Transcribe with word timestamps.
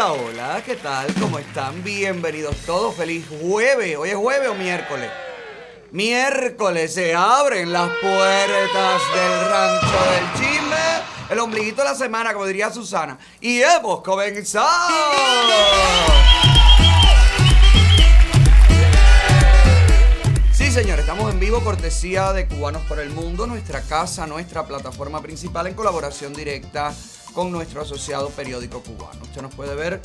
Hola, 0.00 0.12
hola, 0.12 0.62
¿qué 0.64 0.76
tal? 0.76 1.12
¿Cómo 1.14 1.40
están? 1.40 1.82
Bienvenidos 1.82 2.54
todos. 2.64 2.94
Feliz 2.94 3.26
jueves. 3.40 3.96
¿Hoy 3.96 4.10
es 4.10 4.14
jueves 4.14 4.48
o 4.48 4.54
miércoles? 4.54 5.10
Miércoles 5.90 6.94
se 6.94 7.16
abren 7.16 7.72
las 7.72 7.90
puertas 8.00 9.02
del 9.12 9.50
rancho 9.50 9.96
del 10.12 10.32
chisme. 10.34 10.76
El 11.30 11.40
ombliguito 11.40 11.82
de 11.82 11.88
la 11.88 11.96
semana, 11.96 12.32
como 12.32 12.46
diría 12.46 12.70
Susana. 12.70 13.18
Y 13.40 13.60
hemos 13.60 14.02
comenzado. 14.02 14.68
Sí, 20.52 20.70
señor, 20.70 21.00
estamos 21.00 21.32
en 21.32 21.40
vivo, 21.40 21.60
cortesía 21.64 22.32
de 22.32 22.46
Cubanos 22.46 22.82
por 22.82 23.00
el 23.00 23.10
Mundo, 23.10 23.48
nuestra 23.48 23.82
casa, 23.82 24.28
nuestra 24.28 24.64
plataforma 24.64 25.20
principal 25.20 25.66
en 25.66 25.74
colaboración 25.74 26.34
directa 26.34 26.94
con 27.34 27.52
nuestro 27.52 27.82
asociado 27.82 28.30
periódico 28.30 28.82
cubano. 28.82 29.22
Usted 29.22 29.42
nos 29.42 29.54
puede 29.54 29.74
ver 29.74 30.00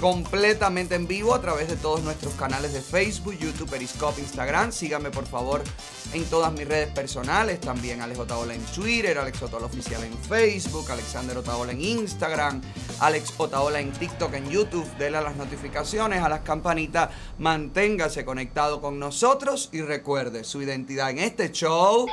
completamente 0.00 0.94
en 0.94 1.06
vivo 1.06 1.34
a 1.34 1.40
través 1.40 1.68
de 1.68 1.76
todos 1.76 2.02
nuestros 2.02 2.34
canales 2.34 2.72
de 2.72 2.80
Facebook, 2.80 3.36
YouTube, 3.38 3.70
Periscope, 3.70 4.20
Instagram. 4.20 4.72
Síganme 4.72 5.10
por 5.10 5.26
favor 5.26 5.62
en 6.12 6.24
todas 6.26 6.52
mis 6.52 6.66
redes 6.66 6.88
personales, 6.88 7.60
también 7.60 8.00
Alex 8.00 8.18
Otaola 8.18 8.54
en 8.54 8.64
Twitter, 8.66 9.18
Alex 9.18 9.42
Otaola 9.42 9.66
Oficial 9.66 10.02
en 10.04 10.16
Facebook, 10.18 10.90
Alexander 10.90 11.38
Otaola 11.38 11.72
en 11.72 11.80
Instagram, 11.80 12.60
Alex 13.00 13.34
Otaola 13.36 13.80
en 13.80 13.92
TikTok, 13.92 14.34
en 14.34 14.48
YouTube. 14.50 14.86
Dele 14.98 15.18
a 15.18 15.22
las 15.22 15.36
notificaciones, 15.36 16.22
a 16.22 16.28
las 16.28 16.40
campanitas, 16.40 17.10
manténgase 17.38 18.24
conectado 18.24 18.80
con 18.80 18.98
nosotros 18.98 19.70
y 19.72 19.82
recuerde, 19.82 20.44
su 20.44 20.62
identidad 20.62 21.10
en 21.10 21.18
este 21.18 21.50
show 21.50 22.06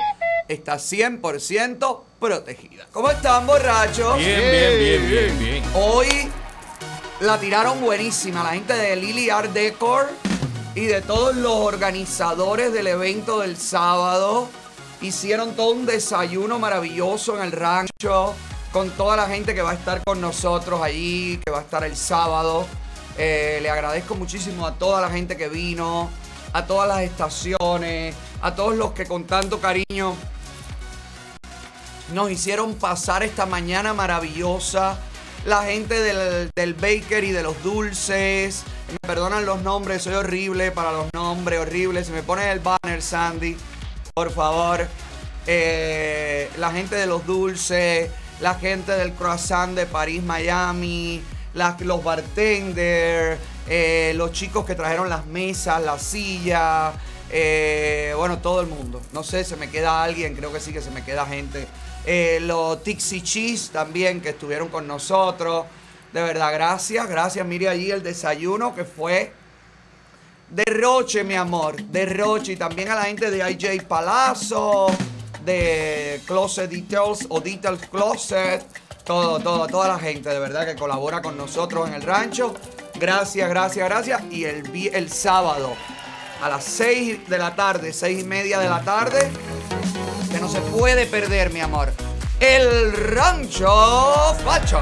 está 0.48 0.76
100% 0.76 2.00
protegida. 2.18 2.86
¿Cómo 2.92 3.10
están, 3.10 3.46
borrachos? 3.46 4.18
Bien, 4.18 4.40
bien, 4.50 4.78
bien, 4.78 5.08
bien, 5.08 5.38
bien. 5.38 5.64
Hoy 5.74 6.28
la 7.22 7.38
tiraron 7.38 7.80
buenísima 7.80 8.42
la 8.42 8.50
gente 8.50 8.74
de 8.74 8.96
Lily 8.96 9.30
Art 9.30 9.52
Decor 9.52 10.10
y 10.74 10.86
de 10.86 11.00
todos 11.02 11.36
los 11.36 11.52
organizadores 11.52 12.72
del 12.72 12.88
evento 12.88 13.38
del 13.38 13.56
sábado. 13.56 14.48
Hicieron 15.00 15.54
todo 15.54 15.70
un 15.70 15.86
desayuno 15.86 16.58
maravilloso 16.58 17.36
en 17.36 17.44
el 17.44 17.52
rancho 17.52 18.34
con 18.72 18.90
toda 18.90 19.16
la 19.16 19.28
gente 19.28 19.54
que 19.54 19.62
va 19.62 19.70
a 19.70 19.74
estar 19.74 20.02
con 20.02 20.20
nosotros 20.20 20.82
allí, 20.82 21.38
que 21.44 21.52
va 21.52 21.58
a 21.58 21.62
estar 21.62 21.84
el 21.84 21.96
sábado. 21.96 22.66
Eh, 23.16 23.60
le 23.62 23.70
agradezco 23.70 24.16
muchísimo 24.16 24.66
a 24.66 24.74
toda 24.74 25.00
la 25.00 25.08
gente 25.08 25.36
que 25.36 25.48
vino, 25.48 26.10
a 26.52 26.66
todas 26.66 26.88
las 26.88 27.02
estaciones, 27.02 28.16
a 28.40 28.52
todos 28.56 28.74
los 28.74 28.94
que 28.94 29.06
con 29.06 29.28
tanto 29.28 29.60
cariño 29.60 30.16
nos 32.12 32.32
hicieron 32.32 32.74
pasar 32.74 33.22
esta 33.22 33.46
mañana 33.46 33.94
maravillosa. 33.94 34.98
La 35.44 35.64
gente 35.64 36.00
del, 36.00 36.50
del 36.54 36.74
baker 36.74 37.24
y 37.24 37.32
de 37.32 37.42
los 37.42 37.60
dulces. 37.64 38.62
Me 38.90 38.98
perdonan 39.08 39.44
los 39.44 39.62
nombres, 39.62 40.02
soy 40.02 40.14
horrible 40.14 40.70
para 40.70 40.92
los 40.92 41.06
nombres, 41.12 41.58
horrible. 41.58 42.04
Se 42.04 42.12
me 42.12 42.22
pone 42.22 42.50
el 42.52 42.60
banner, 42.60 43.02
Sandy, 43.02 43.56
por 44.14 44.30
favor. 44.30 44.86
Eh, 45.46 46.48
la 46.58 46.70
gente 46.70 46.94
de 46.94 47.06
los 47.06 47.26
dulces, 47.26 48.08
la 48.40 48.54
gente 48.54 48.92
del 48.92 49.12
croissant 49.14 49.74
de 49.74 49.86
París, 49.86 50.22
Miami, 50.22 51.22
los 51.80 52.04
bartenders, 52.04 53.40
eh, 53.68 54.12
los 54.14 54.30
chicos 54.32 54.64
que 54.64 54.76
trajeron 54.76 55.08
las 55.08 55.26
mesas, 55.26 55.82
las 55.82 56.02
sillas, 56.02 56.94
eh, 57.30 58.14
bueno, 58.16 58.38
todo 58.38 58.60
el 58.60 58.68
mundo. 58.68 59.02
No 59.12 59.24
sé, 59.24 59.42
se 59.44 59.56
me 59.56 59.70
queda 59.70 60.04
alguien, 60.04 60.36
creo 60.36 60.52
que 60.52 60.60
sí 60.60 60.72
que 60.72 60.80
se 60.80 60.90
me 60.92 61.04
queda 61.04 61.26
gente. 61.26 61.66
Eh, 62.04 62.38
los 62.42 62.82
Tixi 62.82 63.22
Cheese 63.22 63.70
también 63.70 64.20
que 64.20 64.30
estuvieron 64.30 64.68
con 64.68 64.86
nosotros. 64.86 65.66
De 66.12 66.22
verdad, 66.22 66.52
gracias, 66.52 67.08
gracias. 67.08 67.46
Mire 67.46 67.68
allí 67.68 67.90
el 67.90 68.02
desayuno 68.02 68.74
que 68.74 68.84
fue 68.84 69.32
derroche, 70.50 71.24
mi 71.24 71.34
amor. 71.34 71.82
Derroche. 71.82 72.52
Y 72.52 72.56
también 72.56 72.90
a 72.90 72.94
la 72.96 73.02
gente 73.04 73.30
de 73.30 73.50
IJ 73.50 73.84
Palazzo, 73.86 74.88
de 75.44 76.20
Closet 76.26 76.70
Details 76.70 77.26
o 77.28 77.40
Details 77.40 77.86
Closet. 77.88 78.64
Todo, 79.04 79.40
todo, 79.40 79.66
toda 79.66 79.88
la 79.88 79.98
gente 79.98 80.28
de 80.28 80.38
verdad 80.38 80.64
que 80.64 80.76
colabora 80.76 81.20
con 81.22 81.36
nosotros 81.36 81.88
en 81.88 81.94
el 81.94 82.02
rancho. 82.02 82.54
Gracias, 82.94 83.48
gracias, 83.48 83.88
gracias. 83.88 84.22
Y 84.30 84.44
el, 84.44 84.90
el 84.92 85.10
sábado 85.10 85.74
a 86.42 86.48
las 86.48 86.64
6 86.64 87.28
de 87.28 87.38
la 87.38 87.54
tarde, 87.54 87.92
6 87.92 88.20
y 88.20 88.24
media 88.24 88.58
de 88.58 88.68
la 88.68 88.82
tarde, 88.82 89.30
no 90.42 90.48
se 90.48 90.60
puede 90.60 91.06
perder, 91.06 91.52
mi 91.52 91.60
amor. 91.60 91.92
El 92.40 92.92
rancho 92.92 94.34
facho. 94.44 94.80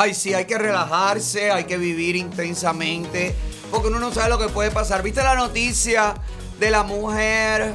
Ay, 0.00 0.14
sí, 0.14 0.32
hay 0.32 0.44
que 0.44 0.56
relajarse, 0.56 1.50
hay 1.50 1.64
que 1.64 1.76
vivir 1.76 2.14
intensamente, 2.14 3.34
porque 3.68 3.88
uno 3.88 3.98
no 3.98 4.12
sabe 4.12 4.28
lo 4.28 4.38
que 4.38 4.48
puede 4.48 4.70
pasar. 4.70 5.02
¿Viste 5.02 5.24
la 5.24 5.34
noticia 5.34 6.14
de 6.60 6.70
la 6.70 6.84
mujer 6.84 7.74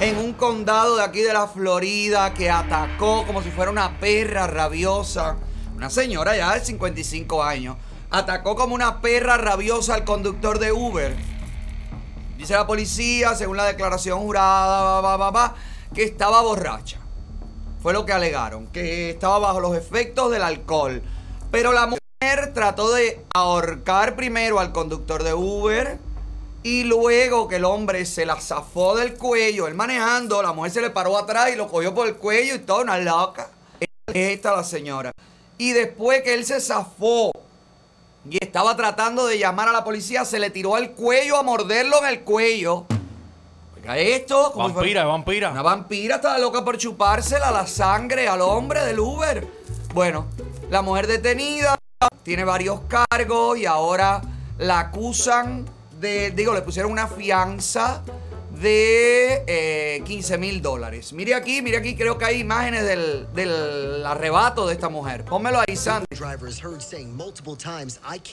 en 0.00 0.16
un 0.16 0.32
condado 0.32 0.96
de 0.96 1.04
aquí 1.04 1.20
de 1.20 1.32
la 1.32 1.46
Florida 1.46 2.34
que 2.34 2.50
atacó 2.50 3.24
como 3.24 3.40
si 3.40 3.52
fuera 3.52 3.70
una 3.70 4.00
perra 4.00 4.48
rabiosa? 4.48 5.36
Una 5.76 5.90
señora 5.90 6.36
ya 6.36 6.54
de 6.54 6.64
55 6.64 7.40
años. 7.40 7.76
Atacó 8.10 8.56
como 8.56 8.74
una 8.74 9.00
perra 9.00 9.36
rabiosa 9.36 9.94
al 9.94 10.02
conductor 10.02 10.58
de 10.58 10.72
Uber. 10.72 11.14
Dice 12.36 12.54
la 12.54 12.66
policía, 12.66 13.36
según 13.36 13.56
la 13.56 13.66
declaración 13.66 14.18
jurada, 14.18 15.00
ba, 15.00 15.00
ba, 15.02 15.16
ba, 15.16 15.30
ba, 15.30 15.54
que 15.94 16.02
estaba 16.02 16.42
borracha. 16.42 16.98
Fue 17.80 17.92
lo 17.92 18.04
que 18.04 18.12
alegaron, 18.12 18.66
que 18.66 19.10
estaba 19.10 19.38
bajo 19.38 19.60
los 19.60 19.76
efectos 19.76 20.32
del 20.32 20.42
alcohol. 20.42 21.00
Pero 21.50 21.72
la 21.72 21.86
mujer 21.86 22.52
trató 22.54 22.92
de 22.92 23.24
ahorcar 23.34 24.14
primero 24.16 24.60
al 24.60 24.72
conductor 24.72 25.22
de 25.22 25.34
Uber 25.34 25.98
y 26.62 26.84
luego 26.84 27.48
que 27.48 27.56
el 27.56 27.64
hombre 27.64 28.04
se 28.06 28.26
la 28.26 28.36
zafó 28.40 28.94
del 28.96 29.14
cuello, 29.14 29.66
él 29.66 29.74
manejando, 29.74 30.42
la 30.42 30.52
mujer 30.52 30.70
se 30.72 30.80
le 30.82 30.90
paró 30.90 31.16
atrás 31.18 31.50
y 31.52 31.56
lo 31.56 31.68
cogió 31.68 31.94
por 31.94 32.06
el 32.06 32.16
cuello 32.16 32.54
y 32.54 32.58
toda 32.60 32.82
una 32.82 32.98
loca. 32.98 33.48
Es 33.80 33.88
esta 34.14 34.54
la 34.54 34.64
señora. 34.64 35.12
Y 35.58 35.72
después 35.72 36.22
que 36.22 36.34
él 36.34 36.44
se 36.44 36.60
zafó 36.60 37.32
y 38.28 38.36
estaba 38.42 38.76
tratando 38.76 39.26
de 39.26 39.38
llamar 39.38 39.68
a 39.68 39.72
la 39.72 39.82
policía, 39.84 40.24
se 40.24 40.38
le 40.38 40.50
tiró 40.50 40.74
al 40.76 40.92
cuello 40.92 41.36
a 41.36 41.42
morderlo 41.42 41.98
en 42.00 42.06
el 42.06 42.20
cuello. 42.20 42.86
Oiga 43.76 43.96
esto. 43.98 44.52
como 44.52 44.68
si 44.68 44.74
fuera- 44.74 44.80
Vampira, 44.82 45.04
vampira. 45.06 45.50
una 45.50 45.62
vampira 45.62 46.16
estaba 46.16 46.38
loca 46.38 46.62
por 46.64 46.76
chupársela 46.76 47.50
la 47.50 47.66
sangre 47.66 48.28
al 48.28 48.42
hombre 48.42 48.84
del 48.84 49.00
Uber. 49.00 49.46
Bueno, 49.94 50.26
la 50.70 50.82
mujer 50.82 51.06
detenida 51.06 51.76
tiene 52.22 52.44
varios 52.44 52.80
cargos 52.82 53.58
y 53.58 53.66
ahora 53.66 54.22
la 54.58 54.78
acusan 54.78 55.66
de, 56.00 56.30
digo, 56.30 56.54
le 56.54 56.62
pusieron 56.62 56.92
una 56.92 57.06
fianza 57.08 58.02
de 58.60 59.42
eh, 59.46 60.02
15 60.04 60.38
mil 60.38 60.62
dólares. 60.62 61.12
Mire 61.12 61.34
aquí, 61.34 61.60
mire 61.62 61.76
aquí, 61.78 61.96
creo 61.96 62.18
que 62.18 62.24
hay 62.26 62.40
imágenes 62.40 62.84
del, 62.84 63.26
del 63.34 64.04
arrebato 64.04 64.66
de 64.66 64.74
esta 64.74 64.88
mujer. 64.88 65.24
Pónmelo 65.24 65.60
ahí, 65.66 65.76
Sandy. 65.76 66.06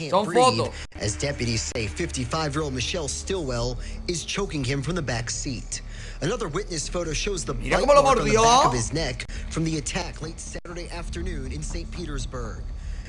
Son 0.09 0.25
fotos. 0.33 0.69
as 1.01 1.17
deputies 1.17 1.61
say 1.75 1.87
55-year-old 1.87 2.73
Michelle 2.73 3.07
Stillwell 3.07 3.77
is 4.07 4.25
choking 4.25 4.63
him 4.63 4.81
from 4.81 4.95
the 4.95 5.01
back 5.01 5.29
seat. 5.29 5.81
Another 6.21 6.47
witness 6.47 6.87
photo 6.87 7.13
shows 7.13 7.45
the 7.45 7.53
Mira 7.53 7.77
bite 7.77 7.87
mark 7.87 8.17
on 8.17 8.27
the 8.27 8.33
back 8.33 8.65
of 8.65 8.73
his 8.73 8.91
neck 8.91 9.29
from 9.51 9.63
the 9.63 9.77
attack 9.77 10.21
late 10.21 10.39
Saturday 10.39 10.89
afternoon 10.89 11.51
in 11.51 11.61
St. 11.61 11.89
Petersburg. 11.91 12.63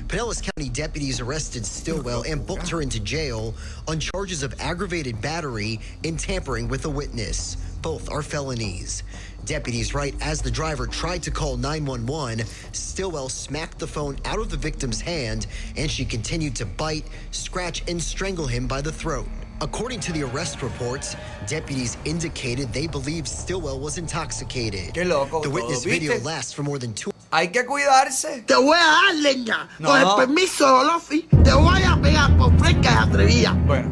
Pinellas 0.07 0.41
County 0.41 0.69
deputies 0.69 1.19
arrested 1.19 1.65
Stillwell 1.65 2.21
and 2.23 2.45
booked 2.45 2.69
her 2.69 2.81
into 2.81 2.99
jail 2.99 3.55
on 3.87 3.99
charges 3.99 4.43
of 4.43 4.53
aggravated 4.59 5.19
battery 5.21 5.79
and 6.03 6.19
tampering 6.19 6.67
with 6.67 6.85
a 6.85 6.89
witness. 6.89 7.57
Both 7.81 8.11
are 8.11 8.21
felonies. 8.21 9.03
Deputies 9.43 9.95
write 9.95 10.15
as 10.21 10.41
the 10.41 10.51
driver 10.51 10.85
tried 10.85 11.23
to 11.23 11.31
call 11.31 11.57
911, 11.57 12.45
Stillwell 12.73 13.29
smacked 13.29 13.79
the 13.79 13.87
phone 13.87 14.17
out 14.25 14.39
of 14.39 14.51
the 14.51 14.57
victim's 14.57 15.01
hand 15.01 15.47
and 15.75 15.89
she 15.89 16.05
continued 16.05 16.55
to 16.57 16.65
bite, 16.65 17.05
scratch, 17.31 17.83
and 17.89 18.01
strangle 18.01 18.45
him 18.45 18.67
by 18.67 18.81
the 18.81 18.91
throat. 18.91 19.27
According 19.61 19.99
to 20.01 20.13
the 20.13 20.23
arrest 20.23 20.61
reports, 20.61 21.15
deputies 21.47 21.97
indicated 22.05 22.71
they 22.71 22.87
believed 22.87 23.27
Stillwell 23.27 23.79
was 23.79 23.97
intoxicated. 23.97 24.93
Qué 24.93 25.05
loco 25.05 25.41
The 25.41 25.49
todo, 25.49 25.55
witness 25.55 25.83
video 25.83 26.17
lasts 26.19 26.53
for 26.53 26.63
more 26.63 26.79
than 26.79 26.93
two 26.93 27.11
Hay 27.31 27.49
que 27.49 27.65
cuidarse. 27.65 28.43
Te 28.45 28.55
voy 28.55 28.77
a 28.77 28.85
dar 28.85 29.15
leña. 29.15 29.67
No. 29.79 29.89
Con 29.89 30.01
el 30.01 30.15
permiso 30.15 30.65
de 30.65 30.71
Olofi, 30.71 31.27
te 31.43 31.53
voy 31.53 31.83
a 31.83 31.99
pegar 32.01 32.35
por 32.37 32.57
fresca 32.57 32.91
y 32.91 33.09
atrevida. 33.09 33.53
Bueno, 33.67 33.91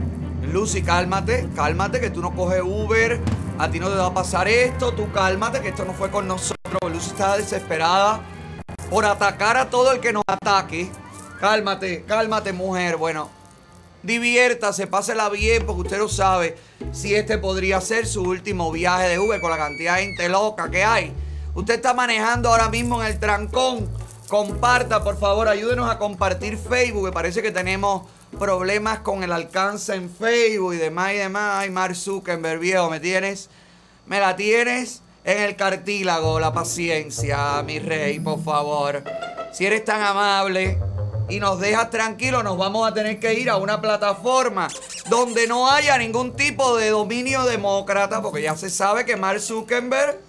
Lucy, 0.51 0.81
cálmate, 0.81 1.47
cálmate, 1.55 1.99
que 1.99 2.09
tú 2.09 2.21
no 2.21 2.33
coges 2.33 2.61
Uber 2.63 3.21
a 3.59 3.71
ti 3.71 3.79
no 3.79 3.89
te 3.89 3.95
va 3.95 4.07
a 4.07 4.13
pasar 4.13 4.47
esto, 4.47 4.93
tú 4.93 5.11
cálmate, 5.11 5.61
que 5.61 5.69
esto 5.69 5.83
no 5.83 5.93
fue 5.93 6.11
con 6.11 6.27
nosotros. 6.27 6.79
Lucy 6.91 7.09
está 7.09 7.37
desesperada 7.37 8.21
por 8.89 9.03
atacar 9.03 9.57
a 9.57 9.69
todo 9.69 9.91
el 9.91 9.99
que 9.99 10.13
nos 10.13 10.23
ataque. 10.27 10.91
Cálmate, 11.39 12.03
cálmate, 12.03 12.53
mujer. 12.53 12.97
Bueno, 12.97 13.29
diviértase, 14.03 14.87
pásela 14.87 15.29
bien, 15.29 15.65
porque 15.65 15.81
usted 15.81 15.97
no 15.97 16.07
sabe 16.07 16.55
si 16.91 17.15
este 17.15 17.37
podría 17.37 17.81
ser 17.81 18.07
su 18.07 18.23
último 18.23 18.71
viaje 18.71 19.09
de 19.09 19.19
Uber 19.19 19.41
con 19.41 19.51
la 19.51 19.57
cantidad 19.57 19.95
de 19.95 20.03
gente 20.03 20.29
loca 20.29 20.69
que 20.71 20.83
hay. 20.83 21.13
Usted 21.53 21.75
está 21.75 21.93
manejando 21.93 22.49
ahora 22.49 22.69
mismo 22.69 23.01
en 23.01 23.07
el 23.07 23.19
trancón. 23.19 23.89
Comparta, 24.29 25.03
por 25.03 25.17
favor, 25.17 25.47
ayúdenos 25.47 25.89
a 25.89 25.97
compartir 25.97 26.57
Facebook, 26.57 27.07
que 27.07 27.11
parece 27.11 27.41
que 27.41 27.51
tenemos 27.51 28.03
problemas 28.37 28.99
con 28.99 29.23
el 29.23 29.31
alcance 29.31 29.95
en 29.95 30.09
Facebook 30.09 30.73
y 30.73 30.77
demás 30.77 31.13
y 31.13 31.17
demás. 31.17 31.53
Ay, 31.55 31.69
Mark 31.69 31.95
Zuckerberg, 31.95 32.59
viejo, 32.59 32.89
¿me 32.89 32.99
tienes? 32.99 33.49
¿Me 34.05 34.19
la 34.19 34.35
tienes? 34.35 35.01
En 35.23 35.41
el 35.41 35.55
cartílago, 35.55 36.39
la 36.39 36.53
paciencia, 36.53 37.61
mi 37.63 37.79
rey, 37.79 38.19
por 38.19 38.43
favor. 38.43 39.03
Si 39.51 39.65
eres 39.65 39.83
tan 39.83 40.01
amable 40.01 40.77
y 41.29 41.39
nos 41.39 41.59
dejas 41.59 41.89
tranquilos, 41.89 42.43
nos 42.43 42.57
vamos 42.57 42.89
a 42.89 42.93
tener 42.93 43.19
que 43.19 43.33
ir 43.33 43.49
a 43.49 43.57
una 43.57 43.81
plataforma 43.81 44.67
donde 45.09 45.47
no 45.47 45.69
haya 45.69 45.97
ningún 45.97 46.33
tipo 46.33 46.77
de 46.77 46.89
dominio 46.89 47.43
demócrata, 47.43 48.21
porque 48.21 48.41
ya 48.41 48.55
se 48.55 48.69
sabe 48.69 49.05
que 49.05 49.15
Mark 49.15 49.41
Zuckerberg 49.41 50.19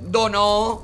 donó 0.00 0.82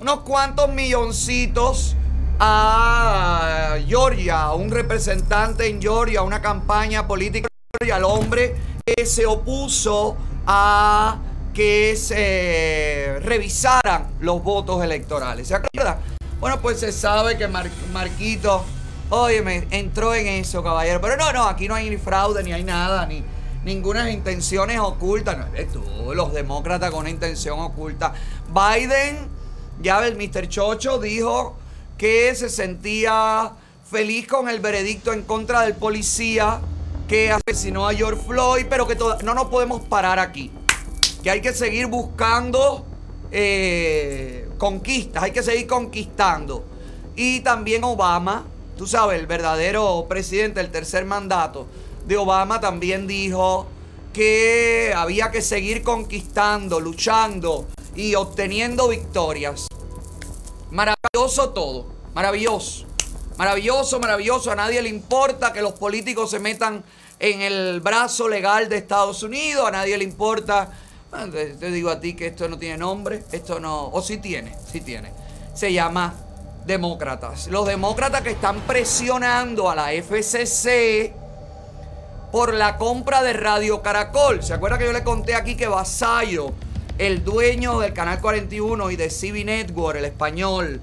unos 0.00 0.20
cuantos 0.20 0.68
milloncitos 0.72 1.96
a 2.38 3.76
Georgia, 3.86 4.42
a 4.42 4.54
un 4.54 4.70
representante 4.70 5.66
en 5.68 5.80
Georgia, 5.80 6.20
a 6.20 6.22
una 6.22 6.42
campaña 6.42 7.06
política 7.06 7.48
al 7.92 8.04
hombre 8.04 8.54
que 8.84 9.04
se 9.06 9.26
opuso 9.26 10.16
a 10.46 11.18
que 11.52 11.96
se 11.96 13.18
revisaran 13.20 14.16
los 14.20 14.42
votos 14.42 14.82
electorales. 14.82 15.48
¿Se 15.48 15.54
acuerda? 15.54 16.00
Bueno, 16.46 16.62
pues 16.62 16.78
se 16.78 16.92
sabe 16.92 17.36
que 17.36 17.48
Marquito, 17.48 18.64
oye, 19.10 19.42
me 19.42 19.66
entró 19.72 20.14
en 20.14 20.28
eso, 20.28 20.62
caballero. 20.62 21.00
Pero 21.00 21.16
no, 21.16 21.32
no, 21.32 21.48
aquí 21.48 21.66
no 21.66 21.74
hay 21.74 21.90
ni 21.90 21.96
fraude, 21.96 22.44
ni 22.44 22.52
hay 22.52 22.62
nada, 22.62 23.04
ni 23.04 23.24
ninguna 23.64 24.08
intenciones 24.12 24.78
ocultas. 24.78 25.36
No 25.36 25.46
eres 25.46 25.72
tú, 25.72 25.82
los 26.14 26.32
demócratas 26.32 26.92
con 26.92 27.00
una 27.00 27.10
intención 27.10 27.58
oculta. 27.58 28.14
Biden, 28.46 29.28
ya 29.80 30.06
el 30.06 30.14
Mr. 30.14 30.46
Chocho 30.46 30.98
dijo 30.98 31.56
que 31.98 32.32
se 32.36 32.48
sentía 32.48 33.50
feliz 33.90 34.28
con 34.28 34.48
el 34.48 34.60
veredicto 34.60 35.12
en 35.12 35.22
contra 35.22 35.62
del 35.62 35.74
policía 35.74 36.60
que 37.08 37.32
asesinó 37.32 37.88
a 37.88 37.92
George 37.92 38.22
Floyd, 38.24 38.66
pero 38.70 38.86
que 38.86 38.96
no 39.24 39.34
nos 39.34 39.46
podemos 39.46 39.80
parar 39.80 40.20
aquí. 40.20 40.52
Que 41.24 41.30
hay 41.30 41.40
que 41.40 41.52
seguir 41.52 41.88
buscando 41.88 42.86
eh, 43.32 44.45
conquistas, 44.58 45.22
hay 45.22 45.32
que 45.32 45.42
seguir 45.42 45.66
conquistando. 45.66 46.64
Y 47.14 47.40
también 47.40 47.84
Obama, 47.84 48.44
tú 48.76 48.86
sabes, 48.86 49.18
el 49.18 49.26
verdadero 49.26 50.06
presidente, 50.08 50.60
el 50.60 50.70
tercer 50.70 51.04
mandato 51.04 51.66
de 52.06 52.16
Obama 52.16 52.60
también 52.60 53.06
dijo 53.06 53.66
que 54.12 54.94
había 54.96 55.30
que 55.30 55.42
seguir 55.42 55.82
conquistando, 55.82 56.80
luchando 56.80 57.66
y 57.94 58.14
obteniendo 58.14 58.88
victorias. 58.88 59.66
Maravilloso 60.70 61.50
todo, 61.50 61.86
maravilloso. 62.14 62.86
Maravilloso, 63.36 64.00
maravilloso. 64.00 64.50
A 64.50 64.54
nadie 64.54 64.80
le 64.80 64.88
importa 64.88 65.52
que 65.52 65.60
los 65.60 65.72
políticos 65.72 66.30
se 66.30 66.38
metan 66.38 66.82
en 67.18 67.42
el 67.42 67.80
brazo 67.80 68.28
legal 68.28 68.68
de 68.68 68.78
Estados 68.78 69.22
Unidos. 69.22 69.66
A 69.66 69.70
nadie 69.70 69.98
le 69.98 70.04
importa. 70.04 70.70
Te 71.10 71.70
digo 71.70 71.90
a 71.90 72.00
ti 72.00 72.14
que 72.14 72.28
esto 72.28 72.48
no 72.48 72.58
tiene 72.58 72.78
nombre. 72.78 73.22
Esto 73.32 73.60
no. 73.60 73.88
O 73.88 74.02
sí 74.02 74.18
tiene, 74.18 74.54
sí 74.70 74.80
tiene. 74.80 75.10
Se 75.54 75.72
llama 75.72 76.14
demócratas. 76.66 77.46
Los 77.46 77.66
demócratas 77.66 78.22
que 78.22 78.30
están 78.30 78.60
presionando 78.62 79.70
a 79.70 79.74
la 79.74 79.92
FCC 79.92 81.12
por 82.32 82.52
la 82.52 82.76
compra 82.76 83.22
de 83.22 83.32
Radio 83.32 83.82
Caracol. 83.82 84.42
¿Se 84.42 84.52
acuerda 84.52 84.78
que 84.78 84.84
yo 84.84 84.92
le 84.92 85.04
conté 85.04 85.34
aquí 85.34 85.56
que 85.56 85.68
Vasallo 85.68 86.52
el 86.98 87.24
dueño 87.24 87.80
del 87.80 87.92
Canal 87.92 88.20
41 88.20 88.90
y 88.90 88.96
de 88.96 89.08
CB 89.08 89.44
Network, 89.44 89.98
el 89.98 90.06
español, 90.06 90.80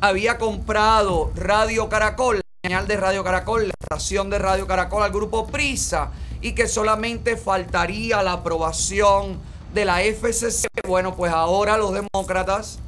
había 0.00 0.38
comprado 0.38 1.32
Radio 1.34 1.88
Caracol, 1.88 2.36
la 2.36 2.42
señal 2.68 2.88
de 2.88 2.96
Radio 2.96 3.22
Caracol, 3.22 3.68
la 3.68 3.74
estación 3.78 4.30
de 4.30 4.38
Radio 4.38 4.66
Caracol 4.66 5.02
al 5.02 5.12
grupo 5.12 5.46
Prisa 5.46 6.10
y 6.40 6.52
que 6.52 6.68
solamente 6.68 7.36
faltaría 7.36 8.22
la 8.22 8.32
aprobación 8.32 9.38
de 9.74 9.84
la 9.84 10.02
FCC. 10.02 10.66
Bueno, 10.86 11.16
pues 11.16 11.32
ahora 11.32 11.76
los 11.76 11.92
demócratas, 11.92 12.78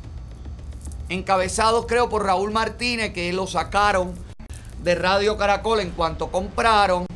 encabezados 1.09 1.87
creo 1.87 2.09
por 2.09 2.25
Raúl 2.25 2.51
Martínez, 2.53 3.13
que 3.13 3.33
lo 3.33 3.47
sacaron 3.47 4.15
de 4.83 4.95
Radio 4.95 5.37
Caracol 5.37 5.81
en 5.81 5.91
cuanto 5.91 6.31
compraron, 6.31 7.07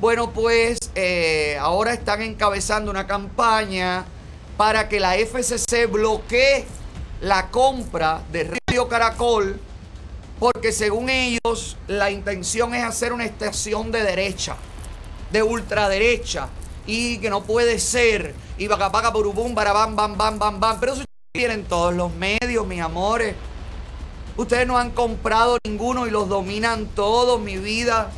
bueno, 0.00 0.30
pues 0.30 0.78
eh, 0.94 1.58
ahora 1.60 1.92
están 1.92 2.22
encabezando 2.22 2.90
una 2.90 3.06
campaña 3.06 4.06
para 4.56 4.88
que 4.88 4.98
la 4.98 5.14
FCC 5.16 5.90
bloquee 5.90 6.64
la 7.20 7.50
compra 7.50 8.22
de 8.32 8.44
Radio 8.44 8.88
Caracol, 8.88 9.60
porque 10.38 10.72
según 10.72 11.10
ellos 11.10 11.76
la 11.86 12.10
intención 12.10 12.74
es 12.74 12.82
hacer 12.82 13.12
una 13.12 13.26
estación 13.26 13.92
de 13.92 14.02
derecha, 14.02 14.56
de 15.32 15.42
ultraderecha, 15.42 16.48
y 16.86 17.18
que 17.18 17.30
no 17.30 17.42
puede 17.42 17.78
ser, 17.78 18.34
y 18.58 18.66
vaca 18.66 18.90
paga 18.90 19.10
burubum, 19.10 19.54
barabam, 19.54 19.94
bam, 19.94 20.16
bam, 20.16 20.38
bam, 20.38 20.60
bam. 20.60 20.80
Pero 20.80 20.94
eso 20.94 21.04
tienen 21.32 21.64
todos 21.64 21.94
los 21.94 22.12
medios, 22.12 22.66
mis 22.66 22.80
amores. 22.80 23.34
Ustedes 24.36 24.66
no 24.66 24.78
han 24.78 24.90
comprado 24.90 25.58
ninguno 25.64 26.06
y 26.06 26.10
los 26.10 26.28
dominan 26.28 26.86
todos, 26.86 27.40
mi 27.40 27.58
vida. 27.58 28.10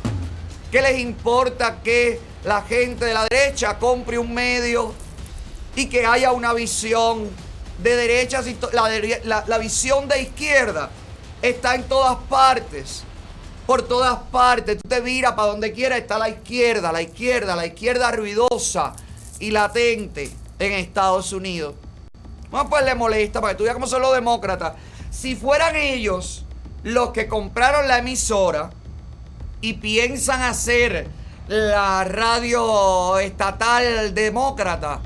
¿Qué 0.71 0.81
les 0.81 0.99
importa 0.99 1.81
que 1.83 2.19
la 2.43 2.61
gente 2.63 3.05
de 3.05 3.13
la 3.13 3.27
derecha 3.29 3.77
compre 3.77 4.17
un 4.17 4.33
medio 4.33 4.93
y 5.75 5.87
que 5.87 6.05
haya 6.05 6.31
una 6.31 6.53
visión 6.53 7.29
de 7.81 7.95
derecha, 7.95 8.41
la, 8.71 9.43
la, 9.47 9.57
visión 9.57 10.07
de 10.07 10.21
izquierda 10.21 10.89
está 11.41 11.75
en 11.75 11.83
todas 11.83 12.17
partes, 12.29 13.03
por 13.65 13.81
todas 13.83 14.17
partes. 14.31 14.77
Tú 14.81 14.87
te 14.87 15.01
miras 15.01 15.33
para 15.33 15.49
donde 15.49 15.71
quiera, 15.71 15.97
está 15.97 16.17
la 16.17 16.29
izquierda, 16.29 16.91
la 16.91 17.01
izquierda, 17.01 17.55
la 17.55 17.65
izquierda 17.65 18.11
ruidosa 18.11 18.93
y 19.39 19.51
latente 19.51 20.31
en 20.59 20.73
Estados 20.73 21.33
Unidos. 21.33 21.75
Bueno, 22.49 22.69
pues 22.69 22.85
le 22.85 22.95
molesta, 22.95 23.41
para 23.41 23.53
que 23.53 23.57
tú 23.57 23.63
veas 23.63 23.73
cómo 23.73 23.87
son 23.87 24.01
los 24.01 24.13
demócratas. 24.13 24.73
Si 25.09 25.35
fueran 25.35 25.75
ellos 25.75 26.45
los 26.83 27.11
que 27.11 27.27
compraron 27.27 27.87
la 27.87 27.99
emisora 27.99 28.69
y 29.61 29.73
piensan 29.73 30.41
hacer 30.41 31.07
la 31.47 32.03
radio 32.03 33.19
estatal 33.19 34.13
demócrata, 34.13 35.01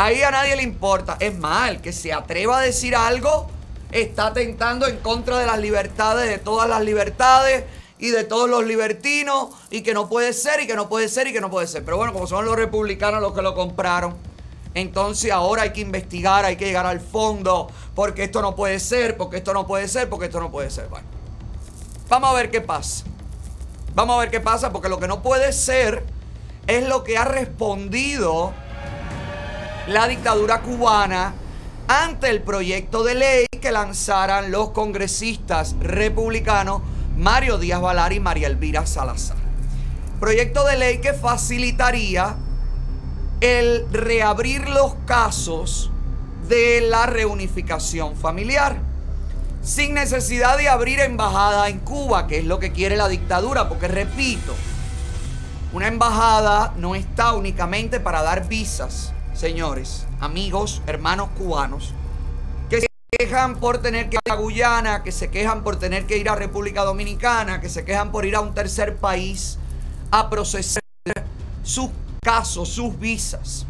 Ahí 0.00 0.22
a 0.22 0.30
nadie 0.30 0.54
le 0.54 0.62
importa. 0.62 1.16
Es 1.18 1.36
mal 1.36 1.80
que 1.80 1.92
se 1.92 2.12
atreva 2.12 2.58
a 2.58 2.60
decir 2.60 2.94
algo 2.94 3.50
está 3.90 4.28
atentando 4.28 4.86
en 4.86 4.98
contra 4.98 5.38
de 5.38 5.46
las 5.46 5.58
libertades, 5.58 6.28
de 6.28 6.38
todas 6.38 6.68
las 6.68 6.82
libertades 6.82 7.64
y 7.98 8.10
de 8.10 8.24
todos 8.24 8.48
los 8.48 8.64
libertinos 8.64 9.48
y 9.70 9.82
que 9.82 9.94
no 9.94 10.08
puede 10.08 10.32
ser 10.32 10.60
y 10.60 10.66
que 10.66 10.76
no 10.76 10.88
puede 10.88 11.08
ser 11.08 11.26
y 11.26 11.32
que 11.32 11.40
no 11.40 11.50
puede 11.50 11.66
ser. 11.66 11.84
Pero 11.84 11.96
bueno, 11.96 12.12
como 12.12 12.26
son 12.26 12.44
los 12.44 12.56
republicanos 12.56 13.20
los 13.20 13.32
que 13.32 13.42
lo 13.42 13.54
compraron, 13.54 14.16
entonces 14.74 15.32
ahora 15.32 15.62
hay 15.62 15.72
que 15.72 15.80
investigar, 15.80 16.44
hay 16.44 16.56
que 16.56 16.66
llegar 16.66 16.86
al 16.86 17.00
fondo, 17.00 17.68
porque 17.94 18.24
esto 18.24 18.42
no 18.42 18.54
puede 18.54 18.78
ser, 18.78 19.16
porque 19.16 19.38
esto 19.38 19.52
no 19.52 19.66
puede 19.66 19.88
ser, 19.88 20.08
porque 20.08 20.26
esto 20.26 20.40
no 20.40 20.50
puede 20.50 20.70
ser. 20.70 20.88
Bueno, 20.88 21.06
vamos 22.08 22.30
a 22.30 22.34
ver 22.34 22.50
qué 22.50 22.60
pasa. 22.60 23.04
Vamos 23.94 24.16
a 24.16 24.20
ver 24.20 24.30
qué 24.30 24.40
pasa, 24.40 24.72
porque 24.72 24.88
lo 24.88 25.00
que 25.00 25.08
no 25.08 25.22
puede 25.22 25.52
ser 25.52 26.04
es 26.66 26.86
lo 26.86 27.02
que 27.02 27.18
ha 27.18 27.24
respondido 27.24 28.52
la 29.88 30.06
dictadura 30.06 30.60
cubana 30.60 31.34
ante 31.88 32.28
el 32.28 32.42
proyecto 32.42 33.02
de 33.02 33.14
ley 33.14 33.46
que 33.60 33.72
lanzaran 33.72 34.50
los 34.50 34.70
congresistas 34.70 35.74
republicanos 35.80 36.82
Mario 37.18 37.58
Díaz 37.58 37.80
Valar 37.80 38.12
y 38.12 38.20
María 38.20 38.46
Elvira 38.46 38.86
Salazar. 38.86 39.36
Proyecto 40.20 40.64
de 40.64 40.76
ley 40.76 40.98
que 40.98 41.12
facilitaría 41.12 42.36
el 43.40 43.86
reabrir 43.90 44.68
los 44.68 44.94
casos 45.04 45.90
de 46.48 46.80
la 46.80 47.06
reunificación 47.06 48.16
familiar 48.16 48.76
sin 49.62 49.94
necesidad 49.94 50.56
de 50.56 50.68
abrir 50.68 51.00
embajada 51.00 51.68
en 51.68 51.80
Cuba, 51.80 52.26
que 52.26 52.38
es 52.38 52.44
lo 52.44 52.58
que 52.58 52.72
quiere 52.72 52.96
la 52.96 53.08
dictadura, 53.08 53.68
porque 53.68 53.88
repito, 53.88 54.54
una 55.72 55.88
embajada 55.88 56.72
no 56.76 56.94
está 56.94 57.34
únicamente 57.34 58.00
para 58.00 58.22
dar 58.22 58.48
visas 58.48 59.12
señores, 59.38 60.04
amigos, 60.18 60.82
hermanos 60.88 61.28
cubanos, 61.38 61.94
quejan 63.20 63.56
por 63.56 63.78
tener 63.78 64.08
que 64.08 64.18
ir 64.24 64.32
a 64.32 64.36
Guyana, 64.36 65.02
que 65.02 65.10
se 65.10 65.28
quejan 65.28 65.64
por 65.64 65.76
tener 65.76 66.06
que 66.06 66.18
ir 66.18 66.28
a 66.28 66.36
República 66.36 66.84
Dominicana, 66.84 67.60
que 67.60 67.68
se 67.68 67.84
quejan 67.84 68.12
por 68.12 68.24
ir 68.24 68.36
a 68.36 68.40
un 68.40 68.54
tercer 68.54 68.94
país 68.94 69.58
a 70.12 70.30
procesar 70.30 70.80
sus 71.64 71.90
casos, 72.22 72.68
sus 72.68 72.96
visas. 72.96 73.66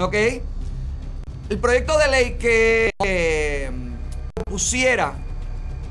¿Ok? 0.00 0.14
El 1.48 1.58
proyecto 1.60 1.96
de 1.96 2.08
ley 2.08 2.36
que 2.40 2.90
eh, 3.04 3.70
pusiera 4.46 5.14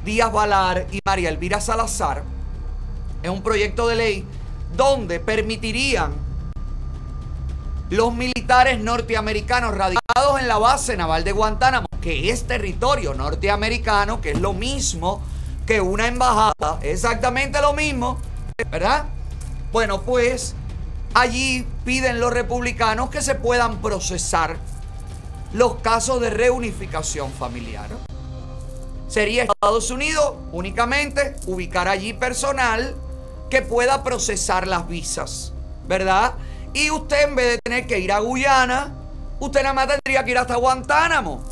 Díaz 0.04 0.34
Valar 0.34 0.86
y 0.92 1.00
María 1.06 1.30
Elvira 1.30 1.62
Salazar 1.62 2.24
es 3.24 3.30
un 3.30 3.42
proyecto 3.42 3.88
de 3.88 3.96
ley 3.96 4.26
donde 4.76 5.22
permitirían 5.22 6.14
los 7.92 8.14
militares 8.14 8.80
norteamericanos 8.80 9.76
radicados 9.76 10.40
en 10.40 10.48
la 10.48 10.58
base 10.58 10.96
naval 10.96 11.26
de 11.26 11.34
Guantánamo, 11.34 11.88
que 12.02 12.30
es 12.30 12.48
territorio 12.48 13.14
norteamericano, 13.14 14.22
que 14.22 14.32
es 14.32 14.40
lo 14.40 14.54
mismo 14.54 15.22
que 15.68 15.82
una 15.82 16.08
embajada, 16.08 16.80
exactamente 16.84 17.62
lo 17.62 17.74
mismo, 17.74 18.18
¿verdad? 18.72 19.08
Bueno, 19.74 20.04
pues 20.04 20.56
allí 21.14 21.68
piden 21.84 22.22
los 22.22 22.32
republicanos 22.32 23.10
que 23.10 23.22
se 23.22 23.36
puedan 23.36 23.82
procesar 23.82 24.56
los 25.52 25.76
casos 25.82 26.22
de 26.22 26.30
reunificación 26.30 27.30
familiar. 27.34 27.90
Sería 29.10 29.44
Estados 29.44 29.92
Unidos 29.92 30.36
únicamente 30.54 31.36
ubicar 31.46 31.90
allí 31.90 32.14
personal 32.14 32.96
que 33.50 33.62
pueda 33.62 34.02
procesar 34.02 34.66
las 34.66 34.88
visas, 34.88 35.52
¿verdad? 35.90 36.36
Y 36.74 36.90
usted 36.90 37.24
en 37.24 37.36
vez 37.36 37.52
de 37.52 37.58
tener 37.60 37.88
que 37.88 38.00
ir 38.00 38.12
a 38.12 38.20
Guyana, 38.20 38.94
usted 39.40 39.62
nada 39.62 39.74
más 39.74 39.88
tendría 39.88 40.24
que 40.24 40.32
ir 40.32 40.38
hasta 40.38 40.56
Guantánamo, 40.56 41.44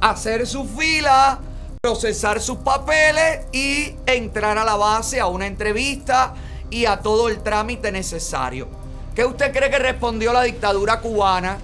hacer 0.00 0.46
su 0.46 0.64
fila, 0.64 1.40
procesar 1.82 2.40
sus 2.40 2.58
papeles 2.58 3.46
y 3.52 3.94
entrar 4.06 4.58
a 4.58 4.64
la 4.64 4.76
base 4.76 5.20
a 5.20 5.26
una 5.26 5.46
entrevista 5.46 6.34
y 6.70 6.86
a 6.86 6.98
todo 7.00 7.28
el 7.28 7.42
trámite 7.42 7.92
necesario. 7.92 8.68
¿Qué 9.14 9.24
usted 9.24 9.52
cree 9.52 9.70
que 9.70 9.78
respondió 9.78 10.32
la 10.32 10.42
dictadura 10.42 11.00
cubana? 11.00 11.58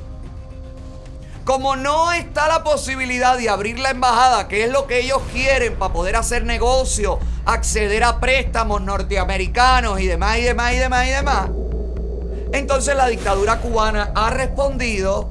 Como 1.45 1.75
no 1.75 2.13
está 2.13 2.47
la 2.47 2.63
posibilidad 2.63 3.37
de 3.37 3.49
abrir 3.49 3.79
la 3.79 3.91
embajada, 3.91 4.47
que 4.47 4.65
es 4.65 4.71
lo 4.71 4.87
que 4.87 5.01
ellos 5.01 5.21
quieren 5.33 5.77
para 5.77 5.93
poder 5.93 6.15
hacer 6.17 6.45
negocio, 6.45 7.19
acceder 7.45 8.05
a 8.05 8.21
préstamos 8.21 8.81
norteamericanos 8.81 10.01
y 10.01 10.07
demás 10.07 10.39
y 10.39 10.43
demás 10.43 10.73
y 10.73 10.77
demás 10.77 11.07
y 11.07 11.11
demás, 11.11 11.51
entonces 12.53 12.95
la 12.97 13.09
dictadura 13.09 13.59
cubana 13.61 14.13
ha 14.15 14.31
respondido 14.31 15.31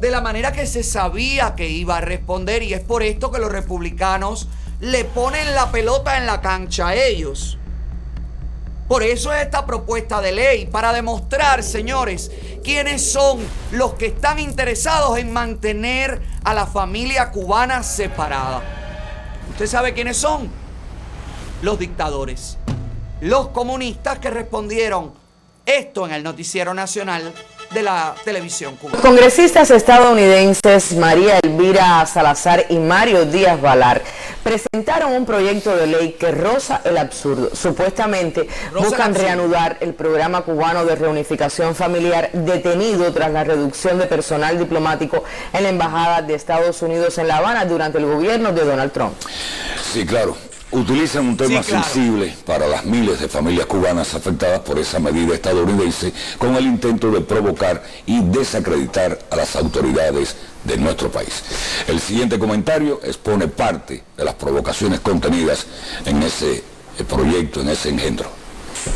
de 0.00 0.10
la 0.10 0.20
manera 0.20 0.52
que 0.52 0.66
se 0.66 0.82
sabía 0.82 1.54
que 1.54 1.68
iba 1.68 1.98
a 1.98 2.00
responder 2.00 2.62
y 2.62 2.74
es 2.74 2.80
por 2.80 3.02
esto 3.02 3.30
que 3.30 3.38
los 3.38 3.52
republicanos 3.52 4.48
le 4.80 5.04
ponen 5.04 5.54
la 5.54 5.70
pelota 5.70 6.16
en 6.16 6.26
la 6.26 6.40
cancha 6.40 6.88
a 6.88 6.94
ellos. 6.96 7.58
Por 8.88 9.04
eso 9.04 9.32
es 9.32 9.42
esta 9.42 9.64
propuesta 9.64 10.20
de 10.20 10.32
ley, 10.32 10.66
para 10.66 10.92
demostrar, 10.92 11.62
señores, 11.62 12.30
quiénes 12.64 13.12
son 13.12 13.38
los 13.70 13.94
que 13.94 14.06
están 14.06 14.38
interesados 14.38 15.16
en 15.18 15.32
mantener 15.32 16.20
a 16.42 16.52
la 16.52 16.66
familia 16.66 17.30
cubana 17.30 17.82
separada. 17.84 18.60
¿Usted 19.50 19.66
sabe 19.66 19.94
quiénes 19.94 20.16
son? 20.16 20.50
Los 21.62 21.78
dictadores. 21.78 22.58
Los 23.20 23.48
comunistas 23.48 24.18
que 24.18 24.30
respondieron 24.30 25.21
esto 25.66 26.06
en 26.06 26.12
el 26.12 26.22
noticiero 26.22 26.74
nacional 26.74 27.32
de 27.72 27.82
la 27.82 28.14
televisión 28.24 28.76
cubana. 28.76 28.98
Los 28.98 29.06
congresistas 29.06 29.70
estadounidenses 29.70 30.94
María 30.96 31.38
Elvira 31.42 32.04
Salazar 32.06 32.66
y 32.68 32.76
Mario 32.76 33.24
Díaz 33.24 33.60
Valar 33.60 34.02
presentaron 34.42 35.12
un 35.12 35.24
proyecto 35.24 35.74
de 35.74 35.86
ley 35.86 36.16
que 36.18 36.30
roza 36.32 36.82
el 36.84 36.98
absurdo. 36.98 37.54
Supuestamente 37.54 38.46
Roza 38.72 38.86
buscan 38.86 39.14
el 39.14 39.22
reanudar 39.22 39.78
el 39.80 39.94
programa 39.94 40.42
cubano 40.42 40.84
de 40.84 40.96
reunificación 40.96 41.74
familiar 41.74 42.30
detenido 42.32 43.12
tras 43.12 43.30
la 43.30 43.44
reducción 43.44 43.98
de 43.98 44.06
personal 44.06 44.58
diplomático 44.58 45.24
en 45.52 45.62
la 45.62 45.68
Embajada 45.70 46.22
de 46.22 46.34
Estados 46.34 46.82
Unidos 46.82 47.16
en 47.18 47.28
La 47.28 47.38
Habana 47.38 47.64
durante 47.64 47.98
el 47.98 48.06
gobierno 48.06 48.52
de 48.52 48.64
Donald 48.64 48.92
Trump. 48.92 49.14
Sí, 49.92 50.04
claro. 50.04 50.36
Utilizan 50.72 51.26
un 51.26 51.36
tema 51.36 51.62
Sí, 51.62 51.68
claro. 51.68 51.84
sensible 51.84 52.34
para 52.46 52.66
las 52.66 52.84
miles 52.86 53.20
de 53.20 53.28
familias 53.28 53.66
cubanas 53.66 54.14
afectadas 54.14 54.60
por 54.60 54.78
esa 54.78 54.98
medida 54.98 55.34
estadounidense 55.34 56.12
con 56.38 56.56
el 56.56 56.64
intento 56.64 57.10
de 57.10 57.20
provocar 57.20 57.82
y 58.06 58.22
desacreditar 58.22 59.18
a 59.30 59.36
las 59.36 59.54
autoridades 59.54 60.34
de 60.64 60.78
nuestro 60.78 61.10
país. 61.10 61.42
El 61.86 62.00
siguiente 62.00 62.38
comentario 62.38 63.00
expone 63.04 63.48
parte 63.48 64.02
de 64.16 64.24
las 64.24 64.34
provocaciones 64.34 65.00
contenidas 65.00 65.66
en 66.06 66.22
ese 66.22 66.56
eh, 66.98 67.04
proyecto, 67.06 67.60
en 67.60 67.68
ese 67.68 67.90
engendro. 67.90 68.30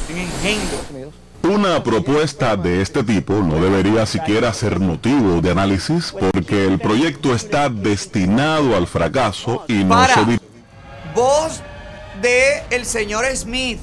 En 0.09 0.19
engendro. 0.19 1.13
Una 1.43 1.85
propuesta 1.85 2.57
de 2.57 2.81
este 2.81 3.05
tipo 3.05 3.35
no 3.35 3.61
debería 3.61 4.07
siquiera 4.07 4.53
ser 4.55 4.81
motivo 4.81 5.43
de 5.43 5.51
análisis 5.51 6.13
porque 6.19 6.67
el 6.67 6.79
proyecto 6.81 7.35
está 7.35 7.69
destinado 7.69 8.75
al 8.75 8.87
fracaso 8.87 9.65
y 9.69 9.85
no 9.85 9.91
Para. 9.91 10.15
se 10.15 10.41
Voz 11.15 11.63
de 12.21 12.63
el 12.71 12.87
señor 12.87 13.25
Smith, 13.35 13.81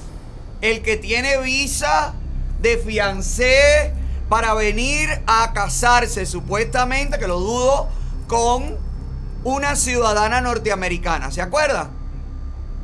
el 0.62 0.82
que 0.82 0.98
tiene 0.98 1.38
visa 1.40 2.14
de 2.62 2.78
fiancé 2.78 3.94
para 4.30 4.54
venir 4.54 5.10
a 5.28 5.52
casarse, 5.54 6.26
supuestamente, 6.26 7.20
que 7.20 7.28
lo 7.28 7.40
dudo, 7.40 7.90
con 8.28 8.78
una 9.44 9.76
ciudadana 9.76 10.42
norteamericana. 10.42 11.32
¿Se 11.32 11.42
acuerda? 11.42 11.92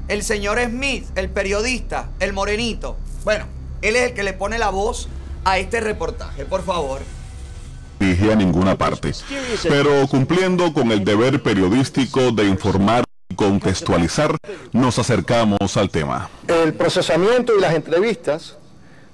El 0.07 0.23
señor 0.23 0.59
Smith, 0.63 1.05
el 1.15 1.29
periodista, 1.29 2.09
el 2.19 2.33
morenito. 2.33 2.97
Bueno, 3.23 3.45
él 3.81 3.95
es 3.95 4.09
el 4.09 4.13
que 4.13 4.23
le 4.23 4.33
pone 4.33 4.57
la 4.57 4.69
voz 4.69 5.07
a 5.45 5.57
este 5.57 5.79
reportaje, 5.79 6.45
por 6.45 6.63
favor. 6.65 7.01
dirige 7.99 8.31
a 8.31 8.35
ninguna 8.35 8.77
parte. 8.77 9.13
Pero 9.63 10.07
cumpliendo 10.07 10.73
con 10.73 10.91
el 10.91 11.03
deber 11.03 11.41
periodístico 11.41 12.31
de 12.31 12.45
informar 12.45 13.08
contextualizar, 13.35 14.35
nos 14.73 14.99
acercamos 14.99 15.77
al 15.77 15.89
tema. 15.89 16.29
El 16.47 16.73
procesamiento 16.73 17.55
y 17.57 17.61
las 17.61 17.73
entrevistas 17.73 18.55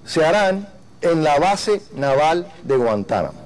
se 0.06 0.26
harán 0.26 0.68
en 1.02 1.24
la 1.24 1.38
base 1.40 1.82
naval 1.96 2.48
de 2.64 2.78
Guantánamo. 2.78 3.46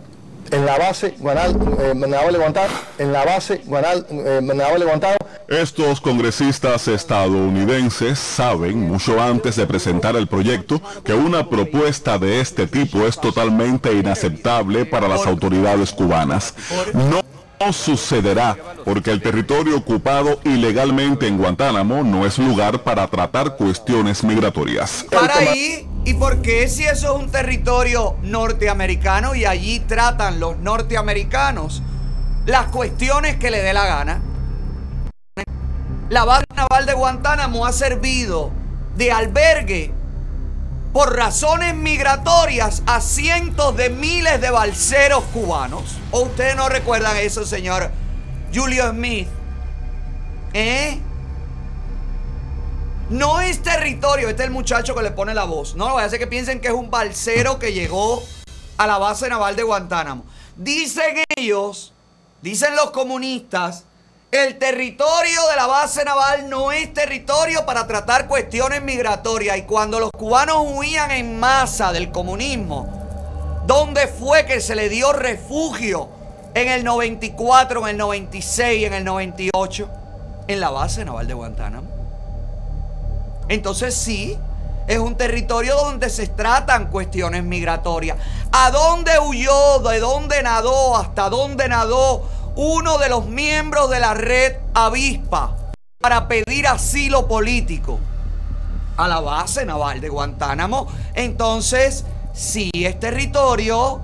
En 0.52 0.66
la 0.66 0.78
base 0.80 1.14
guanal- 1.20 1.56
eh, 1.80 1.94
naval 1.96 2.34
de 2.34 2.40
Guantánamo, 2.40 2.76
en 2.98 3.12
la 3.14 3.24
base 3.26 3.62
guanal- 3.68 4.06
eh, 4.10 4.40
naval 4.42 4.80
de 4.80 4.86
Guantánamo, 4.86 5.20
Estos 5.48 6.00
congresistas 6.00 6.88
estadounidenses 6.88 8.20
saben, 8.20 8.88
mucho 8.88 9.20
antes 9.20 9.56
de 9.56 9.66
presentar 9.66 10.16
el 10.16 10.28
proyecto, 10.28 10.80
que 11.04 11.14
una 11.16 11.50
propuesta 11.50 12.20
de 12.20 12.40
este 12.40 12.68
tipo 12.68 13.08
es 13.08 13.20
totalmente 13.20 13.92
inaceptable 13.94 14.86
para 14.86 15.08
las 15.08 15.26
autoridades 15.26 15.92
cubanas. 15.92 16.54
No 16.94 17.22
no 17.60 17.74
sucederá 17.74 18.58
porque 18.86 19.12
el 19.12 19.22
territorio 19.22 19.78
ocupado 19.78 20.40
ilegalmente 20.44 21.28
en 21.28 21.38
Guantánamo 21.38 22.04
no 22.04 22.26
es 22.26 22.38
lugar 22.38 22.84
para 22.84 23.08
tratar 23.08 23.58
cuestiones 23.58 24.24
migratorias. 24.24 25.06
Para 25.12 25.38
ahí, 25.38 25.88
¿y 26.06 26.14
por 26.14 26.42
qué 26.42 26.68
si 26.68 26.86
eso 26.86 27.16
es 27.16 27.22
un 27.22 27.30
territorio 27.30 28.16
norteamericano 28.22 29.36
y 29.36 29.46
allí 29.46 29.80
tratan 29.82 30.40
los 30.40 30.58
norteamericanos 30.58 31.84
las 32.46 32.68
cuestiones 32.68 33.38
que 33.38 33.52
le 33.52 33.62
dé 33.62 33.74
la 33.74 33.86
gana? 33.86 34.22
La 36.10 36.26
base 36.26 36.46
naval 36.56 36.86
de 36.86 36.94
Guantánamo 36.94 37.66
ha 37.66 37.72
servido 37.72 38.52
de 38.96 39.12
albergue 39.12 39.94
por 40.94 41.16
razones 41.16 41.76
migratorias 41.76 42.82
a 42.86 43.02
cientos 43.02 43.76
de 43.78 43.90
miles 43.90 44.42
de 44.42 44.50
balseros 44.50 45.24
cubanos. 45.26 45.98
¿O 46.12 46.22
ustedes 46.22 46.56
no 46.56 46.70
recuerdan 46.70 47.18
eso, 47.18 47.46
señor 47.46 47.92
Julio 48.54 48.90
Smith? 48.90 49.28
¿Eh? 50.54 51.00
No 53.10 53.42
es 53.42 53.62
territorio, 53.64 54.30
este 54.30 54.44
es 54.44 54.48
el 54.48 54.54
muchacho 54.54 54.94
que 54.94 55.02
le 55.02 55.12
pone 55.12 55.34
la 55.34 55.44
voz. 55.44 55.76
No, 55.76 55.86
vaya 55.86 56.04
a 56.04 56.06
hacer 56.06 56.20
que 56.20 56.28
piensen 56.28 56.60
que 56.60 56.68
es 56.68 56.74
un 56.74 56.92
balsero 56.92 57.58
que 57.58 57.74
llegó 57.74 58.24
a 58.78 58.88
la 58.88 58.98
base 58.98 59.30
naval 59.30 59.56
de 59.56 59.64
Guantánamo. 59.64 60.26
Dicen 60.56 61.24
ellos, 61.36 61.94
dicen 62.42 62.76
los 62.76 62.92
comunistas, 62.92 63.84
el 64.32 64.60
territorio 64.60 65.48
de 65.50 65.56
la 65.56 65.66
base 65.66 66.06
naval 66.06 66.50
no 66.50 66.72
es 66.72 66.94
territorio 66.94 67.66
para 67.66 67.88
tratar 67.88 68.28
cuestiones 68.28 68.82
migratorias. 68.84 69.58
Y 69.58 69.64
cuando 69.64 70.00
los 70.00 70.12
cubanos 70.12 70.68
huían 70.68 71.10
en 71.12 71.40
masa 71.40 71.92
del 71.92 72.12
comunismo, 72.12 73.64
¿dónde 73.66 74.08
fue 74.08 74.46
que 74.46 74.62
se 74.62 74.76
le 74.76 74.88
dio 74.88 75.14
refugio? 75.14 76.10
En 76.54 76.68
el 76.68 76.84
94, 76.84 77.82
en 77.82 77.90
el 77.90 77.98
96, 77.98 78.86
en 78.86 78.94
el 78.94 79.04
98, 79.04 79.90
en 80.48 80.60
la 80.60 80.70
base 80.70 81.06
naval 81.06 81.28
de 81.28 81.34
Guantánamo. 81.34 81.88
Entonces 83.48 83.96
sí, 83.96 84.38
es 84.88 85.00
un 85.00 85.16
territorio 85.16 85.76
donde 85.76 86.10
se 86.10 86.28
tratan 86.28 86.90
cuestiones 86.92 87.44
migratorias. 87.44 88.18
¿A 88.52 88.70
dónde 88.70 89.12
huyó? 89.20 89.80
¿De 89.80 90.00
dónde 90.00 90.44
nadó? 90.44 90.98
¿Hasta 90.98 91.30
dónde 91.30 91.68
nadó 91.68 92.28
uno 92.62 92.98
de 92.98 93.08
los 93.08 93.26
miembros 93.26 93.90
de 93.90 94.02
la 94.02 94.14
red 94.14 94.58
Avispa 94.74 95.56
para 95.98 96.28
pedir 96.28 96.68
asilo 96.68 97.26
político? 97.26 98.02
A 98.98 99.08
la 99.08 99.22
base 99.22 99.66
naval 99.66 100.02
de 100.02 100.10
Guantánamo. 100.10 100.92
Entonces, 101.14 102.04
sí 102.34 102.70
es 102.74 103.00
territorio 103.00 104.02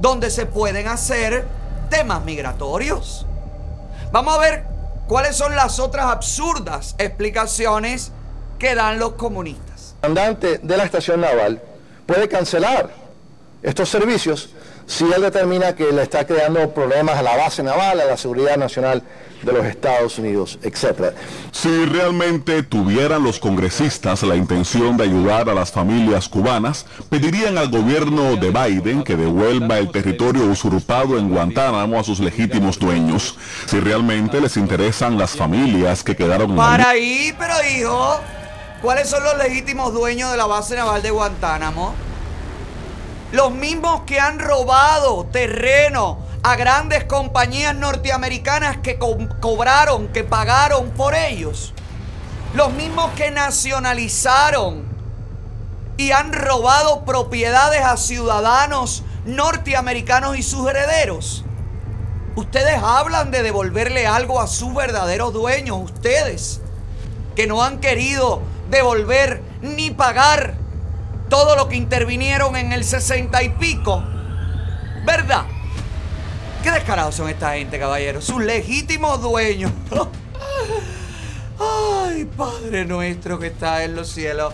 donde 0.00 0.30
se 0.30 0.46
pueden 0.46 0.86
hacer 0.86 1.44
temas 1.90 2.24
migratorios. 2.24 3.26
Vamos 4.12 4.36
a 4.36 4.38
ver 4.38 4.64
cuáles 5.08 5.34
son 5.34 5.56
las 5.56 5.80
otras 5.80 6.06
absurdas 6.06 6.94
explicaciones 6.98 8.12
que 8.60 8.76
dan 8.76 9.00
los 9.00 9.14
comunistas. 9.14 9.96
El 10.02 10.10
comandante 10.10 10.58
de 10.62 10.76
la 10.76 10.84
estación 10.84 11.20
naval 11.20 11.60
puede 12.06 12.28
cancelar 12.28 12.90
estos 13.60 13.88
servicios 13.88 14.50
si 14.86 15.04
él 15.04 15.22
determina 15.22 15.74
que 15.74 15.92
le 15.92 16.02
está 16.02 16.26
creando 16.26 16.72
problemas 16.72 17.16
a 17.16 17.22
la 17.22 17.36
base 17.36 17.62
naval, 17.62 18.00
a 18.00 18.04
la 18.04 18.16
seguridad 18.16 18.56
nacional 18.56 19.02
de 19.42 19.52
los 19.52 19.64
Estados 19.66 20.18
Unidos, 20.18 20.58
etc. 20.62 21.14
Si 21.50 21.84
realmente 21.86 22.62
tuvieran 22.62 23.22
los 23.22 23.38
congresistas 23.38 24.22
la 24.22 24.36
intención 24.36 24.96
de 24.96 25.04
ayudar 25.04 25.48
a 25.48 25.54
las 25.54 25.72
familias 25.72 26.28
cubanas, 26.28 26.86
pedirían 27.10 27.58
al 27.58 27.68
gobierno 27.70 28.36
de 28.36 28.50
Biden 28.50 29.02
que 29.02 29.16
devuelva 29.16 29.78
el 29.78 29.90
territorio 29.90 30.44
usurpado 30.44 31.18
en 31.18 31.28
Guantánamo 31.28 31.98
a 31.98 32.04
sus 32.04 32.20
legítimos 32.20 32.78
dueños. 32.78 33.36
Si 33.66 33.80
realmente 33.80 34.40
les 34.40 34.56
interesan 34.56 35.18
las 35.18 35.32
familias 35.32 36.04
que 36.04 36.16
quedaron 36.16 36.50
en 36.50 36.56
la 36.56 36.62
Para 36.62 36.90
ahí, 36.90 37.34
pero 37.38 37.54
hijo, 37.76 38.20
¿cuáles 38.80 39.08
son 39.08 39.22
los 39.24 39.36
legítimos 39.38 39.92
dueños 39.92 40.30
de 40.30 40.36
la 40.36 40.46
base 40.46 40.76
naval 40.76 41.02
de 41.02 41.10
Guantánamo? 41.10 42.11
Los 43.32 43.50
mismos 43.50 44.02
que 44.02 44.20
han 44.20 44.38
robado 44.38 45.24
terreno 45.32 46.18
a 46.42 46.54
grandes 46.56 47.04
compañías 47.04 47.74
norteamericanas 47.74 48.78
que 48.78 48.98
co- 48.98 49.16
cobraron, 49.40 50.08
que 50.08 50.22
pagaron 50.22 50.90
por 50.90 51.14
ellos. 51.14 51.72
Los 52.54 52.72
mismos 52.72 53.10
que 53.16 53.30
nacionalizaron 53.30 54.84
y 55.96 56.10
han 56.10 56.32
robado 56.32 57.04
propiedades 57.04 57.82
a 57.82 57.96
ciudadanos 57.96 59.02
norteamericanos 59.24 60.36
y 60.36 60.42
sus 60.42 60.68
herederos. 60.68 61.44
Ustedes 62.34 62.82
hablan 62.82 63.30
de 63.30 63.42
devolverle 63.42 64.06
algo 64.06 64.40
a 64.40 64.46
sus 64.46 64.74
verdaderos 64.74 65.32
dueños, 65.32 65.78
ustedes, 65.82 66.60
que 67.36 67.46
no 67.46 67.62
han 67.62 67.78
querido 67.78 68.42
devolver 68.70 69.42
ni 69.60 69.90
pagar 69.90 70.54
todo 71.32 71.56
lo 71.56 71.66
que 71.66 71.76
intervinieron 71.76 72.56
en 72.56 72.74
el 72.74 72.84
60 72.84 73.42
y 73.42 73.48
pico. 73.48 74.04
¿Verdad? 75.06 75.46
Qué 76.62 76.70
descarados 76.70 77.14
son 77.14 77.30
esta 77.30 77.54
gente, 77.54 77.78
caballeros. 77.78 78.22
Sus 78.22 78.44
legítimos 78.44 79.22
dueños. 79.22 79.72
Ay, 81.58 82.26
Padre 82.36 82.84
nuestro 82.84 83.38
que 83.38 83.46
está 83.46 83.82
en 83.82 83.96
los 83.96 84.10
cielos. 84.10 84.52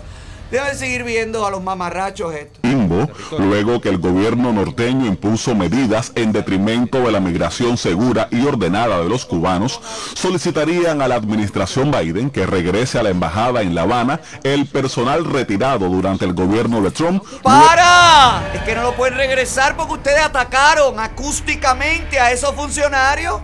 Deben 0.51 0.75
seguir 0.75 1.03
viendo 1.03 1.45
a 1.45 1.51
los 1.51 1.61
mamarrachos 1.61 2.33
limbo, 2.63 3.07
luego 3.37 3.81
que 3.81 3.89
el 3.89 3.99
gobierno 3.99 4.51
norteño 4.51 5.05
impuso 5.05 5.53
medidas 5.53 6.11
en 6.15 6.31
detrimento 6.31 7.01
de 7.01 7.11
la 7.11 7.19
migración 7.19 7.77
segura 7.77 8.27
y 8.31 8.45
ordenada 8.45 8.99
de 8.99 9.09
los 9.09 9.25
cubanos, 9.25 9.79
solicitarían 10.15 11.01
a 11.01 11.07
la 11.07 11.15
administración 11.15 11.91
Biden 11.91 12.29
que 12.31 12.45
regrese 12.45 12.97
a 12.97 13.03
la 13.03 13.09
embajada 13.09 13.61
en 13.61 13.75
La 13.75 13.83
Habana 13.83 14.21
el 14.43 14.65
personal 14.65 15.25
retirado 15.25 15.87
durante 15.87 16.25
el 16.25 16.33
gobierno 16.33 16.81
de 16.81 16.91
Trump. 16.91 17.23
¡Para! 17.43 18.51
Es 18.53 18.61
que 18.61 18.75
no 18.75 18.83
lo 18.83 18.95
pueden 18.95 19.17
regresar 19.17 19.75
porque 19.75 19.93
ustedes 19.93 20.23
atacaron 20.23 20.99
acústicamente 20.99 22.19
a 22.19 22.31
esos 22.31 22.55
funcionarios. 22.55 23.41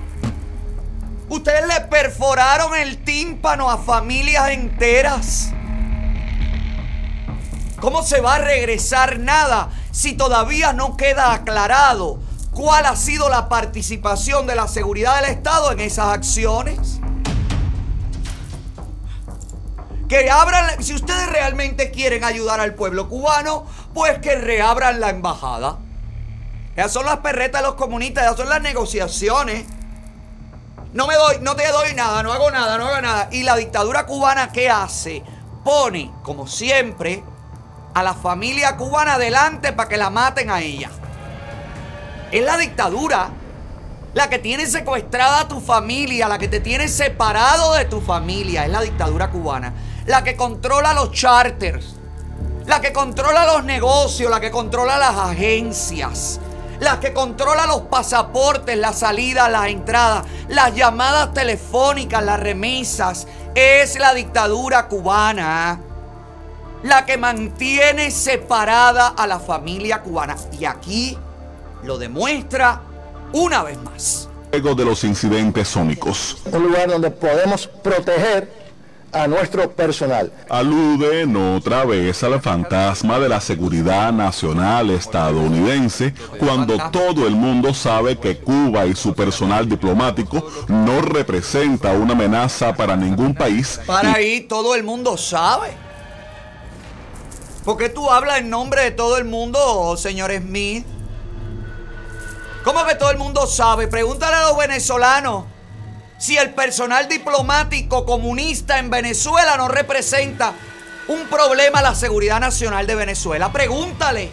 Ustedes 1.29 1.67
le 1.67 1.81
perforaron 1.81 2.75
el 2.75 2.97
tímpano 2.97 3.69
a 3.69 3.77
familias 3.77 4.49
enteras. 4.49 5.51
¿Cómo 7.85 8.01
se 8.01 8.19
va 8.19 8.33
a 8.33 8.39
regresar 8.39 9.19
nada 9.19 9.69
si 9.91 10.13
todavía 10.13 10.73
no 10.73 10.97
queda 10.97 11.33
aclarado 11.33 12.17
cuál 12.51 12.83
ha 12.87 12.95
sido 12.95 13.29
la 13.29 13.47
participación 13.47 14.47
de 14.47 14.55
la 14.55 14.67
seguridad 14.67 15.21
del 15.21 15.29
Estado 15.29 15.71
en 15.71 15.79
esas 15.79 16.07
acciones? 16.07 16.99
Que 20.09 20.31
abran, 20.31 20.83
si 20.83 20.95
ustedes 20.95 21.29
realmente 21.29 21.91
quieren 21.91 22.23
ayudar 22.23 22.59
al 22.59 22.73
pueblo 22.73 23.07
cubano, 23.07 23.67
pues 23.93 24.17
que 24.17 24.33
reabran 24.35 24.99
la 24.99 25.11
embajada. 25.11 25.77
Esas 26.75 26.91
son 26.91 27.05
las 27.05 27.17
perretas 27.17 27.61
de 27.61 27.67
los 27.67 27.75
comunistas, 27.75 28.23
esas 28.23 28.37
son 28.37 28.49
las 28.49 28.63
negociaciones. 28.63 29.67
No 30.91 31.05
me 31.05 31.13
doy, 31.13 31.35
no 31.41 31.55
te 31.55 31.71
doy 31.71 31.93
nada, 31.93 32.23
no 32.23 32.33
hago 32.33 32.49
nada, 32.49 32.79
no 32.79 32.87
hago 32.87 33.01
nada. 33.01 33.29
Y 33.31 33.43
la 33.43 33.55
dictadura 33.55 34.07
cubana, 34.07 34.51
¿qué 34.51 34.71
hace? 34.71 35.23
Pone, 35.63 36.11
como 36.23 36.47
siempre, 36.47 37.23
a 37.95 38.03
la 38.03 38.13
familia 38.13 38.75
cubana 38.75 39.13
adelante 39.13 39.71
para 39.71 39.87
que 39.87 39.95
la 39.95 40.09
maten 40.09 40.51
a 40.51 40.61
ella. 40.61 40.91
Es 42.29 42.43
la 42.43 42.57
dictadura 42.57 43.29
la 44.13 44.29
que 44.29 44.37
tiene 44.37 44.67
secuestrada 44.67 45.41
a 45.41 45.47
tu 45.47 45.61
familia, 45.61 46.27
la 46.27 46.37
que 46.37 46.49
te 46.49 46.59
tiene 46.59 46.89
separado 46.89 47.73
de 47.73 47.85
tu 47.85 48.01
familia. 48.01 48.65
Es 48.65 48.71
la 48.71 48.81
dictadura 48.81 49.29
cubana. 49.29 49.73
La 50.05 50.23
que 50.23 50.35
controla 50.35 50.93
los 50.93 51.11
charters. 51.11 51.95
La 52.65 52.81
que 52.81 52.91
controla 52.91 53.45
los 53.45 53.63
negocios, 53.63 54.29
la 54.29 54.41
que 54.41 54.51
controla 54.51 54.97
las 54.97 55.15
agencias. 55.15 56.41
La 56.81 56.99
que 56.99 57.13
controla 57.13 57.65
los 57.65 57.83
pasaportes, 57.83 58.77
las 58.77 58.99
salidas, 58.99 59.49
las 59.49 59.67
entradas, 59.67 60.25
las 60.49 60.75
llamadas 60.75 61.33
telefónicas, 61.33 62.21
las 62.23 62.41
remesas. 62.41 63.25
Es 63.53 63.97
la 63.97 64.13
dictadura 64.13 64.89
cubana 64.89 65.79
la 66.85 67.03
que 67.03 67.17
mantiene 67.17 68.11
separada 68.11 69.07
a 69.07 69.25
la 69.25 69.39
familia 69.39 70.03
cubana. 70.03 70.35
Y 70.59 70.65
aquí 70.65 71.17
lo 71.83 71.97
demuestra 71.97 72.81
una 73.33 73.63
vez 73.63 73.77
más. 73.81 74.29
Luego 74.51 74.75
de 74.75 74.85
los 74.85 75.03
incidentes 75.03 75.67
sónicos. 75.67 76.37
Un 76.45 76.63
lugar 76.63 76.87
donde 76.87 77.09
podemos 77.09 77.65
proteger 77.65 78.65
a 79.11 79.27
nuestro 79.27 79.71
personal. 79.71 80.31
Aluden 80.47 81.35
otra 81.35 81.85
vez 81.85 82.23
al 82.23 82.39
fantasma 82.39 83.17
de 83.17 83.29
la 83.29 83.41
seguridad 83.41 84.13
nacional 84.13 84.91
estadounidense 84.91 86.13
cuando 86.37 86.77
todo 86.91 87.25
el 87.25 87.33
mundo 87.33 87.73
sabe 87.73 88.19
que 88.19 88.37
Cuba 88.37 88.85
y 88.85 88.93
su 88.93 89.15
personal 89.15 89.67
diplomático 89.67 90.51
no 90.67 91.01
representa 91.01 91.93
una 91.93 92.13
amenaza 92.13 92.75
para 92.75 92.95
ningún 92.95 93.33
país. 93.33 93.79
Para 93.87 94.13
ahí 94.13 94.41
todo 94.41 94.75
el 94.75 94.83
mundo 94.83 95.17
sabe. 95.17 95.84
¿Por 97.65 97.77
qué 97.77 97.89
tú 97.89 98.11
hablas 98.11 98.37
en 98.37 98.51
nombre 98.51 98.83
de 98.83 98.91
todo 98.91 99.17
el 99.17 99.25
mundo, 99.25 99.97
señor 99.97 100.31
Smith? 100.31 100.85
¿Cómo 102.63 102.85
que 102.85 102.93
todo 102.93 103.09
el 103.09 103.17
mundo 103.17 103.47
sabe? 103.47 103.87
Pregúntale 103.87 104.35
a 104.35 104.49
los 104.49 104.57
venezolanos 104.57 105.45
si 106.19 106.37
el 106.37 106.53
personal 106.53 107.09
diplomático 107.09 108.05
comunista 108.05 108.77
en 108.77 108.91
Venezuela 108.91 109.57
no 109.57 109.67
representa 109.67 110.53
un 111.07 111.25
problema 111.27 111.79
a 111.79 111.81
la 111.81 111.95
seguridad 111.95 112.39
nacional 112.39 112.85
de 112.85 112.93
Venezuela. 112.93 113.51
Pregúntale 113.51 114.29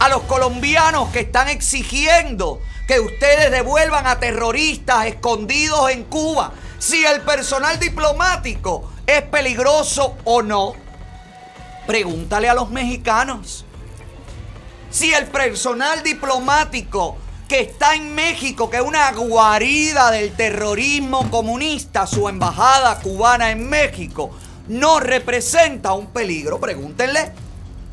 a 0.00 0.08
los 0.08 0.22
colombianos 0.22 1.10
que 1.10 1.20
están 1.20 1.48
exigiendo 1.48 2.60
que 2.88 2.98
ustedes 2.98 3.52
devuelvan 3.52 4.08
a 4.08 4.18
terroristas 4.18 5.06
escondidos 5.06 5.92
en 5.92 6.02
Cuba 6.02 6.52
si 6.80 7.04
el 7.04 7.20
personal 7.20 7.78
diplomático 7.78 8.90
es 9.06 9.22
peligroso 9.22 10.16
o 10.24 10.42
no. 10.42 10.83
Pregúntale 11.86 12.48
a 12.48 12.54
los 12.54 12.70
mexicanos 12.70 13.64
si 14.94 15.12
el 15.12 15.26
personal 15.26 16.04
diplomático 16.04 17.16
que 17.48 17.60
está 17.60 17.96
en 17.96 18.14
México, 18.14 18.70
que 18.70 18.76
es 18.76 18.82
una 18.82 19.10
guarida 19.12 20.12
del 20.12 20.32
terrorismo 20.32 21.30
comunista, 21.32 22.06
su 22.06 22.28
embajada 22.28 23.00
cubana 23.00 23.50
en 23.50 23.68
México, 23.68 24.30
no 24.68 25.00
representa 25.00 25.92
un 25.94 26.06
peligro. 26.06 26.60
Pregúntenle. 26.60 27.32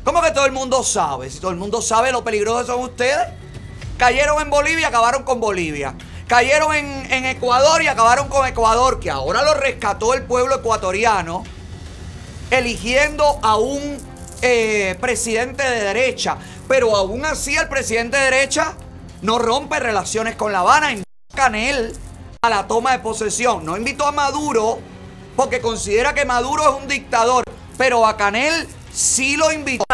¿Cómo 0.04 0.22
que 0.22 0.30
todo 0.30 0.46
el 0.46 0.52
mundo 0.52 0.84
sabe? 0.84 1.28
Si 1.28 1.40
todo 1.40 1.50
el 1.50 1.56
mundo 1.56 1.82
sabe 1.82 2.12
lo 2.12 2.22
peligrosos 2.22 2.68
son 2.68 2.80
ustedes. 2.80 3.28
Cayeron 3.98 4.40
en 4.40 4.50
Bolivia, 4.50 4.88
acabaron 4.88 5.24
con 5.24 5.40
Bolivia. 5.40 5.94
Cayeron 6.28 6.72
en, 6.74 7.12
en 7.12 7.24
Ecuador 7.26 7.82
y 7.82 7.88
acabaron 7.88 8.28
con 8.28 8.46
Ecuador, 8.46 9.00
que 9.00 9.10
ahora 9.10 9.42
lo 9.42 9.54
rescató 9.54 10.14
el 10.14 10.22
pueblo 10.22 10.54
ecuatoriano, 10.54 11.42
eligiendo 12.52 13.40
a 13.42 13.56
un 13.56 13.96
eh, 14.42 14.96
presidente 15.00 15.64
de 15.64 15.84
derecha. 15.84 16.36
Pero 16.68 16.94
aún 16.94 17.24
así 17.24 17.56
el 17.56 17.68
presidente 17.68 18.18
de 18.18 18.24
derecha 18.24 18.74
no 19.22 19.38
rompe 19.38 19.80
relaciones 19.80 20.36
con 20.36 20.52
La 20.52 20.60
Habana, 20.60 20.92
invita 20.92 21.08
a 21.32 21.36
Canel 21.36 21.96
a 22.42 22.50
la 22.50 22.66
toma 22.66 22.92
de 22.92 22.98
posesión. 22.98 23.64
No 23.64 23.76
invitó 23.76 24.06
a 24.06 24.12
Maduro 24.12 24.80
porque 25.34 25.60
considera 25.60 26.12
que 26.12 26.26
Maduro 26.26 26.62
es 26.62 26.82
un 26.82 26.88
dictador, 26.88 27.42
pero 27.78 28.06
a 28.06 28.16
Canel 28.18 28.68
sí 28.92 29.36
lo 29.36 29.50
invitó. 29.50 29.84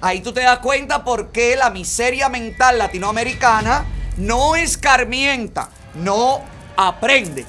Ahí 0.00 0.20
tú 0.20 0.32
te 0.32 0.40
das 0.40 0.58
cuenta 0.58 1.04
por 1.04 1.30
qué 1.30 1.54
la 1.54 1.70
miseria 1.70 2.28
mental 2.28 2.78
latinoamericana 2.78 3.84
no 4.16 4.56
escarmienta, 4.56 5.70
no 5.94 6.40
aprende. 6.76 7.46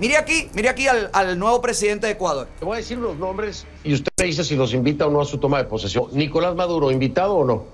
Mire 0.00 0.16
aquí, 0.16 0.48
mire 0.54 0.70
aquí 0.70 0.88
al, 0.88 1.10
al 1.12 1.38
nuevo 1.38 1.60
presidente 1.60 2.06
de 2.06 2.14
Ecuador. 2.14 2.48
Le 2.58 2.64
voy 2.64 2.74
a 2.74 2.78
decir 2.78 2.96
los 2.98 3.16
nombres 3.18 3.66
y 3.84 3.92
usted 3.92 4.10
me 4.18 4.24
dice 4.26 4.42
si 4.44 4.56
los 4.56 4.72
invita 4.72 5.06
o 5.06 5.10
no 5.10 5.20
a 5.20 5.26
su 5.26 5.36
toma 5.38 5.58
de 5.58 5.64
posesión. 5.64 6.06
Nicolás 6.12 6.54
Maduro, 6.54 6.90
¿invitado 6.90 7.34
o 7.36 7.44
no? 7.44 7.66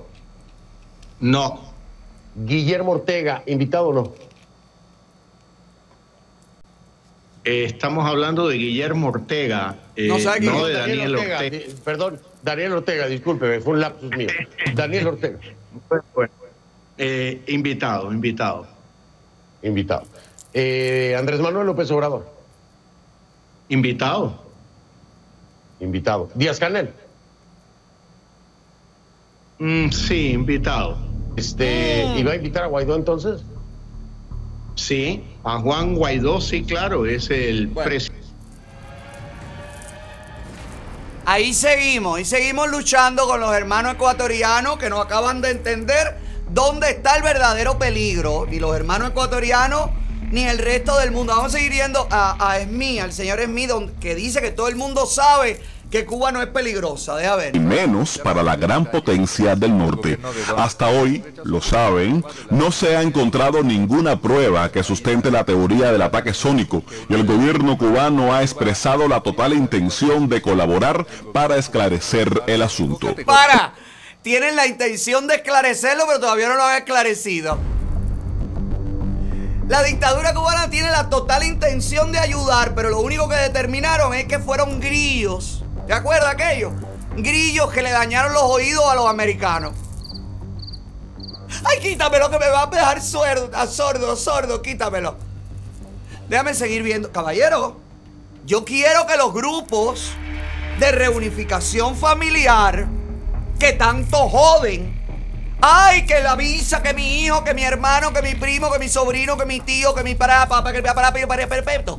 No. 1.21 1.61
Guillermo 2.35 2.93
Ortega, 2.93 3.43
invitado 3.47 3.89
o 3.89 3.93
no. 3.93 4.13
Eh, 7.45 7.65
estamos 7.65 8.05
hablando 8.05 8.49
de 8.49 8.57
Guillermo 8.57 9.09
Ortega, 9.09 9.77
eh, 9.95 10.09
No 10.09 10.19
sabe 10.19 10.41
de 10.41 10.73
Daniel 10.73 11.15
Ortega. 11.15 11.41
Perdón, 11.85 12.21
Daniel 12.43 12.73
Ortega, 12.73 13.07
discúlpeme, 13.07 13.61
fue 13.61 13.75
un 13.75 13.81
lapsus 13.81 14.11
mío. 14.17 14.27
Daniel 14.75 15.07
Ortega, 15.07 15.39
Eh, 16.99 17.43
invitado, 17.47 18.13
invitado. 18.13 18.67
invitado. 19.63 20.03
Eh, 20.59 21.15
Andrés 21.19 21.39
Manuel 21.41 21.67
López 21.67 21.91
Obrador, 21.91 22.27
Invitado. 23.69 24.43
invitado. 25.81 26.31
Díaz 26.35 26.59
Canel, 26.59 26.95
Mm, 29.59 29.91
sí, 29.91 30.31
invitado. 30.33 30.97
este, 31.37 32.07
¿iba 32.17 32.33
a 32.33 32.37
invitar 32.37 32.63
a 32.65 32.67
Guaidó 32.69 32.97
entonces? 32.97 33.43
Sí, 34.77 35.23
a 35.45 35.59
Juan 35.59 35.95
Guaidó, 35.95 36.41
sí, 36.41 36.65
claro, 36.65 37.05
es 37.05 37.29
el 37.29 37.67
Bueno. 37.67 37.91
presidente. 37.91 38.27
Ahí 41.27 41.53
seguimos, 41.53 42.19
y 42.21 42.25
seguimos 42.25 42.71
luchando 42.71 43.27
con 43.27 43.41
los 43.41 43.53
hermanos 43.55 43.95
ecuatorianos 43.95 44.79
que 44.79 44.89
no 44.89 45.03
acaban 45.03 45.43
de 45.43 45.51
entender 45.51 46.17
dónde 46.51 46.89
está 46.91 47.17
el 47.17 47.23
verdadero 47.23 47.79
peligro. 47.79 48.47
Ni 48.49 48.59
los 48.59 48.75
hermanos 48.75 49.11
ecuatorianos, 49.11 49.91
ni 50.31 50.45
el 50.45 50.59
resto 50.59 50.99
del 50.99 51.11
mundo. 51.11 51.35
Vamos 51.35 51.55
a 51.55 51.59
seguir 51.59 51.73
yendo 51.73 52.07
a, 52.11 52.37
a 52.51 52.59
Esmí, 52.59 52.99
al 52.99 53.13
señor 53.13 53.41
Esmí, 53.41 53.67
que 54.01 54.15
dice 54.15 54.41
que 54.41 54.51
todo 54.51 54.69
el 54.69 54.77
mundo 54.77 55.07
sabe 55.07 55.61
que 55.91 56.05
Cuba 56.05 56.33
no 56.33 56.43
es 56.43 56.49
peligrosa. 56.49 57.17
Deja 57.17 57.37
ver. 57.37 57.57
y 57.57 57.61
menos 57.61 58.19
para 58.19 58.43
la 58.43 58.57
gran 58.57 58.91
potencia 58.91 59.55
del 59.55 59.77
norte. 59.77 60.19
Hasta 60.57 60.89
hoy, 60.89 61.23
lo 61.45 61.61
saben, 61.61 62.25
no 62.51 62.73
se 62.73 62.97
ha 62.97 63.03
encontrado 63.03 63.63
ninguna 63.63 64.21
prueba 64.21 64.71
que 64.71 64.83
sustente 64.83 65.31
la 65.31 65.45
teoría 65.45 65.93
del 65.93 66.03
ataque 66.03 66.35
sónico 66.35 66.83
y 67.09 67.15
el 67.15 67.25
gobierno 67.25 67.79
cubano 67.79 68.35
ha 68.35 68.43
expresado 68.43 69.09
la 69.09 69.21
total 69.21 69.53
intención 69.53 70.29
de 70.29 70.43
colaborar 70.43 71.07
para 71.33 71.57
esclarecer 71.57 72.43
el 72.47 72.63
asunto. 72.63 73.15
Para. 73.25 73.75
Tienen 74.23 74.57
la 74.57 74.67
intención 74.67 75.29
de 75.29 75.37
esclarecerlo, 75.37 76.05
pero 76.09 76.19
todavía 76.19 76.49
no 76.49 76.57
lo 76.57 76.65
han 76.65 76.79
esclarecido. 76.79 77.59
La 79.69 79.83
dictadura 79.83 80.33
cubana 80.33 80.71
tiene 80.71 80.91
la 80.91 81.09
total 81.09 81.43
intención 81.43 82.13
de 82.13 82.21
ayudar, 82.21 82.75
pero 82.77 82.89
lo 82.89 83.01
único 83.01 83.29
que 83.29 83.35
determinaron 83.35 84.15
es 84.15 84.27
que 84.27 84.39
fueron 84.39 84.79
grillos. 84.79 85.65
¿Te 85.89 85.93
acuerdas 85.93 86.35
aquello? 86.35 86.73
Grillos 87.17 87.73
que 87.73 87.83
le 87.83 87.91
dañaron 87.91 88.33
los 88.33 88.45
oídos 88.45 88.85
a 88.89 88.95
los 88.95 89.09
americanos. 89.09 89.73
Ay, 91.65 91.81
quítamelo 91.81 92.31
que 92.31 92.39
me 92.39 92.49
va 92.49 92.63
a 92.63 92.67
dejar 92.67 93.03
sordo, 93.03 93.51
sordo, 93.67 94.15
sordo, 94.15 94.63
quítamelo. 94.63 95.17
Déjame 96.29 96.55
seguir 96.55 96.85
viendo. 96.85 97.11
Caballero, 97.11 97.81
yo 98.45 98.65
quiero 98.65 99.05
que 99.07 99.17
los 99.17 99.33
grupos 99.33 100.13
de 100.79 100.93
reunificación 100.93 101.97
familiar 101.97 102.87
que 103.59 103.73
tanto 103.73 104.29
joden. 104.29 104.96
Ay, 105.61 106.05
que 106.05 106.23
la 106.23 106.37
visa, 106.37 106.83
que 106.83 106.93
mi 106.93 107.25
hijo, 107.25 107.43
que 107.43 107.55
mi 107.55 107.63
hermano, 107.63 108.13
que 108.13 108.23
mi 108.23 108.35
primo, 108.35 108.71
que 108.71 108.79
mi 108.79 108.89
sobrino, 108.89 109.37
que 109.37 109.47
mi 109.47 109.61
tío, 109.61 109.95
que 109.95 110.03
mi 110.03 110.15
para, 110.15 110.47
papá, 110.49 110.73
que 110.73 110.83
mi 110.83 110.89
para, 111.27 111.49
perfecto. 111.49 111.99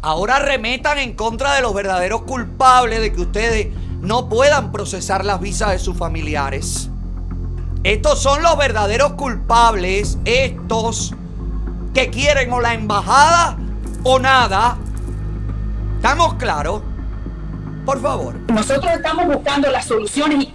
Ahora 0.00 0.38
remetan 0.38 0.98
en 0.98 1.14
contra 1.14 1.54
de 1.54 1.62
los 1.62 1.74
verdaderos 1.74 2.22
culpables 2.22 3.00
de 3.00 3.12
que 3.12 3.20
ustedes 3.20 3.68
no 4.00 4.28
puedan 4.28 4.72
procesar 4.72 5.24
las 5.24 5.40
visas 5.40 5.70
de 5.70 5.78
sus 5.78 5.96
familiares. 5.96 6.90
Estos 7.84 8.20
son 8.20 8.42
los 8.42 8.56
verdaderos 8.56 9.12
culpables, 9.12 10.18
estos 10.24 11.14
que 11.92 12.10
quieren 12.10 12.52
o 12.52 12.60
la 12.60 12.74
embajada 12.74 13.56
o 14.02 14.18
nada. 14.18 14.78
¿Estamos 15.96 16.34
claros? 16.34 16.82
Por 17.84 18.00
favor. 18.00 18.34
Nosotros 18.50 18.90
estamos 18.92 19.26
buscando 19.26 19.70
las 19.70 19.84
soluciones 19.84 20.44
y, 20.44 20.54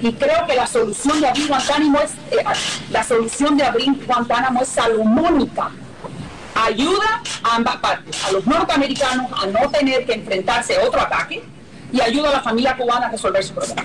y 0.00 0.12
creo 0.14 0.46
que 0.46 0.54
la 0.54 0.66
solución 0.66 1.20
de 1.20 1.28
abrir 1.28 1.48
Guantánamo 1.48 2.00
es 2.00 2.12
eh, 2.30 2.44
la 2.90 3.04
solución 3.04 3.56
de 3.56 3.64
abrir 3.64 4.06
Guantánamo 4.06 4.62
es 4.62 4.68
salomónica. 4.68 5.70
Ayuda 6.54 7.22
a 7.42 7.56
ambas 7.56 7.76
partes, 7.76 8.24
a 8.24 8.32
los 8.32 8.46
norteamericanos 8.46 9.30
a 9.32 9.46
no 9.46 9.70
tener 9.70 10.06
que 10.06 10.14
enfrentarse 10.14 10.76
a 10.76 10.84
otro 10.84 11.00
ataque 11.00 11.42
y 11.92 12.00
ayuda 12.00 12.30
a 12.30 12.32
la 12.32 12.40
familia 12.40 12.76
cubana 12.76 13.06
a 13.06 13.10
resolver 13.10 13.44
su 13.44 13.54
problema. 13.54 13.84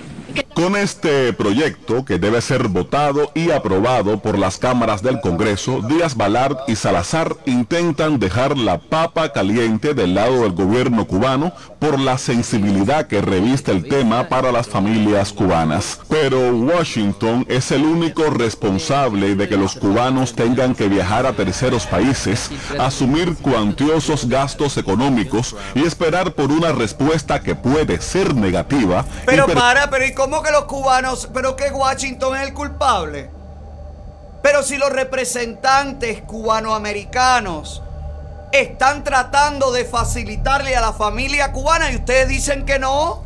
Con 0.55 0.77
este 0.77 1.33
proyecto, 1.33 2.05
que 2.05 2.17
debe 2.17 2.39
ser 2.39 2.69
votado 2.69 3.29
y 3.35 3.51
aprobado 3.51 4.21
por 4.21 4.37
las 4.39 4.57
cámaras 4.57 5.01
del 5.03 5.19
Congreso, 5.19 5.81
Díaz 5.81 6.15
Balart 6.15 6.69
y 6.69 6.77
Salazar 6.77 7.35
intentan 7.45 8.19
dejar 8.19 8.57
la 8.57 8.77
papa 8.79 9.33
caliente 9.33 9.93
del 9.93 10.15
lado 10.15 10.43
del 10.43 10.53
gobierno 10.53 11.05
cubano 11.07 11.51
por 11.79 11.99
la 11.99 12.17
sensibilidad 12.17 13.05
que 13.07 13.19
reviste 13.19 13.73
el 13.73 13.85
tema 13.89 14.29
para 14.29 14.53
las 14.53 14.67
familias 14.67 15.33
cubanas. 15.33 15.99
Pero 16.09 16.55
Washington 16.55 17.45
es 17.49 17.71
el 17.71 17.83
único 17.83 18.23
responsable 18.29 19.35
de 19.35 19.49
que 19.49 19.57
los 19.57 19.75
cubanos 19.75 20.35
tengan 20.35 20.73
que 20.73 20.87
viajar 20.87 21.25
a 21.25 21.33
terceros 21.33 21.85
países, 21.85 22.49
asumir 22.79 23.35
cuantiosos 23.41 24.29
gastos 24.29 24.77
económicos 24.77 25.53
y 25.75 25.83
esperar 25.83 26.31
por 26.31 26.49
una 26.49 26.71
respuesta 26.71 27.41
que 27.41 27.55
puede 27.55 27.99
ser 27.99 28.33
negativa. 28.35 29.03
Pero 29.25 29.47
per- 29.47 29.55
para, 29.57 29.89
pero 29.89 30.05
¿y 30.05 30.13
cómo 30.13 30.44
que 30.45 30.51
los 30.51 30.65
cubanos, 30.65 31.29
pero 31.33 31.55
que 31.55 31.71
Washington 31.71 32.37
es 32.37 32.43
el 32.43 32.53
culpable? 32.53 33.29
Pero 34.41 34.63
si 34.63 34.77
los 34.77 34.91
representantes 34.91 36.21
cubanoamericanos 36.21 37.81
están 38.51 39.03
tratando 39.03 39.71
de 39.71 39.85
facilitarle 39.85 40.75
a 40.75 40.81
la 40.81 40.93
familia 40.93 41.51
cubana 41.51 41.91
y 41.91 41.95
ustedes 41.95 42.27
dicen 42.27 42.65
que 42.65 42.79
no. 42.79 43.23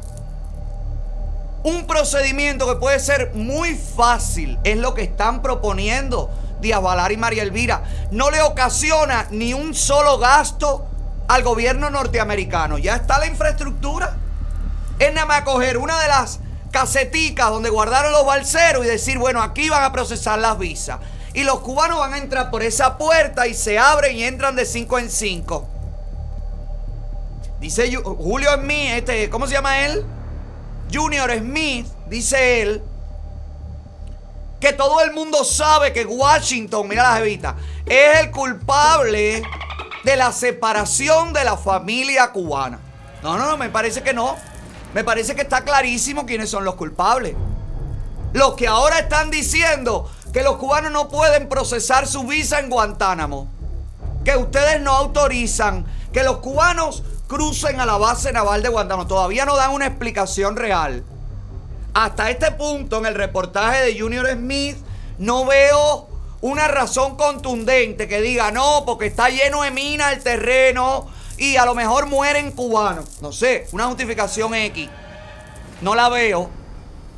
Un 1.62 1.86
procedimiento 1.88 2.68
que 2.68 2.80
puede 2.80 3.00
ser 3.00 3.34
muy 3.34 3.76
fácil 3.76 4.58
es 4.64 4.78
lo 4.78 4.94
que 4.94 5.04
están 5.04 5.42
proponiendo 5.42 6.30
Díaz 6.62 6.82
Valar 6.82 7.12
y 7.12 7.18
María 7.18 7.44
Elvira. 7.44 7.84
No 8.12 8.32
le 8.32 8.42
ocasiona 8.42 9.28
ni 9.30 9.54
un 9.54 9.76
solo 9.76 10.18
gasto 10.20 10.88
al 11.28 11.44
gobierno 11.44 11.90
norteamericano. 11.90 12.78
Ya 12.78 12.96
está 12.96 13.20
la 13.20 13.28
infraestructura. 13.28 14.16
Es 15.00 15.14
nada 15.14 15.28
más 15.28 15.42
coger 15.42 15.78
una 15.78 16.00
de 16.00 16.08
las 16.08 16.40
caseticas 16.72 17.50
donde 17.50 17.70
guardaron 17.70 18.12
los 18.12 18.26
balseros 18.26 18.86
y 18.86 18.90
decir, 18.90 19.18
bueno, 19.18 19.42
aquí 19.42 19.70
van 19.70 19.84
a 19.84 19.92
procesar 19.92 20.40
las 20.40 20.58
visas. 20.58 21.00
Y 21.34 21.44
los 21.44 21.60
cubanos 21.60 22.00
van 22.00 22.14
a 22.14 22.18
entrar 22.18 22.50
por 22.50 22.64
esa 22.64 22.98
puerta 22.98 23.48
y 23.48 23.54
se 23.54 23.78
abren 23.78 24.16
y 24.16 24.24
entran 24.24 24.56
de 24.56 24.66
5 24.66 25.00
en 25.00 25.10
5. 25.10 25.68
Dice 27.60 27.94
Julio 27.96 28.54
Smith, 28.56 28.92
este, 28.94 29.30
¿cómo 29.30 29.46
se 29.46 29.54
llama 29.54 29.86
él? 29.86 30.06
Junior 30.92 31.32
Smith, 31.38 31.88
dice 32.08 32.62
él, 32.62 32.82
que 34.60 34.74
todo 34.74 35.02
el 35.02 35.12
mundo 35.12 35.44
sabe 35.44 35.94
que 35.94 36.06
Washington, 36.06 36.88
mira 36.88 37.04
la 37.04 37.18
jevita, 37.18 37.56
es 37.86 38.20
el 38.20 38.32
culpable 38.32 39.44
de 40.04 40.16
la 40.16 40.32
separación 40.32 41.34
de 41.34 41.44
la 41.44 41.58
familia 41.58 42.32
cubana. 42.32 42.80
No, 43.22 43.38
no, 43.38 43.46
no, 43.46 43.58
me 43.58 43.70
parece 43.70 44.02
que 44.02 44.14
no. 44.14 44.38
Me 44.94 45.04
parece 45.04 45.36
que 45.36 45.42
está 45.42 45.64
clarísimo 45.64 46.26
quiénes 46.26 46.50
son 46.50 46.66
los 46.66 46.76
culpables. 46.76 47.36
Los 48.34 48.56
que 48.56 48.68
ahora 48.68 49.00
están 49.00 49.30
diciendo 49.30 50.10
que 50.34 50.44
los 50.44 50.58
cubanos 50.58 50.92
no 50.92 51.10
pueden 51.10 51.50
procesar 51.50 52.08
su 52.08 52.24
visa 52.24 52.60
en 52.60 52.70
Guantánamo. 52.70 53.48
Que 54.24 54.36
ustedes 54.36 54.82
no 54.82 54.92
autorizan 54.92 55.86
que 56.12 56.24
los 56.24 56.38
cubanos 56.38 57.04
crucen 57.28 57.80
a 57.80 57.86
la 57.86 57.98
base 57.98 58.32
naval 58.32 58.64
de 58.64 58.70
Guantánamo. 58.70 59.08
Todavía 59.08 59.46
no 59.46 59.56
dan 59.56 59.72
una 59.72 59.88
explicación 59.88 60.56
real. 60.56 61.04
Hasta 61.94 62.30
este 62.30 62.52
punto 62.52 62.98
en 62.98 63.06
el 63.06 63.16
reportaje 63.16 63.84
de 63.84 64.00
Junior 64.00 64.28
Smith 64.32 64.78
no 65.18 65.46
veo 65.46 66.08
una 66.42 66.68
razón 66.68 67.18
contundente 67.18 68.08
que 68.08 68.22
diga 68.22 68.52
no, 68.52 68.84
porque 68.86 69.08
está 69.08 69.30
lleno 69.30 69.64
de 69.64 69.72
minas 69.72 70.14
el 70.14 70.24
terreno 70.24 71.08
y 71.40 71.58
a 71.58 71.66
lo 71.66 71.74
mejor 71.74 72.06
mueren 72.06 72.52
cubanos. 72.52 73.22
No 73.22 73.32
sé, 73.32 73.68
una 73.72 73.86
justificación 73.86 74.54
X. 74.54 74.90
No 75.82 75.96
la 75.96 76.10
veo. 76.10 76.50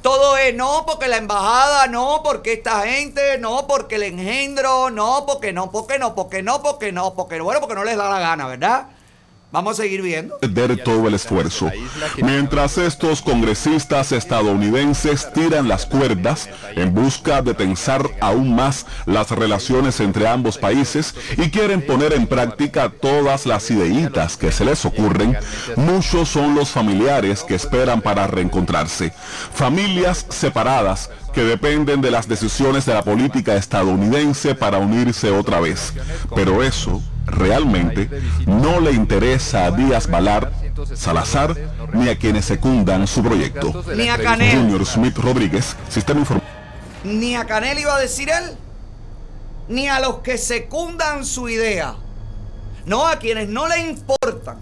Todo 0.01 0.37
es 0.37 0.55
no 0.55 0.85
porque 0.87 1.07
la 1.07 1.17
embajada, 1.17 1.87
no 1.87 2.21
porque 2.23 2.53
esta 2.53 2.81
gente, 2.87 3.37
no 3.37 3.67
porque 3.67 3.95
el 3.95 4.03
engendro, 4.03 4.89
no 4.89 5.25
porque 5.27 5.53
no, 5.53 5.71
porque 5.71 5.99
no, 5.99 6.15
porque 6.15 6.41
no, 6.41 6.61
porque 6.61 6.91
no, 6.91 7.13
porque 7.13 7.39
bueno, 7.39 7.59
porque 7.59 7.75
no 7.75 7.83
les 7.83 7.97
da 7.97 8.09
la 8.09 8.19
gana, 8.19 8.47
¿verdad? 8.47 8.87
Vamos 9.51 9.73
a 9.73 9.83
seguir 9.83 10.01
viendo. 10.01 10.37
perder 10.39 10.81
todo 10.81 11.07
el 11.09 11.13
esfuerzo. 11.13 11.69
Mientras 12.21 12.77
estos 12.77 13.21
congresistas 13.21 14.13
estadounidenses 14.13 15.31
tiran 15.33 15.67
las 15.67 15.85
cuerdas 15.85 16.49
en 16.75 16.93
busca 16.93 17.41
de 17.41 17.53
tensar 17.53 18.09
aún 18.21 18.55
más 18.55 18.85
las 19.05 19.29
relaciones 19.31 19.99
entre 19.99 20.27
ambos 20.27 20.57
países 20.57 21.15
y 21.37 21.49
quieren 21.49 21.85
poner 21.85 22.13
en 22.13 22.27
práctica 22.27 22.89
todas 22.89 23.45
las 23.45 23.69
ideitas 23.71 24.37
que 24.37 24.53
se 24.53 24.63
les 24.63 24.85
ocurren, 24.85 25.37
muchos 25.75 26.29
son 26.29 26.55
los 26.55 26.69
familiares 26.69 27.43
que 27.43 27.55
esperan 27.55 28.01
para 28.01 28.27
reencontrarse. 28.27 29.11
Familias 29.53 30.25
separadas 30.29 31.09
que 31.33 31.43
dependen 31.43 32.01
de 32.01 32.11
las 32.11 32.27
decisiones 32.27 32.85
de 32.85 32.93
la 32.93 33.03
política 33.03 33.55
estadounidense 33.55 34.55
para 34.55 34.77
unirse 34.77 35.31
otra 35.31 35.59
vez. 35.59 35.93
Pero 36.35 36.63
eso 36.63 37.01
realmente 37.25 38.09
no 38.45 38.79
le 38.79 38.91
interesa 38.91 39.65
a 39.65 39.71
Díaz 39.71 40.07
Balart, 40.09 40.53
Salazar, 40.93 41.55
ni 41.93 42.09
a 42.09 42.17
quienes 42.17 42.45
secundan 42.45 43.07
su 43.07 43.21
proyecto. 43.23 43.83
Ni 43.95 44.09
a 44.09 44.17
Canel. 44.17 44.57
Junior 44.57 44.85
Smith 44.85 45.17
Rodríguez, 45.17 45.75
Sistema 45.89 46.19
Informativo. 46.19 46.51
Ni 47.03 47.35
a 47.35 47.45
Canel 47.45 47.79
iba 47.79 47.95
a 47.95 47.99
decir 47.99 48.29
él, 48.29 48.55
ni 49.67 49.87
a 49.87 49.99
los 49.99 50.19
que 50.19 50.37
secundan 50.37 51.25
su 51.25 51.49
idea. 51.49 51.95
No, 52.85 53.07
a 53.07 53.19
quienes 53.19 53.47
no 53.47 53.67
le 53.67 53.79
importan 53.79 54.57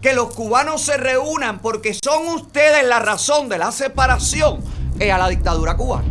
que 0.00 0.12
los 0.12 0.32
cubanos 0.34 0.82
se 0.82 0.96
reúnan 0.96 1.58
porque 1.60 1.94
son 1.94 2.28
ustedes 2.28 2.86
la 2.86 3.00
razón 3.00 3.48
de 3.48 3.58
la 3.58 3.72
separación 3.72 4.60
a 5.00 5.18
la 5.18 5.28
dictadura 5.28 5.76
cubana. 5.76 6.08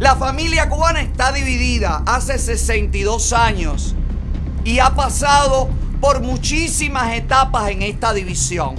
La 0.00 0.16
familia 0.16 0.66
cubana 0.70 1.02
está 1.02 1.30
dividida 1.30 2.02
hace 2.06 2.38
62 2.38 3.34
años 3.34 3.94
y 4.64 4.78
ha 4.78 4.94
pasado 4.94 5.68
por 6.00 6.22
muchísimas 6.22 7.12
etapas 7.12 7.68
en 7.68 7.82
esta 7.82 8.14
división. 8.14 8.76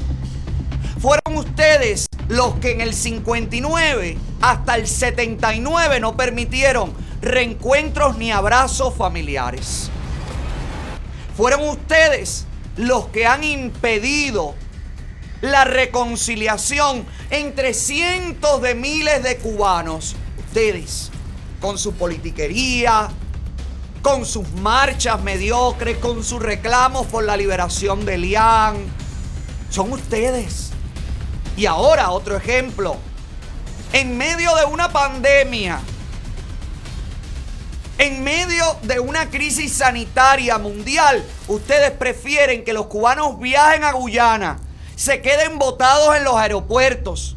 Fueron 1.00 1.38
ustedes 1.38 2.08
los 2.28 2.56
que 2.56 2.72
en 2.72 2.82
el 2.82 2.96
59 2.96 4.18
hasta 4.42 4.74
el 4.74 4.88
79 4.88 6.00
no 6.00 6.18
permitieron 6.18 6.92
reencuentros 7.22 8.18
ni 8.18 8.32
abrazos 8.32 8.96
familiares. 8.96 9.92
Fueron 11.38 11.70
ustedes 11.70 12.48
los 12.78 13.06
que 13.10 13.28
han 13.28 13.44
impedido 13.44 14.56
la 15.42 15.66
reconciliación 15.66 17.06
entre 17.30 17.76
cientos 17.76 18.64
de 18.64 18.74
miles 18.74 19.22
de 19.22 19.38
cubanos. 19.38 20.16
Ustedes, 20.48 21.11
con 21.62 21.78
su 21.78 21.94
politiquería, 21.94 23.10
con 24.02 24.26
sus 24.26 24.50
marchas 24.54 25.22
mediocres, 25.22 25.98
con 25.98 26.24
sus 26.24 26.42
reclamos 26.42 27.06
por 27.08 27.24
la 27.24 27.38
liberación 27.38 28.04
de 28.04 28.18
Lian. 28.18 28.76
Son 29.70 29.94
ustedes. 29.94 30.72
Y 31.56 31.68
ahora 31.68 32.12
otro 32.12 32.36
ejemplo. 32.36 32.98
En 33.94 34.18
medio 34.18 34.56
de 34.56 34.66
una 34.66 34.90
pandemia, 34.92 35.80
en 37.98 38.24
medio 38.24 38.66
de 38.82 39.00
una 39.00 39.30
crisis 39.30 39.74
sanitaria 39.74 40.58
mundial, 40.58 41.24
ustedes 41.48 41.92
prefieren 41.92 42.64
que 42.64 42.74
los 42.74 42.88
cubanos 42.88 43.38
viajen 43.40 43.84
a 43.84 43.92
Guyana, 43.92 44.60
se 44.96 45.22
queden 45.22 45.60
botados 45.60 46.16
en 46.16 46.24
los 46.24 46.36
aeropuertos, 46.36 47.36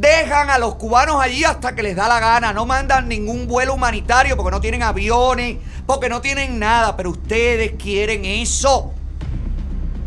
dejan 0.00 0.48
a 0.48 0.58
los 0.58 0.76
cubanos 0.76 1.20
allí 1.20 1.44
hasta 1.44 1.74
que 1.74 1.82
les 1.82 1.94
da 1.94 2.08
la 2.08 2.20
gana, 2.20 2.54
no 2.54 2.64
mandan 2.64 3.06
ningún 3.06 3.46
vuelo 3.46 3.74
humanitario 3.74 4.34
porque 4.34 4.50
no 4.50 4.60
tienen 4.60 4.82
aviones, 4.82 5.58
porque 5.86 6.08
no 6.08 6.22
tienen 6.22 6.58
nada, 6.58 6.96
pero 6.96 7.10
ustedes 7.10 7.72
quieren 7.72 8.24
eso. 8.24 8.94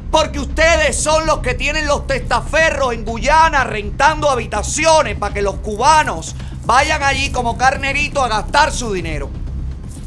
Porque 0.10 0.39
ustedes 0.39 0.95
son 0.95 1.25
los 1.27 1.39
que 1.39 1.53
tienen 1.53 1.88
los 1.88 2.08
testaferros 2.08 2.93
en 2.93 3.06
Guyana 3.06 3.63
rentando 3.63 4.29
habitaciones 4.29 5.15
para 5.15 5.34
que 5.34 5.41
los 5.41 5.56
cubanos 5.56 6.36
vayan 6.65 7.03
allí 7.03 7.32
como 7.32 7.58
carneritos 7.58 8.23
a 8.23 8.27
gastar 8.27 8.71
su 8.71 8.93
dinero. 8.93 9.29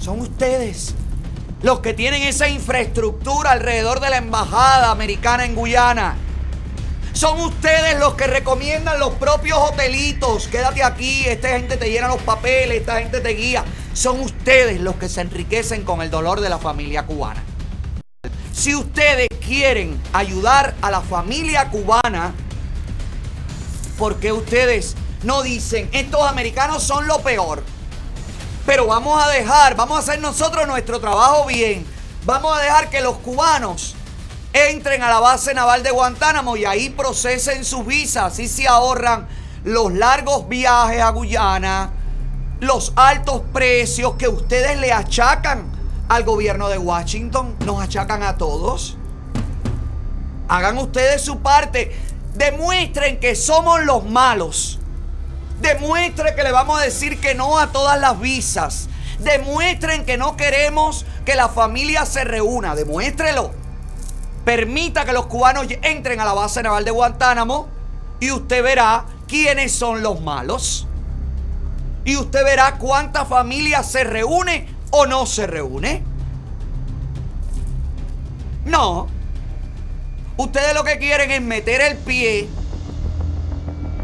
Son 0.00 0.20
ustedes 0.20 0.94
los 1.62 1.80
que 1.80 1.94
tienen 1.94 2.22
esa 2.22 2.48
infraestructura 2.48 3.52
alrededor 3.52 4.00
de 4.00 4.10
la 4.10 4.16
embajada 4.18 4.90
americana 4.90 5.44
en 5.44 5.54
Guyana. 5.54 6.16
Son 7.16 7.40
ustedes 7.40 7.98
los 7.98 8.12
que 8.12 8.26
recomiendan 8.26 9.00
los 9.00 9.14
propios 9.14 9.58
hotelitos. 9.58 10.48
Quédate 10.48 10.84
aquí, 10.84 11.24
esta 11.24 11.48
gente 11.48 11.78
te 11.78 11.88
llena 11.88 12.08
los 12.08 12.20
papeles, 12.20 12.80
esta 12.80 12.98
gente 12.98 13.22
te 13.22 13.30
guía. 13.30 13.64
Son 13.94 14.20
ustedes 14.20 14.78
los 14.82 14.96
que 14.96 15.08
se 15.08 15.22
enriquecen 15.22 15.82
con 15.82 16.02
el 16.02 16.10
dolor 16.10 16.42
de 16.42 16.50
la 16.50 16.58
familia 16.58 17.06
cubana. 17.06 17.42
Si 18.52 18.74
ustedes 18.74 19.28
quieren 19.40 19.98
ayudar 20.12 20.74
a 20.82 20.90
la 20.90 21.00
familia 21.00 21.70
cubana, 21.70 22.34
¿por 23.96 24.16
qué 24.16 24.30
ustedes 24.32 24.94
no 25.22 25.42
dicen, 25.42 25.88
estos 25.92 26.20
americanos 26.20 26.82
son 26.82 27.06
lo 27.06 27.22
peor? 27.22 27.62
Pero 28.66 28.88
vamos 28.88 29.24
a 29.24 29.30
dejar, 29.30 29.74
vamos 29.74 29.96
a 29.96 30.00
hacer 30.00 30.20
nosotros 30.20 30.66
nuestro 30.66 31.00
trabajo 31.00 31.46
bien. 31.46 31.86
Vamos 32.26 32.58
a 32.58 32.60
dejar 32.60 32.90
que 32.90 33.00
los 33.00 33.16
cubanos 33.16 33.94
entren 34.56 35.02
a 35.02 35.10
la 35.10 35.20
base 35.20 35.52
naval 35.52 35.82
de 35.82 35.90
Guantánamo 35.90 36.56
y 36.56 36.64
ahí 36.64 36.90
procesen 36.90 37.64
sus 37.64 37.84
visas. 37.84 38.32
Así 38.32 38.48
se 38.48 38.66
ahorran 38.66 39.28
los 39.64 39.92
largos 39.92 40.48
viajes 40.48 41.02
a 41.02 41.10
Guyana, 41.10 41.90
los 42.60 42.92
altos 42.96 43.42
precios 43.52 44.14
que 44.14 44.28
ustedes 44.28 44.78
le 44.78 44.92
achacan 44.92 45.66
al 46.08 46.24
gobierno 46.24 46.68
de 46.68 46.78
Washington. 46.78 47.56
Nos 47.66 47.82
achacan 47.82 48.22
a 48.22 48.36
todos. 48.38 48.96
Hagan 50.48 50.78
ustedes 50.78 51.22
su 51.22 51.40
parte. 51.40 51.94
Demuestren 52.34 53.20
que 53.20 53.34
somos 53.34 53.82
los 53.84 54.04
malos. 54.04 54.78
Demuestre 55.60 56.34
que 56.34 56.42
le 56.42 56.52
vamos 56.52 56.80
a 56.80 56.82
decir 56.82 57.20
que 57.20 57.34
no 57.34 57.58
a 57.58 57.72
todas 57.72 58.00
las 58.00 58.18
visas. 58.20 58.88
Demuestren 59.18 60.04
que 60.04 60.16
no 60.16 60.36
queremos 60.36 61.04
que 61.24 61.34
la 61.34 61.48
familia 61.48 62.06
se 62.06 62.24
reúna. 62.24 62.74
Demuéstrelo. 62.74 63.65
Permita 64.46 65.04
que 65.04 65.12
los 65.12 65.26
cubanos 65.26 65.66
entren 65.82 66.20
a 66.20 66.24
la 66.24 66.32
base 66.32 66.62
naval 66.62 66.84
de 66.84 66.92
Guantánamo 66.92 67.66
y 68.20 68.30
usted 68.30 68.62
verá 68.62 69.04
quiénes 69.26 69.72
son 69.72 70.04
los 70.04 70.20
malos. 70.20 70.86
Y 72.04 72.16
usted 72.16 72.44
verá 72.44 72.78
cuánta 72.78 73.24
familia 73.24 73.82
se 73.82 74.04
reúne 74.04 74.68
o 74.90 75.04
no 75.04 75.26
se 75.26 75.48
reúne. 75.48 76.04
No. 78.64 79.08
Ustedes 80.36 80.74
lo 80.74 80.84
que 80.84 80.98
quieren 80.98 81.32
es 81.32 81.42
meter 81.42 81.80
el 81.80 81.96
pie 81.96 82.48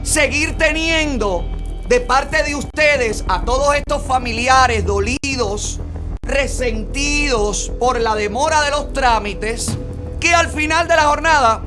seguir 0.02 0.58
teniendo 0.58 1.44
de 1.88 2.00
parte 2.00 2.42
de 2.42 2.56
ustedes 2.56 3.24
a 3.28 3.44
todos 3.44 3.76
estos 3.76 4.02
familiares 4.02 4.84
dolidos, 4.84 5.78
resentidos 6.22 7.70
por 7.78 8.00
la 8.00 8.16
demora 8.16 8.62
de 8.62 8.70
los 8.70 8.92
trámites, 8.92 9.78
que 10.22 10.32
al 10.32 10.48
final 10.48 10.86
de 10.86 10.94
la 10.94 11.02
jornada 11.02 11.62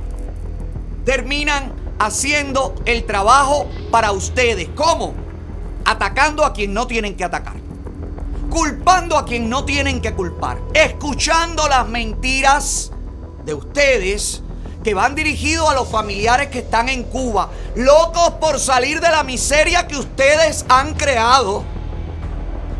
terminan 1.04 1.74
haciendo 2.00 2.74
el 2.86 3.06
trabajo 3.06 3.68
para 3.92 4.14
ustedes. 4.14 4.70
¿Cómo? 4.76 5.14
Atacando 5.84 6.46
a 6.46 6.54
quien 6.54 6.74
no 6.74 6.88
tienen 6.88 7.18
que 7.18 7.26
atacar. 7.26 7.58
Culpando 8.50 9.18
a 9.18 9.26
quien 9.26 9.50
no 9.50 9.66
tienen 9.66 10.00
que 10.00 10.14
culpar. 10.14 10.58
Escuchando 10.74 11.68
las 11.68 11.86
mentiras 11.90 12.94
de 13.44 13.54
ustedes 13.54 14.42
que 14.86 14.94
van 14.94 15.16
dirigidos 15.16 15.70
a 15.70 15.74
los 15.74 15.90
familiares 15.90 16.48
que 16.48 16.60
están 16.60 16.88
en 16.88 17.04
Cuba, 17.04 17.50
locos 17.76 18.36
por 18.40 18.58
salir 18.58 19.02
de 19.02 19.10
la 19.10 19.26
miseria 19.26 19.86
que 19.86 19.98
ustedes 19.98 20.66
han 20.70 20.94
creado. 20.94 21.66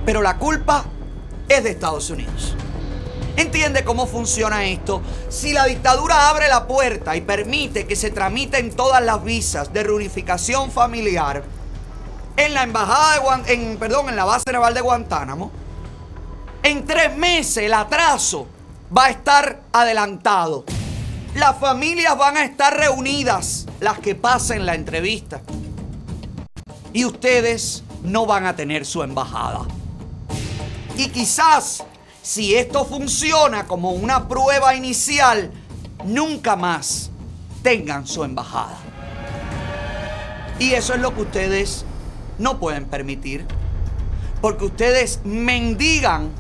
Pero 0.06 0.22
la 0.22 0.38
culpa 0.38 0.86
es 1.50 1.66
de 1.66 1.72
Estados 1.72 2.10
Unidos. 2.10 2.56
¿Entiende 3.38 3.84
cómo 3.84 4.08
funciona 4.08 4.66
esto? 4.66 5.02
Si 5.30 5.52
la 5.52 5.66
dictadura 5.66 6.30
abre 6.30 6.48
la 6.48 6.68
puerta 6.68 7.16
y 7.16 7.22
permite 7.22 7.86
que 7.86 7.96
se 7.96 8.12
tramiten 8.12 8.74
todas 8.74 9.04
las 9.04 9.24
visas 9.24 9.74
de 9.74 9.84
reunificación 9.84 10.72
familiar 10.72 11.44
en 12.38 12.54
la 12.54 12.64
embajada 12.64 13.44
de 13.46 13.54
en, 13.54 13.78
perdón, 13.78 14.10
en 14.10 14.16
la 14.16 14.26
base 14.26 14.52
naval 14.52 14.74
de 14.74 14.82
Guantánamo, 14.82 15.52
en 16.64 16.86
tres 16.86 17.16
meses 17.18 17.58
el 17.58 17.74
atraso 17.74 18.48
va 18.96 19.06
a 19.06 19.10
estar 19.10 19.62
adelantado. 19.74 20.66
Las 21.36 21.58
familias 21.60 22.18
van 22.18 22.38
a 22.38 22.46
estar 22.46 22.76
reunidas, 22.76 23.66
las 23.82 24.00
que 24.00 24.16
pasen 24.16 24.66
la 24.66 24.76
entrevista. 24.76 25.42
Y 26.94 27.04
ustedes 27.04 27.84
no 28.04 28.26
van 28.26 28.46
a 28.46 28.56
tener 28.56 28.86
su 28.86 29.04
embajada. 29.04 29.62
Y 30.96 31.10
quizás, 31.10 31.84
si 32.26 32.56
esto 32.56 32.86
funciona 32.86 33.68
como 33.68 33.92
una 33.92 34.28
prueba 34.28 34.74
inicial, 34.74 35.52
nunca 36.06 36.56
más 36.56 37.12
tengan 37.62 38.08
su 38.08 38.24
embajada. 38.24 38.80
Y 40.58 40.72
eso 40.72 40.96
es 40.96 41.02
lo 41.02 41.14
que 41.14 41.22
ustedes 41.22 41.86
no 42.40 42.60
pueden 42.60 42.86
permitir. 42.86 43.46
Porque 44.42 44.66
ustedes 44.66 45.20
mendigan 45.24 46.32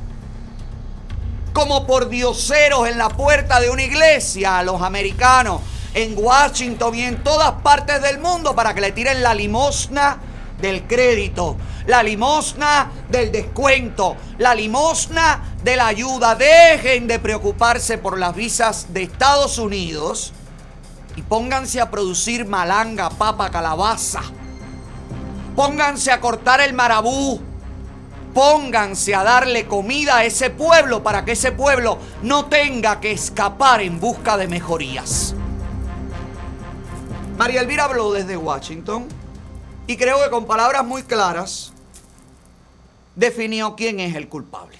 como 1.54 1.86
por 1.86 2.10
dioseros 2.10 2.88
en 2.88 2.98
la 2.98 3.10
puerta 3.10 3.60
de 3.60 3.69
una 3.69 3.84
iglesia 3.84 4.58
a 4.58 4.63
los 4.63 4.82
americanos 4.82 5.62
en 5.93 6.15
Washington 6.17 6.95
y 6.95 7.04
en 7.04 7.24
todas 7.24 7.62
partes 7.62 8.02
del 8.02 8.17
mundo 8.17 8.56
para 8.56 8.74
que 8.74 8.82
le 8.82 8.91
tiren 8.91 9.21
la 9.21 9.36
limosna 9.36 10.17
del 10.59 10.87
crédito, 10.87 11.57
la 11.87 12.01
limosna 12.01 12.91
del 13.09 13.31
descuento, 13.31 14.15
la 14.37 14.55
limosna 14.55 15.55
de 15.63 15.75
la 15.75 15.87
ayuda. 15.87 16.35
Dejen 16.35 17.07
de 17.07 17.19
preocuparse 17.19 17.97
por 17.97 18.17
las 18.17 18.35
visas 18.35 18.93
de 18.93 19.03
Estados 19.03 19.57
Unidos 19.57 20.33
y 21.15 21.21
pónganse 21.21 21.81
a 21.81 21.91
producir 21.91 22.45
malanga, 22.45 23.09
papa, 23.09 23.49
calabaza. 23.49 24.21
Pónganse 25.55 26.11
a 26.11 26.19
cortar 26.19 26.61
el 26.61 26.73
marabú. 26.73 27.41
Pónganse 28.33 29.15
a 29.15 29.23
darle 29.23 29.65
comida 29.65 30.17
a 30.17 30.25
ese 30.25 30.49
pueblo 30.49 31.01
para 31.01 31.23
que 31.23 31.31
ese 31.31 31.53
pueblo 31.53 31.97
no 32.21 32.45
tenga 32.45 32.99
que 32.99 33.13
escapar 33.13 33.79
en 33.79 33.97
busca 33.97 34.35
de 34.35 34.49
mejorías. 34.49 35.33
María 37.37 37.61
Elvira 37.61 37.85
habló 37.85 38.11
desde 38.11 38.35
Washington 38.35 39.07
y 39.88 39.98
creo 39.98 40.24
que 40.24 40.30
con 40.30 40.45
palabras 40.45 40.84
muy 40.86 41.04
claras 41.04 41.74
definió 43.15 43.76
quién 43.76 44.00
es 44.00 44.15
el 44.15 44.28
culpable. 44.28 44.78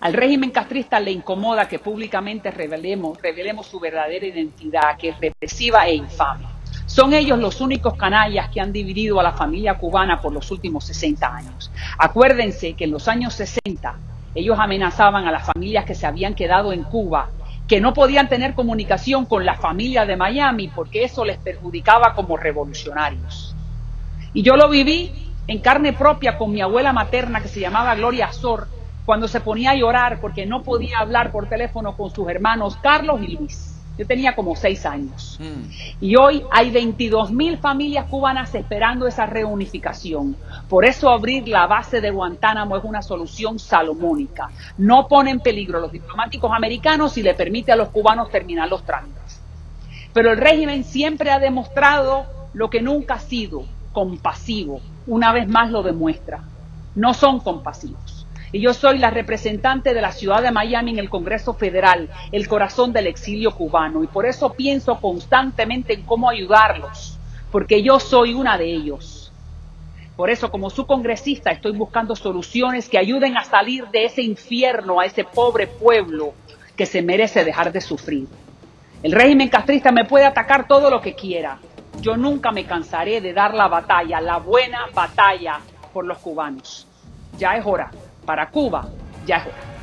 Al 0.00 0.12
régimen 0.12 0.50
castrista 0.50 1.00
le 1.00 1.12
incomoda 1.12 1.68
que 1.68 1.78
públicamente 1.78 2.50
revelemos, 2.50 3.20
revelemos 3.22 3.66
su 3.66 3.80
verdadera 3.80 4.26
identidad, 4.26 4.96
que 4.98 5.10
es 5.10 5.20
represiva 5.20 5.86
e 5.86 5.94
infame. 5.94 6.46
Son 6.86 7.14
ellos 7.14 7.38
los 7.38 7.60
únicos 7.60 7.94
canallas 7.94 8.50
que 8.50 8.60
han 8.60 8.72
dividido 8.72 9.18
a 9.18 9.22
la 9.22 9.32
familia 9.32 9.78
cubana 9.78 10.20
por 10.20 10.32
los 10.32 10.50
últimos 10.50 10.84
60 10.84 11.34
años. 11.34 11.70
Acuérdense 11.98 12.74
que 12.74 12.84
en 12.84 12.90
los 12.90 13.08
años 13.08 13.34
60 13.34 13.96
ellos 14.34 14.58
amenazaban 14.58 15.26
a 15.26 15.32
las 15.32 15.46
familias 15.46 15.84
que 15.84 15.94
se 15.94 16.06
habían 16.06 16.34
quedado 16.34 16.72
en 16.72 16.82
Cuba, 16.84 17.30
que 17.66 17.80
no 17.80 17.94
podían 17.94 18.28
tener 18.28 18.54
comunicación 18.54 19.24
con 19.24 19.46
la 19.46 19.54
familia 19.54 20.04
de 20.04 20.16
Miami 20.16 20.68
porque 20.68 21.04
eso 21.04 21.24
les 21.24 21.38
perjudicaba 21.38 22.14
como 22.14 22.36
revolucionarios. 22.36 23.53
Y 24.34 24.42
yo 24.42 24.56
lo 24.56 24.68
viví 24.68 25.12
en 25.46 25.60
carne 25.60 25.92
propia 25.92 26.36
con 26.36 26.50
mi 26.52 26.60
abuela 26.60 26.92
materna 26.92 27.40
que 27.40 27.48
se 27.48 27.60
llamaba 27.60 27.94
Gloria 27.94 28.26
Azor, 28.26 28.66
cuando 29.06 29.28
se 29.28 29.40
ponía 29.40 29.70
a 29.70 29.76
llorar 29.76 30.20
porque 30.20 30.44
no 30.44 30.62
podía 30.62 30.98
hablar 30.98 31.30
por 31.30 31.48
teléfono 31.48 31.96
con 31.96 32.10
sus 32.10 32.28
hermanos 32.28 32.76
Carlos 32.82 33.20
y 33.22 33.36
Luis. 33.36 33.70
Yo 33.96 34.08
tenía 34.08 34.34
como 34.34 34.56
seis 34.56 34.84
años. 34.86 35.38
Y 36.00 36.16
hoy 36.16 36.42
hay 36.50 36.72
22 36.72 37.30
mil 37.30 37.58
familias 37.58 38.06
cubanas 38.06 38.52
esperando 38.56 39.06
esa 39.06 39.24
reunificación. 39.24 40.36
Por 40.68 40.84
eso 40.84 41.10
abrir 41.10 41.46
la 41.46 41.68
base 41.68 42.00
de 42.00 42.10
Guantánamo 42.10 42.76
es 42.76 42.82
una 42.82 43.02
solución 43.02 43.60
salomónica. 43.60 44.50
No 44.78 45.06
pone 45.06 45.30
en 45.30 45.38
peligro 45.38 45.78
a 45.78 45.82
los 45.82 45.92
diplomáticos 45.92 46.50
americanos 46.52 47.16
y 47.18 47.22
le 47.22 47.34
permite 47.34 47.70
a 47.70 47.76
los 47.76 47.90
cubanos 47.90 48.30
terminar 48.30 48.68
los 48.68 48.84
trámites. 48.84 49.40
Pero 50.12 50.32
el 50.32 50.38
régimen 50.38 50.82
siempre 50.82 51.30
ha 51.30 51.38
demostrado 51.38 52.26
lo 52.52 52.70
que 52.70 52.82
nunca 52.82 53.14
ha 53.14 53.20
sido, 53.20 53.64
compasivo. 53.94 54.82
Una 55.06 55.32
vez 55.32 55.48
más 55.48 55.70
lo 55.70 55.82
demuestra. 55.82 56.42
No 56.94 57.14
son 57.14 57.40
compasivos 57.40 58.24
y 58.54 58.60
yo 58.60 58.72
soy 58.72 58.98
la 58.98 59.10
representante 59.10 59.94
de 59.94 60.00
la 60.00 60.12
ciudad 60.12 60.40
de 60.40 60.52
Miami 60.52 60.92
en 60.92 61.00
el 61.00 61.10
Congreso 61.10 61.54
Federal, 61.54 62.08
el 62.30 62.46
corazón 62.46 62.92
del 62.92 63.08
exilio 63.08 63.50
cubano, 63.50 64.04
y 64.04 64.06
por 64.06 64.26
eso 64.26 64.52
pienso 64.52 65.00
constantemente 65.00 65.92
en 65.92 66.02
cómo 66.02 66.30
ayudarlos, 66.30 67.18
porque 67.50 67.82
yo 67.82 67.98
soy 67.98 68.32
una 68.32 68.56
de 68.56 68.72
ellos. 68.72 69.32
Por 70.14 70.30
eso, 70.30 70.52
como 70.52 70.70
su 70.70 70.86
congresista, 70.86 71.50
estoy 71.50 71.72
buscando 71.72 72.14
soluciones 72.14 72.88
que 72.88 72.96
ayuden 72.96 73.36
a 73.36 73.42
salir 73.42 73.88
de 73.88 74.04
ese 74.04 74.22
infierno 74.22 75.00
a 75.00 75.06
ese 75.06 75.24
pobre 75.24 75.66
pueblo 75.66 76.34
que 76.76 76.86
se 76.86 77.02
merece 77.02 77.42
dejar 77.42 77.72
de 77.72 77.80
sufrir. 77.80 78.28
El 79.02 79.10
régimen 79.10 79.48
castrista 79.48 79.90
me 79.90 80.04
puede 80.04 80.26
atacar 80.26 80.68
todo 80.68 80.90
lo 80.90 81.00
que 81.00 81.14
quiera. 81.14 81.58
Yo 82.00 82.16
nunca 82.16 82.52
me 82.52 82.66
cansaré 82.66 83.20
de 83.20 83.32
dar 83.32 83.54
la 83.54 83.68
batalla, 83.68 84.20
la 84.20 84.38
buena 84.38 84.86
batalla 84.92 85.60
por 85.92 86.04
los 86.04 86.18
cubanos. 86.18 86.86
Ya 87.38 87.56
es 87.56 87.64
hora 87.64 87.90
para 88.26 88.50
Cuba, 88.50 88.88
ya 89.26 89.38
es 89.38 89.46
hora. 89.46 89.74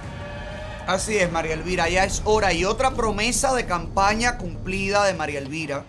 Así 0.88 1.18
es, 1.18 1.32
María 1.32 1.54
Elvira, 1.54 1.90
ya 1.90 2.04
es 2.04 2.22
hora. 2.26 2.54
Y 2.54 2.66
otra 2.66 2.92
promesa 2.92 3.54
de 3.54 3.66
campaña 3.66 4.38
cumplida 4.38 5.06
de 5.06 5.14
María 5.14 5.40
Elvira, 5.40 5.84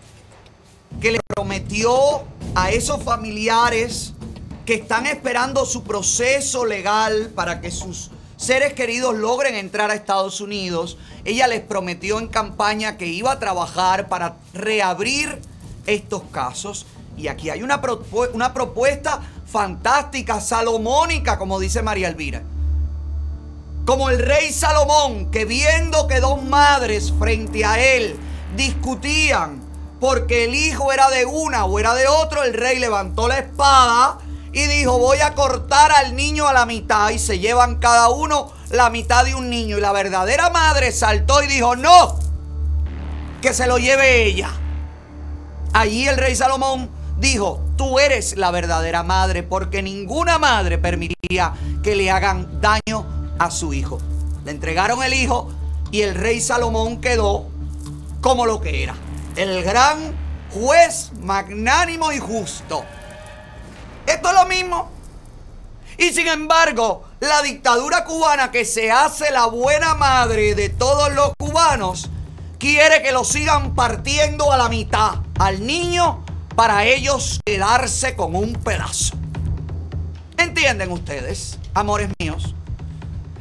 que 1.01 1.13
le 1.13 1.21
prometió 1.27 2.25
a 2.55 2.71
esos 2.71 3.03
familiares 3.03 4.15
que 4.67 4.75
están 4.75 5.07
esperando 5.07 5.65
su 5.65 5.83
proceso 5.83 6.65
legal 6.65 7.33
para 7.35 7.61
que 7.61 7.71
sus 7.71 8.11
seres 8.37 8.75
queridos 8.75 9.15
logren 9.15 9.55
entrar 9.55 9.91
a 9.91 9.95
Estados 9.95 10.41
Unidos. 10.41 10.99
Ella 11.25 11.47
les 11.47 11.61
prometió 11.61 12.19
en 12.19 12.29
campaña 12.29 12.97
que 12.97 13.07
iba 13.07 13.33
a 13.33 13.39
trabajar 13.39 14.09
para 14.09 14.37
reabrir 14.53 15.41
estos 15.87 16.23
casos. 16.31 16.87
Y 17.17 17.29
aquí 17.29 17.51
hay 17.51 17.63
una, 17.63 17.81
una 18.33 18.55
propuesta 18.55 19.21
fantástica, 19.47 20.41
salomónica, 20.41 21.39
como 21.39 21.61
dice 21.61 21.83
María 21.83 22.09
Elvira. 22.09 22.43
Como 23.85 24.11
el 24.11 24.19
rey 24.19 24.53
Salomón, 24.53 25.31
que 25.31 25.45
viendo 25.45 26.07
que 26.07 26.21
dos 26.21 26.43
madres 26.43 27.13
frente 27.19 27.65
a 27.65 27.79
él 27.83 28.17
discutían 28.57 29.61
porque 30.01 30.45
el 30.45 30.55
hijo 30.55 30.93
era 30.93 31.11
de 31.11 31.27
una 31.27 31.65
o 31.65 31.79
era 31.79 31.95
de 31.95 32.07
otro, 32.07 32.43
el 32.43 32.55
rey 32.55 32.79
levantó 32.79 33.29
la 33.29 33.39
espada 33.39 34.19
y 34.53 34.67
dijo, 34.67 34.99
voy 34.99 35.19
a 35.19 35.35
cortar 35.35 35.93
al 35.93 36.15
niño 36.15 36.47
a 36.47 36.53
la 36.53 36.67
mitad 36.67 37.11
y 37.11 37.19
se 37.19 37.39
llevan 37.39 37.77
cada 37.77 38.09
uno 38.09 38.53
la 38.71 38.91
mitad 38.91 39.25
de 39.25 39.35
un 39.35 39.49
niño. 39.49 39.79
Y 39.79 39.81
la 39.81 39.93
verdadera 39.93 40.51
madre 40.51 40.93
saltó 40.93 41.43
y 41.43 41.47
dijo, 41.47 41.77
no, 41.77 42.19
que 43.41 43.55
se 43.55 43.67
lo 43.67 43.79
lleve 43.79 44.25
ella. 44.25 44.51
Allí 45.73 46.07
el 46.07 46.17
rey 46.17 46.37
Salomón 46.37 46.91
dijo, 47.19 47.65
tú 47.77 47.99
eres 47.99 48.37
la 48.37 48.51
verdadera 48.51 49.03
madre, 49.03 49.43
porque 49.43 49.83
ninguna 49.83 50.39
madre 50.39 50.79
permitiría 50.79 51.55
que 51.83 51.97
le 51.97 52.11
hagan 52.11 52.61
daño 52.61 53.35
a 53.39 53.51
su 53.51 53.73
hijo. 53.73 53.99
Le 54.45 54.51
entregaron 54.51 55.03
el 55.03 55.15
hijo 55.15 55.51
y 55.91 56.03
el 56.03 56.15
rey 56.15 56.41
Salomón 56.41 57.01
quedó 57.01 57.47
como 58.21 58.47
lo 58.47 58.61
que 58.61 58.83
era, 58.83 58.95
el 59.37 59.63
gran 59.63 60.15
juez 60.53 61.13
magnánimo 61.21 62.13
y 62.13 62.19
justo. 62.19 62.85
Esto 64.07 64.29
es 64.29 64.35
lo 64.35 64.47
mismo. 64.47 64.91
Y 65.99 66.13
sin 66.13 66.27
embargo, 66.29 67.05
la 67.21 67.43
dictadura 67.43 68.05
cubana 68.05 68.51
que 68.51 68.65
se 68.65 68.91
hace 68.91 69.31
la 69.31 69.47
buena 69.47 69.95
madre 69.95 70.55
de 70.55 70.69
todos 70.69 71.13
los 71.13 71.33
cubanos, 71.39 72.11
quiere 72.59 73.03
que 73.03 73.13
lo 73.13 73.25
sigan 73.25 73.75
partiendo 73.75 74.53
a 74.53 74.57
la 74.57 74.69
mitad, 74.69 75.15
al 75.43 75.67
niño 75.67 76.25
para 76.55 76.85
ellos 76.85 77.41
quedarse 77.45 78.15
con 78.15 78.37
un 78.37 78.53
pedazo. 78.53 79.17
¿Entienden 80.39 80.93
ustedes, 80.93 81.59
amores 81.75 82.11
míos? 82.21 82.55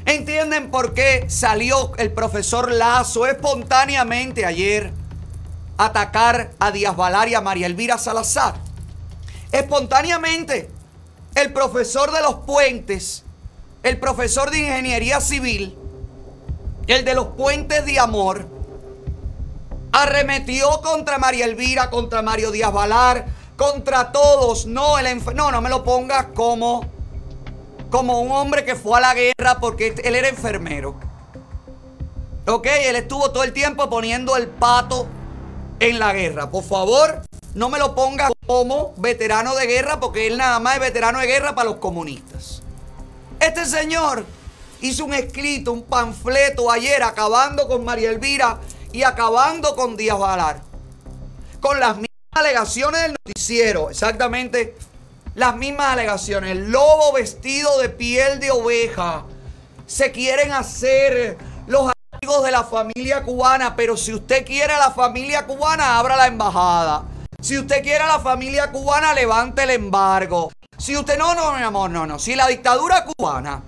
¿Entienden 0.08 0.72
por 0.72 0.96
qué 0.96 1.26
salió 1.30 1.96
el 1.98 2.12
profesor 2.12 2.72
Lazo 2.72 3.28
espontáneamente 3.28 4.48
ayer 4.48 4.92
a 5.78 5.86
atacar 5.86 6.54
a 6.58 6.72
Díaz 6.72 6.96
Valaria 6.96 7.34
y 7.34 7.36
a 7.36 7.42
María 7.42 7.68
Elvira 7.68 8.00
Salazar? 8.00 8.56
Espontáneamente, 9.52 10.72
el 11.36 11.54
profesor 11.54 12.12
de 12.12 12.22
los 12.24 12.34
puentes, 12.48 13.26
el 13.84 14.00
profesor 14.00 14.50
de 14.50 14.58
ingeniería 14.58 15.22
civil, 15.22 15.78
el 16.88 17.06
de 17.06 17.14
los 17.14 17.28
puentes 17.28 17.86
de 17.86 18.00
amor, 18.00 18.48
arremetió 19.92 20.82
contra 20.82 21.18
María 21.18 21.46
Elvira, 21.46 21.90
contra 21.90 22.22
Mario 22.22 22.52
Díaz 22.52 22.72
Valar, 22.72 23.26
contra 23.58 24.12
todos. 24.12 24.66
No, 24.66 24.98
el 24.98 25.24
no, 25.36 25.52
no 25.52 25.62
me 25.62 25.70
lo 25.70 25.84
pongas 25.84 26.28
como, 26.34 26.86
como 27.90 28.22
un 28.22 28.32
hombre 28.32 28.66
que 28.66 28.76
fue 28.76 28.98
a 28.98 29.02
la 29.02 29.14
guerra 29.14 29.60
porque 29.60 29.94
él 30.04 30.16
era 30.16 30.30
enfermero. 30.30 30.96
Ok, 32.48 32.68
él 32.68 32.96
estuvo 32.96 33.32
todo 33.32 33.44
el 33.44 33.54
tiempo 33.54 33.90
poniendo 33.90 34.36
el 34.36 34.48
pato 34.48 35.08
en 35.80 36.00
la 36.00 36.12
guerra. 36.14 36.50
Por 36.50 36.64
favor, 36.64 37.22
no 37.54 37.70
me 37.70 37.78
lo 37.78 37.94
pongas 37.94 38.32
como 38.48 38.94
veterano 38.98 39.56
de 39.56 39.68
guerra 39.68 40.00
porque 40.00 40.28
él 40.28 40.38
nada 40.38 40.60
más 40.60 40.76
es 40.76 40.80
veterano 40.82 41.20
de 41.20 41.28
guerra 41.28 41.54
para 41.54 41.70
los 41.70 41.80
comunistas. 41.80 42.64
Este 43.40 43.66
señor 43.66 44.26
hizo 44.82 45.06
un 45.06 45.14
escrito, 45.14 45.72
un 45.72 45.84
panfleto 45.84 46.72
ayer 46.72 47.04
acabando 47.04 47.68
con 47.68 47.84
María 47.84 48.10
Elvira 48.10 48.60
y 48.94 49.04
acabando 49.04 49.76
con 49.76 49.96
Díaz 49.96 50.20
Valar. 50.20 50.62
Con 51.60 51.80
las 51.80 51.96
mismas 51.96 52.10
alegaciones 52.34 53.02
del 53.02 53.16
noticiero, 53.26 53.90
exactamente 53.90 54.76
las 55.36 55.56
mismas 55.56 55.94
alegaciones. 55.94 56.52
El 56.52 56.72
lobo 56.72 57.14
vestido 57.14 57.80
de 57.80 57.90
piel 57.90 58.40
de 58.40 58.52
oveja. 58.52 59.26
Se 59.86 60.12
quieren 60.12 60.52
hacer 60.52 61.38
los 61.68 61.92
amigos 62.14 62.44
de 62.44 62.52
la 62.52 62.64
familia 62.64 63.24
cubana, 63.24 63.76
pero 63.76 63.98
si 63.98 64.14
usted 64.14 64.46
quiere 64.46 64.74
a 64.74 64.80
la 64.80 64.92
familia 64.92 65.46
cubana, 65.46 66.00
abra 66.00 66.16
la 66.16 66.28
embajada. 66.28 67.04
Si 67.42 67.58
usted 67.58 67.82
quiere 67.82 68.04
a 68.04 68.08
la 68.08 68.20
familia 68.20 68.72
cubana, 68.72 69.14
levante 69.14 69.64
el 69.64 69.72
embargo. 69.72 70.52
Si 70.78 70.96
usted 70.96 71.18
no, 71.18 71.36
no, 71.36 71.54
mi 71.54 71.64
amor, 71.64 71.90
no, 71.90 72.06
no. 72.06 72.20
Si 72.20 72.36
la 72.36 72.48
dictadura 72.48 73.06
cubana 73.06 73.62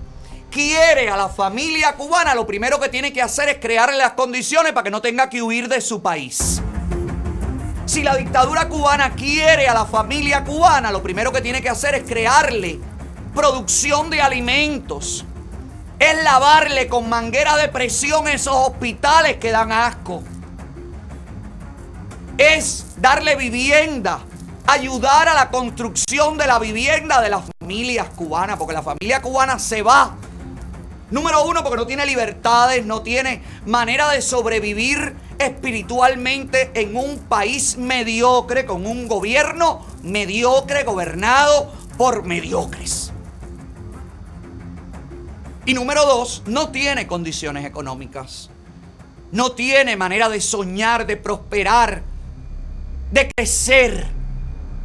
quiere 0.54 1.10
a 1.10 1.18
la 1.18 1.30
familia 1.30 1.94
cubana, 1.96 2.36
lo 2.36 2.46
primero 2.46 2.80
que 2.80 2.88
tiene 2.88 3.12
que 3.12 3.24
hacer 3.24 3.50
es 3.50 3.58
crearle 3.58 3.98
las 3.98 4.14
condiciones 4.14 4.72
para 4.72 4.84
que 4.84 4.92
no 4.92 5.02
tenga 5.02 5.28
que 5.28 5.42
huir 5.42 5.68
de 5.68 5.82
su 5.82 6.02
país. 6.02 6.62
Si 7.86 8.04
la 8.04 8.16
dictadura 8.16 8.70
cubana 8.70 9.16
quiere 9.16 9.68
a 9.68 9.74
la 9.74 9.86
familia 9.86 10.44
cubana, 10.44 10.92
lo 10.92 11.02
primero 11.02 11.32
que 11.32 11.42
tiene 11.42 11.62
que 11.62 11.70
hacer 11.70 11.96
es 11.96 12.04
crearle 12.04 12.80
producción 13.34 14.12
de 14.12 14.22
alimentos. 14.22 15.26
Es 15.98 16.24
lavarle 16.24 16.88
con 16.88 17.10
manguera 17.10 17.56
de 17.58 17.70
presión 17.70 18.28
esos 18.28 18.56
hospitales 18.56 19.38
que 19.38 19.50
dan 19.50 19.72
asco. 19.72 20.24
Es 22.38 22.86
darle 22.98 23.36
vivienda, 23.36 24.20
ayudar 24.68 25.30
a 25.30 25.34
la 25.34 25.50
construcción 25.50 26.38
de 26.38 26.46
la 26.46 26.60
vivienda 26.60 27.22
de 27.22 27.30
las 27.30 27.42
familias 27.60 28.08
cubanas, 28.16 28.58
porque 28.58 28.74
la 28.74 28.84
familia 28.84 29.22
cubana 29.22 29.58
se 29.58 29.82
va. 29.82 30.16
Número 31.14 31.46
uno, 31.46 31.64
porque 31.64 31.78
no 31.78 31.86
tiene 31.86 32.08
libertades, 32.08 32.88
no 32.88 33.04
tiene 33.04 33.44
manera 33.68 34.10
de 34.10 34.20
sobrevivir 34.20 35.16
espiritualmente 35.38 36.72
en 36.74 36.96
un 36.96 37.20
país 37.20 37.78
mediocre, 37.78 38.66
con 38.66 38.88
un 38.88 39.08
gobierno 39.08 39.86
mediocre, 40.02 40.84
gobernado 40.84 41.72
por 42.00 42.24
mediocres. 42.24 43.14
Y 45.68 45.76
número 45.76 46.04
dos, 46.04 46.42
no 46.48 46.70
tiene 46.70 47.06
condiciones 47.06 47.64
económicas. 47.64 48.50
No 49.32 49.52
tiene 49.52 49.96
manera 49.96 50.30
de 50.30 50.42
soñar, 50.42 51.06
de 51.06 51.16
prosperar, 51.16 52.02
de 53.12 53.30
crecer. 53.30 54.08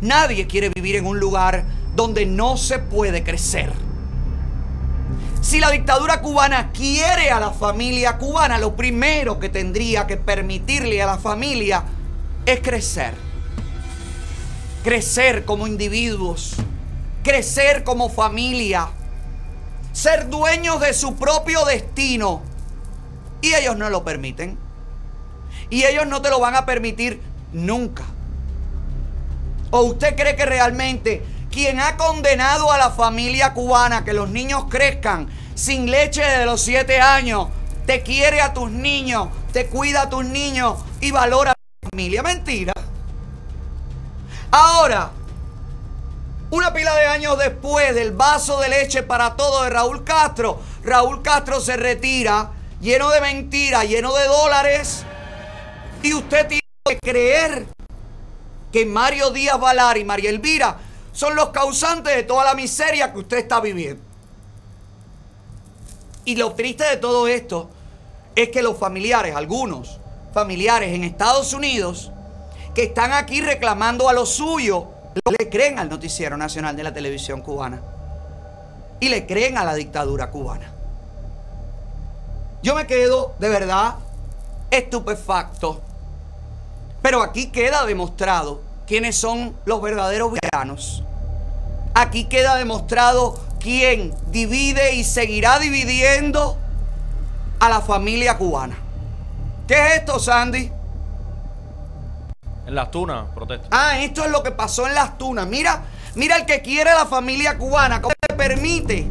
Nadie 0.03 0.47
quiere 0.47 0.69
vivir 0.69 0.97
en 0.97 1.07
un 1.07 1.19
lugar 1.19 1.65
donde 1.97 2.27
no 2.27 2.59
se 2.59 2.81
puede 2.81 3.25
crecer. 3.25 3.88
Si 5.41 5.61
la 5.61 5.71
dictadura 5.71 6.21
cubana 6.21 6.73
quiere 6.73 7.31
a 7.31 7.41
la 7.41 7.51
familia 7.51 8.19
cubana, 8.19 8.59
lo 8.59 8.77
primero 8.77 9.39
que 9.39 9.49
tendría 9.49 10.07
que 10.07 10.17
permitirle 10.17 11.01
a 11.01 11.07
la 11.07 11.19
familia 11.19 11.85
es 12.45 12.61
crecer. 12.61 13.15
Crecer 14.83 15.45
como 15.45 15.67
individuos, 15.67 16.55
crecer 17.23 17.85
como 17.85 18.09
familia, 18.09 18.89
ser 19.93 20.29
dueños 20.29 20.81
de 20.81 20.93
su 20.93 21.17
propio 21.17 21.65
destino. 21.65 22.43
Y 23.41 23.55
ellos 23.55 23.77
no 23.77 23.91
lo 23.91 24.05
permiten. 24.05 24.59
Y 25.71 25.85
ellos 25.85 26.07
no 26.07 26.21
te 26.21 26.31
lo 26.31 26.41
van 26.41 26.57
a 26.57 26.67
permitir 26.67 27.21
nunca. 27.53 28.05
¿O 29.71 29.83
usted 29.83 30.17
cree 30.17 30.37
que 30.37 30.47
realmente 30.47 31.23
quien 31.59 31.81
ha 31.81 31.97
condenado 31.97 32.71
a 32.71 32.79
la 32.79 32.91
familia 32.93 33.53
cubana 33.53 34.05
que 34.05 34.13
los 34.13 34.31
niños 34.31 34.67
crezcan 34.71 35.29
sin 35.57 35.91
leche 35.91 36.23
desde 36.23 36.45
los 36.45 36.61
siete 36.61 37.01
años, 37.01 37.49
te 37.85 38.05
quiere 38.05 38.41
a 38.41 38.55
tus 38.55 38.71
niños, 38.71 39.27
te 39.53 39.67
cuida 39.67 40.03
a 40.03 40.09
tus 40.09 40.25
niños 40.25 40.79
y 41.01 41.11
valora 41.11 41.51
a 41.51 41.55
tu 41.55 41.89
familia? 41.91 42.23
Mentira. 42.23 42.73
Ahora, 44.53 45.11
una 46.53 46.73
pila 46.73 46.95
de 46.95 47.07
años 47.07 47.37
después 47.37 47.93
del 47.93 48.13
vaso 48.13 48.61
de 48.61 48.69
leche 48.69 49.03
para 49.03 49.35
todo 49.35 49.65
de 49.65 49.71
Raúl 49.71 50.05
Castro, 50.05 50.61
Raúl 50.85 51.23
Castro 51.23 51.61
se 51.61 51.77
retira 51.77 52.53
lleno 52.81 53.11
de 53.11 53.21
mentiras, 53.21 53.85
lleno 53.89 54.15
de 54.15 54.27
dólares, 54.27 55.03
y 56.05 56.15
usted 56.15 56.47
tiene 56.47 56.63
que 56.85 56.99
creer 57.01 57.67
que 58.73 58.87
Mario 58.87 59.31
Díaz 59.33 59.59
Valar 59.59 59.99
y 59.99 60.05
María 60.05 60.31
Elvira 60.31 60.79
son 61.19 61.35
los 61.35 61.49
causantes 61.49 62.15
de 62.15 62.23
toda 62.23 62.45
la 62.45 62.55
miseria 62.55 63.13
que 63.13 63.19
usted 63.19 63.39
está 63.39 63.59
viviendo. 63.59 64.01
Y 66.25 66.37
lo 66.37 66.53
triste 66.53 66.85
de 66.85 66.97
todo 66.97 67.27
esto 67.27 67.69
es 68.37 68.51
que 68.51 68.63
los 68.63 68.79
familiares, 68.79 69.35
algunos 69.35 69.99
familiares 70.33 70.95
en 70.95 71.03
Estados 71.03 71.53
Unidos, 71.55 72.13
que 72.73 72.85
están 72.85 73.13
aquí 73.13 73.41
reclamando 73.41 74.09
a 74.09 74.13
lo 74.13 74.25
suyo, 74.27 74.87
le 75.37 75.51
creen 75.51 75.81
al 75.81 75.89
noticiero 75.89 76.37
nacional 76.37 76.77
de 76.77 76.85
la 76.85 76.95
televisión 76.95 77.43
cubana. 77.43 77.83
Y 79.01 79.09
le 79.09 79.27
creen 79.27 79.59
a 79.59 79.65
la 79.65 79.75
dictadura 79.75 80.31
cubana. 80.31 80.71
Yo 82.63 82.77
me 82.77 82.87
quedo 82.87 83.35
de 83.41 83.49
verdad 83.49 83.97
estupefacto. 84.71 85.81
Pero 87.03 87.23
aquí 87.23 87.51
queda 87.51 87.85
demostrado 87.87 88.61
quiénes 88.87 89.17
son 89.17 89.57
los 89.65 89.83
verdaderos 89.83 90.31
villanos. 90.33 91.03
Aquí 91.99 92.27
queda 92.27 92.55
demostrado 92.55 93.41
quién 93.59 94.15
divide 94.29 94.95
y 94.95 95.03
seguirá 95.03 95.59
dividiendo 95.59 96.57
a 97.59 97.69
la 97.69 97.81
familia 97.81 98.39
cubana. 98.39 98.79
¿Qué 99.67 99.75
es 99.75 99.95
esto, 99.97 100.21
Sandy? 100.21 100.71
En 102.69 102.75
las 102.77 102.93
tunas, 102.93 103.25
protesta. 103.35 103.67
Ah, 103.73 103.99
esto 103.99 104.25
es 104.25 104.31
lo 104.31 104.45
que 104.45 104.53
pasó 104.53 104.87
en 104.87 104.95
las 104.95 105.19
tunas. 105.19 105.49
Mira, 105.49 105.87
mira 106.15 106.37
el 106.37 106.47
que 106.47 106.63
quiere 106.63 106.91
a 106.91 106.95
la 106.95 107.07
familia 107.07 107.59
cubana, 107.59 108.01
cómo 108.01 108.15
le 108.31 108.37
permite 108.37 109.09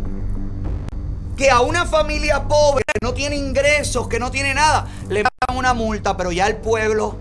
que 1.36 1.52
a 1.52 1.60
una 1.60 1.86
familia 1.86 2.48
pobre 2.48 2.86
que 2.88 3.06
no 3.06 3.14
tiene 3.14 3.36
ingresos, 3.36 4.08
que 4.08 4.18
no 4.18 4.32
tiene 4.32 4.54
nada, 4.54 4.88
le 5.10 5.24
pagan 5.24 5.58
una 5.58 5.74
multa, 5.74 6.16
pero 6.16 6.32
ya 6.32 6.48
el 6.48 6.56
pueblo, 6.56 7.18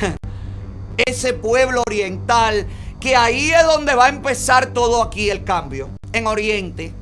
ese 0.96 1.32
pueblo 1.32 1.82
oriental, 1.88 2.68
que 3.02 3.16
ahí 3.16 3.50
es 3.50 3.64
donde 3.64 3.96
va 3.96 4.06
a 4.06 4.08
empezar 4.10 4.66
todo 4.66 5.02
aquí 5.02 5.28
el 5.28 5.42
cambio, 5.42 5.88
en 6.12 6.28
Oriente. 6.28 6.94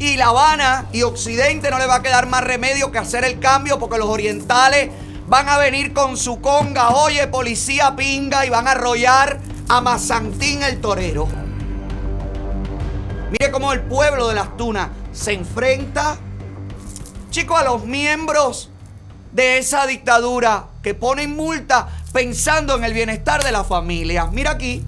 Y 0.00 0.16
La 0.16 0.26
Habana 0.26 0.86
y 0.92 1.02
Occidente 1.02 1.70
no 1.70 1.78
le 1.78 1.86
va 1.86 1.96
a 1.96 2.02
quedar 2.02 2.26
más 2.26 2.42
remedio 2.42 2.90
que 2.90 2.98
hacer 2.98 3.24
el 3.24 3.38
cambio 3.38 3.78
porque 3.78 3.98
los 3.98 4.08
orientales 4.08 4.90
van 5.28 5.48
a 5.48 5.56
venir 5.56 5.92
con 5.92 6.16
su 6.16 6.40
conga, 6.40 6.96
oye, 6.96 7.28
policía 7.28 7.94
pinga, 7.94 8.44
y 8.44 8.50
van 8.50 8.66
a 8.66 8.72
arrollar 8.72 9.38
a 9.68 9.80
Mazantín 9.80 10.64
el 10.64 10.80
torero. 10.80 11.28
Mire 13.30 13.52
cómo 13.52 13.72
el 13.72 13.82
pueblo 13.82 14.26
de 14.26 14.34
las 14.34 14.56
tunas 14.56 14.88
se 15.12 15.32
enfrenta, 15.32 16.16
chicos, 17.30 17.60
a 17.60 17.62
los 17.62 17.84
miembros 17.84 18.68
de 19.30 19.58
esa 19.58 19.86
dictadura 19.86 20.66
que 20.82 20.94
ponen 20.94 21.36
multa 21.36 22.01
pensando 22.12 22.76
en 22.76 22.84
el 22.84 22.92
bienestar 22.92 23.42
de 23.42 23.52
la 23.52 23.64
familia. 23.64 24.26
Mira 24.30 24.52
aquí. 24.52 24.84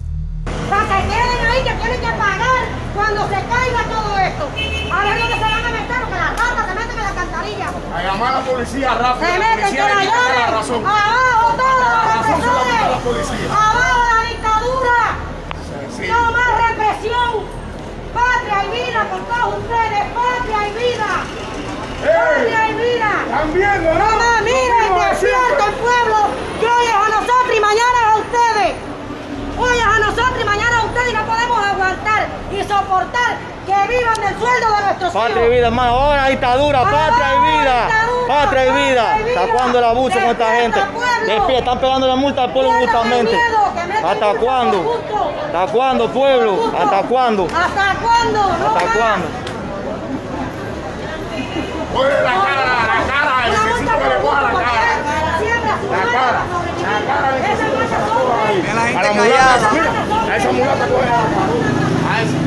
Para 0.69 0.85
que 0.85 1.07
queden 1.07 1.51
ahí, 1.51 1.63
que 1.63 1.73
tienen 1.73 1.99
que 1.99 2.07
pagar 2.07 2.65
cuando 2.93 3.27
se 3.27 3.33
caiga 3.33 3.83
todo 3.89 4.17
esto. 4.17 4.49
A 4.93 5.03
ver 5.03 5.19
dónde 5.19 5.35
se 5.35 5.41
van 5.41 5.65
a 5.65 5.69
meter, 5.69 6.01
porque 6.01 6.15
las 6.15 6.29
ratas 6.29 6.65
se 6.67 6.75
meten 6.75 6.91
en 6.91 7.03
la 7.03 7.09
alcantarilla. 7.09 7.67
A 7.95 8.03
llamar 8.03 8.33
a 8.33 8.39
la 8.39 8.45
policía 8.45 8.93
rápido. 8.93 9.25
Se 9.25 9.39
la 9.39 9.55
meten, 9.55 9.75
que 9.75 9.81
policía 9.81 9.87
la 9.87 10.39
la 10.39 10.47
razón. 10.47 10.85
Abajo 10.85 11.53
todos 11.55 11.79
La 11.81 12.15
los 12.15 12.25
razón 12.25 12.41
se 12.41 12.89
la 12.89 12.99
policía. 12.99 13.47
Abajo 13.51 14.03
la 14.13 14.29
dictadura. 14.29 14.99
Sí. 15.97 16.07
No 16.07 16.31
más 16.31 16.51
represión. 16.69 17.31
Patria 18.13 18.57
y 18.65 18.69
vida 18.69 19.01
por 19.09 19.21
todos 19.25 19.59
ustedes. 19.59 20.03
Patria 20.13 20.59
y 20.67 20.71
vida. 20.73 21.44
Patria 22.03 22.69
y 22.69 22.73
vida. 22.73 23.11
Están 23.25 23.53
viendo, 23.53 23.93
¿no? 23.93 24.05
Lo 24.11 24.43
mismo 24.43 25.01
de 25.01 25.09
despierta 25.09 25.15
siempre. 25.15 25.65
el 25.67 25.73
pueblo. 25.75 26.17
Que 26.59 26.67
hoy 26.67 26.85
es 26.85 26.93
a 26.95 27.09
nosotros 27.09 27.55
y 27.55 27.59
mañana 27.59 27.97
es 28.03 28.07
a 28.11 28.15
ustedes. 28.17 28.75
Hoy 29.57 29.77
es 29.77 29.85
a 29.85 29.99
nosotros 29.99 30.37
y 30.41 30.43
mañana 30.45 30.77
a 30.79 30.83
ustedes 30.85 31.09
y 31.11 31.13
no 31.13 31.25
podemos 31.25 31.65
aguantar 31.65 32.27
y 32.51 32.63
soportar 32.63 33.37
que 33.65 33.73
vivan 33.87 34.13
del 34.15 34.37
sueldo 34.39 34.75
de 34.75 34.81
nuestros 34.85 35.13
Patria 35.13 35.35
y 35.35 35.39
hijos. 35.39 35.49
vida, 35.55 35.67
hermano. 35.67 35.91
Ahora 35.93 36.27
dictadura, 36.27 36.83
patria 36.83 37.07
y 37.07 37.09
Patria 37.09 37.35
y 37.35 37.59
vida. 37.59 38.27
patria 38.27 38.65
y 38.65 38.71
vida. 38.89 39.15
¿Hasta 39.41 39.53
cuándo 39.53 39.79
el 39.79 39.85
abuso 39.85 40.19
con 40.19 40.29
esta 40.29 40.51
gente? 40.55 40.79
Despierta, 41.25 41.57
están 41.59 41.79
pegando 41.79 42.07
la 42.07 42.15
multa 42.15 42.43
al 42.43 42.51
pueblo 42.53 42.71
Miedo, 42.73 42.85
justamente. 42.91 43.31
miedo, 43.31 44.07
¿Hasta 44.07 44.33
cuándo? 44.39 45.01
¿Hasta 45.47 45.71
cuándo, 45.71 46.07
pueblo? 46.11 46.71
¿Hasta 46.77 47.01
cuándo? 47.03 47.47
¿Hasta 47.47 47.95
cuándo? 48.01 48.41
¿Hasta 48.43 48.93
cuándo? 48.99 49.27
Ponle 51.95 52.21
la 52.21 52.33
cara, 52.43 52.65
la 52.65 53.07
cara, 53.07 53.33
necesito 53.47 53.75
multa 53.77 53.97
que 53.99 54.09
le 54.09 54.17
coja 54.21 54.41
la 54.41 54.51
cara. 54.51 54.65
a 54.65 54.99
La 55.91 56.03
cara, 56.11 56.41
la 56.83 56.99
cara 57.07 57.27
que 57.41 57.51
son 57.55 57.71
coja 58.09 58.35
ahí. 58.47 58.57
Mira 58.61 58.73
la 58.73 58.83
A 58.83 58.87
gente 58.87 59.03
la 59.03 59.13
mulata, 59.13 59.35
callada. 59.35 59.71
mira, 59.71 60.33
a 60.33 60.37
esa 60.37 60.51
mulata 60.51 60.85
coge 60.87 61.05
la 61.05 61.11
cara. 61.11 62.11
A 62.11 62.21
esa. 62.21 62.37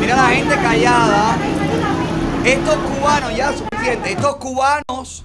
Mira 0.00 0.16
la 0.16 0.28
gente 0.28 0.54
callada. 0.56 1.36
Estos 2.44 2.76
cubanos, 2.76 3.36
ya 3.36 3.52
suficiente, 3.52 4.12
estos 4.12 4.36
cubanos 4.36 5.24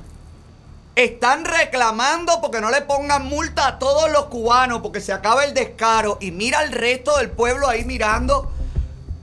están 0.95 1.43
reclamando 1.45 2.39
porque 2.41 2.61
no 2.61 2.69
le 2.71 2.81
pongan 2.81 3.25
multa 3.25 3.67
a 3.67 3.79
todos 3.79 4.09
los 4.11 4.25
cubanos, 4.25 4.79
porque 4.81 5.01
se 5.01 5.11
acaba 5.11 5.43
el 5.43 5.53
descaro. 5.53 6.17
Y 6.21 6.31
mira 6.31 6.61
el 6.63 6.71
resto 6.71 7.17
del 7.17 7.29
pueblo 7.31 7.67
ahí 7.67 7.83
mirando, 7.83 8.49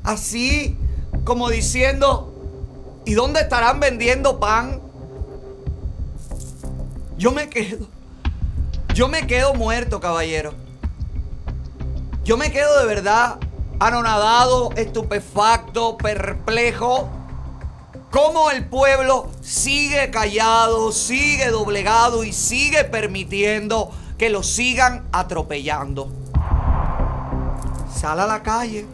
así 0.05 0.77
como 1.25 1.49
diciendo, 1.49 2.35
¿y 3.07 3.15
dónde 3.15 3.41
estarán 3.41 3.81
vendiendo 3.81 4.39
pan? 4.39 4.83
Yo 7.17 7.33
me 7.33 7.49
quedo, 7.49 7.87
yo 8.93 9.09
me 9.09 9.27
quedo 9.27 9.55
muerto, 9.55 10.01
caballero. 10.01 10.53
Yo 12.25 12.37
me 12.37 12.53
quedo 12.53 12.79
de 12.81 12.87
verdad 12.87 13.39
anonadado, 13.79 14.73
estupefacto, 14.73 15.97
perplejo. 15.97 17.09
cómo 18.11 18.51
el 18.51 18.67
pueblo 18.67 19.31
sigue 19.41 20.11
callado, 20.11 20.91
sigue 20.91 21.51
doblegado 21.51 22.25
y 22.25 22.33
sigue 22.33 22.85
permitiendo 22.85 23.91
que 24.19 24.31
lo 24.31 24.43
sigan 24.43 25.07
atropellando. 25.13 26.11
Sal 27.95 28.21
a 28.21 28.27
la 28.27 28.43
calle. 28.43 28.87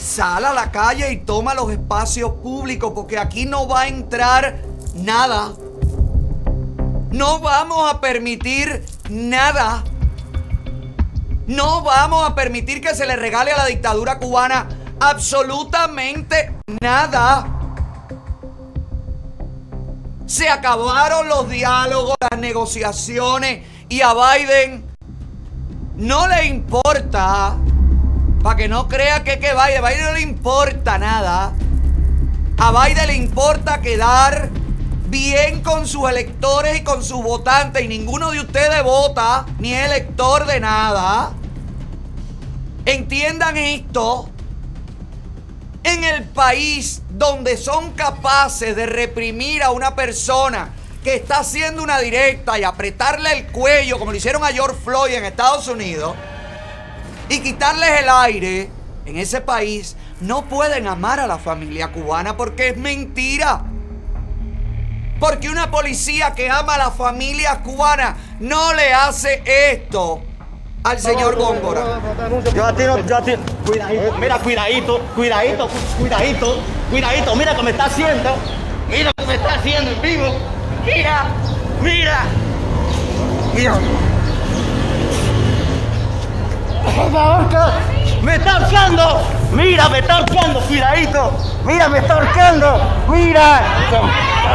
Sal 0.00 0.46
a 0.46 0.54
la 0.54 0.70
calle 0.70 1.12
y 1.12 1.18
toma 1.18 1.52
los 1.54 1.70
espacios 1.70 2.32
públicos 2.42 2.92
porque 2.94 3.18
aquí 3.18 3.44
no 3.44 3.68
va 3.68 3.82
a 3.82 3.88
entrar 3.88 4.62
nada. 4.94 5.52
No 7.10 7.40
vamos 7.40 7.92
a 7.92 8.00
permitir 8.00 8.84
nada. 9.10 9.84
No 11.46 11.82
vamos 11.82 12.28
a 12.28 12.34
permitir 12.34 12.80
que 12.80 12.94
se 12.94 13.06
le 13.06 13.16
regale 13.16 13.52
a 13.52 13.58
la 13.58 13.66
dictadura 13.66 14.18
cubana 14.18 14.68
absolutamente 15.00 16.54
nada. 16.80 17.46
Se 20.26 20.48
acabaron 20.48 21.28
los 21.28 21.48
diálogos, 21.48 22.14
las 22.30 22.40
negociaciones 22.40 23.66
y 23.88 24.00
a 24.00 24.14
Biden 24.14 24.84
no 25.96 26.26
le 26.28 26.46
importa, 26.46 27.56
para 28.42 28.56
que 28.56 28.68
no 28.68 28.88
crea 28.88 29.22
que 29.22 29.38
que 29.38 29.52
Biden, 29.52 29.84
Biden 29.84 30.04
no 30.04 30.12
le 30.12 30.20
importa 30.22 30.98
nada. 30.98 31.52
A 32.58 32.86
Biden 32.86 33.06
le 33.06 33.14
importa 33.14 33.80
quedar 33.80 34.50
bien 35.08 35.62
con 35.62 35.86
sus 35.86 36.08
electores 36.08 36.78
y 36.78 36.84
con 36.84 37.02
sus 37.02 37.22
votantes 37.22 37.82
y 37.82 37.88
ninguno 37.88 38.30
de 38.30 38.40
ustedes 38.40 38.82
vota 38.82 39.44
ni 39.58 39.74
es 39.74 39.86
elector 39.86 40.46
de 40.46 40.60
nada. 40.60 41.32
Entiendan 42.86 43.56
esto. 43.56 44.30
En 45.82 46.04
el 46.04 46.24
país 46.24 47.02
donde 47.08 47.56
son 47.56 47.92
capaces 47.92 48.76
de 48.76 48.84
reprimir 48.84 49.62
a 49.62 49.70
una 49.70 49.96
persona 49.96 50.74
que 51.02 51.14
está 51.14 51.38
haciendo 51.38 51.82
una 51.82 51.98
directa 51.98 52.58
y 52.58 52.64
apretarle 52.64 53.32
el 53.32 53.46
cuello, 53.46 53.98
como 53.98 54.10
lo 54.10 54.18
hicieron 54.18 54.44
a 54.44 54.48
George 54.48 54.76
Floyd 54.84 55.14
en 55.14 55.24
Estados 55.24 55.68
Unidos, 55.68 56.14
y 57.30 57.38
quitarles 57.38 58.00
el 58.00 58.08
aire, 58.08 58.68
en 59.06 59.16
ese 59.16 59.40
país 59.40 59.96
no 60.20 60.42
pueden 60.42 60.86
amar 60.88 61.20
a 61.20 61.26
la 61.26 61.38
familia 61.38 61.92
cubana 61.92 62.36
porque 62.36 62.70
es 62.70 62.76
mentira. 62.76 63.62
Porque 65.20 65.48
una 65.48 65.70
policía 65.70 66.32
que 66.34 66.50
ama 66.50 66.74
a 66.74 66.78
la 66.78 66.90
familia 66.90 67.60
cubana 67.62 68.16
no 68.40 68.74
le 68.74 68.92
hace 68.92 69.42
esto 69.46 70.22
al 70.82 70.98
señor 70.98 71.36
Góngora. 71.36 72.00
Yo 72.52 72.66
a 72.66 72.76
yo 72.76 73.16
a 73.16 73.22
ti. 73.22 73.32
Cuidadito, 73.64 74.12
mira, 74.18 74.38
cuidadito, 74.38 74.98
cuidadito, 75.14 75.68
cuidadito, 75.98 76.62
cuidadito, 76.90 77.36
mira 77.36 77.54
que 77.54 77.62
me 77.62 77.70
está 77.70 77.84
haciendo. 77.84 78.30
Mira 78.88 79.12
que 79.16 79.26
me 79.26 79.34
está 79.34 79.54
haciendo 79.54 79.90
en 79.92 80.02
vivo. 80.02 80.34
Mira, 80.84 81.26
mira. 81.80 82.24
Mira. 83.54 84.09
Me 88.22 88.36
está 88.36 88.56
ahorcando. 88.56 89.20
Mira, 89.52 89.88
me 89.88 89.98
está 89.98 90.18
ahorcando, 90.18 90.60
cuidadito. 90.60 91.32
Mira, 91.64 91.88
me 91.88 91.98
está 91.98 92.14
ahorcando. 92.14 92.80
Mira. 93.08 93.62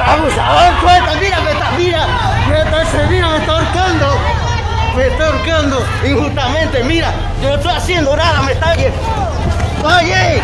Abusador, 0.07 0.82
cuenta, 0.82 1.15
mira, 1.19 1.39
me 1.41 1.51
está, 1.51 1.71
mira. 1.78 2.07
Me 2.49 2.61
está, 2.61 3.07
mira, 3.09 3.30
me 3.30 3.38
está 3.38 3.51
ahorcando. 3.51 4.07
Me 4.95 5.07
está 5.07 5.26
ahorcando 5.26 5.86
injustamente, 6.05 6.84
mira. 6.84 7.11
Yo 7.41 7.49
no 7.49 7.55
estoy 7.55 7.71
haciendo 7.73 8.15
nada, 8.15 8.41
me 8.43 8.51
está. 8.51 8.71
Oye. 8.71 10.41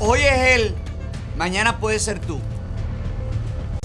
Hoy 0.00 0.20
es 0.20 0.38
él, 0.54 0.76
mañana 1.36 1.78
puede 1.78 1.98
ser 1.98 2.18
tú. 2.20 2.40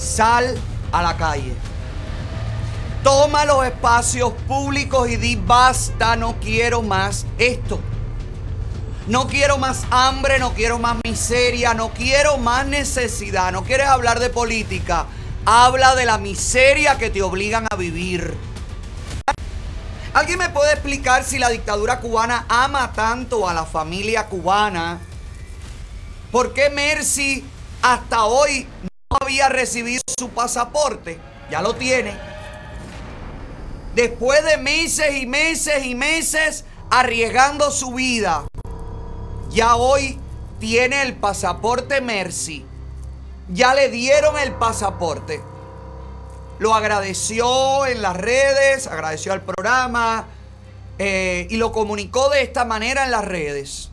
Sal 0.03 0.57
a 0.91 1.01
la 1.01 1.15
calle. 1.15 1.55
Toma 3.03 3.45
los 3.45 3.65
espacios 3.65 4.33
públicos 4.47 5.09
y 5.09 5.15
di 5.15 5.35
basta, 5.35 6.15
no 6.15 6.39
quiero 6.39 6.81
más 6.81 7.25
esto. 7.37 7.79
No 9.07 9.27
quiero 9.27 9.57
más 9.57 9.83
hambre, 9.89 10.39
no 10.39 10.53
quiero 10.53 10.79
más 10.79 10.97
miseria, 11.03 11.73
no 11.73 11.89
quiero 11.89 12.37
más 12.37 12.65
necesidad. 12.65 13.51
No 13.51 13.63
quieres 13.63 13.87
hablar 13.87 14.19
de 14.19 14.29
política. 14.29 15.05
Habla 15.45 15.95
de 15.95 16.05
la 16.05 16.17
miseria 16.17 16.97
que 16.97 17.09
te 17.09 17.21
obligan 17.21 17.67
a 17.69 17.75
vivir. 17.75 18.33
¿Alguien 20.13 20.39
me 20.39 20.49
puede 20.49 20.71
explicar 20.71 21.23
si 21.23 21.39
la 21.39 21.49
dictadura 21.49 21.99
cubana 21.99 22.45
ama 22.47 22.93
tanto 22.93 23.49
a 23.49 23.53
la 23.53 23.65
familia 23.65 24.27
cubana? 24.27 24.99
¿Por 26.31 26.53
qué 26.53 26.69
Mercy 26.69 27.43
hasta 27.81 28.23
hoy 28.23 28.67
había 29.21 29.49
recibido 29.49 30.01
su 30.19 30.29
pasaporte? 30.29 31.19
Ya 31.49 31.61
lo 31.61 31.75
tiene. 31.75 32.13
Después 33.95 34.43
de 34.43 34.57
meses 34.57 35.15
y 35.15 35.25
meses 35.25 35.85
y 35.85 35.95
meses 35.95 36.65
arriesgando 36.89 37.71
su 37.71 37.93
vida, 37.93 38.45
ya 39.49 39.75
hoy 39.75 40.19
tiene 40.59 41.01
el 41.03 41.15
pasaporte 41.15 42.01
Mercy. 42.01 42.65
Ya 43.49 43.73
le 43.73 43.89
dieron 43.89 44.39
el 44.39 44.53
pasaporte. 44.53 45.41
Lo 46.59 46.73
agradeció 46.73 47.85
en 47.85 48.01
las 48.01 48.15
redes, 48.15 48.87
agradeció 48.87 49.33
al 49.33 49.41
programa 49.41 50.25
eh, 50.97 51.47
y 51.49 51.57
lo 51.57 51.71
comunicó 51.71 52.29
de 52.29 52.41
esta 52.41 52.65
manera 52.65 53.03
en 53.03 53.11
las 53.11 53.25
redes. 53.25 53.89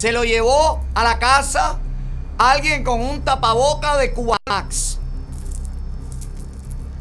Se 0.00 0.10
lo 0.12 0.24
llevó 0.24 0.82
a 0.94 1.04
la 1.04 1.18
casa 1.18 1.78
alguien 2.50 2.82
con 2.82 3.00
un 3.00 3.22
tapaboca 3.22 3.96
de 3.96 4.12
Cubamax. 4.12 4.98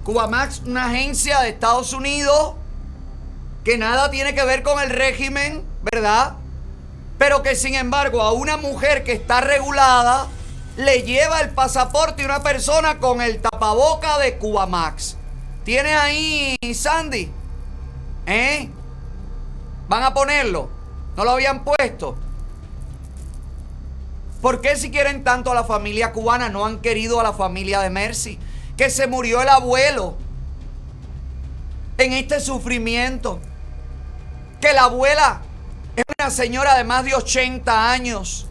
Cubamax, 0.04 0.60
una 0.66 0.86
agencia 0.86 1.40
de 1.40 1.50
Estados 1.50 1.94
Unidos 1.94 2.54
que 3.64 3.78
nada 3.78 4.12
tiene 4.12 4.36
que 4.36 4.44
ver 4.44 4.62
con 4.64 4.80
el 4.82 4.90
régimen, 4.90 5.64
¿verdad? 5.92 6.34
Pero 7.18 7.42
que 7.42 7.56
sin 7.56 7.76
embargo 7.76 8.22
a 8.22 8.32
una 8.32 8.58
mujer 8.58 9.04
que 9.04 9.14
está 9.14 9.42
regulada 9.42 10.28
le 10.78 11.04
lleva 11.04 11.42
el 11.42 11.50
pasaporte 11.52 12.26
una 12.26 12.44
persona 12.44 13.00
con 13.00 13.22
el 13.22 13.42
tapaboca 13.42 14.20
de 14.20 14.38
Cubamax. 14.38 15.18
¿Tienes 15.64 15.96
ahí, 15.96 16.56
Sandy? 16.74 17.32
¿Eh? 18.26 18.70
¿Van 19.88 20.04
a 20.04 20.14
ponerlo? 20.14 20.70
¿No 21.16 21.24
lo 21.24 21.32
habían 21.32 21.64
puesto? 21.64 22.16
¿Por 24.42 24.60
qué 24.60 24.76
si 24.76 24.90
quieren 24.90 25.24
tanto 25.24 25.52
a 25.52 25.56
la 25.56 25.64
familia 25.64 26.12
cubana 26.12 26.50
no 26.50 26.66
han 26.66 26.80
querido 26.80 27.20
a 27.20 27.24
la 27.24 27.34
familia 27.34 27.80
de 27.80 27.92
Mercy? 27.92 28.40
Que 28.76 28.90
se 28.90 29.06
murió 29.06 29.42
el 29.42 29.50
abuelo 29.50 30.18
en 32.00 32.14
este 32.14 32.40
sufrimiento. 32.40 33.40
Que 34.60 34.74
la 34.74 34.86
abuela 34.86 35.42
es 35.96 36.04
una 36.20 36.32
señora 36.32 36.76
de 36.76 36.84
más 36.84 37.06
de 37.06 37.14
80 37.14 37.92
años. 37.92 38.48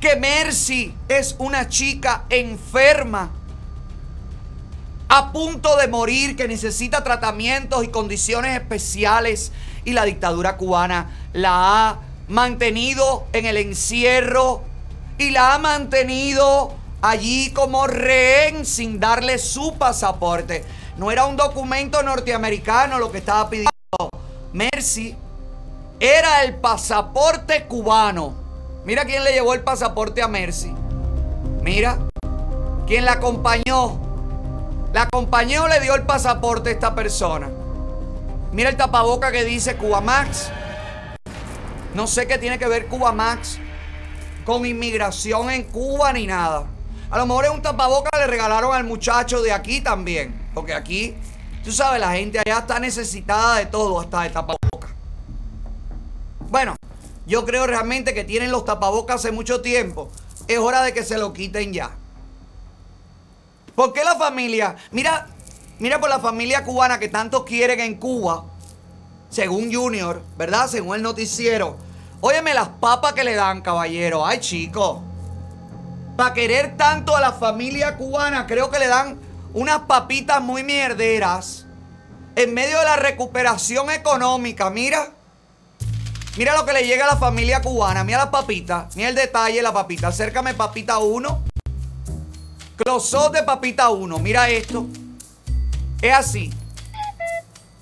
Que 0.00 0.16
Mercy 0.16 0.94
es 1.08 1.36
una 1.38 1.68
chica 1.68 2.24
enferma. 2.30 3.30
A 5.10 5.32
punto 5.32 5.76
de 5.76 5.88
morir, 5.88 6.36
que 6.36 6.48
necesita 6.48 7.04
tratamientos 7.04 7.84
y 7.84 7.88
condiciones 7.88 8.58
especiales. 8.58 9.52
Y 9.84 9.92
la 9.92 10.04
dictadura 10.04 10.56
cubana 10.56 11.10
la 11.34 11.50
ha 11.90 12.07
mantenido 12.28 13.26
en 13.32 13.46
el 13.46 13.56
encierro 13.56 14.62
y 15.18 15.30
la 15.30 15.54
ha 15.54 15.58
mantenido 15.58 16.74
allí 17.00 17.50
como 17.52 17.86
rehén 17.86 18.64
sin 18.66 19.00
darle 19.00 19.38
su 19.38 19.76
pasaporte. 19.76 20.64
No 20.96 21.10
era 21.10 21.26
un 21.26 21.36
documento 21.36 22.02
norteamericano 22.02 22.98
lo 22.98 23.10
que 23.10 23.18
estaba 23.18 23.48
pidiendo 23.48 23.70
Mercy, 24.52 25.16
era 26.00 26.42
el 26.42 26.56
pasaporte 26.56 27.64
cubano. 27.64 28.34
Mira 28.84 29.04
quién 29.04 29.22
le 29.24 29.32
llevó 29.32 29.54
el 29.54 29.60
pasaporte 29.60 30.22
a 30.22 30.28
Mercy. 30.28 30.72
Mira, 31.62 31.98
quién 32.86 33.04
la 33.04 33.12
acompañó. 33.12 34.00
La 34.92 35.02
acompañó, 35.02 35.68
le 35.68 35.80
dio 35.80 35.94
el 35.94 36.02
pasaporte 36.02 36.70
a 36.70 36.72
esta 36.72 36.94
persona. 36.94 37.50
Mira 38.52 38.70
el 38.70 38.76
tapaboca 38.76 39.30
que 39.30 39.44
dice 39.44 39.76
Cubamax. 39.76 40.50
No 41.98 42.06
sé 42.06 42.28
qué 42.28 42.38
tiene 42.38 42.60
que 42.60 42.68
ver 42.68 42.86
Cuba 42.86 43.10
Max 43.10 43.58
con 44.44 44.64
inmigración 44.64 45.50
en 45.50 45.64
Cuba 45.64 46.12
ni 46.12 46.28
nada. 46.28 46.64
A 47.10 47.18
lo 47.18 47.26
mejor 47.26 47.46
es 47.46 47.50
un 47.50 47.60
tapaboca 47.60 48.08
que 48.12 48.20
le 48.20 48.28
regalaron 48.28 48.72
al 48.72 48.84
muchacho 48.84 49.42
de 49.42 49.50
aquí 49.50 49.80
también. 49.80 50.48
Porque 50.54 50.74
aquí, 50.74 51.16
tú 51.64 51.72
sabes, 51.72 51.98
la 51.98 52.12
gente 52.12 52.38
allá 52.38 52.60
está 52.60 52.78
necesitada 52.78 53.56
de 53.56 53.66
todo, 53.66 53.98
hasta 53.98 54.22
de 54.22 54.30
tapaboca. 54.30 54.94
Bueno, 56.48 56.76
yo 57.26 57.44
creo 57.44 57.66
realmente 57.66 58.14
que 58.14 58.22
tienen 58.22 58.52
los 58.52 58.64
tapabocas 58.64 59.16
hace 59.16 59.32
mucho 59.32 59.60
tiempo. 59.60 60.08
Es 60.46 60.58
hora 60.58 60.82
de 60.82 60.94
que 60.94 61.02
se 61.02 61.18
lo 61.18 61.32
quiten 61.32 61.72
ya. 61.72 61.90
¿Por 63.74 63.92
qué 63.92 64.04
la 64.04 64.14
familia? 64.14 64.76
Mira, 64.92 65.26
Mira 65.80 65.98
por 65.98 66.10
la 66.10 66.20
familia 66.20 66.62
cubana 66.62 67.00
que 67.00 67.08
tanto 67.08 67.44
quieren 67.44 67.80
en 67.80 67.96
Cuba, 67.96 68.44
según 69.30 69.74
Junior, 69.74 70.22
¿verdad? 70.36 70.68
Según 70.68 70.94
el 70.94 71.02
noticiero. 71.02 71.87
Óyeme 72.20 72.52
las 72.52 72.68
papas 72.68 73.12
que 73.12 73.22
le 73.22 73.34
dan, 73.34 73.60
caballero. 73.60 74.26
Ay, 74.26 74.40
chico. 74.40 75.02
Para 76.16 76.34
querer 76.34 76.76
tanto 76.76 77.14
a 77.14 77.20
la 77.20 77.32
familia 77.32 77.96
cubana, 77.96 78.46
creo 78.46 78.70
que 78.70 78.80
le 78.80 78.88
dan 78.88 79.20
unas 79.54 79.80
papitas 79.80 80.40
muy 80.42 80.64
mierderas. 80.64 81.66
En 82.34 82.54
medio 82.54 82.78
de 82.78 82.84
la 82.84 82.96
recuperación 82.96 83.90
económica, 83.90 84.68
mira. 84.70 85.10
Mira 86.36 86.56
lo 86.56 86.64
que 86.66 86.72
le 86.72 86.86
llega 86.86 87.04
a 87.04 87.14
la 87.14 87.16
familia 87.16 87.62
cubana. 87.62 88.02
Mira 88.02 88.18
las 88.18 88.28
papitas. 88.28 88.94
Mira 88.96 89.08
el 89.08 89.14
detalle 89.14 89.56
de 89.56 89.62
la 89.62 89.72
papita. 89.72 90.08
Acércame 90.08 90.54
papita 90.54 90.98
1. 90.98 91.44
Close 92.76 93.18
de 93.32 93.42
papita 93.44 93.90
1. 93.90 94.18
Mira 94.18 94.48
esto. 94.48 94.86
Es 96.00 96.14
así. 96.14 96.52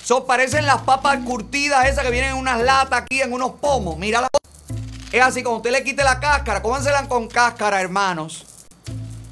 Son, 0.07 0.24
parecen 0.24 0.66
las 0.66 0.82
papas 0.82 1.18
curtidas 1.24 1.84
esas 1.88 2.04
que 2.04 2.12
vienen 2.12 2.30
en 2.30 2.36
unas 2.36 2.62
latas 2.62 3.02
aquí, 3.02 3.20
en 3.20 3.32
unos 3.32 3.54
pomos. 3.61 3.98
Mira 3.98 4.20
la 4.20 4.28
Es 5.11 5.20
así, 5.20 5.42
cuando 5.42 5.57
usted 5.57 5.72
le 5.72 5.82
quite 5.82 6.04
la 6.04 6.20
cáscara, 6.20 6.62
cómansela 6.62 7.09
con 7.09 7.26
cáscara, 7.26 7.80
hermanos. 7.80 8.46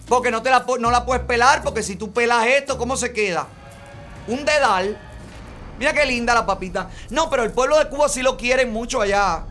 Porque 0.09 0.33
no, 0.33 0.43
te 0.43 0.51
la, 0.51 0.66
no 0.81 0.91
la 0.91 1.07
puedes 1.07 1.22
pelar, 1.27 1.62
porque 1.62 1.85
si 1.85 1.95
tú 1.95 2.12
pelas 2.12 2.45
esto, 2.47 2.77
¿cómo 2.77 2.97
se 2.97 3.12
queda? 3.12 3.47
Un 4.27 4.45
dedal. 4.45 4.99
Mira 5.79 5.93
qué 5.93 6.05
linda 6.07 6.35
la 6.35 6.45
papita. 6.45 6.91
No, 7.09 7.31
pero 7.31 7.45
el 7.45 7.53
pueblo 7.53 7.79
de 7.79 7.89
Cuba 7.89 8.09
sí 8.09 8.22
lo 8.22 8.37
quieren 8.37 8.72
mucho 8.72 9.01
allá. 9.01 9.45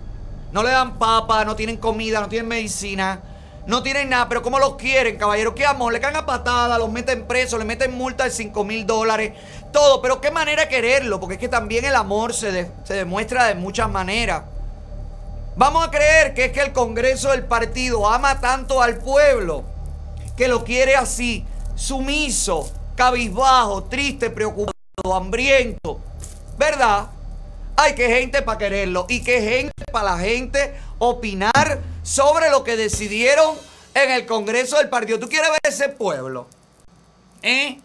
No 0.52 0.62
le 0.62 0.72
dan 0.72 1.00
papa, 1.00 1.46
no 1.46 1.56
tienen 1.56 1.78
comida, 1.78 2.20
no 2.20 2.28
tienen 2.28 2.50
medicina. 2.50 3.22
No 3.66 3.82
tienen 3.82 4.10
nada, 4.10 4.28
pero 4.28 4.42
¿cómo 4.42 4.60
los 4.60 4.76
quieren, 4.76 5.18
caballero? 5.18 5.56
¿Qué 5.56 5.66
amor? 5.66 5.94
Le 5.94 6.02
caen 6.02 6.18
a 6.18 6.26
patada, 6.26 6.78
los 6.78 6.92
meten 6.92 7.26
presos, 7.26 7.58
le 7.58 7.66
meten 7.66 7.94
multa 7.94 8.26
de 8.26 8.32
5 8.32 8.64
mil 8.66 8.86
dólares, 8.86 9.34
todo. 9.72 10.02
Pero 10.02 10.20
qué 10.20 10.32
manera 10.32 10.64
de 10.64 10.70
quererlo, 10.70 11.20
porque 11.20 11.36
es 11.36 11.40
que 11.40 11.48
también 11.48 11.86
el 11.86 11.96
amor 11.96 12.34
se, 12.34 12.70
se 12.84 12.94
demuestra 12.94 13.46
de 13.46 13.56
muchas 13.56 13.90
maneras. 13.90 14.44
Vamos 15.56 15.88
a 15.88 15.92
creer 15.92 16.34
que 16.34 16.46
es 16.46 16.52
que 16.52 16.62
el 16.62 16.74
Congreso 16.74 17.30
del 17.30 17.46
partido 17.46 18.10
ama 18.10 18.42
tanto 18.42 18.82
al 18.82 18.98
pueblo 18.98 19.64
que 20.36 20.48
lo 20.48 20.64
quiere 20.64 20.96
así, 20.96 21.46
sumiso, 21.76 22.70
cabizbajo, 22.96 23.84
triste, 23.84 24.30
preocupado, 24.30 24.74
hambriento. 25.14 26.00
¿Verdad? 26.58 27.08
Hay 27.76 27.96
que 27.96 28.08
gente 28.08 28.42
para 28.42 28.58
quererlo 28.58 29.06
y 29.10 29.24
que 29.24 29.42
gente 29.42 29.86
para 29.92 30.12
la 30.12 30.18
gente 30.20 30.76
opinar 31.00 31.80
sobre 32.04 32.50
lo 32.50 32.64
que 32.64 32.78
decidieron 32.78 33.58
en 33.96 34.12
el 34.12 34.26
Congreso 34.26 34.78
del 34.78 34.90
partido. 34.90 35.20
¿Tú 35.20 35.28
quieres 35.28 35.50
ver 35.50 35.60
ese 35.64 35.90
pueblo? 35.90 36.48
¿Eh? 37.42 37.80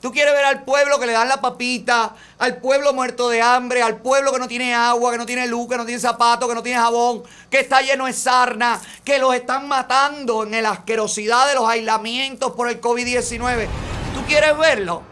¿Tú 0.00 0.10
quieres 0.10 0.32
ver 0.32 0.44
al 0.44 0.64
pueblo 0.64 0.98
que 0.98 1.06
le 1.06 1.12
dan 1.12 1.28
la 1.28 1.40
papita? 1.40 2.14
Al 2.38 2.56
pueblo 2.56 2.92
muerto 2.92 3.28
de 3.28 3.40
hambre, 3.40 3.82
al 3.82 3.98
pueblo 3.98 4.32
que 4.32 4.38
no 4.40 4.48
tiene 4.48 4.74
agua, 4.74 5.12
que 5.12 5.18
no 5.18 5.26
tiene 5.26 5.46
luz, 5.46 5.68
que 5.68 5.76
no 5.76 5.86
tiene 5.86 6.00
zapatos, 6.00 6.48
que 6.48 6.54
no 6.56 6.62
tiene 6.62 6.80
jabón, 6.80 7.22
que 7.48 7.60
está 7.60 7.82
lleno 7.82 8.06
de 8.06 8.12
sarna, 8.12 8.80
que 9.04 9.20
los 9.20 9.32
están 9.34 9.68
matando 9.68 10.42
en 10.42 10.60
la 10.62 10.70
asquerosidad 10.70 11.46
de 11.46 11.54
los 11.54 11.68
aislamientos 11.68 12.52
por 12.52 12.68
el 12.68 12.80
COVID-19. 12.80 13.68
¿Tú 14.14 14.24
quieres 14.26 14.58
verlo? 14.58 15.02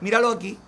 Míralo 0.00 0.30
aquí. 0.30 0.58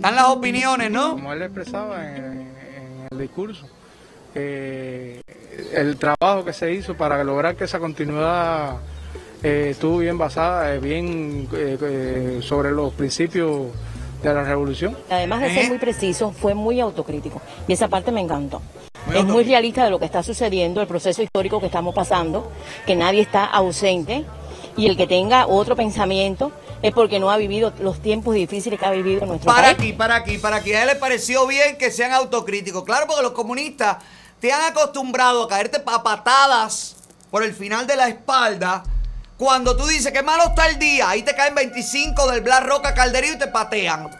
Están 0.00 0.14
las 0.14 0.28
opiniones, 0.28 0.90
¿no? 0.90 1.10
Como 1.10 1.30
él 1.30 1.42
expresaba 1.42 2.16
en, 2.16 2.24
en 2.24 3.08
el 3.10 3.18
discurso, 3.18 3.66
eh, 4.34 5.20
el 5.74 5.98
trabajo 5.98 6.42
que 6.42 6.54
se 6.54 6.72
hizo 6.72 6.96
para 6.96 7.22
lograr 7.22 7.54
que 7.54 7.64
esa 7.64 7.78
continuidad 7.78 8.76
eh, 9.42 9.68
estuvo 9.72 9.98
bien 9.98 10.16
basada, 10.16 10.74
eh, 10.74 10.78
bien 10.78 11.46
eh, 11.52 11.76
eh, 11.82 12.40
sobre 12.42 12.70
los 12.70 12.94
principios 12.94 13.66
de 14.22 14.32
la 14.32 14.42
revolución. 14.42 14.96
Además 15.10 15.42
de 15.42 15.52
ser 15.52 15.68
muy 15.68 15.76
preciso, 15.76 16.32
fue 16.32 16.54
muy 16.54 16.80
autocrítico 16.80 17.42
y 17.68 17.74
esa 17.74 17.88
parte 17.88 18.10
me 18.10 18.22
encantó. 18.22 18.62
es 19.14 19.24
muy 19.26 19.44
realista 19.44 19.84
de 19.84 19.90
lo 19.90 19.98
que 19.98 20.06
está 20.06 20.22
sucediendo, 20.22 20.80
el 20.80 20.86
proceso 20.86 21.22
histórico 21.22 21.60
que 21.60 21.66
estamos 21.66 21.94
pasando, 21.94 22.50
que 22.86 22.96
nadie 22.96 23.20
está 23.20 23.44
ausente 23.44 24.24
y 24.76 24.86
el 24.86 24.96
que 24.96 25.06
tenga 25.06 25.46
otro 25.46 25.76
pensamiento 25.76 26.52
es 26.82 26.92
porque 26.92 27.20
no 27.20 27.30
ha 27.30 27.36
vivido 27.36 27.72
los 27.80 28.00
tiempos 28.00 28.34
difíciles 28.34 28.78
que 28.78 28.86
ha 28.86 28.90
vivido 28.90 29.26
nuestro 29.26 29.52
para 29.52 29.68
país. 29.68 29.78
aquí, 29.78 29.92
para 29.92 30.14
aquí, 30.16 30.38
para 30.38 30.56
aquí. 30.56 30.72
A 30.72 30.82
él 30.82 30.88
le 30.88 30.96
pareció 30.96 31.46
bien 31.46 31.76
que 31.76 31.90
sean 31.90 32.12
autocríticos. 32.12 32.84
Claro, 32.84 33.06
porque 33.06 33.22
los 33.22 33.32
comunistas 33.32 33.98
te 34.40 34.52
han 34.52 34.62
acostumbrado 34.62 35.42
a 35.42 35.48
caerte 35.48 35.82
a 35.84 36.02
patadas 36.02 36.96
por 37.30 37.42
el 37.42 37.54
final 37.54 37.86
de 37.86 37.96
la 37.96 38.08
espalda. 38.08 38.82
Cuando 39.36 39.76
tú 39.76 39.86
dices 39.86 40.12
que 40.12 40.22
malo 40.22 40.44
está 40.44 40.68
el 40.68 40.78
día, 40.78 41.10
ahí 41.10 41.22
te 41.22 41.34
caen 41.34 41.54
25 41.54 42.30
del 42.30 42.40
Black 42.42 42.64
Roca 42.64 42.94
Calderío 42.94 43.34
y 43.34 43.38
te 43.38 43.46
patean. 43.46 44.10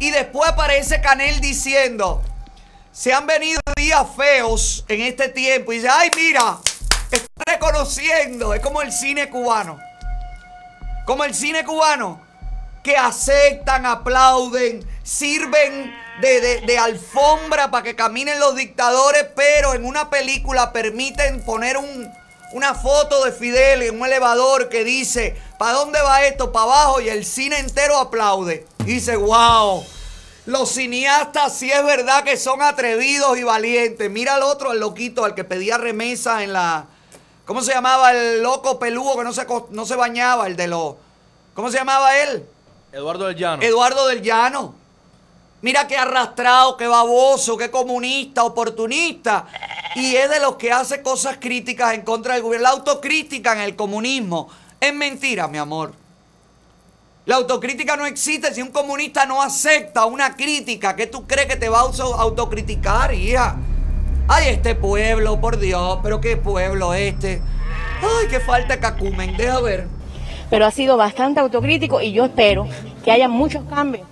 Y 0.00 0.10
después 0.10 0.50
aparece 0.50 1.00
Canel 1.00 1.40
diciendo, 1.40 2.22
se 2.92 3.12
han 3.12 3.26
venido 3.26 3.60
días 3.76 4.06
feos 4.16 4.84
en 4.88 5.00
este 5.02 5.28
tiempo. 5.28 5.72
Y 5.72 5.76
dice, 5.76 5.88
ay, 5.88 6.10
mira, 6.16 6.58
reconociendo. 7.46 8.54
Es 8.54 8.60
como 8.60 8.82
el 8.82 8.92
cine 8.92 9.28
cubano. 9.28 9.78
Como 11.06 11.24
el 11.24 11.34
cine 11.34 11.64
cubano. 11.64 12.20
Que 12.82 12.96
aceptan, 12.96 13.86
aplauden, 13.86 14.84
sirven 15.04 15.94
de, 16.20 16.60
de- 16.66 16.78
alfombra 16.78 17.70
para 17.70 17.84
que 17.84 17.94
caminen 17.94 18.40
los 18.40 18.56
dictadores, 18.56 19.26
pero 19.36 19.74
en 19.74 19.84
una 19.84 20.10
película 20.10 20.72
permiten 20.72 21.44
poner 21.44 21.76
un, 21.76 22.10
una 22.52 22.74
foto 22.74 23.24
de 23.24 23.30
Fidel 23.30 23.82
en 23.82 24.00
un 24.00 24.06
elevador 24.06 24.68
que 24.68 24.82
dice, 24.82 25.40
¿para 25.58 25.74
dónde 25.74 26.00
va 26.02 26.24
esto? 26.24 26.50
Para 26.50 26.64
abajo 26.64 27.00
y 27.00 27.08
el 27.08 27.24
cine 27.24 27.58
entero 27.58 27.96
aplaude. 27.98 28.66
Y 28.80 28.94
dice, 28.94 29.14
wow. 29.14 29.84
Los 30.44 30.70
cineastas 30.72 31.56
sí 31.56 31.70
es 31.70 31.84
verdad 31.84 32.24
que 32.24 32.36
son 32.36 32.62
atrevidos 32.62 33.38
y 33.38 33.44
valientes. 33.44 34.10
Mira 34.10 34.34
al 34.34 34.42
otro, 34.42 34.70
al 34.72 34.80
loquito, 34.80 35.24
al 35.24 35.36
que 35.36 35.44
pedía 35.44 35.78
remesa 35.78 36.42
en 36.42 36.52
la... 36.52 36.86
¿Cómo 37.44 37.62
se 37.62 37.72
llamaba 37.72 38.12
el 38.12 38.42
loco 38.42 38.78
peludo 38.78 39.16
que 39.18 39.24
no 39.24 39.32
se, 39.32 39.46
no 39.70 39.84
se 39.86 39.96
bañaba? 39.96 40.46
El 40.46 40.56
de 40.56 40.68
los... 40.68 40.94
¿Cómo 41.54 41.70
se 41.70 41.78
llamaba 41.78 42.16
él? 42.18 42.46
Eduardo 42.92 43.26
del 43.26 43.36
Llano. 43.36 43.62
Eduardo 43.62 44.06
del 44.06 44.22
Llano. 44.22 44.74
Mira 45.60 45.86
qué 45.86 45.96
arrastrado, 45.96 46.76
qué 46.76 46.86
baboso, 46.86 47.56
qué 47.56 47.70
comunista, 47.70 48.44
oportunista. 48.44 49.46
Y 49.94 50.16
es 50.16 50.30
de 50.30 50.40
los 50.40 50.56
que 50.56 50.72
hace 50.72 51.02
cosas 51.02 51.36
críticas 51.40 51.94
en 51.94 52.02
contra 52.02 52.34
del 52.34 52.42
gobierno. 52.42 52.64
La 52.64 52.70
autocrítica 52.74 53.52
en 53.52 53.60
el 53.60 53.76
comunismo 53.76 54.48
es 54.80 54.92
mentira, 54.94 55.46
mi 55.48 55.58
amor. 55.58 55.92
La 57.26 57.36
autocrítica 57.36 57.96
no 57.96 58.06
existe 58.06 58.52
si 58.52 58.62
un 58.62 58.70
comunista 58.72 59.26
no 59.26 59.40
acepta 59.42 60.06
una 60.06 60.34
crítica. 60.34 60.96
¿Qué 60.96 61.06
tú 61.06 61.26
crees 61.26 61.46
que 61.46 61.56
te 61.56 61.68
va 61.68 61.78
a 61.78 61.82
auto- 61.82 62.14
autocriticar, 62.14 63.14
hija? 63.14 63.56
Ay, 64.34 64.48
este 64.48 64.74
pueblo, 64.74 65.38
por 65.42 65.58
Dios, 65.58 65.98
pero 66.02 66.18
qué 66.18 66.38
pueblo 66.38 66.94
este. 66.94 67.42
Ay, 68.00 68.28
qué 68.30 68.40
falta 68.40 68.80
cacumen, 68.80 69.36
deja 69.36 69.60
ver. 69.60 69.86
Pero 70.48 70.64
ha 70.64 70.70
sido 70.70 70.96
bastante 70.96 71.38
autocrítico 71.40 72.00
y 72.00 72.12
yo 72.12 72.24
espero 72.24 72.66
que 73.04 73.12
haya 73.12 73.28
muchos 73.28 73.62
cambios 73.68 74.06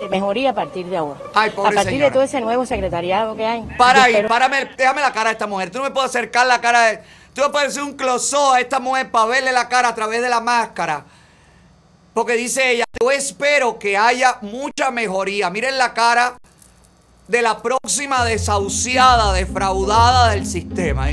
de 0.00 0.08
mejoría 0.08 0.50
a 0.50 0.54
partir 0.54 0.86
de 0.86 0.96
ahora. 0.96 1.20
Ay, 1.34 1.50
pobre 1.50 1.72
a 1.72 1.74
partir 1.74 1.90
señora. 1.92 2.06
de 2.06 2.12
todo 2.14 2.22
ese 2.22 2.40
nuevo 2.40 2.64
secretariado 2.64 3.36
que 3.36 3.44
hay. 3.44 3.68
Para 3.76 4.04
ahí, 4.04 4.12
espero- 4.12 4.28
párame, 4.30 4.64
déjame 4.78 5.02
la 5.02 5.12
cara 5.12 5.28
de 5.28 5.32
esta 5.34 5.46
mujer. 5.46 5.70
Tú 5.70 5.76
no 5.78 5.84
me 5.84 5.90
puedes 5.90 6.08
acercar 6.08 6.46
la 6.46 6.58
cara 6.62 6.82
de. 6.86 7.00
Tú 7.34 7.42
me 7.42 7.50
puedes 7.50 7.68
hacer 7.68 7.82
un 7.82 7.92
close 7.92 8.34
a 8.54 8.60
esta 8.60 8.80
mujer 8.80 9.10
para 9.10 9.26
verle 9.26 9.52
la 9.52 9.68
cara 9.68 9.88
a 9.88 9.94
través 9.94 10.22
de 10.22 10.30
la 10.30 10.40
máscara. 10.40 11.04
Porque 12.14 12.32
dice 12.32 12.70
ella, 12.72 12.84
yo 12.98 13.10
espero 13.10 13.78
que 13.78 13.98
haya 13.98 14.38
mucha 14.40 14.90
mejoría. 14.90 15.50
Miren 15.50 15.76
la 15.76 15.92
cara 15.92 16.38
de 17.28 17.42
la 17.42 17.60
próxima 17.60 18.24
desahuciada, 18.24 19.32
defraudada 19.32 20.30
del 20.30 20.46
sistema. 20.46 21.08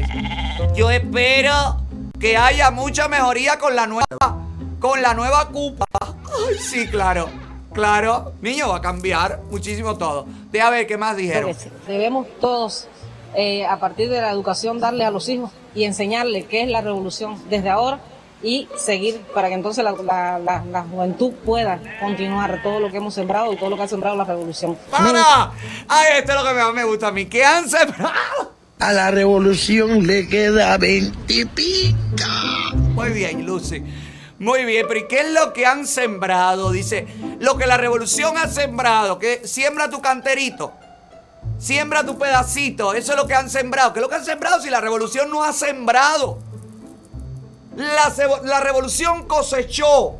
Yo 0.75 0.89
espero 0.89 1.77
que 2.19 2.37
haya 2.37 2.71
mucha 2.71 3.07
mejoría 3.07 3.57
con 3.57 3.75
la 3.75 3.87
nueva, 3.87 4.45
con 4.79 5.01
la 5.01 5.13
nueva 5.13 5.49
cupa. 5.49 5.85
Ay, 6.01 6.57
sí, 6.59 6.87
claro. 6.87 7.29
Claro, 7.73 8.33
niño, 8.41 8.69
va 8.69 8.77
a 8.77 8.81
cambiar 8.81 9.41
muchísimo 9.49 9.97
todo. 9.97 10.27
Deja 10.51 10.69
ver 10.69 10.85
qué 10.85 10.95
más 10.95 11.17
dijeron. 11.17 11.55
Debemos 11.87 12.27
todos, 12.39 12.87
eh, 13.33 13.65
a 13.65 13.79
partir 13.79 14.11
de 14.11 14.21
la 14.21 14.29
educación, 14.29 14.79
darle 14.79 15.05
a 15.05 15.09
los 15.09 15.27
hijos 15.27 15.49
y 15.73 15.85
enseñarles 15.85 16.45
qué 16.45 16.61
es 16.61 16.69
la 16.69 16.81
revolución 16.81 17.41
desde 17.49 17.71
ahora 17.71 17.99
y 18.43 18.67
seguir 18.77 19.21
para 19.33 19.47
que 19.47 19.53
entonces 19.55 19.83
la, 19.83 19.93
la- 19.93 20.37
la- 20.39 20.63
la 20.69 20.81
juventud 20.83 21.31
pueda 21.45 21.79
continuar 21.99 22.61
todo 22.61 22.79
lo 22.79 22.91
que 22.91 22.97
hemos 22.97 23.13
sembrado 23.13 23.51
y 23.53 23.57
todo 23.57 23.69
lo 23.69 23.77
que 23.77 23.83
ha 23.83 23.87
sembrado 23.87 24.15
la 24.17 24.25
revolución. 24.25 24.77
¡Para! 24.91 25.51
Ay, 25.87 26.07
esto 26.19 26.33
es 26.33 26.37
lo 26.37 26.43
que 26.45 26.53
más 26.53 26.73
me 26.73 26.83
gusta 26.83 27.07
a 27.07 27.11
mí. 27.11 27.25
¿Qué 27.25 27.43
han 27.45 27.69
sembrado? 27.69 28.51
A 28.79 28.91
la 28.91 29.11
revolución 29.11 30.05
le 30.05 30.27
queda 30.27 30.77
20 30.77 31.33
y 31.33 31.45
pica. 31.45 32.27
Muy 32.75 33.09
bien, 33.11 33.45
Lucy. 33.45 33.81
Muy 34.39 34.65
bien, 34.65 34.85
pero 34.89 34.99
¿y 34.99 35.07
qué 35.07 35.21
es 35.21 35.31
lo 35.31 35.53
que 35.53 35.65
han 35.65 35.87
sembrado? 35.87 36.69
Dice, 36.71 37.07
lo 37.39 37.55
que 37.57 37.65
la 37.65 37.77
revolución 37.77 38.37
ha 38.37 38.47
sembrado, 38.49 39.17
que 39.19 39.47
siembra 39.47 39.89
tu 39.89 40.01
canterito. 40.01 40.73
Siembra 41.59 42.05
tu 42.05 42.17
pedacito. 42.17 42.93
Eso 42.93 43.13
es 43.13 43.17
lo 43.17 43.25
que 43.25 43.35
han 43.35 43.49
sembrado. 43.49 43.93
¿Qué 43.93 43.99
es 43.99 44.03
lo 44.03 44.09
que 44.09 44.15
han 44.15 44.25
sembrado 44.25 44.61
si 44.61 44.69
la 44.69 44.81
revolución 44.81 45.29
no 45.29 45.43
ha 45.45 45.53
sembrado? 45.53 46.39
La, 47.75 48.59
revolución 48.59 49.27
cosechó 49.27 50.15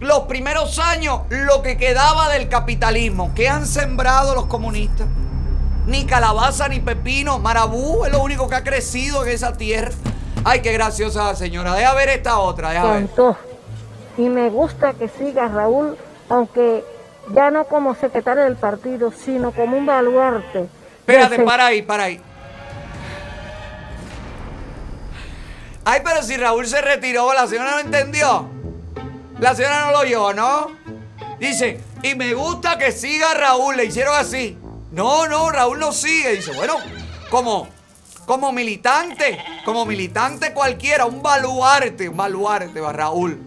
los 0.00 0.20
primeros 0.20 0.78
años 0.78 1.22
lo 1.28 1.62
que 1.62 1.76
quedaba 1.76 2.28
del 2.28 2.48
capitalismo. 2.48 3.32
¿Qué 3.34 3.48
han 3.48 3.66
sembrado 3.66 4.34
los 4.34 4.46
comunistas? 4.46 5.08
Ni 5.86 6.04
calabaza 6.04 6.68
ni 6.68 6.80
pepino. 6.80 7.38
Marabú 7.38 8.04
es 8.04 8.12
lo 8.12 8.22
único 8.22 8.48
que 8.48 8.54
ha 8.54 8.62
crecido 8.62 9.24
en 9.24 9.30
esa 9.30 9.54
tierra. 9.54 9.92
Ay, 10.44 10.60
qué 10.60 10.72
graciosa 10.72 11.24
la 11.24 11.34
señora. 11.34 11.74
Deja 11.74 11.94
ver 11.94 12.10
esta 12.10 12.38
otra. 12.38 12.70
Deja 12.70 12.84
ver. 12.84 13.06
Cantó. 13.06 13.36
Y 14.16 14.28
me 14.28 14.50
gusta 14.50 14.92
que 14.94 15.08
siga 15.08 15.48
Raúl, 15.48 15.96
aunque 16.28 16.84
ya 17.34 17.50
no 17.50 17.64
como 17.64 17.94
secretario 17.94 18.44
del 18.44 18.56
partido, 18.56 19.12
sino 19.12 19.52
como 19.52 19.76
un 19.76 19.86
baluarte. 19.86 20.68
Espérate, 21.00 21.42
para 21.42 21.66
ahí, 21.66 21.82
para 21.82 22.04
ahí. 22.04 22.20
Ay, 25.90 26.02
pero 26.04 26.22
si 26.22 26.36
Raúl 26.36 26.66
se 26.66 26.82
retiró, 26.82 27.32
la 27.32 27.46
señora 27.46 27.70
no 27.70 27.78
entendió. 27.78 28.46
La 29.40 29.54
señora 29.54 29.86
no 29.86 29.92
lo 29.92 30.00
oyó, 30.00 30.34
¿no? 30.34 30.66
Dice, 31.40 31.80
y 32.02 32.14
me 32.14 32.34
gusta 32.34 32.76
que 32.76 32.92
siga 32.92 33.32
Raúl. 33.32 33.74
Le 33.78 33.86
hicieron 33.86 34.14
así. 34.14 34.58
No, 34.92 35.26
no, 35.26 35.50
Raúl 35.50 35.78
no 35.78 35.92
sigue. 35.92 36.32
Dice, 36.32 36.52
bueno, 36.52 36.74
como, 37.30 37.68
como 38.26 38.52
militante, 38.52 39.42
como 39.64 39.86
militante 39.86 40.52
cualquiera, 40.52 41.06
un 41.06 41.22
baluarte, 41.22 42.10
un 42.10 42.18
baluarte, 42.18 42.82
va 42.82 42.92
Raúl. 42.92 43.38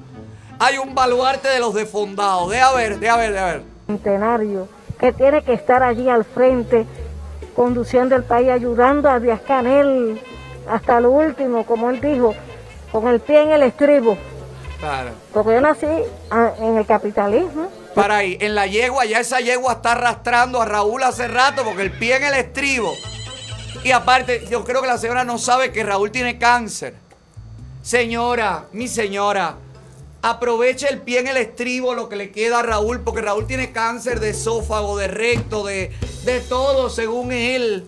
Hay 0.58 0.80
un 0.80 0.96
baluarte 0.96 1.48
de 1.48 1.60
los 1.60 1.76
defundados. 1.76 2.50
Deja 2.50 2.74
ver, 2.74 2.98
deja 2.98 3.18
ver, 3.18 3.34
deja 3.34 3.46
ver. 3.46 3.64
centenario, 3.86 4.68
que 5.00 5.14
tiene 5.14 5.44
que 5.44 5.54
estar 5.54 5.84
allí 5.84 6.10
al 6.10 6.26
frente, 6.26 6.88
conduciendo 7.56 8.16
el 8.16 8.24
país, 8.24 8.50
ayudando 8.50 9.12
a 9.12 9.20
Díaz 9.20 9.42
Canel 9.42 10.20
hasta 10.68 11.00
lo 11.00 11.12
último, 11.12 11.66
como 11.66 11.90
él 11.90 12.02
dijo, 12.02 12.34
con 12.92 13.08
el 13.08 13.20
pie 13.20 13.44
en 13.44 13.52
el 13.52 13.64
estribo. 13.64 14.18
Claro. 14.80 15.12
Porque 15.34 15.54
yo 15.54 15.62
nací 15.62 15.86
ah, 16.32 16.54
en 16.60 16.78
el 16.78 16.86
capitalismo. 16.86 17.70
Para 17.94 18.18
ahí, 18.18 18.38
en 18.40 18.56
la 18.56 18.68
yegua, 18.68 19.06
ya 19.06 19.20
esa 19.20 19.40
yegua 19.40 19.74
está 19.74 19.92
arrastrando 19.92 20.62
a 20.62 20.66
Raúl 20.66 21.04
hace 21.04 21.28
rato 21.28 21.64
porque 21.64 21.84
el 21.84 21.92
pie 21.92 22.16
en 22.16 22.24
el 22.24 22.34
estribo. 22.34 22.94
Y 23.84 23.92
aparte, 23.92 24.46
yo 24.50 24.64
creo 24.64 24.82
que 24.82 24.88
la 24.88 24.98
señora 24.98 25.24
no 25.24 25.38
sabe 25.38 25.72
que 25.72 25.84
Raúl 25.84 26.12
tiene 26.12 26.38
cáncer. 26.38 26.96
Señora, 27.82 28.66
mi 28.74 28.88
señora, 28.88 29.56
aproveche 30.22 30.88
el 30.88 31.02
pie 31.02 31.20
en 31.20 31.28
el 31.28 31.38
estribo, 31.38 31.94
lo 31.94 32.08
que 32.08 32.16
le 32.16 32.32
queda 32.32 32.60
a 32.60 32.64
Raúl, 32.64 33.02
porque 33.02 33.22
Raúl 33.22 33.48
tiene 33.48 33.72
cáncer 33.72 34.20
de 34.20 34.30
esófago, 34.30 34.98
de 34.98 35.08
recto, 35.08 35.66
de, 35.66 35.92
de 36.24 36.40
todo, 36.42 36.90
según 36.90 37.32
él. 37.32 37.86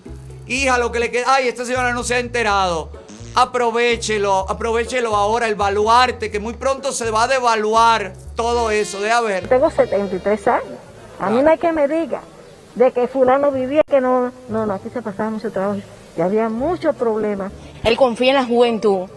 Hija, 0.48 0.78
lo 0.78 0.91
que 0.91 1.00
le 1.00 1.12
queda. 1.12 1.26
Ay, 1.28 1.48
esta 1.48 1.66
señora 1.66 1.94
no 1.94 2.04
se 2.04 2.16
ha 2.16 2.20
enterado. 2.20 2.89
Aprovechelo, 3.36 4.46
aprovechelo 4.50 5.16
ahora, 5.16 5.48
el 5.48 5.56
baluarte, 5.56 6.30
que 6.30 6.39
muy 6.39 6.54
pronto 6.54 6.91
se 6.91 7.10
va 7.10 7.24
a 7.24 7.28
devaluar 7.28 8.14
todo 8.36 8.70
eso. 8.70 9.02
Deja 9.02 9.22
ver. 9.22 9.48
Tengo 9.48 9.70
73 9.70 10.48
años. 10.48 10.64
A 11.20 11.30
mí 11.30 11.41
no 11.41 11.50
hay 11.50 11.58
que 11.58 11.72
me 11.72 11.88
diga 11.88 12.22
de 12.76 12.91
que 12.91 13.08
fulano 13.08 13.52
vivía 13.52 13.82
que 13.88 14.02
no, 14.02 14.32
no, 14.50 14.66
no, 14.66 14.74
aquí 14.74 14.89
se 14.89 15.02
pasaba 15.02 15.30
mucho 15.30 15.52
trabajo 15.52 15.80
y 16.18 16.22
había 16.22 16.50
muchos 16.50 16.96
problemas. 16.96 17.52
Él 17.84 17.98
confía 17.98 18.30
en 18.30 18.36
la 18.36 18.46
juventud. 18.46 19.08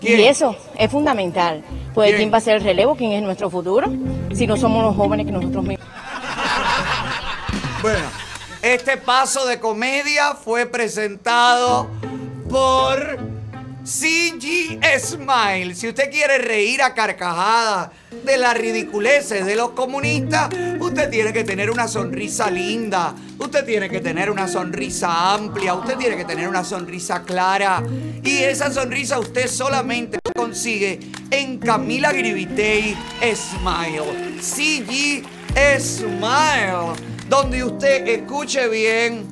Y 0.00 0.22
eso 0.24 0.54
es 0.76 0.90
fundamental. 0.90 1.64
Pues 1.94 2.08
¿Quién? 2.08 2.18
¿quién 2.18 2.32
va 2.32 2.36
a 2.38 2.40
ser 2.40 2.56
el 2.56 2.64
relevo? 2.64 2.94
¿Quién 2.94 3.12
es 3.12 3.22
nuestro 3.22 3.48
futuro? 3.48 3.90
Si 4.34 4.46
no 4.46 4.56
somos 4.56 4.84
los 4.84 4.94
jóvenes 4.94 5.24
que 5.24 5.32
nosotros 5.32 5.64
mismos. 5.64 5.88
Bueno, 7.80 8.06
este 8.64 8.96
paso 8.96 9.46
de 9.46 9.60
comedia 9.60 10.34
fue 10.34 10.64
presentado 10.64 11.90
por 12.48 13.18
CG 13.84 14.80
Smile. 14.98 15.74
Si 15.74 15.86
usted 15.86 16.10
quiere 16.10 16.38
reír 16.38 16.80
a 16.80 16.94
carcajadas 16.94 17.90
de 18.24 18.38
las 18.38 18.56
ridiculeces 18.56 19.44
de 19.44 19.54
los 19.54 19.72
comunistas, 19.72 20.48
usted 20.80 21.10
tiene 21.10 21.34
que 21.34 21.44
tener 21.44 21.70
una 21.70 21.88
sonrisa 21.88 22.50
linda, 22.50 23.14
usted 23.38 23.66
tiene 23.66 23.90
que 23.90 24.00
tener 24.00 24.30
una 24.30 24.48
sonrisa 24.48 25.34
amplia, 25.34 25.74
usted 25.74 25.98
tiene 25.98 26.16
que 26.16 26.24
tener 26.24 26.48
una 26.48 26.64
sonrisa 26.64 27.22
clara. 27.22 27.82
Y 28.22 28.38
esa 28.38 28.72
sonrisa 28.72 29.18
usted 29.18 29.46
solamente 29.46 30.18
la 30.24 30.32
consigue 30.32 31.00
en 31.30 31.58
Camila 31.58 32.12
Gribitey 32.12 32.96
Smile. 33.20 34.40
CG 34.40 35.22
Smile, 35.78 36.94
donde 37.34 37.64
usted 37.64 38.06
escuche 38.06 38.68
bien, 38.68 39.26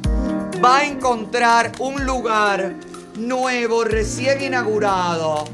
va 0.62 0.78
a 0.78 0.84
encontrar 0.84 1.70
un 1.78 2.05
lugar 2.05 2.74
nuevo, 3.16 3.84
recién 3.84 4.42
inaugurado, 4.42 5.44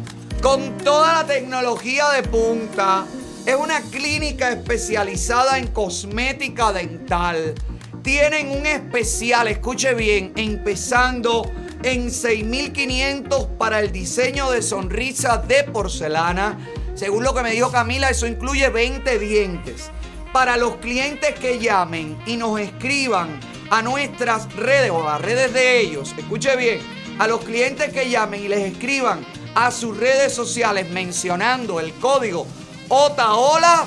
con 0.40 0.78
toda 0.78 1.12
la 1.12 1.26
tecnología 1.26 2.08
de 2.08 2.22
punta. 2.22 3.06
Es 3.44 3.54
una 3.54 3.82
clínica 3.82 4.50
especializada 4.50 5.58
en 5.58 5.66
cosmética 5.66 6.72
dental. 6.72 7.54
Tienen 8.02 8.50
un 8.50 8.64
especial, 8.64 9.48
escuche 9.48 9.92
bien, 9.92 10.32
empezando 10.34 11.52
en 11.82 12.06
6.500 12.08 13.58
para 13.58 13.80
el 13.80 13.92
diseño 13.92 14.50
de 14.50 14.62
sonrisa 14.62 15.36
de 15.36 15.64
porcelana. 15.64 16.58
Según 16.94 17.24
lo 17.24 17.34
que 17.34 17.42
me 17.42 17.50
dijo 17.50 17.70
Camila, 17.70 18.08
eso 18.08 18.26
incluye 18.26 18.70
20 18.70 19.18
dientes. 19.18 19.90
Para 20.32 20.58
los 20.58 20.76
clientes 20.76 21.34
que 21.38 21.58
llamen 21.58 22.18
y 22.26 22.36
nos 22.36 22.60
escriban 22.60 23.40
a 23.70 23.80
nuestras 23.80 24.54
redes 24.54 24.90
o 24.90 25.00
a 25.02 25.12
las 25.12 25.22
redes 25.22 25.54
de 25.54 25.80
ellos, 25.80 26.14
escuche 26.18 26.54
bien, 26.56 26.80
a 27.18 27.26
los 27.26 27.40
clientes 27.40 27.92
que 27.92 28.10
llamen 28.10 28.44
y 28.44 28.48
les 28.48 28.72
escriban 28.72 29.24
a 29.54 29.70
sus 29.70 29.96
redes 29.96 30.34
sociales 30.34 30.90
mencionando 30.90 31.80
el 31.80 31.94
código 31.94 32.46
OTAOLA, 32.88 33.86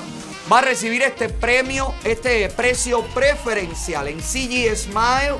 va 0.52 0.58
a 0.58 0.62
recibir 0.62 1.02
este 1.02 1.28
premio, 1.28 1.94
este 2.04 2.48
precio 2.50 3.02
preferencial 3.14 4.08
en 4.08 4.20
CG 4.20 4.76
Smile. 4.76 5.36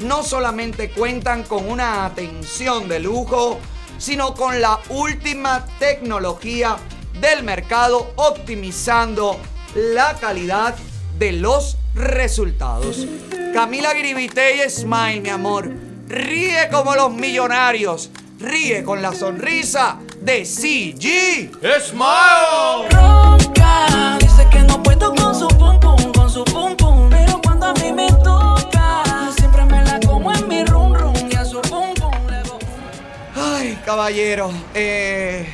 No 0.00 0.22
solamente 0.22 0.90
cuentan 0.90 1.42
con 1.42 1.68
una 1.68 2.06
atención 2.06 2.88
de 2.88 3.00
lujo, 3.00 3.60
sino 3.98 4.34
con 4.34 4.60
la 4.60 4.80
última 4.88 5.66
tecnología 5.78 6.76
del 7.20 7.42
mercado, 7.42 8.12
optimizando 8.16 9.38
la 9.74 10.14
calidad 10.14 10.74
de 11.18 11.32
los 11.32 11.76
resultados. 11.94 13.06
Camila 13.52 13.92
Gribitey 13.94 14.68
Smile, 14.68 15.20
mi 15.20 15.28
amor. 15.30 15.70
Ríe 16.08 16.68
como 16.70 16.94
los 16.94 17.12
millonarios. 17.12 18.10
Ríe 18.38 18.82
con 18.84 19.00
la 19.00 19.12
sonrisa 19.12 19.98
de 20.20 20.44
CG 20.44 21.50
Smile. 21.80 22.88
Ronca, 22.90 24.18
dice 24.20 24.46
que 24.50 24.60
no 24.60 24.82
puedo 24.82 25.14
con 25.14 25.34
su 25.34 25.48
pum 25.48 25.78
pum, 25.80 26.12
con 26.12 26.30
su 26.30 26.44
pum 26.44 26.76
pum. 26.76 27.08
Pero 27.10 27.40
cuando 27.42 27.66
a 27.66 27.74
mí 27.74 27.92
me 27.92 28.08
toca, 28.24 29.02
siempre 29.36 29.64
me 29.66 29.84
la 29.84 30.00
como 30.00 30.32
en 30.32 30.48
mi 30.48 30.64
rum 30.64 30.94
rum 30.94 31.14
y 31.30 31.36
a 31.36 31.44
su 31.44 31.60
pum 31.62 31.94
pum 31.94 32.12
le 32.28 32.38
doy. 32.42 32.58
Ay, 33.36 33.78
caballero. 33.84 34.50
eh, 34.74 35.46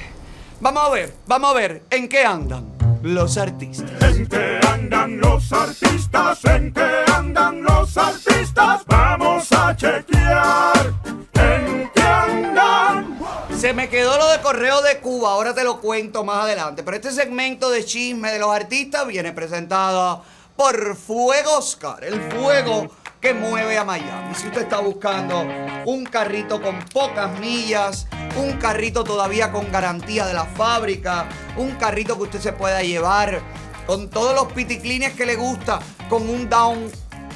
vamos 0.61 0.83
a 0.85 0.89
ver, 0.91 1.15
vamos 1.27 1.51
a 1.51 1.55
ver 1.55 1.83
en 1.91 2.09
qué 2.09 2.25
andan 2.25 2.80
los 3.03 3.37
artistas. 3.39 3.91
¿En 4.03 4.27
qué 4.27 4.61
andan 4.69 5.21
los 5.21 5.53
artistas? 5.53 6.45
¿En 6.45 6.73
qué 6.73 7.05
andan 7.15 7.63
los 7.63 7.97
artistas? 7.97 8.83
Vamos 8.87 9.51
a 9.53 9.75
chequear. 9.77 10.93
¿En 11.35 11.91
qué 11.95 12.03
andan? 12.03 13.19
Se 13.57 13.73
me 13.73 13.89
quedó 13.89 14.17
lo 14.17 14.29
de 14.31 14.41
correo 14.41 14.83
de 14.83 14.99
Cuba, 15.01 15.31
ahora 15.31 15.55
te 15.55 15.65
lo 15.65 15.81
cuento 15.81 16.25
más 16.25 16.45
adelante. 16.45 16.83
Pero 16.83 16.97
este 16.97 17.13
segmento 17.13 17.71
de 17.71 17.85
chisme 17.85 18.33
de 18.33 18.39
los 18.39 18.51
artistas 18.51 19.07
viene 19.07 19.33
presentado 19.33 20.23
por 20.57 20.97
Fuego 20.97 21.59
Oscar, 21.59 22.05
el 22.05 22.21
fuego 22.33 22.91
que 23.21 23.35
mueve 23.35 23.77
a 23.77 23.85
Miami. 23.85 24.35
Si 24.35 24.47
usted 24.47 24.63
está 24.63 24.81
buscando 24.81 25.47
un 25.85 26.05
carrito 26.05 26.61
con 26.61 26.79
pocas 26.93 27.39
millas, 27.39 28.07
un 28.37 28.59
carrito 28.59 29.05
todavía 29.05 29.53
con 29.53 29.71
garantía 29.73 30.27
de 30.27 30.35
la 30.35 30.45
fábrica, 30.45 31.29
un 31.57 31.73
carrito 31.73 32.17
que 32.17 32.25
usted 32.25 32.41
se 32.41 32.53
pueda 32.53 32.83
llevar 32.83 33.41
con 33.87 34.09
todos 34.09 34.35
los 34.35 34.53
piticlines 34.53 35.15
que 35.15 35.27
le 35.27 35.37
gusta, 35.37 35.81
con 36.09 36.29
un 36.29 36.49
down 36.49 36.91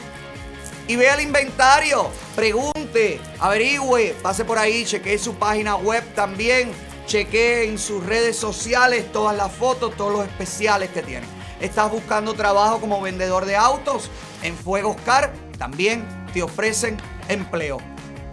y 0.88 0.95
vea 0.95 1.15
el 1.15 1.21
inventario. 1.21 2.09
Pregunte, 2.35 3.19
averigüe, 3.39 4.15
pase 4.21 4.45
por 4.45 4.57
ahí, 4.57 4.85
chequee 4.85 5.17
su 5.17 5.35
página 5.35 5.75
web 5.75 6.03
también. 6.15 6.71
Chequee 7.05 7.69
en 7.69 7.77
sus 7.77 8.05
redes 8.05 8.38
sociales 8.38 9.11
todas 9.11 9.35
las 9.35 9.51
fotos, 9.51 9.95
todos 9.95 10.11
los 10.11 10.25
especiales 10.25 10.89
que 10.89 11.01
tienen. 11.01 11.29
estás 11.61 11.89
buscando 11.89 12.33
trabajo 12.33 12.79
como 12.79 13.01
vendedor 13.01 13.45
de 13.45 13.55
autos, 13.55 14.11
en 14.43 14.55
Fuego 14.55 14.91
Oscar 14.91 15.33
también 15.57 16.05
te 16.33 16.43
ofrecen 16.43 16.97
empleo. 17.29 17.79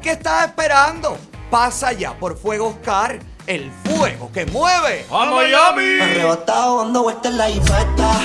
¿Qué 0.02 0.10
estás 0.10 0.48
esperando? 0.48 1.16
Pasa 1.50 1.92
ya 1.92 2.14
por 2.18 2.36
Fuego 2.36 2.68
Oscar, 2.68 3.18
el 3.46 3.70
fuego 3.84 4.30
que 4.32 4.44
mueve. 4.46 5.06
¡A 5.10 5.24
Miami! 5.24 6.00
Arrebatado 6.00 6.78
dando 6.82 7.04
vueltas 7.04 7.32
en 7.32 7.38
la 7.38 7.50
infesta. 7.50 8.20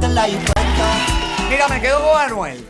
En 0.00 0.14
la. 0.14 0.28
Mira, 1.48 1.66
me 1.68 1.80
quedo 1.80 2.00
con 2.00 2.20
Anuel. 2.20 2.64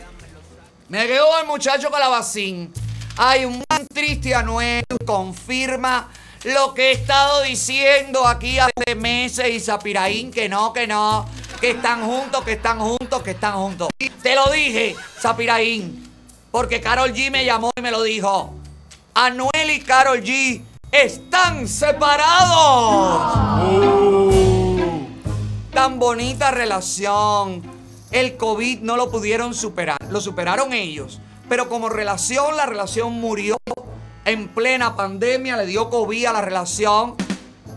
Me 0.87 1.05
quedo 1.05 1.29
con 1.29 1.41
el 1.41 1.45
muchacho 1.45 1.91
Calabacín. 1.91 2.73
Hay 3.17 3.45
un 3.45 3.63
man 3.69 3.85
triste 3.93 4.33
Anuel, 4.33 4.83
confirma 5.05 6.09
lo 6.45 6.73
que 6.73 6.89
he 6.89 6.93
estado 6.93 7.43
diciendo 7.43 8.25
aquí 8.27 8.57
hace 8.57 8.95
meses 8.95 9.49
y 9.49 9.59
Zapiraín, 9.59 10.31
que 10.31 10.49
no, 10.49 10.73
que 10.73 10.87
no, 10.87 11.27
que 11.61 11.71
están 11.71 12.03
juntos, 12.03 12.43
que 12.43 12.53
están 12.53 12.79
juntos, 12.79 13.21
que 13.21 13.31
están 13.31 13.53
juntos. 13.53 13.89
Te 14.23 14.33
lo 14.35 14.49
dije, 14.49 14.95
Zapiraín, 15.19 16.11
porque 16.49 16.81
Carol 16.81 17.13
G 17.13 17.29
me 17.29 17.45
llamó 17.45 17.69
y 17.77 17.81
me 17.81 17.91
lo 17.91 18.01
dijo. 18.01 18.55
Anuel 19.13 19.69
y 19.69 19.81
Carol 19.81 20.23
G 20.23 20.63
están 20.91 21.67
separados. 21.67 23.29
Tan 25.73 25.99
bonita 25.99 26.51
relación. 26.51 27.61
El 28.11 28.37
COVID 28.37 28.79
no 28.81 28.97
lo 28.97 29.11
pudieron 29.11 29.53
superar. 29.53 29.97
Lo 30.09 30.19
superaron 30.19 30.73
ellos. 30.73 31.19
Pero 31.47 31.69
como 31.69 31.89
relación, 31.89 32.57
la 32.57 32.65
relación 32.65 33.13
murió 33.13 33.57
en 34.25 34.47
plena 34.49 34.95
pandemia. 34.95 35.57
Le 35.57 35.65
dio 35.67 35.89
COVID 35.89 36.25
a 36.25 36.33
la 36.33 36.41
relación. 36.41 37.15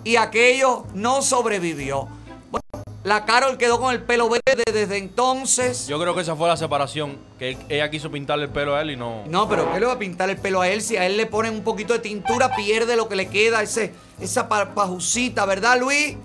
Y 0.05 0.17
aquello 0.17 0.85
no 0.95 1.23
sobrevivió. 1.23 2.09
Bueno, 2.51 2.85
la 3.05 3.25
Carol 3.25 3.57
quedó 3.59 3.79
con 3.79 3.93
el 3.93 4.03
pelo 4.03 4.29
verde 4.29 4.63
desde 4.73 4.97
entonces. 4.97 5.87
Yo 5.87 6.01
creo 6.01 6.15
que 6.15 6.23
esa 6.23 6.35
fue 6.35 6.49
la 6.49 6.57
separación. 6.57 7.19
Que 7.39 7.57
ella 7.69 7.91
quiso 7.91 8.11
pintarle 8.11 8.45
el 8.47 8.51
pelo 8.51 8.75
a 8.75 8.81
él 8.83 8.91
y 8.93 8.97
no. 8.97 9.23
No, 9.27 9.49
pero 9.49 9.71
¿qué 9.73 9.81
le 9.81 9.87
va 9.87 9.93
a 9.93 9.99
pintar 9.99 10.31
el 10.31 10.39
pelo 10.39 10.61
a 10.63 10.69
él? 10.69 10.81
Si 10.83 10.97
a 10.97 11.05
él 11.07 11.17
le 11.19 11.27
ponen 11.27 11.55
un 11.55 11.63
poquito 11.63 11.93
de 11.93 11.99
tintura, 12.01 12.57
pierde 12.57 12.97
lo 12.97 13.09
que 13.09 13.17
le 13.17 13.29
queda, 13.29 13.63
ese, 13.63 13.93
esa 14.21 14.49
pa- 14.49 14.75
pajucita, 14.75 15.45
¿verdad, 15.47 15.79
Luis? 15.79 16.17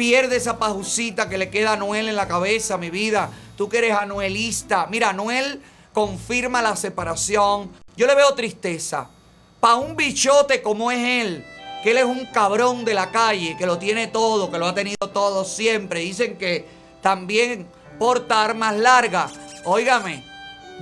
Pierde 0.00 0.36
esa 0.36 0.58
pajucita 0.58 1.28
que 1.28 1.36
le 1.36 1.50
queda 1.50 1.72
a 1.72 1.72
Anuel 1.74 2.08
en 2.08 2.16
la 2.16 2.26
cabeza, 2.26 2.78
mi 2.78 2.88
vida. 2.88 3.28
Tú 3.54 3.68
que 3.68 3.76
eres 3.76 3.94
anuelista. 3.94 4.86
Mira, 4.90 5.10
Anuel 5.10 5.60
confirma 5.92 6.62
la 6.62 6.74
separación. 6.74 7.70
Yo 7.98 8.06
le 8.06 8.14
veo 8.14 8.32
tristeza. 8.32 9.10
Pa' 9.60 9.74
un 9.74 9.96
bichote 9.96 10.62
como 10.62 10.90
es 10.90 11.26
él, 11.26 11.44
que 11.82 11.90
él 11.90 11.98
es 11.98 12.06
un 12.06 12.24
cabrón 12.32 12.86
de 12.86 12.94
la 12.94 13.10
calle, 13.10 13.58
que 13.58 13.66
lo 13.66 13.76
tiene 13.76 14.06
todo, 14.06 14.50
que 14.50 14.58
lo 14.58 14.68
ha 14.68 14.74
tenido 14.74 15.10
todo 15.12 15.44
siempre. 15.44 16.00
Dicen 16.00 16.38
que 16.38 16.64
también 17.02 17.66
porta 17.98 18.42
armas 18.42 18.78
largas. 18.78 19.34
Óigame, 19.66 20.24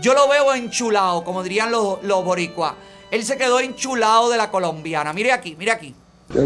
yo 0.00 0.14
lo 0.14 0.28
veo 0.28 0.54
enchulado, 0.54 1.24
como 1.24 1.42
dirían 1.42 1.72
los, 1.72 2.04
los 2.04 2.24
boricuas. 2.24 2.74
Él 3.10 3.24
se 3.24 3.36
quedó 3.36 3.58
enchulado 3.58 4.30
de 4.30 4.36
la 4.36 4.48
colombiana. 4.52 5.12
Mire 5.12 5.32
aquí, 5.32 5.56
mire 5.56 5.72
aquí. 5.72 5.92
Que 6.32 6.38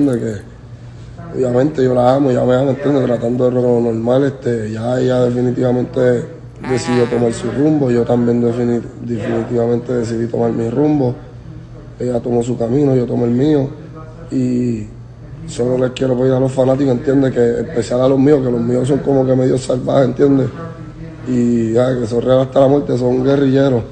obviamente 1.35 1.83
yo 1.83 1.95
la 1.95 2.15
amo, 2.15 2.31
ya 2.31 2.45
me 2.45 2.71
entiende, 2.71 3.05
tratando 3.05 3.51
de 3.51 3.53
lo 3.53 3.81
normal, 3.81 4.25
este, 4.25 4.71
ya 4.71 5.01
ella 5.01 5.25
definitivamente 5.25 6.25
decidió 6.69 7.05
tomar 7.05 7.33
su 7.33 7.51
rumbo, 7.51 7.91
yo 7.91 8.05
también 8.05 8.43
defini- 8.43 8.83
definitivamente 9.05 9.93
decidí 9.95 10.27
tomar 10.27 10.53
mi 10.53 10.69
rumbo, 10.71 11.15
ella 11.99 12.21
tomó 12.21 12.43
su 12.43 12.57
camino, 12.57 12.95
yo 12.95 13.07
tomé 13.07 13.25
el 13.25 13.31
mío 13.31 13.69
y 14.31 14.87
solo 15.47 15.79
les 15.79 15.91
quiero 15.93 16.17
pedir 16.17 16.33
a 16.33 16.41
los 16.41 16.53
fanáticos, 16.53 16.93
entiende, 16.93 17.31
que 17.31 17.61
especial 17.61 18.03
a 18.03 18.09
los 18.09 18.19
míos, 18.19 18.41
que 18.45 18.51
los 18.51 18.61
míos 18.61 18.89
son 18.89 18.99
como 18.99 19.27
que 19.27 19.35
medio 19.35 19.59
salvajes, 19.59 20.07
entiende, 20.07 20.47
y 21.29 21.73
ya, 21.73 21.99
que 21.99 22.07
son 22.07 22.23
reales 22.23 22.47
hasta 22.47 22.61
la 22.61 22.69
muerte, 22.69 22.97
son 22.99 23.25
guerrilleros, 23.25 23.83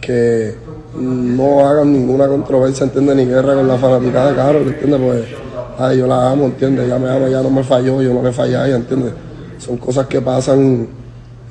que 0.00 0.54
no 0.98 1.66
hagan 1.66 1.92
ninguna 1.92 2.28
controversia, 2.28 2.84
entiende, 2.84 3.14
ni 3.14 3.26
guerra 3.26 3.54
con 3.54 3.66
la 3.66 3.76
fanaticada 3.76 4.30
de 4.30 4.36
Carol, 4.36 4.62
entiende, 4.68 4.98
pues 4.98 5.43
ay, 5.78 5.98
yo 5.98 6.06
la 6.06 6.30
amo, 6.30 6.46
entiende, 6.46 6.84
ella 6.84 6.98
me 6.98 7.08
ama, 7.10 7.26
ella 7.26 7.42
no 7.42 7.50
me 7.50 7.62
falló, 7.64 8.00
yo 8.02 8.12
no 8.14 8.22
le 8.22 8.32
fallé 8.32 8.56
a 8.56 8.66
ella, 8.66 8.76
entiende, 8.76 9.12
son 9.58 9.76
cosas 9.78 10.06
que 10.06 10.20
pasan 10.20 10.86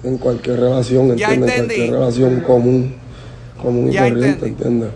en 0.03 0.17
cualquier 0.17 0.59
relación, 0.59 1.15
Ya 1.15 1.27
entiende, 1.33 1.45
en 1.45 1.51
entendí. 1.61 1.75
cualquier 1.75 1.91
relación 1.99 2.39
común, 2.41 2.95
común 3.61 3.87
y 3.89 3.91
Ya 3.93 4.09
corriente, 4.09 4.47
entiende. 4.47 4.87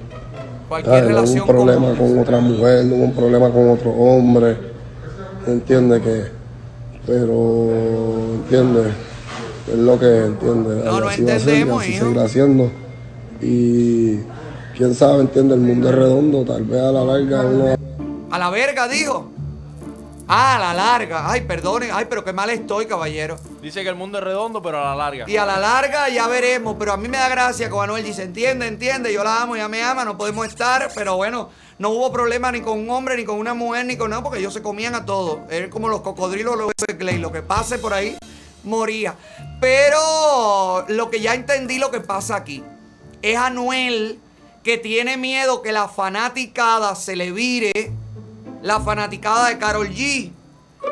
Cualquier 0.68 0.96
Ay, 0.96 1.10
no 1.10 1.22
hubo 1.24 1.32
un 1.34 1.48
problema 1.48 1.88
común. 1.96 1.96
con 1.98 2.20
otra 2.20 2.40
mujer, 2.40 2.86
no 2.86 2.96
hubo 2.96 3.04
un 3.06 3.14
problema 3.14 3.50
con 3.50 3.70
otro 3.70 3.92
hombre, 3.92 4.58
entiende 5.48 6.02
que, 6.02 6.24
pero 7.06 7.70
entiende, 8.36 8.82
es 9.72 9.78
lo 9.80 10.00
que 10.00 10.26
entiende, 10.26 10.84
No, 10.86 11.00
no 11.00 11.08
así 11.08 11.24
va 11.24 11.36
a 11.36 11.40
ser, 11.40 11.68
y 11.68 11.70
así 11.70 11.94
seguirá 11.94 12.24
haciendo, 12.24 12.72
y 13.42 14.18
quién 14.78 14.94
sabe, 14.94 15.22
entiende, 15.22 15.56
el 15.56 15.62
mundo 15.62 15.90
es 15.90 15.96
redondo, 15.96 16.44
tal 16.44 16.64
vez 16.64 16.82
a 16.82 16.92
la 16.92 17.04
larga 17.06 17.42
uno 17.46 17.78
A 18.30 18.38
la 18.38 18.50
verga, 18.50 18.88
dijo. 18.88 19.32
Ah, 20.28 20.58
a 20.58 20.60
la 20.60 20.74
larga. 20.74 21.32
Ay, 21.32 21.42
perdonen. 21.42 21.92
Ay, 21.94 22.06
pero 22.10 22.24
qué 22.24 22.34
mal 22.34 22.50
estoy, 22.50 22.86
caballero. 22.86 23.38
Dice 23.62 23.84
que 23.84 23.90
el 23.90 23.96
mundo 23.96 24.18
es 24.18 24.24
redondo, 24.24 24.62
pero 24.62 24.80
a 24.80 24.84
la 24.84 24.96
larga. 24.96 25.26
Y 25.28 25.38
a 25.38 25.46
la 25.46 25.58
larga 25.58 26.10
ya 26.10 26.28
veremos, 26.28 26.76
pero 26.78 26.92
a 26.92 26.98
mí 26.98 27.08
me 27.08 27.18
da 27.18 27.30
gracia 27.30 27.70
cuando 27.70 27.94
Anuel 27.94 28.04
dice, 28.04 28.24
entiende, 28.24 28.68
entiende, 28.68 29.14
yo 29.14 29.24
la 29.24 29.42
amo, 29.42 29.56
ella 29.56 29.70
me 29.70 29.82
ama, 29.82 30.04
no 30.04 30.18
podemos 30.18 30.46
estar, 30.46 30.90
pero 30.94 31.16
bueno, 31.16 31.50
no 31.80 31.90
hubo 31.90 32.12
problema 32.12 32.52
ni 32.52 32.60
con 32.60 32.78
un 32.78 32.90
hombre, 32.90 33.16
ni 33.16 33.24
con 33.24 33.38
una 33.38 33.54
mujer, 33.54 33.86
ni 33.86 33.96
con 33.96 34.10
nada, 34.10 34.22
porque 34.22 34.40
ellos 34.40 34.54
se 34.54 34.62
comían 34.62 34.96
a 34.96 35.06
todos. 35.06 35.40
Es 35.50 35.70
como 35.70 35.88
los 35.88 36.02
cocodrilos, 36.02 36.58
los 36.58 36.72
Clay, 36.98 37.20
lo 37.20 37.32
que 37.32 37.42
pase 37.42 37.80
por 37.80 37.94
ahí, 37.94 38.18
moría. 38.64 39.16
Pero 39.62 40.86
lo 40.90 41.10
que 41.10 41.22
ya 41.22 41.34
entendí 41.36 41.80
lo 41.80 41.90
que 41.90 42.02
pasa 42.02 42.36
aquí, 42.36 42.64
es 43.22 43.38
Anuel 43.38 44.20
que 44.64 44.78
tiene 44.78 45.16
miedo 45.16 45.62
que 45.62 45.72
la 45.72 45.88
fanaticada 45.88 46.96
se 46.96 47.16
le 47.16 47.32
vire 47.32 47.94
la 48.68 48.82
fanaticada 48.82 49.48
de 49.50 49.58
Carol 49.58 49.90
G. 49.90 50.32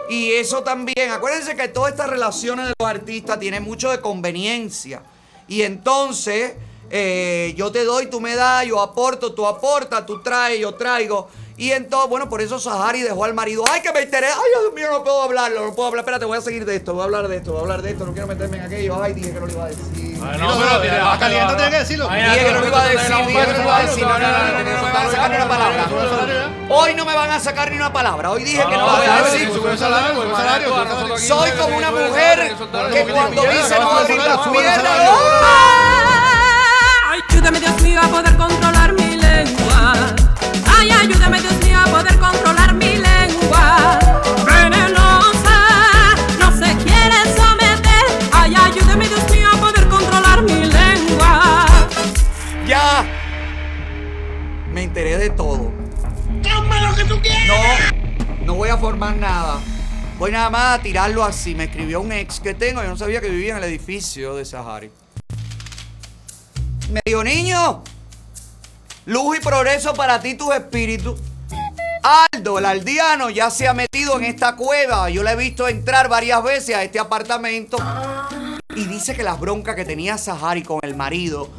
Y 0.09 0.31
eso 0.31 0.63
también, 0.63 1.11
acuérdense 1.11 1.55
que 1.55 1.67
todas 1.67 1.91
estas 1.91 2.09
relaciones 2.09 2.67
de 2.67 2.73
los 2.79 2.89
artistas 2.89 3.39
tienen 3.39 3.63
mucho 3.63 3.91
de 3.91 3.99
conveniencia. 3.99 5.01
Y 5.47 5.61
entonces, 5.61 6.53
eh, 6.89 7.53
yo 7.57 7.71
te 7.71 7.83
doy, 7.83 8.07
tú 8.07 8.21
me 8.21 8.35
das, 8.35 8.65
yo 8.65 8.81
aporto, 8.81 9.33
tú 9.33 9.45
aportas, 9.45 10.05
tú 10.05 10.21
traes, 10.21 10.59
yo 10.59 10.73
traigo. 10.73 11.29
Y 11.57 11.71
entonces, 11.71 12.09
bueno, 12.09 12.27
por 12.27 12.41
eso 12.41 12.59
Sahari 12.59 13.01
dejó 13.01 13.23
al 13.23 13.33
marido. 13.33 13.63
¡Ay, 13.71 13.81
que 13.81 13.93
me 13.93 14.01
enteré! 14.01 14.27
¡Ay, 14.27 14.61
Dios 14.61 14.73
mío, 14.73 14.87
no 14.91 15.03
puedo 15.05 15.21
hablarlo! 15.23 15.63
No 15.67 15.73
puedo 15.73 15.87
hablar. 15.87 16.01
Espérate, 16.03 16.25
voy 16.25 16.37
a 16.37 16.41
seguir 16.41 16.65
de 16.65 16.75
esto, 16.75 16.93
voy 16.93 17.01
a 17.03 17.05
hablar 17.05 17.29
de 17.29 17.37
esto, 17.37 17.51
voy 17.51 17.59
a 17.59 17.63
hablar 17.63 17.81
de 17.81 17.91
esto. 17.91 18.05
No 18.05 18.11
quiero 18.11 18.27
meterme 18.27 18.57
en 18.57 18.63
aquello. 18.65 19.01
¡Ay, 19.01 19.13
dije 19.13 19.31
que 19.31 19.39
no 19.39 19.45
lo 19.45 19.51
iba 19.53 19.63
a 19.63 19.67
decir! 19.67 20.19
Ay, 20.21 20.37
no, 20.37 20.57
pero 20.57 20.81
tiene- 20.81 20.99
caliente 21.19 21.55
tiene 21.55 21.71
que 21.71 21.77
decirlo. 21.79 22.09
Dije 22.09 22.45
que 22.45 22.51
no 22.51 22.59
lo 22.59 22.67
iba 22.67 22.81
a 22.81 22.85
decir, 22.89 23.15
dije 23.15 23.45
que 23.45 23.51
no 23.51 23.53
lo 23.57 23.63
iba 23.63 23.77
a 23.77 23.81
decir. 23.83 24.03
No, 24.03 24.09
no, 24.19 24.27
no, 24.27 24.27
no, 24.27 24.63
no, 24.63 24.63
no 24.63 24.83
me 24.83 24.91
van 24.91 25.05
a 25.05 25.09
sacar 25.11 25.29
ni 25.29 25.35
una 25.37 25.47
palabra. 25.47 25.85
Hoy 26.67 26.93
no 26.95 27.05
me 27.05 27.15
van 27.15 27.31
a 27.31 27.39
sacar 27.39 27.71
ni 27.71 27.77
una 27.77 27.93
palabra. 27.93 28.31
Hoy 28.31 28.43
dije 28.43 28.57
que 28.57 28.77
no 28.77 28.85
lo 28.87 28.97
voy 28.97 29.05
a 29.05 29.23
decir. 29.23 29.49
Soy 31.27 31.51
como 31.51 31.77
una 31.77 31.91
mujer 31.91 32.53
que 32.91 33.03
cuando 33.13 33.41
dice 33.43 33.79
no 33.79 33.91
abrir 33.91 34.17
las 34.17 34.47
piernas. 34.49 34.99
Ay, 37.11 37.19
ayúdame 37.29 37.59
Dios 37.61 37.81
mío 37.81 38.01
a 38.03 38.07
poder 38.07 38.35
controlar 38.35 38.74
ayúdame 40.99 41.41
Dios 41.41 41.57
mío 41.63 41.79
a 41.79 41.85
poder 41.85 42.17
controlar 42.17 42.73
mi 42.73 42.97
lengua. 42.97 43.99
Venenosa, 44.45 46.15
no 46.39 46.51
se 46.51 46.75
quiere 46.77 47.17
someter. 47.35 48.05
Ay, 48.31 48.55
ayúdame 48.55 49.07
Dios 49.07 49.29
mío 49.31 49.47
a 49.51 49.57
poder 49.57 49.87
controlar 49.87 50.41
mi 50.43 50.65
lengua. 50.65 51.65
Ya. 52.67 53.05
Me 54.71 54.83
enteré 54.83 55.17
de 55.17 55.29
todo. 55.29 55.71
lo 56.43 56.95
que 56.95 57.05
tú 57.05 57.19
quieras. 57.21 57.93
No, 58.39 58.45
no 58.45 58.53
voy 58.55 58.69
a 58.69 58.77
formar 58.77 59.15
nada. 59.15 59.59
Voy 60.17 60.31
nada 60.31 60.49
más 60.49 60.79
a 60.79 60.81
tirarlo 60.81 61.23
así. 61.23 61.55
Me 61.55 61.65
escribió 61.65 62.01
un 62.01 62.11
ex 62.11 62.39
que 62.39 62.53
tengo. 62.53 62.81
Yo 62.81 62.89
no 62.89 62.97
sabía 62.97 63.19
que 63.21 63.29
vivía 63.29 63.51
en 63.51 63.57
el 63.57 63.65
edificio 63.65 64.35
de 64.35 64.45
Sahari. 64.45 64.89
Me 66.91 67.01
dijo, 67.03 67.23
niño, 67.23 67.83
luz 69.05 69.37
y 69.37 69.39
progreso 69.41 69.93
para 69.93 70.19
ti, 70.19 70.35
tus 70.35 70.53
espíritus. 70.53 71.19
Aldo, 72.33 72.59
el 72.59 72.65
aldeano, 72.65 73.29
ya 73.29 73.49
se 73.49 73.67
ha 73.67 73.73
metido 73.73 74.17
en 74.19 74.25
esta 74.25 74.55
cueva. 74.55 75.09
Yo 75.09 75.23
le 75.23 75.31
he 75.31 75.35
visto 75.35 75.67
entrar 75.67 76.07
varias 76.07 76.43
veces 76.43 76.75
a 76.75 76.83
este 76.83 76.99
apartamento. 76.99 77.77
Y 78.75 78.85
dice 78.85 79.15
que 79.15 79.23
las 79.23 79.39
broncas 79.39 79.75
que 79.75 79.85
tenía 79.85 80.17
Sahari 80.17 80.61
con 80.61 80.79
el 80.83 80.95
marido. 80.95 81.49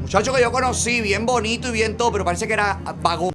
Muchacho 0.00 0.32
que 0.32 0.40
yo 0.40 0.52
conocí, 0.52 1.00
bien 1.00 1.26
bonito 1.26 1.68
y 1.68 1.72
bien 1.72 1.96
todo, 1.96 2.12
pero 2.12 2.24
parece 2.24 2.46
que 2.46 2.52
era 2.52 2.78
vagón, 3.02 3.32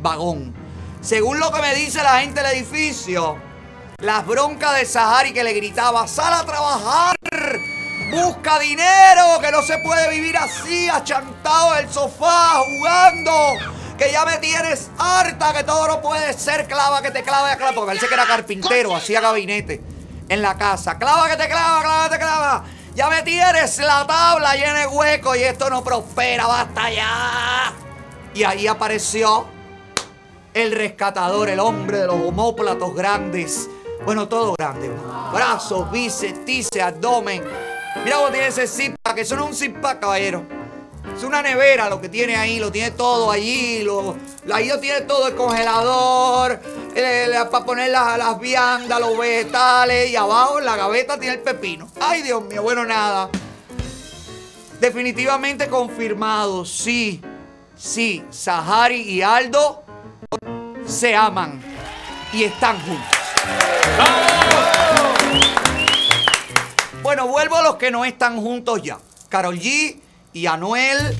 vagón. 0.00 0.54
Según 1.00 1.38
lo 1.38 1.52
que 1.52 1.60
me 1.60 1.74
dice 1.74 2.02
la 2.02 2.20
gente 2.20 2.40
del 2.40 2.52
edificio, 2.52 3.36
las 3.98 4.26
broncas 4.26 4.76
de 4.76 4.86
Sahari 4.86 5.32
que 5.32 5.44
le 5.44 5.52
gritaba, 5.52 6.06
sal 6.06 6.32
a 6.32 6.46
trabajar, 6.46 7.16
busca 8.14 8.58
dinero, 8.58 9.40
que 9.40 9.50
no 9.50 9.62
se 9.62 9.78
puede 9.78 10.10
vivir 10.10 10.36
así, 10.36 10.88
achantado 10.88 11.76
en 11.76 11.86
el 11.86 11.92
sofá, 11.92 12.62
jugando. 12.64 13.32
que 13.98 14.10
ya 14.10 14.24
me 14.24 14.38
tienes 14.38 14.90
harta, 14.98 15.52
que 15.52 15.62
todo 15.62 15.86
no 15.86 16.00
puede 16.00 16.32
ser 16.32 16.66
clava, 16.66 17.00
que 17.02 17.10
te 17.10 17.22
clava, 17.22 17.54
clava, 17.56 17.72
porque 17.72 17.86
parece 17.86 18.08
que 18.08 18.14
era 18.14 18.26
carpintero, 18.26 18.94
hacía 18.94 19.20
gabinete 19.20 19.80
en 20.28 20.42
la 20.42 20.56
casa. 20.56 20.98
Clava, 20.98 21.28
que 21.28 21.36
te 21.36 21.48
clava, 21.48 21.82
clava, 21.82 22.04
que 22.04 22.10
te 22.10 22.18
clava. 22.18 22.64
Ya 22.94 23.08
me 23.08 23.22
tienes 23.22 23.78
la 23.78 24.06
tabla 24.06 24.54
llena 24.54 24.80
de 24.80 24.86
huecos 24.86 25.36
y 25.36 25.42
esto 25.42 25.68
no 25.68 25.82
prospera, 25.82 26.46
basta 26.46 26.90
ya. 26.90 27.72
Y 28.34 28.44
ahí 28.44 28.66
apareció 28.66 29.46
el 30.54 30.72
rescatador, 30.72 31.48
el 31.48 31.60
hombre 31.60 31.98
de 31.98 32.06
los 32.06 32.16
homóplatos 32.16 32.94
grandes. 32.94 33.68
Bueno, 34.04 34.28
todo 34.28 34.54
grande. 34.58 34.90
Brazos, 35.32 35.90
bíceps, 35.90 36.44
tíceps, 36.44 36.82
abdomen. 36.82 37.42
Mira 38.04 38.16
cómo 38.16 38.30
tiene 38.30 38.48
ese 38.48 38.66
zip 38.66 38.96
pack. 39.02 39.18
Eso 39.18 39.34
no 39.34 39.44
es 39.44 39.50
un 39.50 39.56
zip 39.56 39.80
pack, 39.80 40.00
caballero. 40.00 40.44
Es 41.16 41.22
una 41.22 41.40
nevera 41.40 41.88
lo 41.88 42.00
que 42.00 42.10
tiene 42.10 42.36
ahí. 42.36 42.58
Lo 42.58 42.70
tiene 42.70 42.90
todo 42.90 43.30
allí. 43.30 43.82
Lo, 43.82 44.16
ahí 44.52 44.68
lo 44.68 44.78
tiene 44.78 45.00
todo. 45.02 45.28
El 45.28 45.34
congelador. 45.34 46.60
para 47.50 47.64
poner 47.64 47.90
las, 47.90 48.18
las 48.18 48.38
viandas, 48.38 49.00
los 49.00 49.16
vegetales. 49.16 50.10
Y 50.10 50.16
abajo 50.16 50.58
en 50.58 50.66
la 50.66 50.76
gaveta 50.76 51.18
tiene 51.18 51.36
el 51.36 51.40
pepino. 51.40 51.88
Ay, 51.98 52.20
Dios 52.20 52.44
mío. 52.44 52.62
Bueno, 52.62 52.84
nada. 52.84 53.30
Definitivamente 54.80 55.68
confirmado. 55.68 56.66
Sí. 56.66 57.22
Sí. 57.74 58.22
Sahari 58.28 59.00
y 59.00 59.22
Aldo 59.22 59.82
se 60.86 61.16
aman. 61.16 61.58
Y 62.34 62.44
están 62.44 62.78
juntos. 62.80 64.33
Bueno, 67.04 67.28
vuelvo 67.28 67.56
a 67.56 67.62
los 67.62 67.74
que 67.76 67.90
no 67.90 68.06
están 68.06 68.40
juntos 68.40 68.82
ya. 68.82 68.98
Carol 69.28 69.60
G 69.60 70.00
y 70.32 70.46
Anuel. 70.46 71.14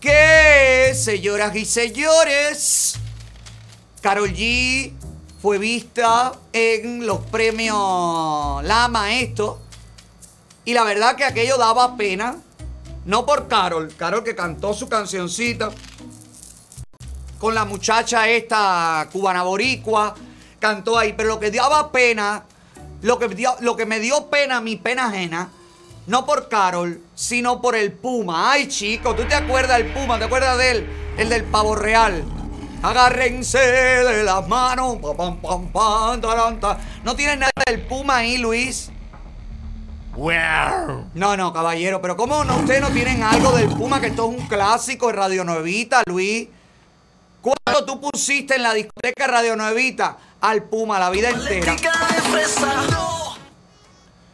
Que, 0.00 0.92
señoras 0.96 1.54
y 1.54 1.64
señores, 1.64 2.94
Carol 4.00 4.30
G 4.30 4.92
fue 5.40 5.58
vista 5.58 6.32
en 6.52 7.06
los 7.06 7.20
premios 7.26 8.64
Lama 8.64 9.14
esto. 9.14 9.62
Y 10.64 10.74
la 10.74 10.82
verdad 10.82 11.14
que 11.14 11.26
aquello 11.26 11.58
daba 11.58 11.96
pena. 11.96 12.38
No 13.04 13.24
por 13.24 13.46
Carol, 13.46 13.94
Carol 13.96 14.24
que 14.24 14.34
cantó 14.34 14.74
su 14.74 14.88
cancioncita 14.88 15.70
con 17.38 17.54
la 17.54 17.64
muchacha 17.64 18.28
esta 18.28 19.08
cubana 19.12 19.44
boricua 19.44 20.16
cantó 20.58 20.98
ahí, 20.98 21.12
pero 21.12 21.28
lo 21.28 21.40
que 21.40 21.52
daba 21.52 21.92
pena, 21.92 22.44
lo 23.02 23.18
que, 23.18 23.46
lo 23.60 23.76
que 23.76 23.86
me 23.86 24.00
dio 24.00 24.28
pena, 24.28 24.60
mi 24.60 24.76
pena 24.76 25.06
ajena, 25.06 25.50
no 26.06 26.24
por 26.24 26.48
Carol, 26.48 27.00
sino 27.14 27.60
por 27.60 27.76
el 27.76 27.92
Puma. 27.92 28.52
Ay, 28.52 28.68
chico, 28.68 29.14
¿tú 29.14 29.24
te 29.24 29.34
acuerdas 29.34 29.78
del 29.78 29.92
Puma? 29.92 30.18
¿Te 30.18 30.24
acuerdas 30.24 30.56
de 30.58 30.70
él? 30.70 30.86
El 31.16 31.28
del 31.28 31.44
pavo 31.44 31.74
real. 31.74 32.24
Agárrense 32.82 33.58
de 33.58 34.24
las 34.24 34.48
manos. 34.48 34.96
Pam, 35.16 35.40
pam, 35.40 35.70
pam, 35.72 36.20
no 37.04 37.14
tienes 37.14 37.38
nada 37.38 37.52
del 37.66 37.82
Puma 37.82 38.18
ahí, 38.18 38.38
Luis. 38.38 38.90
No, 41.14 41.36
no, 41.36 41.52
caballero, 41.52 42.02
pero 42.02 42.16
¿cómo 42.16 42.44
no 42.44 42.58
ustedes 42.58 42.80
no 42.80 42.90
tienen 42.90 43.22
algo 43.22 43.52
del 43.52 43.68
Puma? 43.68 44.00
Que 44.00 44.08
esto 44.08 44.30
es 44.30 44.38
un 44.38 44.46
clásico 44.46 45.06
de 45.06 45.12
Radio 45.14 45.44
Nuevita, 45.44 46.02
Luis. 46.06 46.48
¿Cuándo 47.40 47.84
tú 47.84 48.00
pusiste 48.00 48.56
en 48.56 48.62
la 48.62 48.74
discoteca 48.74 49.26
Radio 49.26 49.56
Nuevita 49.56 50.16
al 50.42 50.64
Puma 50.64 50.98
la 50.98 51.08
vida 51.08 51.30
entera? 51.30 51.74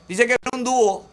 Dice 0.08 0.26
que 0.26 0.32
era 0.32 0.50
un 0.52 0.64
dúo. 0.64 1.06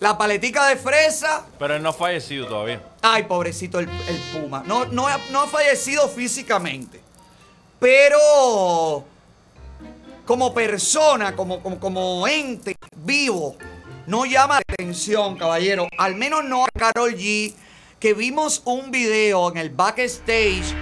La 0.00 0.16
paletica 0.16 0.66
de 0.68 0.76
fresa. 0.76 1.44
Pero 1.58 1.76
él 1.76 1.82
no 1.82 1.90
ha 1.90 1.92
fallecido 1.92 2.46
todavía. 2.46 2.82
Ay, 3.02 3.24
pobrecito 3.24 3.78
el, 3.78 3.88
Puma. 4.32 4.62
No, 4.66 4.86
no, 4.86 5.06
no 5.30 5.40
ha 5.40 5.46
fallecido 5.46 6.08
físicamente. 6.08 7.00
Pero 7.78 9.04
como 10.24 10.54
persona, 10.54 11.36
como, 11.36 11.62
como, 11.62 11.78
como 11.78 12.26
ente 12.26 12.76
vivo, 12.96 13.56
no 14.06 14.24
llama 14.24 14.54
la 14.56 14.74
atención, 14.74 15.36
caballero. 15.36 15.88
Al 15.98 16.14
menos 16.14 16.44
no 16.44 16.64
a 16.64 16.68
Carol 16.76 17.14
G, 17.14 17.54
que 17.98 18.14
vimos 18.14 18.62
un 18.64 18.90
video 18.90 19.50
en 19.50 19.58
el 19.58 19.70
backstage 19.70 20.74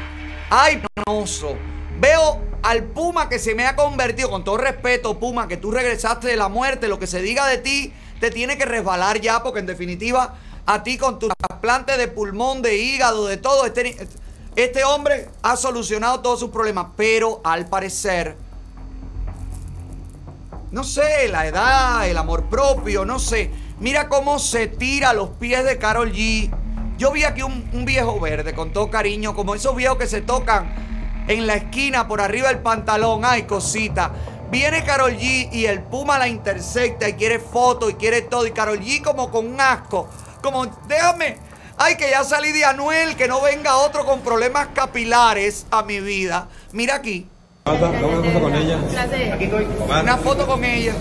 Ay, 0.55 0.83
penoso. 0.95 1.57
Veo 1.99 2.52
al 2.63 2.85
Puma 2.85 3.29
que 3.29 3.39
se 3.39 3.55
me 3.55 3.67
ha 3.67 3.77
convertido, 3.77 4.31
con 4.31 4.45
todo 4.45 4.57
respeto, 4.57 5.19
Puma, 5.19 5.49
que 5.49 5.57
tú 5.57 5.71
regresaste 5.71 6.29
de 6.29 6.37
la 6.37 6.49
muerte, 6.49 6.89
lo 6.89 6.99
que 6.99 7.07
se 7.07 7.21
diga 7.21 7.47
de 7.47 7.59
ti 7.59 7.93
te 8.21 8.31
tiene 8.31 8.57
que 8.57 8.65
resbalar 8.65 9.21
ya, 9.21 9.43
porque 9.43 9.61
en 9.61 9.67
definitiva, 9.67 10.35
a 10.67 10.83
ti 10.83 10.97
con 10.97 11.19
tu 11.19 11.29
trasplante 11.29 11.97
de 11.97 12.09
pulmón, 12.09 12.63
de 12.63 12.77
hígado, 12.77 13.27
de 13.27 13.37
todo, 13.37 13.67
este, 13.67 14.07
este 14.55 14.85
hombre 14.85 15.29
ha 15.43 15.57
solucionado 15.57 16.21
todos 16.21 16.39
sus 16.39 16.51
problemas, 16.51 16.87
pero 16.97 17.41
al 17.45 17.67
parecer, 17.67 18.37
no 20.71 20.85
sé, 20.85 21.29
la 21.29 21.47
edad, 21.47 22.09
el 22.09 22.17
amor 22.17 22.45
propio, 22.45 23.05
no 23.05 23.19
sé. 23.19 23.51
Mira 23.81 24.09
cómo 24.09 24.39
se 24.39 24.69
tira 24.69 25.11
a 25.11 25.15
los 25.15 25.31
pies 25.31 25.65
de 25.65 25.77
Carol 25.79 26.13
G 26.13 26.51
yo 27.03 27.11
vi 27.11 27.25
aquí 27.25 27.43
un, 27.43 27.85
viejo 27.85 28.21
verde 28.21 28.55
con 28.55 28.73
todo 28.73 28.89
cariño, 28.89 29.35
como 29.35 29.57
esos 29.57 29.75
viejos 29.75 29.99
que 29.99 30.07
se 30.07 30.21
tocan 30.21 30.73
en 31.29 31.47
la 31.47 31.55
esquina 31.55 32.09
por 32.09 32.21
arriba 32.21 32.49
del 32.49 32.59
pantalón. 32.59 33.25
Ay, 33.25 33.43
cosita. 33.43 34.11
Viene 34.51 34.85
Carol 34.85 35.13
G 35.17 35.49
y 35.51 35.65
el 35.65 35.81
Puma 35.81 36.19
la 36.19 36.29
intersecta 36.29 37.09
y 37.09 37.15
quiere 37.15 37.39
foto 37.39 37.89
y 37.89 37.95
quiere 37.95 38.23
todo. 38.23 38.47
Y 38.47 38.51
Carol 38.51 38.81
G 38.81 39.03
como 39.03 39.31
con 39.31 39.47
un 39.47 39.61
asco. 39.61 40.09
Como, 40.43 40.67
déjame. 40.87 41.39
Ay, 41.79 41.97
que 41.97 42.11
ya 42.11 42.23
salí 42.23 42.53
de 42.53 42.65
Anuel, 42.65 43.17
que 43.17 43.27
no 43.29 43.41
venga 43.41 43.77
otro 43.77 44.05
con 44.05 44.21
problemas 44.21 44.69
capilares 44.75 45.67
a 45.71 45.83
mi 45.83 46.01
vida. 46.01 46.49
Mira 46.73 46.97
aquí. 46.97 47.27
Una 47.65 47.79
foto 47.79 48.41
con 48.41 48.55
ella. 48.55 48.79
Una 50.03 50.17
foto 50.19 50.47
con 50.47 50.65
ella. 50.65 50.95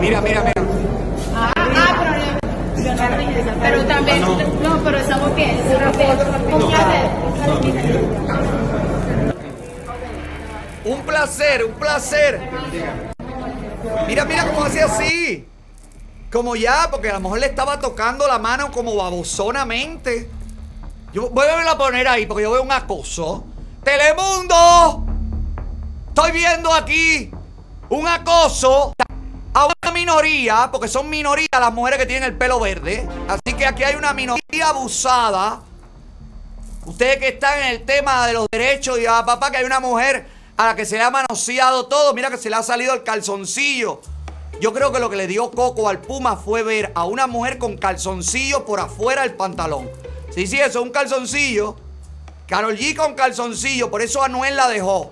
Mira, 0.00 0.20
mira, 0.20 0.42
mira. 0.42 0.57
Ah, 2.86 3.18
pero, 3.60 3.84
también, 3.86 4.20
no, 4.62 4.78
pero 4.84 4.98
estamos 4.98 5.34
bien, 5.34 5.58
Un 10.84 11.00
placer, 11.02 11.64
un 11.64 11.72
placer. 11.72 12.40
Mira, 14.06 14.24
mira 14.24 14.46
cómo 14.46 14.64
hacía 14.64 14.84
así. 14.84 15.46
Como 16.30 16.54
ya, 16.56 16.88
porque 16.90 17.10
a 17.10 17.14
lo 17.14 17.20
mejor 17.20 17.40
le 17.40 17.46
estaba 17.46 17.80
tocando 17.80 18.26
la 18.28 18.38
mano 18.38 18.70
como 18.70 18.94
babosonamente. 18.94 20.30
Yo 21.12 21.30
voy 21.30 21.46
a 21.46 21.76
poner 21.76 22.06
ahí 22.06 22.26
porque 22.26 22.44
yo 22.44 22.52
veo 22.52 22.62
un 22.62 22.72
acoso. 22.72 23.44
Telemundo. 23.82 25.04
Estoy 26.08 26.32
viendo 26.32 26.72
aquí 26.72 27.30
un 27.88 28.06
acoso 28.06 28.92
a 29.58 29.66
una 29.66 29.92
minoría, 29.92 30.68
porque 30.70 30.86
son 30.86 31.10
minorías 31.10 31.48
las 31.50 31.72
mujeres 31.72 31.98
que 31.98 32.06
tienen 32.06 32.24
el 32.30 32.36
pelo 32.36 32.60
verde. 32.60 33.08
Así 33.26 33.56
que 33.56 33.66
aquí 33.66 33.82
hay 33.82 33.96
una 33.96 34.12
minoría 34.12 34.68
abusada. 34.68 35.62
Ustedes 36.86 37.18
que 37.18 37.28
están 37.28 37.58
en 37.62 37.66
el 37.68 37.84
tema 37.84 38.26
de 38.28 38.34
los 38.34 38.46
derechos 38.52 39.00
y 39.00 39.06
a 39.06 39.24
papá 39.24 39.50
que 39.50 39.56
hay 39.56 39.64
una 39.64 39.80
mujer 39.80 40.26
a 40.56 40.66
la 40.66 40.76
que 40.76 40.86
se 40.86 40.96
le 40.96 41.02
ha 41.02 41.10
manoseado 41.10 41.86
todo. 41.86 42.14
Mira 42.14 42.30
que 42.30 42.38
se 42.38 42.48
le 42.48 42.56
ha 42.56 42.62
salido 42.62 42.94
el 42.94 43.02
calzoncillo. 43.02 44.00
Yo 44.60 44.72
creo 44.72 44.92
que 44.92 45.00
lo 45.00 45.10
que 45.10 45.16
le 45.16 45.26
dio 45.26 45.50
coco 45.50 45.88
al 45.88 46.00
Puma 46.00 46.36
fue 46.36 46.62
ver 46.62 46.92
a 46.94 47.04
una 47.04 47.26
mujer 47.26 47.58
con 47.58 47.76
calzoncillo 47.76 48.64
por 48.64 48.78
afuera 48.78 49.22
del 49.22 49.34
pantalón. 49.34 49.90
Sí, 50.30 50.46
sí, 50.46 50.60
eso 50.60 50.78
es 50.78 50.84
un 50.84 50.90
calzoncillo. 50.90 51.76
Carol 52.46 52.76
G 52.78 52.94
con 52.96 53.14
calzoncillo, 53.14 53.90
por 53.90 54.02
eso 54.02 54.22
Anuel 54.22 54.56
la 54.56 54.68
dejó. 54.68 55.10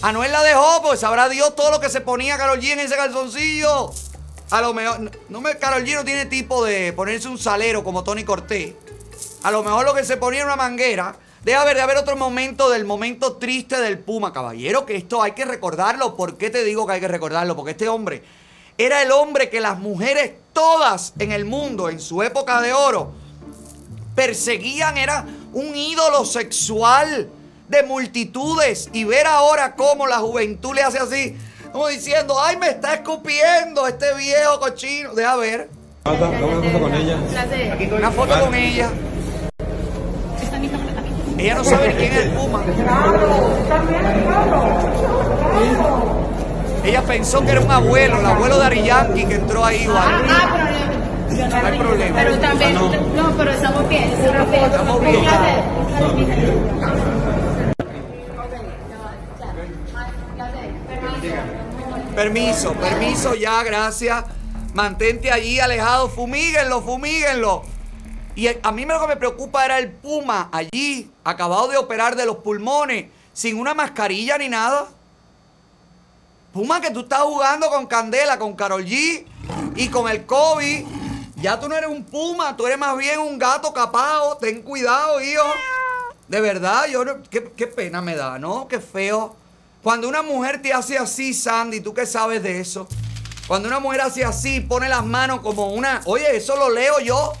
Anuel 0.00 0.30
la 0.30 0.44
dejó, 0.44 0.80
pues 0.82 1.00
sabrá 1.00 1.28
Dios 1.28 1.56
todo 1.56 1.72
lo 1.72 1.80
que 1.80 1.88
se 1.88 2.00
ponía 2.00 2.38
Carol 2.38 2.60
G 2.60 2.70
en 2.70 2.80
ese 2.80 2.94
calzoncillo. 2.94 3.92
A 4.50 4.60
lo 4.60 4.72
mejor, 4.72 5.10
no 5.28 5.40
me, 5.40 5.56
Carol 5.58 5.84
G 5.84 5.94
no 5.96 6.04
tiene 6.04 6.26
tipo 6.26 6.64
de 6.64 6.92
ponerse 6.92 7.26
un 7.28 7.36
salero 7.36 7.82
como 7.82 8.04
Tony 8.04 8.22
Cortés. 8.22 8.74
A 9.42 9.50
lo 9.50 9.64
mejor 9.64 9.84
lo 9.84 9.94
que 9.94 10.04
se 10.04 10.16
ponía 10.16 10.40
era 10.40 10.46
una 10.46 10.56
manguera. 10.56 11.16
Debe 11.42 11.58
haber, 11.58 11.76
de 11.76 11.82
haber 11.82 11.96
otro 11.96 12.16
momento 12.16 12.70
del 12.70 12.84
momento 12.84 13.38
triste 13.38 13.80
del 13.80 13.98
Puma, 13.98 14.32
caballero, 14.32 14.86
que 14.86 14.96
esto 14.96 15.20
hay 15.20 15.32
que 15.32 15.44
recordarlo. 15.44 16.16
¿Por 16.16 16.38
qué 16.38 16.50
te 16.50 16.62
digo 16.62 16.86
que 16.86 16.92
hay 16.92 17.00
que 17.00 17.08
recordarlo? 17.08 17.56
Porque 17.56 17.72
este 17.72 17.88
hombre 17.88 18.22
era 18.76 19.02
el 19.02 19.10
hombre 19.10 19.50
que 19.50 19.60
las 19.60 19.80
mujeres 19.80 20.34
todas 20.52 21.12
en 21.18 21.32
el 21.32 21.44
mundo, 21.44 21.88
en 21.88 21.98
su 21.98 22.22
época 22.22 22.60
de 22.60 22.72
oro, 22.72 23.12
perseguían, 24.14 24.96
era 24.96 25.26
un 25.52 25.74
ídolo 25.74 26.24
sexual 26.24 27.30
de 27.68 27.82
multitudes. 27.82 28.90
Y 28.92 29.04
ver 29.04 29.26
ahora 29.26 29.74
cómo 29.74 30.06
la 30.06 30.18
juventud 30.18 30.74
le 30.74 30.82
hace 30.82 30.98
así, 30.98 31.36
como 31.72 31.88
diciendo, 31.88 32.40
ay, 32.40 32.56
me 32.56 32.68
está 32.68 32.94
escupiendo 32.94 33.86
este 33.86 34.14
viejo 34.14 34.58
cochino. 34.60 35.14
Deja 35.14 35.36
ver. 35.36 35.68
Una 36.04 36.16
foto 36.16 36.80
con 36.80 36.94
ella. 36.94 37.16
Una 37.96 38.10
foto 38.10 38.40
con 38.40 38.54
ella. 38.54 38.90
Ella 41.38 41.54
no 41.54 41.64
sabe 41.64 41.94
quién 41.94 42.12
es 42.12 42.18
el 42.24 42.30
Puma. 42.32 42.64
Ella 46.84 47.02
pensó 47.02 47.40
que 47.42 47.50
era 47.50 47.60
un 47.60 47.70
abuelo, 47.70 48.18
el 48.18 48.26
abuelo 48.26 48.58
de 48.58 48.66
Ari 48.66 48.82
Yankee 48.82 49.24
que 49.24 49.34
entró 49.34 49.64
ahí 49.64 49.82
igual. 49.82 50.24
Ah, 50.28 50.70
yo 51.30 51.46
no, 51.46 51.60
No 51.60 51.66
hay 51.66 51.78
problema. 51.78 52.16
Pero 52.22 52.38
también, 52.38 52.74
no, 52.74 53.30
pero 53.36 53.50
estamos 53.50 53.88
bien, 53.88 54.04
estamos 54.04 54.50
bien. 54.50 54.64
Estamos 54.64 55.00
bien. 55.00 55.18
Permiso, 62.18 62.72
permiso 62.72 63.36
ya, 63.36 63.62
gracias. 63.62 64.24
Mantente 64.74 65.30
allí 65.30 65.60
alejado, 65.60 66.08
fumíguenlo, 66.08 66.82
fumíguenlo. 66.82 67.62
Y 68.34 68.48
a 68.60 68.72
mí 68.72 68.84
lo 68.84 69.00
que 69.00 69.06
me 69.06 69.16
preocupa 69.16 69.64
era 69.64 69.78
el 69.78 69.92
Puma 69.92 70.48
allí, 70.50 71.12
acabado 71.22 71.68
de 71.68 71.76
operar 71.76 72.16
de 72.16 72.26
los 72.26 72.38
pulmones, 72.38 73.06
sin 73.32 73.56
una 73.56 73.72
mascarilla 73.72 74.36
ni 74.36 74.48
nada. 74.48 74.88
Puma, 76.52 76.80
que 76.80 76.90
tú 76.90 77.02
estás 77.02 77.20
jugando 77.22 77.68
con 77.68 77.86
Candela, 77.86 78.36
con 78.36 78.56
Carol 78.56 78.84
G 78.84 79.24
y 79.76 79.86
con 79.88 80.08
el 80.08 80.26
COVID. 80.26 80.86
Ya 81.36 81.60
tú 81.60 81.68
no 81.68 81.76
eres 81.76 81.88
un 81.88 82.02
Puma, 82.02 82.56
tú 82.56 82.66
eres 82.66 82.78
más 82.80 82.98
bien 82.98 83.20
un 83.20 83.38
gato 83.38 83.72
capado. 83.72 84.36
Ten 84.38 84.62
cuidado, 84.62 85.20
hijo. 85.20 85.44
De 86.26 86.40
verdad, 86.40 86.86
yo 86.88 87.04
no- 87.04 87.22
qué, 87.30 87.52
qué 87.56 87.68
pena 87.68 88.02
me 88.02 88.16
da, 88.16 88.40
¿no? 88.40 88.66
Qué 88.66 88.80
feo. 88.80 89.36
Cuando 89.88 90.06
una 90.06 90.20
mujer 90.20 90.60
te 90.60 90.70
hace 90.70 90.98
así, 90.98 91.32
Sandy, 91.32 91.80
¿tú 91.80 91.94
qué 91.94 92.04
sabes 92.04 92.42
de 92.42 92.60
eso? 92.60 92.86
Cuando 93.46 93.68
una 93.68 93.80
mujer 93.80 94.02
hace 94.02 94.22
así, 94.22 94.60
pone 94.60 94.86
las 94.86 95.02
manos 95.02 95.40
como 95.40 95.68
una... 95.68 96.02
Oye, 96.04 96.36
eso 96.36 96.56
lo 96.56 96.68
leo 96.68 97.00
yo 97.00 97.32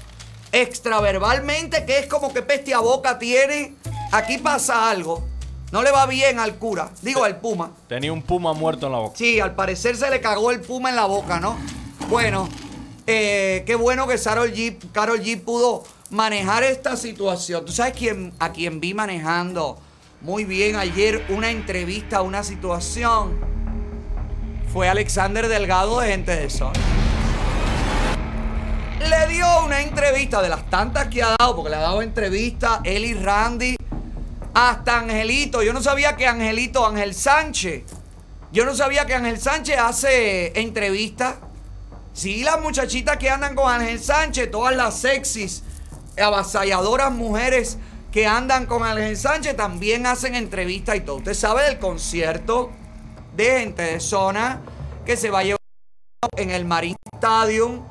extraverbalmente, 0.50 1.84
que 1.84 1.98
es 1.98 2.06
como 2.06 2.32
que 2.32 2.40
peste 2.40 2.72
a 2.72 2.78
boca 2.78 3.18
tiene. 3.18 3.74
Aquí 4.12 4.38
pasa 4.38 4.88
algo. 4.88 5.28
No 5.72 5.82
le 5.82 5.90
va 5.90 6.06
bien 6.06 6.38
al 6.38 6.54
cura, 6.54 6.90
digo 7.02 7.22
al 7.22 7.38
puma. 7.38 7.72
Tenía 7.86 8.14
un 8.14 8.22
puma 8.22 8.54
muerto 8.54 8.86
en 8.86 8.92
la 8.92 8.98
boca. 9.00 9.18
Sí, 9.18 9.38
al 9.40 9.54
parecer 9.54 9.98
se 9.98 10.08
le 10.08 10.22
cagó 10.22 10.50
el 10.50 10.62
puma 10.62 10.88
en 10.88 10.96
la 10.96 11.04
boca, 11.04 11.40
¿no? 11.40 11.54
Bueno, 12.08 12.48
eh, 13.06 13.62
qué 13.66 13.74
bueno 13.74 14.06
que 14.06 14.18
Carol 14.18 14.54
G, 14.54 15.38
pudo 15.42 15.84
manejar 16.08 16.62
esta 16.62 16.96
situación. 16.96 17.66
¿Tú 17.66 17.72
sabes 17.72 17.92
quién, 17.92 18.32
a 18.38 18.52
quién 18.52 18.80
vi 18.80 18.94
manejando 18.94 19.78
muy 20.20 20.44
bien 20.44 20.76
ayer 20.76 21.24
una 21.28 21.50
entrevista, 21.50 22.22
una 22.22 22.42
situación? 22.42 23.38
Fue 24.72 24.88
Alexander 24.88 25.48
Delgado 25.48 26.00
de 26.00 26.08
Gente 26.08 26.34
de 26.34 26.50
Sol. 26.50 26.72
Le 29.00 29.32
dio 29.32 29.64
una 29.64 29.80
entrevista 29.80 30.42
de 30.42 30.48
las 30.48 30.68
tantas 30.68 31.06
que 31.06 31.22
ha 31.22 31.36
dado, 31.38 31.54
porque 31.54 31.70
le 31.70 31.76
ha 31.76 31.80
dado 31.80 32.02
entrevista 32.02 32.80
él 32.84 33.04
y 33.04 33.14
Randy, 33.14 33.76
hasta 34.52 34.98
Angelito. 34.98 35.62
Yo 35.62 35.72
no 35.72 35.80
sabía 35.80 36.16
que 36.16 36.26
Angelito, 36.26 36.84
Ángel 36.84 37.14
Sánchez, 37.14 37.84
yo 38.52 38.64
no 38.64 38.74
sabía 38.74 39.06
que 39.06 39.14
Ángel 39.14 39.38
Sánchez 39.38 39.78
hace 39.78 40.60
entrevistas. 40.60 41.36
Sí, 42.12 42.42
las 42.42 42.60
muchachitas 42.60 43.16
que 43.18 43.30
andan 43.30 43.54
con 43.54 43.72
Ángel 43.72 44.00
Sánchez, 44.00 44.50
todas 44.50 44.74
las 44.74 44.98
sexys, 44.98 45.62
avasalladoras 46.20 47.12
mujeres 47.12 47.78
que 48.12 48.26
andan 48.26 48.66
con 48.66 48.82
Ángel 48.84 49.16
Sánchez 49.16 49.56
también 49.56 50.06
hacen 50.06 50.34
entrevistas 50.34 50.96
y 50.96 51.00
todo. 51.00 51.16
Usted 51.16 51.34
sabe 51.34 51.64
del 51.64 51.78
concierto 51.78 52.70
de 53.36 53.60
gente 53.60 53.82
de 53.82 54.00
zona 54.00 54.60
que 55.04 55.16
se 55.16 55.30
va 55.30 55.40
a 55.40 55.44
llevar 55.44 55.58
en 56.36 56.50
el 56.50 56.64
Marine 56.64 56.96
Stadium 57.14 57.82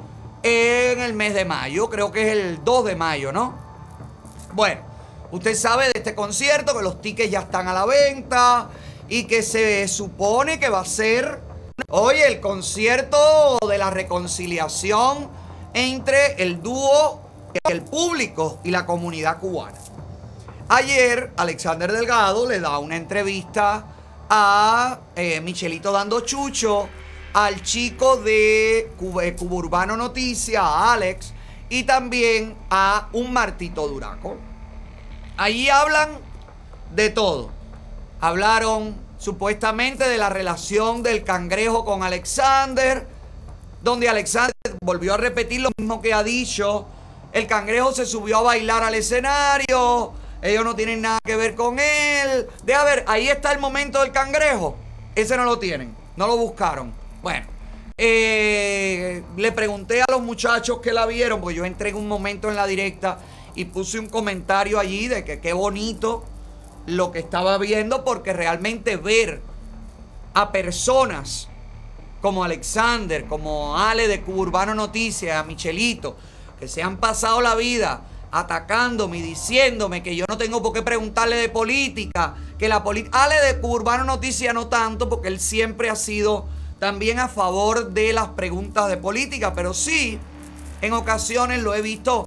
en 0.43 1.01
el 1.01 1.13
mes 1.13 1.33
de 1.33 1.45
mayo. 1.45 1.89
Creo 1.89 2.11
que 2.11 2.23
es 2.23 2.37
el 2.37 2.63
2 2.63 2.85
de 2.85 2.95
mayo, 2.95 3.31
¿no? 3.31 3.57
Bueno, 4.53 4.81
usted 5.31 5.55
sabe 5.55 5.85
de 5.85 5.93
este 5.95 6.15
concierto 6.15 6.75
que 6.75 6.83
los 6.83 7.01
tickets 7.01 7.31
ya 7.31 7.41
están 7.41 7.67
a 7.67 7.73
la 7.73 7.85
venta 7.85 8.69
y 9.09 9.25
que 9.25 9.43
se 9.43 9.87
supone 9.87 10.59
que 10.59 10.69
va 10.69 10.81
a 10.81 10.85
ser, 10.85 11.41
oye, 11.89 12.27
el 12.27 12.39
concierto 12.39 13.57
de 13.67 13.77
la 13.77 13.89
reconciliación 13.89 15.29
entre 15.73 16.41
el 16.41 16.61
dúo, 16.61 17.21
el 17.69 17.81
público 17.83 18.59
y 18.63 18.71
la 18.71 18.85
comunidad 18.85 19.39
cubana. 19.39 19.77
Ayer 20.69 21.31
Alexander 21.37 21.89
Delgado 21.89 22.45
le 22.45 22.59
da 22.59 22.77
una 22.79 22.97
entrevista 22.97 23.85
a 24.29 24.99
eh, 25.15 25.39
Michelito 25.39 25.93
Dando 25.93 26.19
Chucho, 26.19 26.89
al 27.31 27.61
chico 27.61 28.17
de 28.17 28.79
eh, 28.79 28.87
Cuba 28.97 29.23
Urbano 29.39 29.95
Noticia, 29.95 30.63
a 30.63 30.91
Alex, 30.91 31.31
y 31.69 31.83
también 31.83 32.53
a 32.69 33.07
un 33.13 33.31
Martito 33.31 33.87
Duraco. 33.87 34.35
Allí 35.37 35.69
hablan 35.69 36.09
de 36.93 37.11
todo. 37.11 37.49
Hablaron 38.19 38.93
supuestamente 39.17 40.09
de 40.09 40.17
la 40.17 40.27
relación 40.27 41.01
del 41.01 41.23
cangrejo 41.23 41.85
con 41.85 42.03
Alexander, 42.03 43.07
donde 43.81 44.09
Alexander 44.09 44.53
volvió 44.83 45.13
a 45.13 45.17
repetir 45.17 45.61
lo 45.61 45.69
mismo 45.77 46.01
que 46.01 46.13
ha 46.13 46.23
dicho. 46.23 46.87
El 47.31 47.47
cangrejo 47.47 47.93
se 47.93 48.05
subió 48.05 48.39
a 48.39 48.41
bailar 48.41 48.83
al 48.83 48.95
escenario. 48.95 50.26
Ellos 50.41 50.63
no 50.63 50.75
tienen 50.75 51.01
nada 51.01 51.19
que 51.23 51.35
ver 51.35 51.55
con 51.55 51.79
él. 51.79 52.47
Deja 52.63 52.83
ver, 52.83 53.03
ahí 53.07 53.27
está 53.27 53.51
el 53.51 53.59
momento 53.59 54.01
del 54.01 54.11
cangrejo. 54.11 54.75
Ese 55.15 55.35
no 55.37 55.45
lo 55.45 55.59
tienen. 55.59 55.95
No 56.15 56.27
lo 56.27 56.37
buscaron. 56.37 56.93
Bueno, 57.21 57.47
eh, 57.97 59.23
le 59.35 59.51
pregunté 59.51 60.01
a 60.01 60.05
los 60.09 60.21
muchachos 60.21 60.79
que 60.79 60.93
la 60.93 61.05
vieron, 61.05 61.41
porque 61.41 61.55
yo 61.55 61.65
entré 61.65 61.89
en 61.89 61.95
un 61.95 62.07
momento 62.07 62.49
en 62.49 62.55
la 62.55 62.67
directa 62.67 63.19
y 63.55 63.65
puse 63.65 63.97
un 63.97 64.07
comentario 64.07 64.79
allí 64.79 65.07
de 65.07 65.25
que 65.25 65.39
qué 65.39 65.53
bonito 65.53 66.23
lo 66.85 67.11
que 67.11 67.19
estaba 67.19 67.57
viendo, 67.57 68.05
porque 68.05 68.33
realmente 68.33 68.97
ver 68.97 69.41
a 70.35 70.51
personas 70.51 71.49
como 72.21 72.43
Alexander, 72.43 73.25
como 73.25 73.77
Ale 73.77 74.07
de 74.07 74.21
Cuba 74.21 74.41
Urbano 74.41 74.75
Noticias, 74.75 75.35
a 75.35 75.43
Michelito, 75.43 76.15
que 76.59 76.67
se 76.67 76.83
han 76.83 76.97
pasado 76.97 77.41
la 77.41 77.55
vida 77.55 78.01
atacándome 78.31 79.17
y 79.17 79.21
diciéndome 79.21 80.03
que 80.03 80.15
yo 80.15 80.25
no 80.27 80.37
tengo 80.37 80.61
por 80.61 80.73
qué 80.73 80.81
preguntarle 80.81 81.35
de 81.37 81.49
política, 81.49 82.35
que 82.57 82.67
la 82.67 82.83
política... 82.83 83.23
Ale 83.23 83.35
de 83.35 83.59
Urbano 83.61 84.03
Noticias 84.03 84.53
no 84.53 84.67
tanto, 84.67 85.09
porque 85.09 85.27
él 85.27 85.39
siempre 85.39 85.89
ha 85.89 85.95
sido 85.95 86.45
también 86.79 87.19
a 87.19 87.27
favor 87.27 87.91
de 87.91 88.13
las 88.13 88.29
preguntas 88.29 88.89
de 88.89 88.97
política, 88.97 89.53
pero 89.53 89.73
sí, 89.73 90.19
en 90.81 90.93
ocasiones 90.93 91.61
lo 91.63 91.73
he 91.73 91.81
visto 91.81 92.25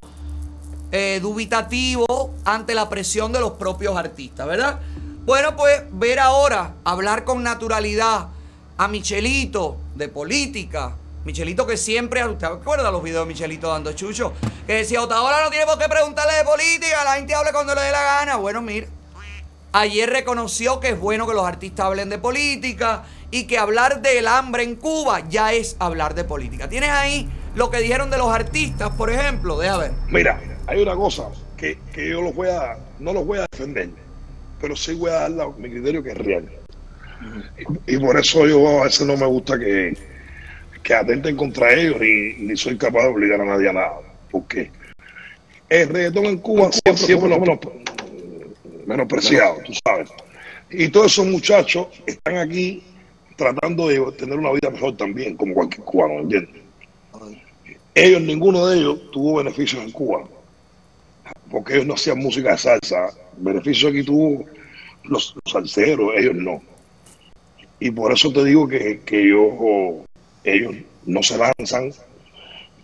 eh, 0.91 1.19
dubitativo 1.21 2.33
ante 2.43 2.75
la 2.75 2.89
presión 2.89 3.31
de 3.31 3.39
los 3.39 3.51
propios 3.51 3.95
artistas, 3.95 4.45
¿verdad? 4.45 4.79
Bueno, 5.25 5.55
pues 5.55 5.83
ver 5.91 6.19
ahora, 6.19 6.73
hablar 6.83 7.23
con 7.23 7.43
naturalidad 7.43 8.27
a 8.77 8.87
Michelito 8.87 9.77
de 9.95 10.09
política. 10.09 10.97
Michelito 11.23 11.67
que 11.67 11.77
siempre, 11.77 12.25
¿usted 12.25 12.47
recuerda 12.47 12.89
los 12.89 13.03
videos 13.03 13.27
de 13.27 13.33
Michelito 13.33 13.69
dando 13.69 13.93
chucho? 13.93 14.33
Que 14.65 14.73
decía, 14.73 15.03
Otaola 15.03 15.43
no 15.43 15.51
tiene 15.51 15.65
por 15.65 15.77
qué 15.77 15.87
preguntarle 15.87 16.33
de 16.33 16.43
política, 16.43 17.03
la 17.03 17.13
gente 17.13 17.35
habla 17.35 17.51
cuando 17.51 17.75
le 17.75 17.81
dé 17.81 17.91
la 17.91 18.01
gana. 18.01 18.37
Bueno, 18.37 18.61
mira, 18.63 18.87
ayer 19.71 20.09
reconoció 20.09 20.79
que 20.79 20.89
es 20.89 20.99
bueno 20.99 21.27
que 21.27 21.33
los 21.33 21.45
artistas 21.45 21.85
hablen 21.85 22.09
de 22.09 22.17
política 22.17 23.03
y 23.29 23.45
que 23.45 23.59
hablar 23.59 24.01
del 24.01 24.27
hambre 24.27 24.63
en 24.63 24.75
Cuba 24.75 25.21
ya 25.29 25.53
es 25.53 25.75
hablar 25.77 26.15
de 26.15 26.23
política. 26.23 26.67
Tienes 26.67 26.89
ahí 26.89 27.29
lo 27.53 27.69
que 27.69 27.77
dijeron 27.77 28.09
de 28.09 28.17
los 28.17 28.33
artistas, 28.33 28.89
por 28.89 29.11
ejemplo, 29.11 29.59
deja 29.59 29.77
ver. 29.77 29.91
Mira, 30.07 30.41
hay 30.65 30.81
una 30.81 30.95
cosa 30.95 31.29
que, 31.55 31.77
que 31.93 32.09
yo 32.09 32.21
los 32.23 32.33
voy 32.33 32.49
a, 32.49 32.77
no 32.99 33.13
los 33.13 33.27
voy 33.27 33.37
a 33.37 33.45
defender, 33.51 33.89
pero 34.59 34.75
sí 34.75 34.95
voy 34.95 35.11
a 35.11 35.29
dar 35.29 35.49
mi 35.57 35.69
criterio 35.69 36.01
que 36.01 36.11
es 36.13 36.17
real. 36.17 36.49
Y, 37.85 37.95
y 37.95 37.99
por 37.99 38.19
eso 38.19 38.47
yo 38.47 38.81
a 38.81 38.85
veces 38.85 39.05
no 39.05 39.15
me 39.15 39.27
gusta 39.27 39.59
que, 39.59 39.95
que 40.83 40.93
atenten 40.93 41.35
contra 41.35 41.73
ellos 41.73 41.99
ni, 41.99 42.33
ni 42.45 42.57
soy 42.57 42.77
capaz 42.77 43.03
de 43.03 43.09
obligar 43.09 43.41
a 43.41 43.45
nadie 43.45 43.69
a 43.69 43.73
nada. 43.73 43.99
Porque 44.29 44.71
el 45.69 45.89
reggaetón 45.89 46.25
en 46.25 46.37
Cuba 46.37 46.69
siempre, 46.71 47.05
siempre 47.05 47.29
lo 47.29 47.39
menos, 47.39 47.59
menospreciado, 48.85 49.57
tú 49.65 49.73
sabes. 49.85 50.09
Y 50.69 50.89
todos 50.89 51.11
esos 51.11 51.27
muchachos 51.27 51.87
están 52.05 52.37
aquí 52.37 52.83
tratando 53.35 53.87
de 53.87 53.99
tener 54.13 54.37
una 54.37 54.51
vida 54.51 54.69
mejor 54.69 54.95
también, 54.97 55.35
como 55.35 55.53
cualquier 55.53 55.83
cubano, 55.83 56.19
¿entiendes? 56.19 56.61
Ellos, 57.93 58.21
ninguno 58.21 58.67
de 58.67 58.77
ellos 58.77 59.11
tuvo 59.11 59.37
beneficios 59.37 59.83
en 59.83 59.91
Cuba, 59.91 60.23
porque 61.49 61.73
ellos 61.73 61.87
no 61.87 61.95
hacían 61.95 62.19
música 62.19 62.51
de 62.51 62.57
salsa. 62.57 63.09
Beneficios 63.37 63.91
aquí 63.91 64.03
tuvo 64.03 64.45
los, 65.03 65.35
los 65.35 65.51
salseros, 65.51 66.11
ellos 66.17 66.35
no. 66.35 66.61
Y 67.79 67.91
por 67.91 68.13
eso 68.13 68.31
te 68.31 68.45
digo 68.45 68.67
que, 68.67 69.01
que 69.05 69.27
yo, 69.27 70.05
ellos 70.43 70.75
no 71.05 71.23
se 71.23 71.37
lanzan 71.37 71.91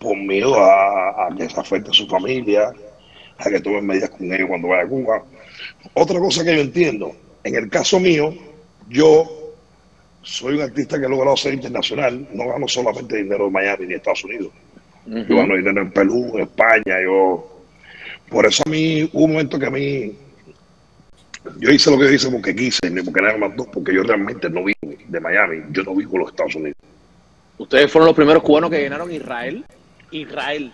por 0.00 0.16
miedo 0.16 0.54
a, 0.58 1.26
a 1.26 1.36
que 1.36 1.48
se 1.48 1.58
afecte 1.58 1.90
a 1.90 1.94
su 1.94 2.06
familia, 2.06 2.72
a 3.38 3.50
que 3.50 3.60
tomen 3.60 3.86
medidas 3.86 4.10
con 4.10 4.32
ellos 4.32 4.48
cuando 4.48 4.68
vaya 4.68 4.84
a 4.84 4.88
Cuba. 4.88 5.24
Otra 5.94 6.18
cosa 6.18 6.44
que 6.44 6.54
yo 6.54 6.60
entiendo, 6.60 7.12
en 7.44 7.54
el 7.54 7.68
caso 7.68 7.98
mío, 7.98 8.34
yo 8.88 9.54
soy 10.22 10.56
un 10.56 10.62
artista 10.62 10.98
que 10.98 11.06
he 11.06 11.08
logrado 11.08 11.36
ser 11.36 11.54
internacional, 11.54 12.28
no 12.32 12.48
gano 12.48 12.68
solamente 12.68 13.16
dinero 13.16 13.46
en 13.46 13.52
Miami 13.52 13.86
ni 13.86 13.92
en 13.92 13.98
Estados 13.98 14.24
Unidos. 14.24 14.50
Yo 15.06 15.36
gano 15.36 15.56
dinero 15.56 15.80
en 15.80 15.90
Perú, 15.90 16.32
en 16.34 16.40
España, 16.42 17.00
yo... 17.02 17.54
Por 18.28 18.44
eso 18.44 18.62
a 18.66 18.68
mí 18.68 19.08
hubo 19.12 19.24
un 19.24 19.32
momento 19.32 19.58
que 19.58 19.66
a 19.66 19.70
mí 19.70 20.12
yo 21.58 21.70
hice 21.70 21.90
lo 21.90 21.98
que 21.98 22.12
hice 22.12 22.30
porque 22.30 22.54
quise, 22.54 22.90
ni 22.90 23.00
porque 23.00 23.22
nadie 23.22 23.38
mandó, 23.38 23.64
porque 23.64 23.94
yo 23.94 24.02
realmente 24.02 24.50
no 24.50 24.64
vivo 24.64 24.76
de 24.82 25.20
Miami, 25.20 25.62
yo 25.70 25.82
no 25.82 25.94
vivo 25.94 26.16
en 26.16 26.20
los 26.20 26.30
Estados 26.30 26.54
Unidos. 26.56 26.76
Ustedes 27.58 27.90
fueron 27.90 28.06
los 28.06 28.16
primeros 28.16 28.42
cubanos 28.42 28.70
que 28.70 28.78
llenaron 28.80 29.12
Israel. 29.12 29.64
Israel. 30.10 30.72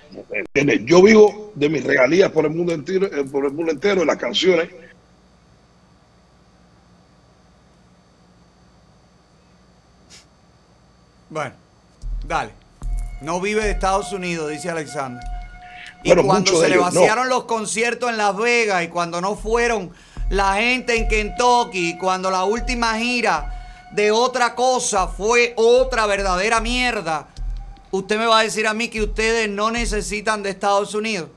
Yo 0.85 1.02
vivo 1.02 1.52
de 1.55 1.69
mis 1.69 1.82
regalías 1.82 2.31
por 2.31 2.44
el 2.44 2.52
mundo 2.52 2.73
entero, 2.73 3.06
eh, 3.06 3.24
por 3.24 3.47
el 3.47 3.52
mundo 3.52 3.73
entero, 3.73 4.01
de 4.01 4.06
las 4.06 4.16
canciones. 4.16 4.69
Bueno, 11.31 11.55
dale. 12.27 12.51
No 13.23 13.40
vive 13.40 13.65
de 13.65 13.70
Estados 13.70 14.12
Unidos, 14.12 14.51
dice 14.51 14.70
Alexander. 14.70 15.23
Y 16.02 16.09
Bueno, 16.09 16.24
cuando 16.24 16.61
se 16.61 16.69
le 16.69 16.77
no. 16.77 16.82
vaciaron 16.82 17.28
los 17.28 17.44
conciertos 17.44 18.11
en 18.11 18.19
Las 18.19 18.36
Vegas 18.36 18.85
y 18.85 18.89
cuando 18.89 19.20
no 19.20 19.35
fueron 19.36 19.90
la 20.28 20.55
gente 20.56 20.97
en 20.97 21.09
Kentucky, 21.09 21.90
y 21.90 21.98
cuando 21.98 22.31
la 22.31 22.44
última 22.44 22.98
gira 22.98 23.64
de 23.95 24.11
otra 24.11 24.57
cosa 24.57 25.07
fue 25.07 25.55
otra 25.57 26.07
verdadera 26.07 26.61
mierda, 26.61 27.29
usted 27.93 28.19
me 28.19 28.27
va 28.27 28.41
a 28.41 28.43
decir 28.43 28.66
a 28.66 28.75
mí 28.75 28.89
que 28.89 29.01
ustedes 29.01 29.49
no 29.49 29.71
necesitan 29.71 30.43
de 30.43 30.51
Estados 30.51 30.95
Unidos. 30.95 31.29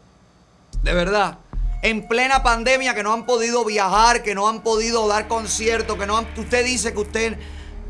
De 0.81 0.93
verdad. 0.93 1.37
En 1.83 2.07
plena 2.07 2.41
pandemia 2.41 2.95
que 2.95 3.03
no 3.03 3.13
han 3.13 3.27
podido 3.27 3.63
viajar, 3.63 4.23
que 4.23 4.33
no 4.33 4.47
han 4.49 4.63
podido 4.63 5.07
dar 5.07 5.27
conciertos, 5.27 5.97
que 5.97 6.07
no 6.07 6.17
han, 6.17 6.27
usted 6.35 6.65
dice 6.65 6.93
que 6.93 6.99
usted 6.99 7.37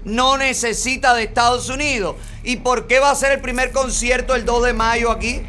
no 0.04 0.38
necesita 0.38 1.14
de 1.14 1.24
Estados 1.24 1.70
Unidos. 1.70 2.18
¿Y 2.44 2.58
por 2.58 2.88
qué 2.88 3.00
va 3.00 3.12
a 3.12 3.16
ser 3.16 3.32
el 3.32 3.40
primer 3.40 3.72
concierto 3.72 4.36
el 4.36 4.44
2 4.44 4.66
de 4.66 4.74
mayo 4.74 5.12
aquí? 5.12 5.44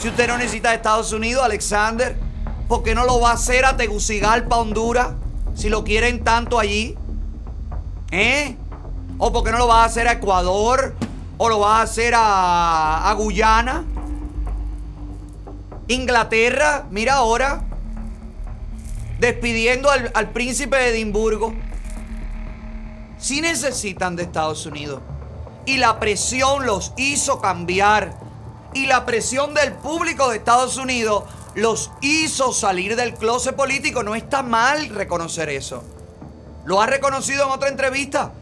Si 0.00 0.08
usted 0.08 0.26
no 0.26 0.38
necesita 0.38 0.70
de 0.70 0.76
Estados 0.76 1.12
Unidos, 1.12 1.44
Alexander, 1.44 2.16
¿por 2.66 2.82
qué 2.82 2.94
no 2.94 3.04
lo 3.04 3.20
va 3.20 3.32
a 3.32 3.34
hacer 3.34 3.66
a 3.66 3.76
Tegucigalpa, 3.76 4.56
Honduras? 4.56 5.10
Si 5.54 5.68
lo 5.68 5.84
quieren 5.84 6.24
tanto 6.24 6.58
allí. 6.58 6.96
¿Eh? 8.12 8.56
¿O 9.16 9.32
por 9.32 9.42
qué 9.42 9.50
no 9.50 9.58
lo 9.58 9.66
va 9.66 9.82
a 9.82 9.86
hacer 9.86 10.06
a 10.06 10.12
Ecuador? 10.12 10.94
¿O 11.38 11.48
lo 11.48 11.60
va 11.60 11.78
a 11.78 11.82
hacer 11.82 12.12
a, 12.14 13.12
Guyana? 13.16 13.84
Inglaterra, 15.88 16.86
mira 16.90 17.14
ahora, 17.14 17.64
despidiendo 19.18 19.90
al, 19.90 20.10
al 20.14 20.30
príncipe 20.30 20.76
de 20.76 20.90
Edimburgo. 20.90 21.54
Sí 23.18 23.40
necesitan 23.40 24.14
de 24.14 24.24
Estados 24.24 24.66
Unidos. 24.66 25.00
Y 25.64 25.78
la 25.78 25.98
presión 25.98 26.66
los 26.66 26.92
hizo 26.98 27.40
cambiar. 27.40 28.14
Y 28.74 28.86
la 28.86 29.06
presión 29.06 29.54
del 29.54 29.72
público 29.72 30.28
de 30.28 30.36
Estados 30.36 30.76
Unidos 30.76 31.24
los 31.54 31.90
hizo 32.02 32.52
salir 32.52 32.94
del 32.94 33.14
closet 33.14 33.56
político. 33.56 34.02
No 34.02 34.14
está 34.14 34.42
mal 34.42 34.90
reconocer 34.90 35.48
eso. 35.48 35.82
Lo 36.64 36.80
ha 36.80 36.86
reconocido 36.86 37.44
en 37.46 37.50
otra 37.50 37.68
entrevista. 37.68 38.32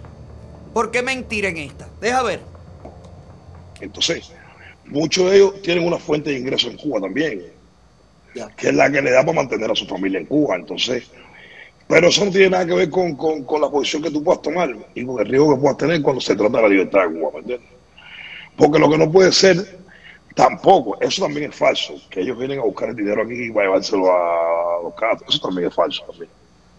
¿Por 0.74 0.90
qué 0.90 1.02
mentir 1.02 1.44
en 1.47 1.56
esta? 1.56 1.88
Deja 2.01 2.22
ver. 2.22 2.40
Entonces, 3.80 4.30
muchos 4.86 5.30
de 5.30 5.36
ellos 5.36 5.62
tienen 5.62 5.86
una 5.86 5.98
fuente 5.98 6.30
de 6.30 6.38
ingreso 6.38 6.68
en 6.68 6.76
Cuba 6.76 7.01
también, 7.01 7.42
que 8.56 8.68
es 8.68 8.74
la 8.74 8.90
que 8.90 9.02
le 9.02 9.10
da 9.10 9.20
para 9.24 9.32
mantener 9.36 9.70
a 9.70 9.74
su 9.74 9.86
familia 9.86 10.20
en 10.20 10.26
Cuba. 10.26 10.56
Entonces, 10.56 11.10
pero 11.88 12.09
eso 12.09 12.24
no 12.24 12.30
tiene 12.30 12.51
nada 12.51 12.66
que 12.66 12.74
ver 12.74 12.90
con, 12.90 13.16
con- 13.16 13.42
con 13.44 13.60
la 13.60 13.68
posición 13.68 14.02
que 14.02 14.10
tú 14.10 14.22
puedas 14.22 14.42
tomar 14.42 14.70
y 14.94 15.05
con 15.05 15.18
el 15.18 15.26
riesgo 15.26 15.55
que 15.55 15.60
puedas 15.60 15.76
tener 15.78 16.01
cuando 16.02 16.20
se 16.20 16.36
trata 16.36 16.59
de 16.59 16.62
la 16.62 16.68
libertad 16.68 17.09
de 17.09 17.18
Cuba, 17.18 17.30
¿me 17.34 17.38
entiendes? 17.40 17.68
Porque 18.56 18.78
lo 18.78 18.90
que 18.90 18.98
no 18.98 19.10
puede 19.10 19.32
ser 19.32 19.80
tampoco, 20.36 21.01
eso 21.01 21.22
también 21.22 21.51
es 21.51 21.56
falso, 21.56 21.94
que 22.10 22.20
ellos 22.20 22.38
vienen 22.38 22.60
a 22.60 22.62
buscar 22.62 22.90
el 22.90 22.97
dinero 22.97 23.22
aquí 23.22 23.47
y 23.47 23.51
para 23.51 23.66
llevárselo 23.66 24.12
a 24.12 24.82
los 24.84 24.94
catos, 24.94 25.26
eso 25.34 25.40
también 25.48 25.68
es 25.68 25.74
falso 25.74 26.05
también. 26.06 26.30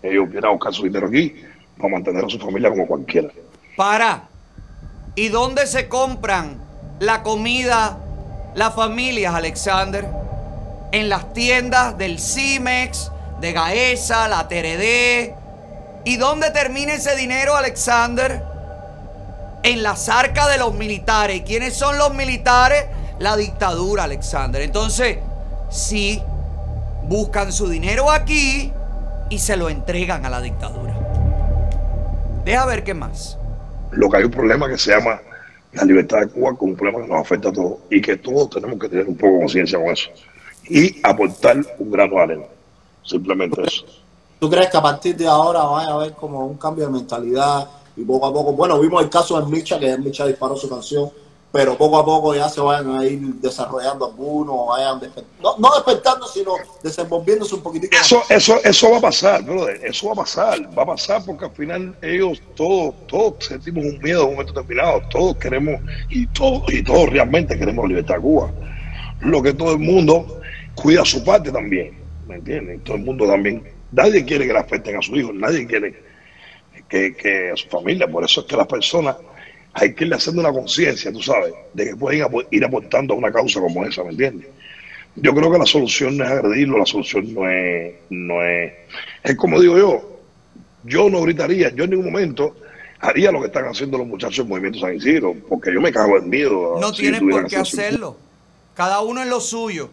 Ellos 0.03 0.25
vienen 0.29 0.45
a 0.45 0.49
buscar 0.49 0.73
su 0.73 0.83
dinero 0.83 1.07
aquí 1.07 1.35
para 1.77 1.93
mantener 1.93 2.25
a 2.25 2.29
su 2.29 2.39
familia 2.39 2.69
como 2.69 2.87
cualquiera. 2.87 3.29
Para. 3.75 4.23
¿Y 5.15 5.27
dónde 5.27 5.67
se 5.67 5.87
compran 5.87 6.59
la 6.99 7.21
comida 7.21 7.97
las 8.55 8.73
familias, 8.73 9.35
Alexander? 9.35 10.07
En 10.91 11.09
las 11.09 11.33
tiendas 11.33 11.97
del 11.97 12.19
Cimex, 12.19 13.11
de 13.39 13.53
Gaesa, 13.53 14.27
la 14.27 14.47
TRD. 14.47 15.35
¿Y 16.05 16.17
dónde 16.17 16.49
termina 16.51 16.93
ese 16.93 17.15
dinero, 17.15 17.55
Alexander? 17.55 18.43
En 19.63 19.83
las 19.83 20.09
arcas 20.09 20.49
de 20.49 20.57
los 20.57 20.73
militares. 20.73 21.37
¿Y 21.37 21.41
quiénes 21.41 21.75
son 21.75 21.97
los 21.97 22.13
militares? 22.13 22.85
La 23.19 23.37
dictadura, 23.37 24.05
Alexander. 24.05 24.61
Entonces, 24.63 25.19
sí, 25.69 26.21
buscan 27.03 27.53
su 27.53 27.69
dinero 27.69 28.09
aquí 28.09 28.73
y 29.31 29.39
se 29.39 29.55
lo 29.55 29.69
entregan 29.69 30.25
a 30.25 30.29
la 30.29 30.41
dictadura. 30.41 30.93
Deja 32.43 32.65
ver 32.65 32.83
qué 32.83 32.93
más. 32.93 33.37
lo 33.91 34.09
que 34.09 34.17
hay 34.17 34.23
un 34.25 34.31
problema 34.31 34.69
que 34.69 34.77
se 34.77 34.91
llama 34.91 35.19
la 35.73 35.83
libertad 35.85 36.19
de 36.19 36.27
Cuba, 36.27 36.55
con 36.55 36.69
un 36.71 36.75
problema 36.75 37.01
que 37.01 37.07
nos 37.07 37.21
afecta 37.21 37.49
a 37.49 37.53
todos 37.53 37.77
y 37.89 38.01
que 38.01 38.17
todos 38.17 38.49
tenemos 38.49 38.77
que 38.77 38.89
tener 38.89 39.07
un 39.07 39.15
poco 39.15 39.33
de 39.33 39.39
conciencia 39.39 39.79
con 39.79 39.87
eso 39.89 40.09
y 40.69 40.99
aportar 41.01 41.57
un 41.79 41.91
grano 41.91 42.15
de 42.15 42.21
arena. 42.21 42.45
Simplemente 43.03 43.61
eso. 43.65 43.85
¿Tú 44.39 44.49
crees 44.49 44.69
que 44.69 44.77
a 44.77 44.81
partir 44.81 45.15
de 45.15 45.27
ahora 45.27 45.63
vaya 45.63 45.89
a 45.89 45.93
haber 45.93 46.13
como 46.13 46.45
un 46.45 46.57
cambio 46.57 46.85
de 46.85 46.91
mentalidad 46.91 47.67
y 47.95 48.03
poco 48.03 48.27
a 48.27 48.33
poco, 48.33 48.53
bueno, 48.53 48.79
vimos 48.79 49.01
el 49.01 49.09
caso 49.09 49.39
de 49.39 49.49
Micha, 49.49 49.79
que 49.79 49.97
Micha 49.97 50.25
disparó 50.25 50.55
su 50.55 50.69
canción, 50.69 51.09
pero 51.51 51.77
poco 51.77 51.97
a 51.97 52.05
poco 52.05 52.33
ya 52.33 52.47
se 52.47 52.61
vayan 52.61 52.97
a 52.97 53.05
ir 53.05 53.19
desarrollando 53.35 54.05
algunos, 54.05 54.67
vayan 54.69 55.01
no, 55.41 55.57
no 55.57 55.75
despertando, 55.75 56.25
sino 56.25 56.53
desenvolviéndose 56.81 57.55
un 57.55 57.61
poquitico 57.61 57.93
más? 57.93 58.05
Eso, 58.05 58.23
eso, 58.29 58.55
eso 58.63 58.91
va 58.91 58.97
a 58.99 59.01
pasar, 59.01 59.43
brother. 59.43 59.81
Eso 59.83 60.07
va 60.07 60.13
a 60.13 60.15
pasar. 60.15 60.77
Va 60.77 60.83
a 60.83 60.85
pasar 60.85 61.21
porque 61.25 61.45
al 61.45 61.51
final 61.51 61.95
ellos 62.01 62.41
todos, 62.55 62.95
todos 63.07 63.45
sentimos 63.45 63.83
un 63.83 63.99
miedo 63.99 64.21
en 64.21 64.27
un 64.27 64.33
momento 64.35 64.53
determinado. 64.53 65.01
Todos 65.09 65.35
queremos, 65.35 65.81
y 66.09 66.25
todos, 66.27 66.63
y 66.71 66.83
todos 66.83 67.09
realmente 67.09 67.59
queremos 67.59 67.83
la 67.83 67.89
libertad 67.89 68.15
de 68.15 68.21
Cuba. 68.21 68.51
Lo 69.19 69.41
que 69.41 69.53
todo 69.53 69.73
el 69.73 69.79
mundo 69.79 70.39
cuida 70.75 71.03
su 71.03 71.21
parte 71.21 71.51
también. 71.51 71.99
¿Me 72.27 72.35
entiendes? 72.35 72.81
Todo 72.85 72.95
el 72.95 73.03
mundo 73.03 73.27
también. 73.27 73.61
Nadie 73.91 74.23
quiere 74.23 74.47
que 74.47 74.53
le 74.53 74.59
afecten 74.59 74.95
a 74.95 75.01
sus 75.01 75.17
hijos, 75.17 75.33
nadie 75.35 75.67
quiere 75.67 76.01
que, 76.87 77.13
que 77.13 77.51
a 77.51 77.57
su 77.57 77.67
familia. 77.67 78.07
Por 78.07 78.23
eso 78.23 78.39
es 78.39 78.47
que 78.47 78.55
las 78.55 78.67
personas 78.67 79.17
hay 79.73 79.93
que 79.93 80.03
irle 80.03 80.15
haciendo 80.15 80.41
una 80.41 80.51
conciencia, 80.51 81.11
tú 81.11 81.21
sabes, 81.21 81.53
de 81.73 81.85
que 81.85 81.95
pueden 81.95 82.27
ir 82.51 82.65
aportando 82.65 83.13
a 83.13 83.17
una 83.17 83.31
causa 83.31 83.59
como 83.61 83.85
esa, 83.85 84.03
¿me 84.03 84.09
entiendes? 84.11 84.47
Yo 85.15 85.33
creo 85.35 85.51
que 85.51 85.57
la 85.57 85.65
solución 85.65 86.17
no 86.17 86.23
es 86.25 86.31
agredirlo, 86.31 86.77
la 86.77 86.85
solución 86.85 87.33
no 87.33 87.49
es, 87.49 87.93
no 88.09 88.43
es, 88.43 88.73
es 89.23 89.35
como 89.35 89.59
digo 89.59 89.77
yo, 89.77 90.19
yo 90.83 91.09
no 91.09 91.21
gritaría, 91.21 91.69
yo 91.73 91.83
en 91.83 91.91
ningún 91.91 92.11
momento 92.11 92.55
haría 92.99 93.31
lo 93.31 93.39
que 93.41 93.47
están 93.47 93.65
haciendo 93.65 93.97
los 93.97 94.07
muchachos 94.07 94.37
del 94.37 94.47
Movimiento 94.47 94.79
San 94.79 94.95
Isidro, 94.95 95.35
porque 95.49 95.73
yo 95.73 95.81
me 95.81 95.91
cago 95.91 96.17
en 96.17 96.29
miedo. 96.29 96.77
No 96.79 96.89
si 96.93 96.97
tuvieran 96.97 97.29
por 97.29 97.47
qué 97.47 97.55
su- 97.57 97.61
hacerlo. 97.61 98.17
Cada 98.75 99.01
uno 99.01 99.21
en 99.21 99.29
lo 99.29 99.41
suyo. 99.41 99.89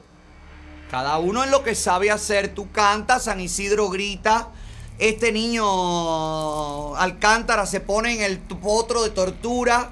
Cada 0.91 1.19
uno 1.19 1.43
en 1.45 1.51
lo 1.51 1.63
que 1.65 1.75
sabe 1.75 2.11
hacer. 2.11 2.49
Tú 2.49 2.71
cantas, 2.71 3.25
San 3.25 3.41
Isidro 3.41 3.89
grita. 3.91 4.49
Este 4.99 5.31
niño 5.31 6.97
Alcántara 6.97 7.67
se 7.67 7.79
pone 7.79 8.15
en 8.15 8.23
el 8.23 8.39
potro 8.41 9.05
de 9.05 9.11
tortura. 9.11 9.91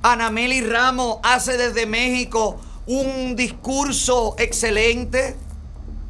Anameli 0.00 0.62
Ramos 0.62 1.18
hace 1.22 1.58
desde 1.58 1.84
México 1.84 2.58
un 2.86 3.36
discurso 3.36 4.34
excelente. 4.38 5.36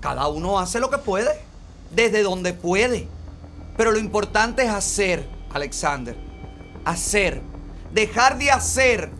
Cada 0.01 0.29
uno 0.29 0.61
hace 0.61 0.79
lo 0.79 0.91
que 0.91 0.99
puede, 0.99 1.31
desde 1.91 2.23
donde 2.23 2.53
puede. 2.53 3.09
Pero 3.77 3.91
lo 3.91 3.99
importante 3.99 4.63
es 4.63 4.71
hacer, 4.71 5.29
Alexander. 5.53 6.17
Hacer. 6.85 7.43
Dejar 7.93 8.39
de 8.39 8.53
hacer 8.53 9.11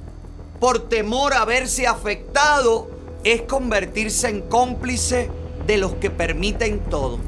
por 0.61 0.89
temor 0.89 1.35
a 1.35 1.45
verse 1.45 1.89
afectado 1.89 2.89
es 3.25 3.43
convertirse 3.43 4.29
en 4.29 4.43
cómplice 4.43 5.29
de 5.67 5.79
los 5.79 5.95
que 5.95 6.11
permiten 6.11 6.79
todo. 6.85 7.28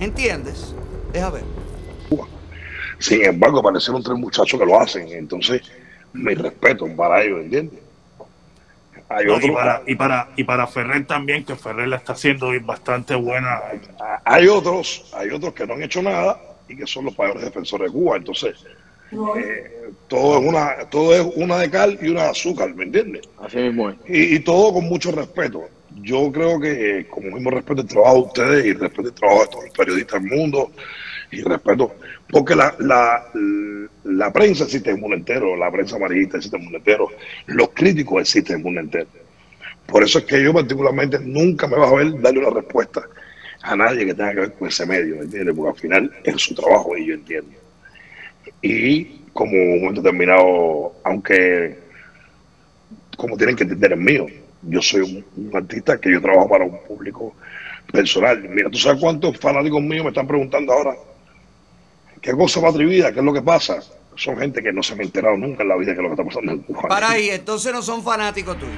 ¿Entiendes? 0.00 0.74
Deja 1.12 1.30
ver. 1.30 1.42
Sin 2.98 3.24
embargo, 3.24 3.60
aparecieron 3.60 4.02
tres 4.02 4.18
muchachos 4.18 4.58
que 4.58 4.66
lo 4.66 4.78
hacen, 4.78 5.08
entonces 5.08 5.62
mi 6.12 6.34
respeto 6.34 6.86
para 6.96 7.22
ellos, 7.22 7.40
¿entiendes? 7.40 7.80
Hay 9.08 9.24
No, 9.24 9.32
y, 9.32 9.36
otros, 9.36 9.50
para, 9.52 9.82
y, 9.86 9.94
para, 9.94 10.28
y 10.36 10.44
para 10.44 10.66
Ferrer 10.66 11.06
también, 11.06 11.44
que 11.44 11.56
Ferrer 11.56 11.88
la 11.88 11.96
está 11.96 12.12
haciendo 12.12 12.48
bastante 12.62 13.14
buena. 13.14 13.60
hay 14.24 14.46
otros, 14.48 15.10
hay 15.14 15.30
otros 15.30 15.54
que 15.54 15.66
no 15.66 15.74
han 15.74 15.82
hecho 15.82 16.02
nada 16.02 16.38
y 16.68 16.76
que 16.76 16.86
son 16.86 17.06
los 17.06 17.18
mayores 17.18 17.42
defensores 17.42 17.90
de 17.90 17.98
Cuba, 17.98 18.18
entonces 18.18 18.54
eh, 19.36 19.90
todo 20.06 20.38
es 20.38 20.46
una, 20.46 20.90
todo 20.90 21.14
es 21.14 21.26
una 21.36 21.58
de 21.58 21.70
cal 21.70 21.98
y 22.00 22.08
una 22.08 22.24
de 22.24 22.28
azúcar, 22.30 22.74
¿me 22.74 22.84
entiendes? 22.84 23.22
Así 23.38 23.56
mismo 23.56 23.90
es. 23.90 23.96
Y, 24.06 24.36
y 24.36 24.40
todo 24.40 24.74
con 24.74 24.84
mucho 24.84 25.10
respeto. 25.10 25.64
Yo 26.02 26.30
creo 26.32 26.60
que 26.60 27.00
eh, 27.00 27.06
como 27.08 27.30
mismo 27.30 27.50
respeto 27.50 27.82
el 27.82 27.88
trabajo 27.88 28.14
de 28.14 28.22
ustedes 28.22 28.66
y 28.66 28.72
respeto 28.72 29.08
el 29.08 29.14
trabajo 29.14 29.42
de 29.42 29.48
todos 29.48 29.64
los 29.64 29.74
periodistas 29.74 30.22
del 30.22 30.30
mundo 30.30 30.72
y 31.32 31.42
respeto, 31.42 31.94
porque 32.28 32.56
la, 32.56 32.74
la, 32.78 33.24
la 34.04 34.32
prensa 34.32 34.64
existe 34.64 34.90
en 34.90 34.96
el 34.96 35.02
mundo 35.02 35.16
entero, 35.16 35.56
la 35.56 35.70
prensa 35.70 35.96
amarillista 35.96 36.38
existe 36.38 36.56
en 36.56 36.62
el 36.62 36.64
mundo 36.64 36.78
entero, 36.78 37.08
los 37.46 37.70
críticos 37.70 38.22
existen 38.22 38.54
en 38.54 38.60
el 38.60 38.64
mundo 38.64 38.80
entero. 38.80 39.08
Por 39.86 40.02
eso 40.02 40.18
es 40.20 40.24
que 40.24 40.42
yo 40.42 40.52
particularmente 40.52 41.18
nunca 41.20 41.66
me 41.66 41.76
vas 41.76 41.92
a 41.92 41.96
ver 41.96 42.20
darle 42.20 42.40
una 42.40 42.60
respuesta 42.60 43.02
a 43.62 43.76
nadie 43.76 44.06
que 44.06 44.14
tenga 44.14 44.32
que 44.32 44.40
ver 44.40 44.52
con 44.54 44.68
ese 44.68 44.86
medio, 44.86 45.16
¿me 45.16 45.22
entiendes? 45.22 45.54
Porque 45.54 45.70
al 45.70 45.80
final 45.80 46.12
es 46.24 46.42
su 46.42 46.54
trabajo 46.54 46.96
y 46.96 47.06
yo 47.06 47.14
entiendo. 47.14 47.50
Y 48.62 49.04
como 49.32 49.52
un 49.52 49.80
momento 49.80 50.02
determinado, 50.02 50.94
aunque 51.04 51.78
como 53.16 53.36
tienen 53.36 53.56
que 53.56 53.64
entender 53.64 53.92
el 53.92 54.00
mío, 54.00 54.26
yo 54.62 54.82
soy 54.82 55.24
un, 55.36 55.56
artista 55.56 55.98
que 55.98 56.12
yo 56.12 56.20
trabajo 56.20 56.48
para 56.48 56.64
un 56.64 56.78
público 56.86 57.34
personal. 57.90 58.40
Mira, 58.48 58.70
¿tú 58.70 58.78
sabes 58.78 59.00
cuántos 59.00 59.38
fanáticos 59.38 59.80
míos 59.80 60.04
me 60.04 60.10
están 60.10 60.26
preguntando 60.26 60.72
ahora? 60.72 60.96
¿Qué 62.20 62.32
cosa 62.32 62.60
va 62.60 62.70
vida? 62.72 63.12
¿Qué 63.12 63.20
es 63.20 63.24
lo 63.24 63.32
que 63.32 63.42
pasa? 63.42 63.82
Son 64.16 64.36
gente 64.36 64.62
que 64.62 64.72
no 64.72 64.82
se 64.82 64.94
me 64.94 65.02
ha 65.02 65.06
enterado 65.06 65.36
nunca 65.36 65.62
en 65.62 65.68
la 65.68 65.76
vida 65.76 65.94
que 65.94 66.02
lo 66.02 66.08
que 66.08 66.14
está 66.14 66.24
pasando 66.24 66.52
en 66.52 66.58
Cuba. 66.60 66.82
Para 66.88 67.10
ahí, 67.10 67.30
entonces 67.30 67.72
no 67.72 67.80
son 67.80 68.02
fanáticos 68.02 68.58
tuyos. 68.58 68.74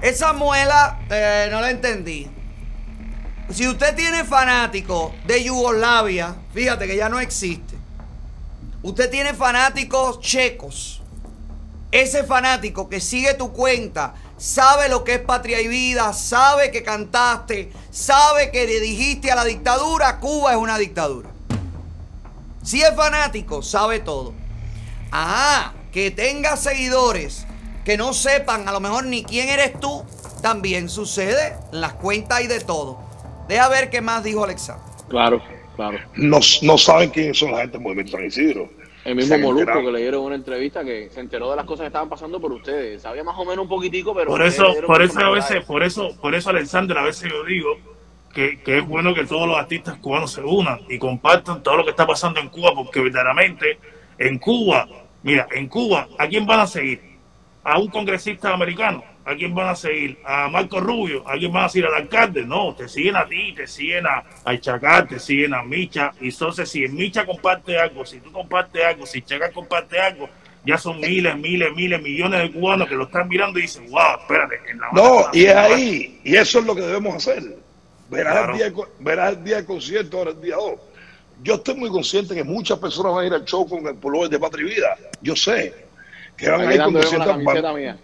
Esa 0.00 0.32
muela 0.32 1.00
eh, 1.10 1.48
no 1.50 1.60
la 1.60 1.70
entendí. 1.70 2.28
Si 3.50 3.66
usted 3.66 3.94
tiene 3.96 4.24
fanáticos 4.24 5.12
de 5.26 5.42
Yugoslavia, 5.42 6.36
fíjate 6.54 6.86
que 6.86 6.96
ya 6.96 7.08
no 7.08 7.18
existe. 7.18 7.76
Usted 8.82 9.10
tiene 9.10 9.34
fanáticos 9.34 10.20
checos. 10.20 10.97
Ese 11.90 12.24
fanático 12.24 12.88
que 12.88 13.00
sigue 13.00 13.32
tu 13.34 13.52
cuenta, 13.52 14.14
sabe 14.36 14.88
lo 14.88 15.04
que 15.04 15.14
es 15.14 15.20
patria 15.20 15.60
y 15.60 15.68
vida, 15.68 16.12
sabe 16.12 16.70
que 16.70 16.82
cantaste, 16.82 17.72
sabe 17.90 18.50
que 18.50 18.66
le 18.66 18.80
dijiste 18.80 19.30
a 19.30 19.34
la 19.34 19.44
dictadura, 19.44 20.18
Cuba 20.20 20.52
es 20.52 20.58
una 20.58 20.76
dictadura. 20.76 21.30
Si 22.62 22.82
es 22.82 22.94
fanático, 22.94 23.62
sabe 23.62 24.00
todo. 24.00 24.34
Ah, 25.10 25.72
que 25.90 26.10
tenga 26.10 26.56
seguidores 26.56 27.46
que 27.86 27.96
no 27.96 28.12
sepan 28.12 28.68
a 28.68 28.72
lo 28.72 28.80
mejor 28.80 29.06
ni 29.06 29.24
quién 29.24 29.48
eres 29.48 29.80
tú, 29.80 30.04
también 30.42 30.90
sucede. 30.90 31.54
En 31.72 31.80
las 31.80 31.94
cuentas 31.94 32.42
y 32.42 32.46
de 32.46 32.60
todo. 32.60 32.98
Deja 33.48 33.66
ver 33.68 33.88
qué 33.88 34.02
más 34.02 34.22
dijo 34.22 34.44
Alexander. 34.44 34.84
Claro, 35.08 35.42
claro. 35.74 35.98
No, 36.14 36.40
no 36.60 36.76
saben 36.76 37.08
quiénes 37.08 37.38
son 37.38 37.52
la 37.52 37.60
gente 37.60 37.78
del 37.78 37.80
Movimiento 37.80 38.12
San 38.12 38.26
Isidro. 38.26 38.68
El 39.08 39.14
Se 39.14 39.14
mismo 39.14 39.34
han 39.36 39.54
Molusco 39.54 39.80
que 39.80 39.90
le 39.90 40.00
dieron 40.00 40.22
una 40.22 40.34
entrevista 40.34 40.84
que 40.84 41.08
se 41.08 41.20
enteró 41.20 41.48
de 41.48 41.56
las 41.56 41.64
cosas 41.64 41.84
que 41.84 41.86
estaban 41.86 42.10
pasando 42.10 42.38
por 42.38 42.52
ustedes. 42.52 43.00
Sabía 43.00 43.24
más 43.24 43.38
o 43.38 43.44
menos 43.46 43.62
un 43.62 43.68
poquitico, 43.68 44.12
pero... 44.14 44.28
Por 44.28 44.42
eso, 44.42 44.66
por 44.86 45.00
eso 45.00 45.18
a 45.20 45.30
veces, 45.30 45.64
por 45.64 45.82
eso, 45.82 46.14
por 46.20 46.34
eso 46.34 46.50
Alexander, 46.50 46.98
a 46.98 47.04
veces 47.04 47.30
yo 47.30 47.42
digo 47.44 47.78
que, 48.34 48.60
que 48.60 48.78
es 48.78 48.86
bueno 48.86 49.14
que 49.14 49.24
todos 49.24 49.48
los 49.48 49.56
artistas 49.56 49.96
cubanos 49.96 50.32
se 50.32 50.42
unan 50.42 50.80
y 50.90 50.98
compartan 50.98 51.62
todo 51.62 51.78
lo 51.78 51.84
que 51.84 51.90
está 51.90 52.06
pasando 52.06 52.38
en 52.38 52.50
Cuba, 52.50 52.72
porque 52.74 53.00
verdaderamente 53.00 53.78
en 54.18 54.38
Cuba, 54.38 54.86
mira, 55.22 55.48
en 55.52 55.68
Cuba, 55.68 56.06
¿a 56.18 56.28
quién 56.28 56.44
van 56.44 56.60
a 56.60 56.66
seguir? 56.66 57.00
¿A 57.64 57.78
un 57.78 57.88
congresista 57.88 58.52
americano? 58.52 59.02
¿A 59.28 59.36
quién 59.36 59.54
van 59.54 59.68
a 59.68 59.74
seguir? 59.76 60.18
¿A 60.24 60.48
Marco 60.48 60.80
Rubio? 60.80 61.22
¿A 61.28 61.34
quién 61.36 61.52
van 61.52 61.64
a 61.64 61.68
seguir 61.68 61.86
al 61.86 61.94
alcalde? 61.94 62.44
No, 62.46 62.74
te 62.74 62.88
siguen 62.88 63.14
a 63.16 63.26
ti, 63.26 63.52
te 63.54 63.66
siguen 63.66 64.06
a, 64.06 64.24
a 64.44 64.58
Chacal, 64.58 65.06
te 65.06 65.18
siguen 65.18 65.52
a 65.52 65.62
Micha. 65.62 66.12
Y 66.20 66.28
entonces, 66.30 66.70
si 66.70 66.88
Micha 66.88 67.26
comparte 67.26 67.78
algo, 67.78 68.06
si 68.06 68.20
tú 68.20 68.32
compartes 68.32 68.82
algo, 68.84 69.04
si 69.04 69.20
Chacal 69.22 69.52
comparte 69.52 70.00
algo, 70.00 70.30
ya 70.64 70.78
son 70.78 70.98
miles, 71.00 71.36
miles, 71.36 71.68
miles, 71.74 72.00
millones 72.02 72.40
de 72.40 72.52
cubanos 72.52 72.88
que 72.88 72.94
lo 72.94 73.04
están 73.04 73.28
mirando 73.28 73.58
y 73.58 73.62
dicen, 73.62 73.90
wow, 73.90 74.18
espérate, 74.20 74.60
en 74.70 74.78
la 74.78 74.88
No, 74.92 75.26
y 75.32 75.44
es 75.44 75.54
ahí, 75.56 76.20
y 76.24 76.36
eso 76.36 76.60
es 76.60 76.64
lo 76.64 76.74
que 76.74 76.80
debemos 76.82 77.14
hacer. 77.16 77.42
Verás, 78.08 78.32
Claro. 78.34 78.52
el, 78.54 78.58
día, 78.58 78.84
verás 79.00 79.36
el 79.36 79.44
día 79.44 79.56
del 79.56 79.66
concierto, 79.66 80.16
ahora 80.18 80.30
el 80.30 80.40
día 80.40 80.56
2. 80.56 80.72
Yo 81.42 81.54
estoy 81.56 81.74
muy 81.74 81.90
consciente 81.90 82.34
que 82.34 82.42
muchas 82.44 82.78
personas 82.78 83.12
van 83.12 83.24
a 83.24 83.26
ir 83.26 83.34
al 83.34 83.44
show 83.44 83.68
con 83.68 83.86
el 83.86 83.94
pullover 83.96 84.30
de 84.30 84.38
Patria 84.38 84.66
y 84.66 84.74
Vida. 84.74 84.96
Yo 85.20 85.36
sé 85.36 85.74
que 86.36 86.48
van 86.48 86.62
a 86.62 86.74
ir 86.74 86.82
con 86.82 86.94
dándole 86.94 87.08
una 87.16 87.24
200 87.26 87.28
camiseta 87.28 87.72
ban- 87.72 87.76
mía. 87.78 87.98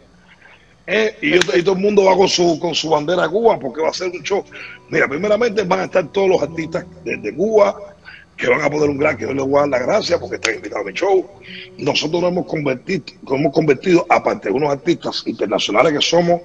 Eh, 0.86 1.16
y, 1.22 1.62
todo 1.62 1.74
el 1.74 1.80
mundo 1.80 2.04
va 2.04 2.16
con 2.16 2.28
su, 2.28 2.58
con 2.60 2.74
su 2.74 2.90
bandera 2.90 3.22
de 3.22 3.28
Cuba 3.30 3.58
porque 3.58 3.80
va 3.80 3.88
a 3.88 3.94
ser 3.94 4.10
un 4.10 4.22
show. 4.22 4.44
Mira, 4.90 5.08
primeramente 5.08 5.62
van 5.62 5.80
a 5.80 5.84
estar 5.84 6.06
todos 6.12 6.28
los 6.28 6.42
artistas 6.42 6.84
de, 7.04 7.16
de 7.16 7.34
Cuba 7.34 7.94
que 8.36 8.48
van 8.48 8.60
a 8.62 8.70
poner 8.70 8.90
un 8.90 8.98
gran 8.98 9.16
que 9.16 9.24
yo 9.24 9.32
les 9.32 9.44
voy 9.44 9.56
a 9.56 9.60
dar 9.60 9.68
las 9.68 9.82
gracias 9.82 10.20
porque 10.20 10.36
están 10.36 10.56
invitados 10.56 10.84
a 10.84 10.90
mi 10.90 10.94
show. 10.94 11.30
Nosotros 11.78 12.20
nos 12.20 12.32
hemos 12.32 12.46
convertido, 12.46 13.04
nos 13.22 13.40
hemos 13.40 13.52
convertido, 13.52 14.06
aparte 14.08 14.48
de 14.48 14.54
unos 14.54 14.70
artistas 14.70 15.22
internacionales 15.26 15.92
que 15.92 16.00
somos, 16.00 16.40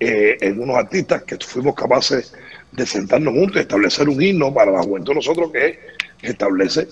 eh, 0.00 0.36
en 0.40 0.60
unos 0.60 0.76
artistas 0.76 1.22
que 1.22 1.36
fuimos 1.36 1.74
capaces 1.74 2.34
de 2.72 2.86
sentarnos 2.86 3.34
juntos 3.34 3.56
y 3.56 3.60
establecer 3.60 4.08
un 4.08 4.20
himno 4.20 4.52
para 4.52 4.72
la 4.72 4.82
juventud 4.82 5.12
de 5.12 5.16
nosotros 5.16 5.52
que 5.52 5.78
establece 6.22 6.88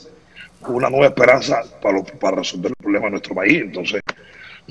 una 0.69 0.89
nueva 0.89 1.07
esperanza 1.07 1.63
para, 1.81 2.03
para 2.03 2.37
resolver 2.37 2.71
el 2.71 2.77
problema 2.77 3.07
de 3.07 3.11
nuestro 3.13 3.35
país. 3.35 3.63
Entonces, 3.63 4.01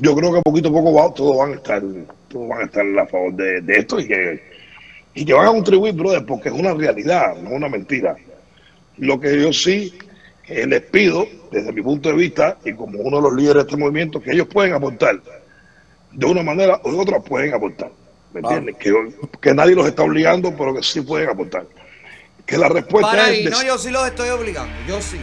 yo 0.01 0.15
creo 0.15 0.33
que 0.33 0.41
poquito 0.41 0.69
a 0.69 0.71
poco 0.73 0.93
va- 0.93 1.13
todos 1.13 1.37
van 1.37 1.51
a 1.53 1.55
estar, 1.55 1.81
todos 2.27 2.49
van 2.49 2.61
a 2.61 2.65
estar 2.65 2.85
a 2.99 3.05
favor 3.07 3.33
de, 3.33 3.61
de 3.61 3.73
esto 3.75 3.99
y 3.99 4.07
que, 4.07 4.43
y 5.13 5.25
que 5.25 5.33
van 5.33 5.47
a 5.47 5.51
contribuir, 5.51 5.93
brother, 5.93 6.25
porque 6.25 6.49
es 6.49 6.55
una 6.55 6.73
realidad, 6.73 7.35
no 7.41 7.49
es 7.51 7.55
una 7.55 7.69
mentira. 7.69 8.15
Lo 8.97 9.19
que 9.19 9.41
yo 9.41 9.53
sí 9.53 9.97
eh, 10.47 10.65
les 10.67 10.81
pido, 10.81 11.25
desde 11.51 11.71
mi 11.71 11.81
punto 11.81 12.09
de 12.09 12.15
vista, 12.15 12.57
y 12.65 12.73
como 12.73 12.99
uno 12.99 13.17
de 13.17 13.23
los 13.23 13.33
líderes 13.33 13.63
de 13.63 13.69
este 13.69 13.77
movimiento, 13.77 14.21
que 14.21 14.31
ellos 14.31 14.47
pueden 14.47 14.73
aportar, 14.73 15.19
de 16.11 16.25
una 16.25 16.43
manera 16.43 16.79
o 16.83 16.91
de 16.91 16.97
otra 16.99 17.19
pueden 17.21 17.53
aportar. 17.53 17.89
¿Me 18.33 18.39
entiendes? 18.41 18.75
Que, 18.77 18.93
que 19.41 19.53
nadie 19.53 19.75
los 19.75 19.85
está 19.87 20.03
obligando, 20.03 20.53
pero 20.57 20.73
que 20.75 20.83
sí 20.83 21.01
pueden 21.01 21.29
aportar. 21.29 21.65
Que 22.45 22.57
la 22.57 22.69
respuesta 22.69 23.11
Para 23.11 23.23
es... 23.29 23.37
ahí, 23.37 23.43
de- 23.45 23.49
no, 23.51 23.63
yo 23.63 23.77
sí 23.77 23.89
los 23.91 24.05
estoy 24.07 24.29
obligando, 24.29 24.73
yo 24.87 25.01
sí. 25.01 25.17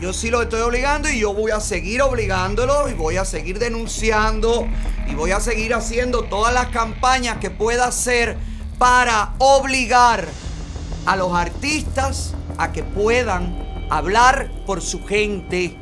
Yo 0.00 0.12
sí 0.12 0.30
los 0.30 0.42
estoy 0.42 0.60
obligando 0.60 1.08
y 1.08 1.20
yo 1.20 1.32
voy 1.32 1.52
a 1.52 1.60
seguir 1.60 2.02
obligándolos 2.02 2.90
y 2.90 2.94
voy 2.94 3.16
a 3.16 3.24
seguir 3.24 3.58
denunciando 3.58 4.66
y 5.08 5.14
voy 5.14 5.30
a 5.30 5.40
seguir 5.40 5.72
haciendo 5.72 6.24
todas 6.24 6.52
las 6.52 6.66
campañas 6.66 7.38
que 7.38 7.50
pueda 7.50 7.86
hacer 7.86 8.36
para 8.78 9.32
obligar 9.38 10.26
a 11.06 11.16
los 11.16 11.32
artistas 11.34 12.34
a 12.58 12.72
que 12.72 12.82
puedan 12.82 13.86
hablar 13.88 14.50
por 14.66 14.82
su 14.82 15.02
gente. 15.06 15.78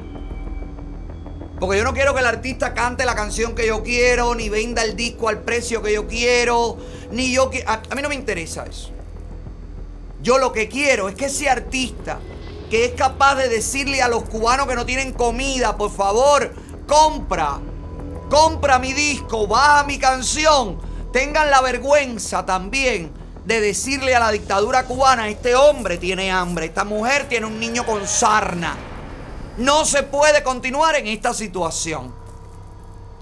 Porque 1.58 1.78
yo 1.78 1.84
no 1.84 1.92
quiero 1.92 2.14
que 2.14 2.20
el 2.20 2.26
artista 2.26 2.72
cante 2.72 3.04
la 3.04 3.16
canción 3.16 3.56
que 3.56 3.66
yo 3.66 3.82
quiero, 3.82 4.34
ni 4.36 4.48
venda 4.48 4.84
el 4.84 4.94
disco 4.94 5.28
al 5.28 5.40
precio 5.40 5.82
que 5.82 5.92
yo 5.92 6.06
quiero, 6.06 6.76
ni 7.10 7.32
yo 7.32 7.50
qui- 7.50 7.64
a, 7.66 7.82
a 7.90 7.94
mí 7.96 8.02
no 8.02 8.08
me 8.08 8.14
interesa 8.14 8.64
eso. 8.64 8.90
Yo 10.22 10.38
lo 10.38 10.52
que 10.52 10.68
quiero 10.68 11.08
es 11.08 11.16
que 11.16 11.26
ese 11.26 11.48
artista 11.48 12.18
que 12.70 12.86
es 12.86 12.92
capaz 12.92 13.36
de 13.36 13.48
decirle 13.48 14.02
a 14.02 14.08
los 14.08 14.24
cubanos 14.24 14.66
que 14.66 14.74
no 14.74 14.86
tienen 14.86 15.12
comida, 15.12 15.76
por 15.76 15.90
favor, 15.90 16.54
compra, 16.86 17.60
compra 18.30 18.78
mi 18.78 18.92
disco, 18.92 19.46
baja 19.46 19.84
mi 19.84 19.98
canción, 19.98 20.78
tengan 21.12 21.50
la 21.50 21.60
vergüenza 21.60 22.44
también 22.44 23.12
de 23.44 23.60
decirle 23.60 24.14
a 24.14 24.20
la 24.20 24.30
dictadura 24.30 24.84
cubana, 24.84 25.28
este 25.28 25.54
hombre 25.54 25.98
tiene 25.98 26.30
hambre, 26.30 26.66
esta 26.66 26.84
mujer 26.84 27.28
tiene 27.28 27.46
un 27.46 27.60
niño 27.60 27.84
con 27.84 28.06
sarna. 28.06 28.76
No 29.58 29.84
se 29.84 30.02
puede 30.02 30.42
continuar 30.42 30.96
en 30.96 31.06
esta 31.06 31.34
situación. 31.34 32.12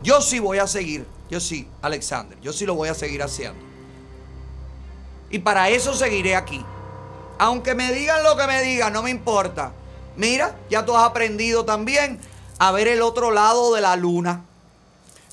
Yo 0.03 0.21
sí 0.21 0.39
voy 0.39 0.59
a 0.59 0.67
seguir, 0.67 1.07
yo 1.29 1.41
sí, 1.41 1.69
Alexander, 1.83 2.39
yo 2.41 2.53
sí 2.53 2.67
lo 2.67 2.75
voy 2.75 2.89
a 2.89 2.95
seguir 2.95 3.23
haciendo. 3.23 3.61
Y 5.31 5.41
para 5.41 5.69
eso 5.69 5.95
seguiré 5.95 6.37
aquí. 6.37 6.65
Aunque 7.39 7.75
me 7.75 7.93
digan 7.93 8.23
lo 8.23 8.37
que 8.37 8.47
me 8.47 8.63
digan, 8.63 8.93
no 8.93 9.03
me 9.03 9.11
importa. 9.11 9.73
Mira, 10.17 10.55
ya 10.71 10.85
tú 10.85 10.97
has 10.97 11.05
aprendido 11.05 11.65
también 11.65 12.21
a 12.59 12.71
ver 12.73 12.89
el 12.89 13.03
otro 13.03 13.31
lado 13.31 13.75
de 13.75 13.81
la 13.81 13.97
luna. 13.97 14.45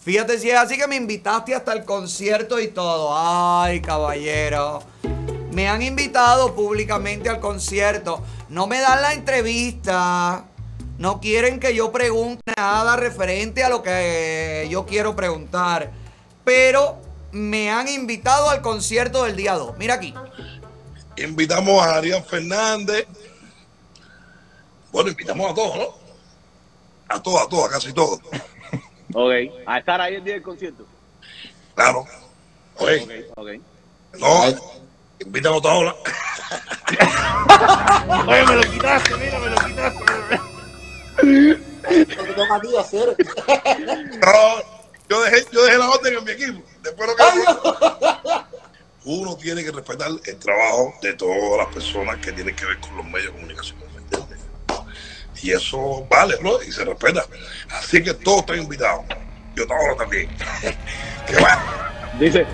Fíjate 0.03 0.39
si 0.39 0.49
es 0.49 0.57
así 0.57 0.77
que 0.77 0.87
me 0.87 0.95
invitaste 0.95 1.53
hasta 1.53 1.73
el 1.73 1.83
concierto 1.83 2.59
y 2.59 2.69
todo. 2.69 3.11
Ay, 3.13 3.81
caballero. 3.81 4.81
Me 5.51 5.67
han 5.67 5.81
invitado 5.81 6.55
públicamente 6.55 7.29
al 7.29 7.39
concierto. 7.39 8.23
No 8.47 8.65
me 8.65 8.79
dan 8.79 9.01
la 9.01 9.13
entrevista. 9.13 10.45
No 10.97 11.19
quieren 11.19 11.59
que 11.59 11.75
yo 11.75 11.91
pregunte 11.91 12.41
nada 12.57 12.95
referente 12.95 13.63
a 13.63 13.69
lo 13.69 13.83
que 13.83 14.67
yo 14.69 14.85
quiero 14.85 15.15
preguntar. 15.15 15.91
Pero 16.43 16.97
me 17.31 17.69
han 17.69 17.87
invitado 17.87 18.49
al 18.49 18.61
concierto 18.61 19.25
del 19.25 19.35
día 19.35 19.55
2. 19.55 19.77
Mira 19.77 19.95
aquí. 19.95 20.13
Invitamos 21.23 21.81
a 21.83 21.97
Arián 21.97 22.23
Fernández. 22.23 23.05
Bueno, 24.91 25.09
invitamos 25.09 25.51
a 25.51 25.53
todos, 25.53 25.77
¿no? 25.77 25.93
A 27.09 27.21
todos, 27.21 27.41
a 27.41 27.49
todos, 27.49 27.65
a 27.65 27.69
casi 27.71 27.93
todos. 27.93 28.19
Ok, 29.11 29.31
a 29.65 29.79
estar 29.79 29.99
ahí 29.99 30.13
el 30.13 30.23
día 30.23 30.35
del 30.35 30.43
concierto. 30.43 30.85
Claro. 31.73 32.05
Oye, 32.75 33.27
Ok, 33.35 33.37
ok. 33.37 33.49
no, 34.19 34.43
invítamos 35.19 35.57
a 35.57 35.61
todos. 35.63 35.95
Oye, 38.27 38.45
me 38.45 38.55
lo 38.55 38.61
quitaste, 38.71 39.15
mira, 39.15 39.39
me 39.39 39.49
lo 39.49 39.57
quitaste. 39.57 40.03
Lo 41.23 42.35
que 42.35 42.53
a 42.53 42.59
ti 42.61 42.77
hacer. 42.77 43.15
No, 44.21 44.61
yo 45.09 45.23
dejé, 45.23 45.43
yo 45.51 45.63
dejé 45.63 45.77
la 45.79 45.89
orden 45.89 46.17
en 46.19 46.23
mi 46.23 46.31
equipo. 46.31 46.61
Después 46.83 47.09
lo 47.09 47.15
que 47.15 47.23
uno 49.05 49.35
tiene 49.37 49.63
que 49.63 49.71
respetar 49.71 50.09
el 50.25 50.37
trabajo 50.37 50.93
de 51.01 51.13
todas 51.13 51.57
las 51.57 51.73
personas 51.73 52.17
que 52.17 52.31
tienen 52.31 52.55
que 52.55 52.65
ver 52.65 52.79
con 52.79 52.97
los 52.97 53.05
medios 53.05 53.27
de 53.27 53.31
comunicación. 53.33 53.89
Y 55.41 55.51
eso 55.51 56.05
vale, 56.09 56.35
bro, 56.37 56.61
y 56.63 56.71
se 56.71 56.83
respeta. 56.83 57.25
Así 57.69 58.03
que 58.03 58.13
todos 58.13 58.39
están 58.39 58.59
invitados. 58.59 59.05
Yo 59.55 59.63
ahora 59.69 59.95
también. 59.95 60.27
que 61.27 61.35
va. 61.35 62.11
Dice, 62.19 62.45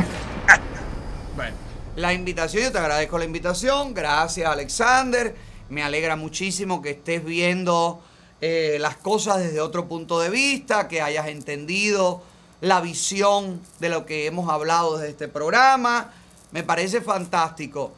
la 1.96 2.14
invitación. 2.14 2.64
Yo 2.64 2.72
te 2.72 2.78
agradezco 2.78 3.18
la 3.18 3.26
invitación. 3.26 3.94
Gracias, 3.94 4.48
Alexander. 4.50 5.34
Me 5.70 5.82
alegra 5.82 6.16
muchísimo 6.16 6.82
que 6.82 6.92
estés 6.92 7.24
viendo 7.24 8.02
eh, 8.42 8.78
las 8.80 8.98
cosas 8.98 9.40
desde 9.40 9.62
otro 9.62 9.88
punto 9.88 10.20
de 10.20 10.30
vista, 10.30 10.88
que 10.88 11.02
hayas 11.02 11.28
entendido 11.28 12.22
la 12.62 12.82
visión 12.82 13.62
de 13.80 13.90
lo 13.90 14.06
que 14.06 14.26
hemos 14.26 14.50
hablado 14.50 14.98
desde 14.98 15.12
este 15.12 15.28
programa. 15.28 16.12
Me 16.56 16.64
parece 16.64 17.02
fantástico. 17.02 17.92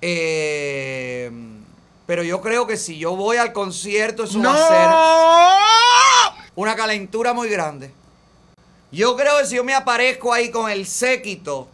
Eh, 0.00 1.28
pero 2.06 2.22
yo 2.22 2.40
creo 2.40 2.64
que 2.64 2.76
si 2.76 2.96
yo 2.98 3.16
voy 3.16 3.36
al 3.36 3.52
concierto, 3.52 4.22
eso 4.22 4.40
va 4.40 4.54
a 4.54 4.68
ser 4.68 4.88
una 6.54 6.76
calentura 6.76 7.32
muy 7.32 7.48
grande. 7.48 7.90
Yo 8.92 9.16
creo 9.16 9.38
que 9.38 9.46
si 9.46 9.56
yo 9.56 9.64
me 9.64 9.74
aparezco 9.74 10.32
ahí 10.32 10.52
con 10.52 10.70
el 10.70 10.86
séquito, 10.86 11.66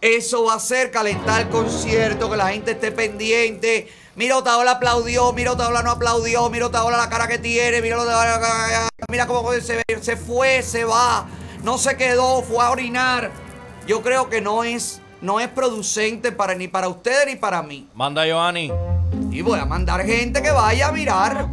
eso 0.00 0.44
va 0.44 0.54
a 0.54 0.58
ser 0.58 0.90
calentar 0.90 1.42
el 1.42 1.48
concierto, 1.50 2.30
que 2.30 2.38
la 2.38 2.48
gente 2.48 2.70
esté 2.70 2.90
pendiente. 2.90 3.92
Mira, 4.16 4.38
Otaola 4.38 4.70
aplaudió, 4.70 5.34
mira, 5.34 5.52
Otaola 5.52 5.82
no 5.82 5.90
aplaudió, 5.90 6.48
mira, 6.48 6.68
Otaola 6.68 6.96
la 6.96 7.10
cara 7.10 7.28
que 7.28 7.36
tiene, 7.36 7.82
mira, 7.82 8.00
Otaola, 8.00 8.88
mira 9.10 9.26
cómo 9.26 9.52
se, 9.52 9.84
se 10.00 10.16
fue, 10.16 10.62
se 10.62 10.86
va, 10.86 11.26
no 11.62 11.76
se 11.76 11.94
quedó, 11.94 12.40
fue 12.42 12.64
a 12.64 12.70
orinar. 12.70 13.43
Yo 13.86 14.00
creo 14.00 14.30
que 14.30 14.40
no 14.40 14.64
es, 14.64 15.02
no 15.20 15.40
es 15.40 15.48
producente 15.48 16.32
para, 16.32 16.54
ni 16.54 16.68
para 16.68 16.88
ustedes 16.88 17.26
ni 17.26 17.36
para 17.36 17.62
mí. 17.62 17.86
Manda 17.94 18.22
a 18.22 18.26
Giovanni. 18.26 18.72
Y 19.30 19.42
voy 19.42 19.60
a 19.60 19.66
mandar 19.66 20.06
gente 20.06 20.40
que 20.40 20.50
vaya 20.50 20.88
a 20.88 20.92
mirar 20.92 21.48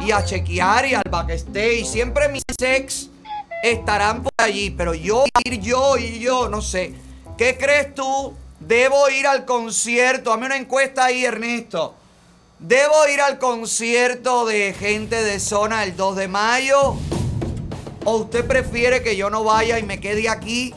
y 0.00 0.12
a 0.12 0.24
chequear 0.24 0.86
y 0.86 0.94
al 0.94 1.02
backstage. 1.10 1.84
Siempre 1.84 2.28
mis 2.28 2.44
ex 2.60 3.10
estarán 3.64 4.22
por 4.22 4.32
allí, 4.36 4.70
pero 4.70 4.94
yo 4.94 5.24
ir 5.44 5.60
yo 5.60 5.96
y 5.96 6.20
yo, 6.20 6.48
no 6.48 6.62
sé. 6.62 6.94
¿Qué 7.36 7.58
crees 7.58 7.92
tú? 7.92 8.34
Debo 8.60 9.08
ir 9.08 9.26
al 9.26 9.44
concierto. 9.44 10.32
Hazme 10.32 10.46
una 10.46 10.56
encuesta 10.56 11.06
ahí, 11.06 11.24
Ernesto. 11.24 11.96
¿Debo 12.60 13.08
ir 13.08 13.20
al 13.20 13.40
concierto 13.40 14.46
de 14.46 14.74
gente 14.74 15.24
de 15.24 15.40
zona 15.40 15.82
el 15.82 15.96
2 15.96 16.16
de 16.16 16.28
mayo? 16.28 16.94
¿O 18.04 18.16
usted 18.16 18.46
prefiere 18.46 19.02
que 19.02 19.16
yo 19.16 19.28
no 19.28 19.42
vaya 19.42 19.80
y 19.80 19.82
me 19.82 19.98
quede 19.98 20.28
aquí 20.28 20.72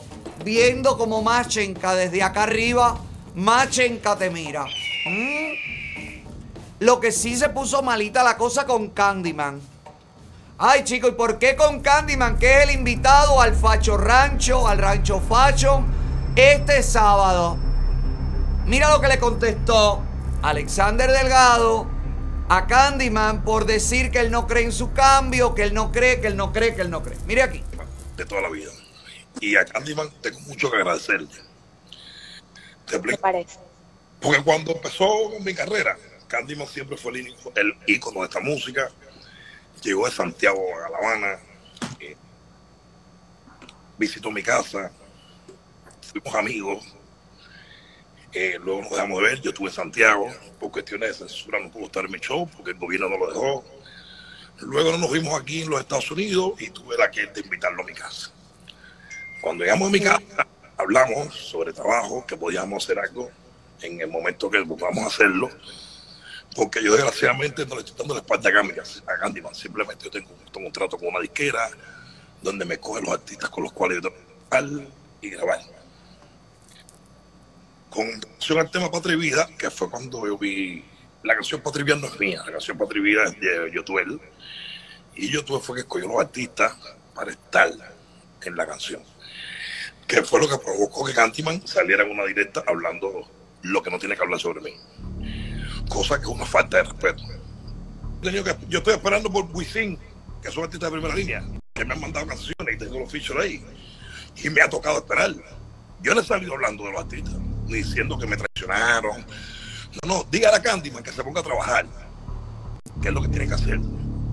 viendo 0.48 0.96
como 0.96 1.22
Machenka 1.22 1.94
desde 1.94 2.22
acá 2.22 2.44
arriba? 2.44 2.98
Machenka 3.34 4.16
te 4.16 4.30
mira. 4.30 4.64
¿Mm? 4.64 6.22
Lo 6.80 7.00
que 7.00 7.12
sí 7.12 7.36
se 7.36 7.50
puso 7.50 7.82
malita 7.82 8.22
la 8.22 8.38
cosa 8.38 8.64
con 8.64 8.88
Candyman. 8.88 9.60
Ay, 10.56 10.84
chicos, 10.84 11.10
¿y 11.10 11.12
por 11.12 11.38
qué 11.38 11.54
con 11.54 11.80
Candyman, 11.80 12.38
que 12.38 12.58
es 12.58 12.64
el 12.64 12.70
invitado 12.70 13.42
al 13.42 13.54
Facho 13.54 13.98
Rancho, 13.98 14.66
al 14.66 14.78
Rancho 14.78 15.20
Facho, 15.20 15.84
este 16.34 16.82
sábado? 16.82 17.58
Mira 18.64 18.88
lo 18.88 19.02
que 19.02 19.08
le 19.08 19.18
contestó 19.18 20.00
Alexander 20.40 21.10
Delgado 21.12 21.86
a 22.48 22.66
Candyman 22.66 23.44
por 23.44 23.66
decir 23.66 24.10
que 24.10 24.20
él 24.20 24.30
no 24.30 24.46
cree 24.46 24.64
en 24.64 24.72
su 24.72 24.92
cambio, 24.94 25.54
que 25.54 25.64
él 25.64 25.74
no 25.74 25.92
cree, 25.92 26.20
que 26.22 26.28
él 26.28 26.36
no 26.36 26.54
cree, 26.54 26.74
que 26.74 26.80
él 26.80 26.90
no 26.90 27.02
cree. 27.02 27.18
Mire 27.26 27.42
aquí. 27.42 27.62
de 28.16 28.24
toda 28.24 28.40
la 28.40 28.48
vida. 28.48 28.70
Y 29.40 29.56
a 29.56 29.64
Candyman 29.64 30.10
tengo 30.20 30.40
mucho 30.40 30.70
que 30.70 30.76
agradecerle. 30.76 31.28
Te 32.86 32.96
explico. 32.96 33.20
parece? 33.20 33.58
Porque 34.20 34.42
cuando 34.42 34.72
empezó 34.72 35.30
con 35.30 35.44
mi 35.44 35.54
carrera, 35.54 35.96
Candyman 36.26 36.66
siempre 36.66 36.96
fue 36.96 37.12
el, 37.12 37.28
ícono- 37.28 37.52
el 37.56 37.74
ícono 37.86 38.20
de 38.20 38.26
esta 38.26 38.40
música. 38.40 38.90
Llegó 39.82 40.06
de 40.06 40.12
Santiago 40.12 40.60
a 40.84 40.90
La 40.90 40.98
Habana, 40.98 41.38
eh, 42.00 42.16
visitó 43.96 44.30
mi 44.30 44.42
casa, 44.42 44.90
fuimos 46.10 46.34
amigos. 46.34 46.84
Eh, 48.32 48.58
luego 48.60 48.82
nos 48.82 48.90
dejamos 48.90 49.22
de 49.22 49.28
ver. 49.28 49.40
Yo 49.40 49.50
estuve 49.50 49.68
en 49.68 49.74
Santiago 49.74 50.26
por 50.58 50.72
cuestiones 50.72 51.10
de 51.18 51.28
censura, 51.28 51.60
no 51.60 51.70
pudo 51.70 51.84
estar 51.84 52.04
en 52.04 52.10
mi 52.10 52.18
show 52.18 52.48
porque 52.56 52.72
el 52.72 52.78
gobierno 52.78 53.08
no 53.08 53.18
lo 53.18 53.28
dejó. 53.28 53.64
Luego 54.60 54.98
nos 54.98 55.12
vimos 55.12 55.40
aquí 55.40 55.62
en 55.62 55.70
los 55.70 55.80
Estados 55.80 56.10
Unidos 56.10 56.60
y 56.60 56.70
tuve 56.70 56.96
la 56.98 57.08
que 57.10 57.26
de 57.26 57.40
invitarlo 57.40 57.82
a 57.82 57.86
mi 57.86 57.94
casa. 57.94 58.32
Cuando 59.40 59.64
llegamos 59.64 59.88
a 59.88 59.92
mi 59.92 60.00
casa, 60.00 60.46
hablamos 60.76 61.34
sobre 61.34 61.72
trabajo, 61.72 62.26
que 62.26 62.36
podíamos 62.36 62.82
hacer 62.82 62.98
algo 62.98 63.30
en 63.82 64.00
el 64.00 64.08
momento 64.08 64.50
que 64.50 64.64
podamos 64.64 65.06
hacerlo, 65.06 65.48
porque 66.56 66.82
yo 66.82 66.92
desgraciadamente 66.92 67.64
no 67.66 67.76
le 67.76 67.82
estoy 67.82 67.96
dando 67.96 68.14
la 68.14 68.20
espalda 68.20 68.50
a 68.50 69.48
a 69.50 69.54
simplemente 69.54 70.04
yo 70.04 70.10
tengo, 70.10 70.30
un 70.56 70.72
trato 70.72 70.98
con 70.98 71.08
una 71.08 71.20
disquera 71.20 71.70
donde 72.42 72.64
me 72.64 72.78
cogen 72.78 73.04
los 73.04 73.14
artistas 73.14 73.48
con 73.50 73.62
los 73.62 73.72
cuales 73.72 74.02
yo 74.02 74.10
tengo 74.10 74.16
que 74.50 74.88
y 75.20 75.30
grabar. 75.30 75.60
Con 77.90 78.06
relación 78.20 78.58
al 78.58 78.70
tema 78.70 78.90
Patria 78.90 79.16
Vida, 79.16 79.48
que 79.56 79.70
fue 79.70 79.88
cuando 79.88 80.26
yo 80.26 80.36
vi 80.36 80.84
la 81.22 81.34
canción 81.34 81.60
Patria 81.60 81.84
Vida 81.84 81.96
no 81.96 82.06
es 82.08 82.18
mía, 82.18 82.42
la 82.44 82.52
canción 82.52 82.76
Patria 82.76 83.02
Vida 83.02 83.24
es 83.24 83.40
de 83.40 83.70
Yotuel, 83.72 84.20
y 85.14 85.30
Yotuel 85.30 85.62
fue 85.62 85.76
que 85.76 85.80
escogió 85.82 86.08
los 86.08 86.20
artistas 86.20 86.74
para 87.14 87.30
estar 87.30 87.70
en 88.42 88.56
la 88.56 88.66
canción 88.66 89.02
que 90.08 90.22
fue 90.22 90.40
lo 90.40 90.48
que 90.48 90.56
provocó 90.56 91.04
que 91.04 91.12
Candyman 91.12 91.64
saliera 91.66 92.02
en 92.02 92.10
una 92.10 92.24
directa 92.24 92.64
hablando 92.66 93.28
lo 93.62 93.82
que 93.82 93.90
no 93.90 93.98
tiene 93.98 94.16
que 94.16 94.22
hablar 94.22 94.40
sobre 94.40 94.62
mí. 94.62 94.72
Cosa 95.88 96.16
que 96.16 96.22
es 96.22 96.28
una 96.28 96.46
falta 96.46 96.78
de 96.78 96.84
respeto. 96.84 97.22
Yo 98.68 98.78
estoy 98.78 98.94
esperando 98.94 99.30
por 99.30 99.44
Wisin, 99.52 99.98
que 100.42 100.50
son 100.50 100.64
artistas 100.64 100.90
de 100.90 100.96
primera 100.96 101.14
línea, 101.14 101.44
que 101.74 101.84
me 101.84 101.92
han 101.92 102.00
mandado 102.00 102.26
canciones 102.26 102.74
y 102.74 102.78
tengo 102.78 102.98
los 102.98 103.12
features 103.12 103.44
ahí. 103.44 103.62
Y 104.42 104.48
me 104.48 104.62
ha 104.62 104.70
tocado 104.70 104.98
esperar. 104.98 105.34
Yo 106.00 106.14
no 106.14 106.22
he 106.22 106.24
salido 106.24 106.54
hablando 106.54 106.84
de 106.84 106.92
los 106.92 107.00
artistas, 107.02 107.34
ni 107.66 107.74
diciendo 107.74 108.18
que 108.18 108.26
me 108.26 108.36
traicionaron. 108.36 109.26
No, 110.02 110.08
no, 110.08 110.26
dígale 110.30 110.56
a 110.56 110.62
Candyman 110.62 111.02
que 111.02 111.12
se 111.12 111.22
ponga 111.22 111.40
a 111.40 111.44
trabajar, 111.44 111.86
que 113.02 113.08
es 113.08 113.14
lo 113.14 113.20
que 113.20 113.28
tiene 113.28 113.46
que 113.46 113.54
hacer. 113.54 113.78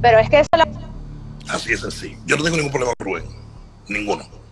Pero 0.02 0.20
es 0.20 0.30
que 0.30 0.40
eso 0.40 0.50
lo... 0.54 1.52
Así 1.52 1.74
es 1.74 1.82
sencillo. 1.82 2.18
Yo 2.26 2.38
no 2.38 2.44
tengo 2.44 2.56
ningún 2.58 2.72
problema 2.72 2.94
con 2.98 3.08
Rubén. 3.08 3.26
Ninguno. 3.90 4.45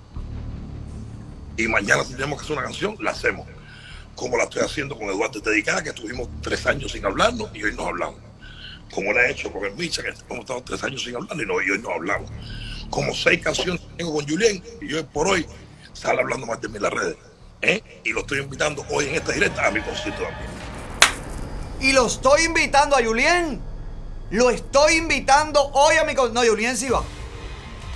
Y 1.57 1.67
mañana 1.67 2.03
si 2.03 2.13
tenemos 2.13 2.39
que 2.39 2.45
hacer 2.45 2.57
una 2.57 2.65
canción, 2.65 2.95
la 2.99 3.11
hacemos. 3.11 3.47
Como 4.15 4.37
la 4.37 4.43
estoy 4.43 4.61
haciendo 4.63 4.97
con 4.97 5.07
Eduardo 5.09 5.39
Dedicada, 5.39 5.83
que 5.83 5.89
estuvimos 5.89 6.27
tres 6.41 6.65
años 6.65 6.91
sin 6.91 7.05
hablarnos 7.05 7.49
y 7.53 7.63
hoy 7.63 7.73
nos 7.75 7.87
hablamos. 7.87 8.19
Como 8.93 9.11
la 9.11 9.25
he 9.27 9.31
hecho 9.31 9.51
con 9.51 9.65
el 9.65 9.73
Micha, 9.75 10.01
que 10.03 10.09
hemos 10.09 10.39
estado 10.41 10.61
tres 10.63 10.83
años 10.83 11.03
sin 11.03 11.15
hablar 11.15 11.35
y, 11.39 11.45
no, 11.45 11.61
y 11.61 11.69
hoy 11.71 11.79
nos 11.79 11.91
hablamos. 11.93 12.29
Como 12.89 13.13
seis 13.13 13.41
canciones 13.41 13.81
tengo 13.97 14.13
con 14.13 14.27
Julien 14.27 14.63
y 14.81 14.93
hoy 14.93 15.03
por 15.11 15.27
hoy 15.27 15.45
sale 15.93 16.21
hablando 16.21 16.45
más 16.45 16.61
de 16.61 16.69
mí 16.69 16.77
en 16.77 16.83
las 16.83 16.93
redes. 16.93 17.17
¿eh? 17.61 17.81
Y 18.03 18.11
lo 18.11 18.19
estoy 18.21 18.39
invitando 18.39 18.85
hoy 18.91 19.07
en 19.07 19.15
esta 19.15 19.31
directa 19.31 19.65
a 19.67 19.71
mi 19.71 19.81
concierto 19.81 20.21
también. 20.21 20.49
Y 21.81 21.91
lo 21.91 22.05
estoy 22.05 22.43
invitando 22.43 22.95
a 22.95 23.03
Julien. 23.03 23.59
Lo 24.29 24.49
estoy 24.51 24.95
invitando 24.95 25.59
hoy 25.73 25.95
a 25.97 26.03
mi... 26.05 26.13
con- 26.15 26.33
No, 26.33 26.41
Julien 26.43 26.77
sí 26.77 26.89
va. 26.89 27.03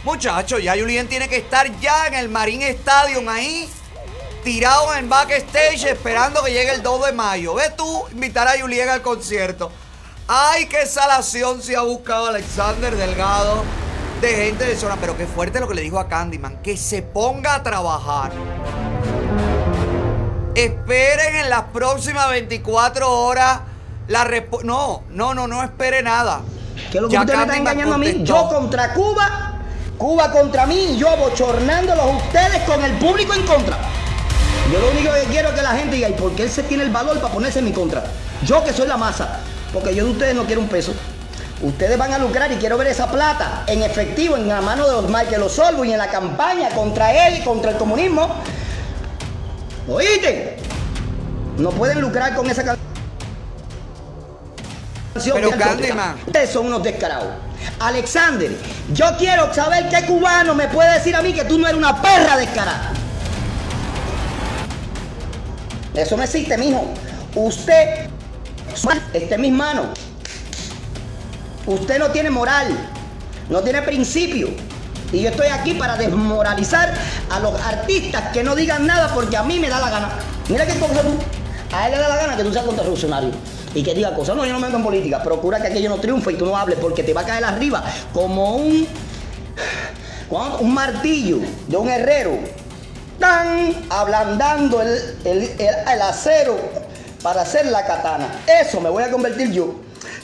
Muchachos, 0.07 0.63
ya 0.63 0.73
Julien 0.73 1.09
tiene 1.09 1.27
que 1.27 1.35
estar 1.35 1.69
ya 1.81 2.07
en 2.07 2.13
el 2.13 2.29
Marine 2.29 2.69
Stadium 2.69 3.27
ahí, 3.27 3.69
tirado 4.41 4.95
en 4.95 5.09
backstage, 5.09 5.84
esperando 5.84 6.41
que 6.45 6.53
llegue 6.53 6.71
el 6.71 6.81
2 6.81 7.07
de 7.07 7.11
mayo. 7.11 7.55
Ve 7.55 7.73
tú, 7.75 8.05
invitar 8.13 8.47
a 8.47 8.57
Julien 8.57 8.88
al 8.88 9.01
concierto. 9.01 9.69
Ay, 10.25 10.67
qué 10.67 10.85
salación 10.85 11.61
se 11.61 11.75
ha 11.75 11.81
buscado 11.81 12.27
Alexander 12.27 12.95
Delgado 12.95 13.65
de 14.21 14.29
gente 14.29 14.63
de 14.63 14.77
zona. 14.77 14.95
Pero 14.95 15.17
qué 15.17 15.27
fuerte 15.27 15.59
lo 15.59 15.67
que 15.67 15.75
le 15.75 15.81
dijo 15.81 15.99
a 15.99 16.07
Candyman. 16.07 16.61
Que 16.61 16.77
se 16.77 17.01
ponga 17.01 17.55
a 17.55 17.63
trabajar. 17.63 18.31
Esperen 20.55 21.35
en 21.35 21.49
las 21.49 21.63
próximas 21.73 22.29
24 22.29 23.11
horas 23.11 23.59
la 24.07 24.23
respuesta. 24.23 24.65
No, 24.65 25.03
no, 25.09 25.34
no, 25.34 25.49
no 25.49 25.61
espere 25.63 26.01
nada. 26.01 26.43
¿Qué 26.91 26.97
es 26.97 27.01
lo 27.01 27.09
que 27.09 27.13
Ya 27.13 27.21
usted 27.21 27.35
me 27.35 27.41
está 27.41 27.57
engañando 27.57 27.95
a 27.95 27.97
mí? 27.97 28.23
Yo 28.23 28.47
contra 28.47 28.93
Cuba, 28.93 29.47
Cuba 29.98 30.32
contra 30.32 30.68
mí 30.68 30.94
y 30.94 30.98
yo 30.98 31.15
bochornándolos 31.18 32.03
a 32.03 32.07
ustedes 32.07 32.61
con 32.64 32.84
el 32.84 32.94
público 32.94 33.34
en 33.34 33.44
contra. 33.48 33.78
Yo 34.72 34.80
lo 34.80 34.91
único 34.91 35.11
que 35.14 35.24
quiero 35.32 35.49
es 35.49 35.56
que 35.56 35.61
la 35.61 35.72
gente 35.72 35.95
diga, 35.95 36.10
¿y 36.10 36.14
por 36.14 36.36
qué 36.36 36.44
él 36.44 36.52
se 36.52 36.64
tiene 36.64 36.84
el 36.84 36.91
valor 36.91 37.19
para 37.19 37.34
ponerse 37.34 37.60
en 37.60 37.65
mi 37.65 37.72
contra? 37.72 38.03
Yo 38.44 38.64
que 38.64 38.74
soy 38.74 38.88
la 38.88 38.98
masa, 38.98 39.40
porque 39.74 39.95
yo 39.95 40.06
de 40.06 40.11
ustedes 40.11 40.36
no 40.36 40.45
quiero 40.45 40.61
un 40.61 40.68
peso. 40.68 40.94
Ustedes 41.61 41.98
van 41.98 42.14
a 42.14 42.19
lucrar 42.19 42.52
y 42.52 42.57
quiero 42.57 42.78
ver 42.78 42.88
esa 42.88 43.10
plata 43.10 43.64
en 43.65 43.82
efectivo 43.82 44.36
en 44.36 44.48
la 44.48 44.61
mano 44.61 44.86
de 44.86 44.91
los 44.94 45.10
Michael 45.10 45.41
Osorbo 45.41 45.84
y 45.84 45.91
en 45.91 45.98
la 45.98 46.07
campaña 46.10 46.69
contra 46.69 47.28
él 47.28 47.40
y 47.40 47.44
contra 47.44 47.72
el 47.72 47.78
comunismo. 47.78 48.30
¿Oíste? 49.90 50.57
No 51.57 51.72
pueden 51.72 52.02
lucrar 52.02 52.36
con 52.36 52.48
esa 52.48 52.64
canción. 52.64 52.86
Pero, 55.23 55.52
Candyman. 55.52 56.18
Ustedes 56.26 56.49
son 56.49 56.68
unos 56.68 56.84
descarados. 56.84 57.30
Alexander, 57.80 58.52
yo 58.94 59.06
quiero 59.18 59.53
saber 59.53 59.89
qué 59.89 60.06
cubano 60.06 60.56
me 60.56 60.68
puede 60.68 60.94
decir 60.94 61.15
a 61.15 61.22
mí 61.22 61.34
que 61.34 61.45
tú 61.45 61.57
no 61.57 61.68
eres 61.68 61.77
una 61.77 62.02
perra 62.02 62.38
descarada. 62.38 62.91
Eso 65.94 66.15
no 66.18 66.23
existe, 66.23 66.57
mijo. 66.57 66.85
Usted, 67.35 68.07
está 69.14 69.35
en 69.35 69.41
mis 69.41 69.52
manos. 69.52 69.88
Usted 71.65 71.99
no 71.99 72.10
tiene 72.11 72.30
moral, 72.30 72.68
no 73.49 73.61
tiene 73.61 73.81
principio. 73.81 74.49
Y 75.11 75.22
yo 75.22 75.30
estoy 75.30 75.48
aquí 75.48 75.73
para 75.73 75.95
desmoralizar 75.95 76.94
a 77.30 77.39
los 77.39 77.60
artistas 77.61 78.31
que 78.34 78.44
no 78.44 78.56
digan 78.56 78.85
nada 78.85 79.14
porque 79.14 79.38
a 79.38 79.44
mí 79.44 79.60
me 79.60 79.69
da 79.69 79.80
la 79.80 79.89
gana. 79.89 80.10
Mira 80.49 80.65
qué 80.65 80.80
cosa 80.80 81.02
tú. 81.02 81.18
A 81.76 81.88
él 81.88 81.94
le 81.94 81.99
da 81.99 82.07
la 82.07 82.15
gana 82.15 82.38
que 82.38 82.44
tú 82.44 82.53
seas 82.53 82.65
contrarrevolucionario 82.65 83.31
y 83.73 83.84
que 83.84 83.94
diga 83.94 84.14
cosas. 84.15 84.35
No, 84.35 84.45
yo 84.45 84.53
no 84.53 84.60
me 84.60 84.68
meto 84.68 84.77
en 84.77 84.84
política. 84.84 85.22
Procura 85.23 85.60
que 85.61 85.68
aquello 85.68 85.89
no 85.89 85.98
triunfe 85.98 86.31
y 86.31 86.35
tú 86.35 86.45
no 86.45 86.56
hables 86.57 86.80
porque 86.80 87.03
te 87.03 87.14
va 87.14 87.22
a 87.22 87.26
caer 87.26 87.44
arriba 87.44 87.84
como 88.14 88.56
un, 88.57 88.88
un 90.60 90.73
martillo 90.73 91.39
de 91.68 91.77
un 91.77 91.89
herrero. 91.89 92.38
Tan 93.19 93.73
ablandando 93.89 94.81
el, 94.81 94.89
el- 95.26 95.52
el 95.60 96.02
acero 96.02 96.56
para 97.23 97.41
hacer 97.41 97.65
la 97.68 97.85
katana. 97.85 98.27
Eso 98.61 98.80
me 98.80 98.89
voy 98.89 99.03
a 99.03 99.11
convertir 99.11 99.52
yo. 99.52 99.76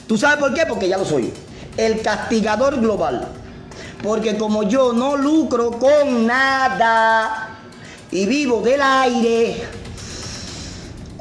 ¿Tú 0.06 0.16
sabes 0.16 0.36
por 0.38 0.54
qué? 0.54 0.64
Porque 0.66 0.88
ya 0.88 0.96
lo 0.98 1.04
soy. 1.04 1.32
El 1.76 2.02
castigador 2.02 2.80
global. 2.80 3.26
Porque 4.02 4.36
como 4.36 4.62
yo 4.64 4.92
no 4.92 5.16
lucro 5.16 5.72
con 5.72 6.26
nada 6.26 7.56
y 8.12 8.26
vivo 8.26 8.60
del 8.60 8.80
aire, 8.82 9.64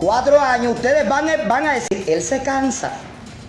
cuatro 0.04 0.40
años, 0.40 0.74
ustedes 0.76 1.08
van, 1.08 1.30
a- 1.30 1.38
van 1.48 1.68
a 1.68 1.74
decir, 1.76 2.04
él 2.08 2.22
se 2.22 2.44
cansa, 2.44 2.92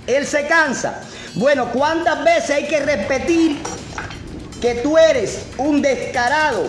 él 0.06 0.26
se 0.26 0.46
cansa. 0.46 1.00
Bueno, 1.34 1.70
¿cuántas 1.72 2.22
veces 2.22 2.50
hay 2.50 2.68
que 2.68 2.78
repetir 2.80 3.60
que 4.60 4.74
tú 4.76 4.96
eres 4.96 5.46
un 5.58 5.82
descarado? 5.82 6.64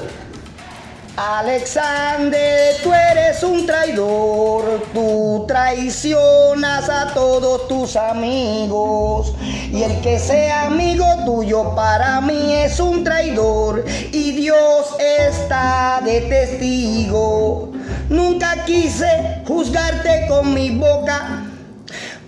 Alexander, 1.18 2.76
tú 2.84 2.92
eres 2.94 3.42
un 3.42 3.66
traidor, 3.66 4.84
tú 4.94 5.46
traicionas 5.48 6.90
a 6.90 7.14
todos 7.14 7.70
tus 7.70 7.96
amigos 7.96 9.34
y 9.72 9.84
el 9.84 10.02
que 10.02 10.20
sea 10.20 10.64
amigo 10.64 11.06
tuyo 11.26 11.74
para 11.74 12.20
mí 12.20 12.56
es 12.56 12.82
un 12.82 13.06
traidor 13.06 13.86
y 14.12 14.34
Dios 14.34 14.94
está 15.00 16.02
de 16.04 16.20
testigo. 16.22 17.72
Nunca 18.10 18.66
quise 18.66 19.42
juzgarte 19.48 20.28
con 20.28 20.54
mi 20.54 20.72
boca 20.72 21.46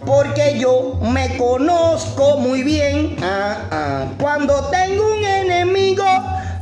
porque 0.06 0.58
yo 0.58 0.98
me 1.02 1.36
conozco 1.36 2.38
muy 2.38 2.64
bien. 2.64 3.18
Ah, 3.22 3.58
ah. 3.70 4.06
Cuando 4.18 4.70
tengo 4.70 5.14
un 5.14 5.26
enemigo, 5.26 6.06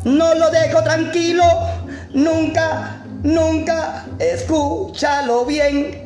no 0.06 0.34
lo 0.34 0.50
dejo 0.50 0.82
tranquilo. 0.82 1.44
Nunca, 2.16 3.04
nunca, 3.24 4.06
escúchalo 4.20 5.44
bien. 5.44 6.06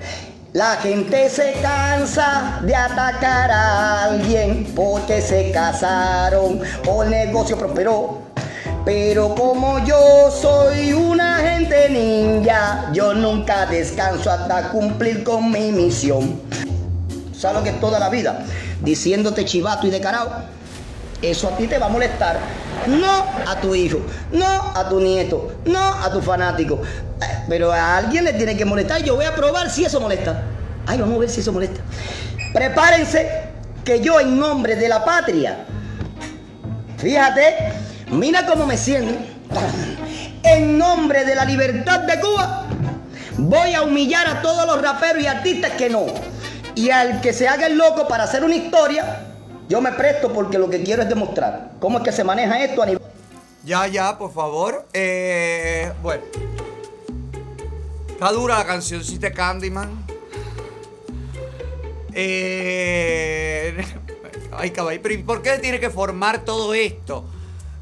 La 0.54 0.78
gente 0.78 1.30
se 1.30 1.54
cansa 1.62 2.62
de 2.64 2.76
atacar 2.76 3.52
a 3.52 4.06
alguien 4.06 4.74
porque 4.76 5.22
se 5.22 5.52
casaron 5.52 6.62
o 6.88 7.04
el 7.04 7.12
negocio 7.12 7.56
prosperó. 7.60 8.24
Pero 8.84 9.36
como 9.36 9.86
yo 9.86 10.32
soy 10.32 10.94
una 10.94 11.38
gente 11.38 11.90
ninja, 11.90 12.90
yo 12.92 13.14
nunca 13.14 13.68
descanso 13.68 14.32
hasta 14.32 14.70
cumplir 14.70 15.24
con 15.24 15.52
mi 15.52 15.72
misión. 15.72 16.42
¿Sabes 17.38 17.62
que 17.62 17.74
toda 17.74 18.00
la 18.00 18.10
vida? 18.10 18.48
Diciéndote 18.82 19.46
chivato 19.46 19.86
y 19.86 19.92
decarado. 19.92 20.59
Eso 21.22 21.50
a 21.50 21.58
ti 21.58 21.68
te 21.68 21.78
va 21.78 21.88
a 21.88 21.90
molestar. 21.90 22.40
No 22.88 23.26
a 23.46 23.56
tu 23.60 23.76
hijo, 23.76 24.00
no 24.32 24.46
a 24.74 24.88
tu 24.88 25.00
nieto, 25.02 25.52
no 25.66 25.80
a 25.80 26.12
tu 26.12 26.22
fanático. 26.22 26.82
Eh, 27.22 27.44
Pero 27.50 27.72
a 27.74 27.98
alguien 27.98 28.24
le 28.24 28.34
tiene 28.34 28.56
que 28.56 28.64
molestar. 28.66 29.04
Yo 29.04 29.16
voy 29.16 29.26
a 29.26 29.36
probar 29.36 29.70
si 29.70 29.84
eso 29.84 30.00
molesta. 30.00 30.44
Ay, 30.88 30.98
vamos 31.00 31.18
a 31.18 31.20
ver 31.20 31.30
si 31.30 31.42
eso 31.42 31.52
molesta. 31.52 31.82
Prepárense 32.54 33.50
que 33.84 34.00
yo 34.00 34.20
en 34.20 34.40
nombre 34.40 34.76
de 34.76 34.88
la 34.88 35.04
patria, 35.04 35.66
fíjate, 36.98 37.56
mira 38.12 38.46
cómo 38.46 38.66
me 38.66 38.78
siento. 38.78 39.14
En 40.44 40.78
nombre 40.78 41.26
de 41.26 41.36
la 41.36 41.44
libertad 41.44 42.02
de 42.02 42.20
Cuba, 42.20 42.66
voy 43.38 43.74
a 43.74 43.82
humillar 43.82 44.26
a 44.28 44.42
todos 44.42 44.66
los 44.66 44.82
raperos 44.82 45.22
y 45.22 45.28
artistas 45.28 45.72
que 45.72 45.90
no. 45.90 46.06
Y 46.76 46.92
al 46.92 47.20
que 47.20 47.34
se 47.34 47.48
haga 47.48 47.68
el 47.68 47.78
loco 47.78 48.08
para 48.08 48.24
hacer 48.24 48.44
una 48.44 48.56
historia, 48.56 49.26
yo 49.70 49.80
me 49.82 49.92
presto 49.92 50.34
porque 50.34 50.58
lo 50.58 50.68
que 50.68 50.82
quiero 50.82 51.04
es 51.04 51.10
demostrar 51.10 51.74
cómo 51.80 52.00
es 52.00 52.04
que 52.04 52.12
se 52.12 52.24
maneja 52.24 52.62
esto 52.64 52.82
a 52.82 52.88
nivel... 52.88 53.02
Ya, 53.64 53.86
ya, 53.86 54.18
por 54.18 54.34
favor. 54.34 54.88
Eh, 54.94 55.94
bueno. 56.02 56.24
Está 58.10 58.32
dura 58.32 58.58
la 58.58 58.66
cancioncita 58.66 59.32
Candyman. 59.32 60.06
Eh, 62.14 63.86
ay, 64.58 64.72
caballo. 64.72 65.00
Pero 65.04 65.14
¿y 65.14 65.20
por 65.20 65.44
qué 65.44 65.60
tiene 65.60 65.80
que 65.80 65.92
formar 65.92 66.44
todo 66.44 66.74
esto? 66.74 67.26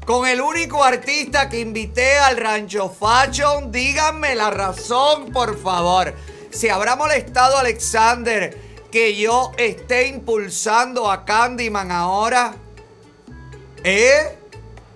Con 0.04 0.28
el 0.28 0.42
único 0.42 0.84
artista 0.84 1.48
que 1.48 1.60
invité 1.60 2.18
al 2.18 2.36
Rancho 2.36 2.90
Fashion, 2.90 3.72
díganme 3.72 4.34
la 4.34 4.50
razón, 4.50 5.32
por 5.32 5.58
favor. 5.58 6.14
¿Se 6.50 6.70
habrá 6.70 6.96
molestado 6.96 7.56
Alexander 7.56 8.67
que 8.90 9.16
yo 9.16 9.52
esté 9.58 10.08
impulsando 10.08 11.10
a 11.10 11.24
Candyman 11.24 11.90
ahora? 11.90 12.54
¿Eh? 13.84 14.38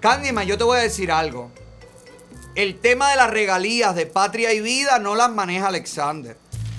Candyman, 0.00 0.46
yo 0.46 0.58
te 0.58 0.64
voy 0.64 0.78
a 0.78 0.82
decir 0.82 1.12
algo. 1.12 1.50
El 2.54 2.78
tema 2.80 3.10
de 3.10 3.16
las 3.16 3.30
regalías 3.30 3.94
de 3.94 4.06
Patria 4.06 4.52
y 4.52 4.60
Vida 4.60 4.98
no 4.98 5.14
las 5.14 5.30
maneja 5.30 5.68
Alexander. 5.68 6.36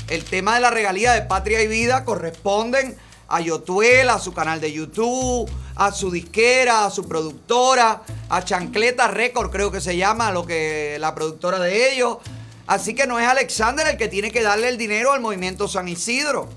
El 0.10 0.24
tema 0.24 0.56
de 0.56 0.62
las 0.62 0.74
regalías 0.74 1.16
de 1.16 1.22
Patria 1.24 1.62
y 1.64 1.68
Vida 1.68 2.06
corresponden 2.06 2.98
a 3.28 3.42
Yotuel, 3.42 4.10
a 4.10 4.20
su 4.20 4.34
canal 4.34 4.62
de 4.62 4.72
YouTube, 4.72 5.50
a 5.76 5.92
su 5.92 6.12
disquera, 6.12 6.86
a 6.86 6.92
su 6.92 7.08
productora, 7.08 8.04
a 8.30 8.44
Chancleta 8.44 9.08
Record, 9.08 9.50
creo 9.50 9.72
que 9.72 9.82
se 9.82 9.98
llama, 9.98 10.32
lo 10.32 10.46
que 10.46 10.98
la 11.00 11.16
productora 11.16 11.60
de 11.60 11.92
ellos. 11.92 12.18
Así 12.68 12.94
que 12.94 13.08
no 13.08 13.20
es 13.20 13.28
Alexander 13.28 13.88
el 13.88 13.98
que 13.98 14.08
tiene 14.08 14.32
que 14.32 14.44
darle 14.44 14.70
el 14.70 14.78
dinero 14.78 15.14
al 15.14 15.22
movimiento 15.22 15.68
San 15.68 15.88
Isidro. 15.88 16.50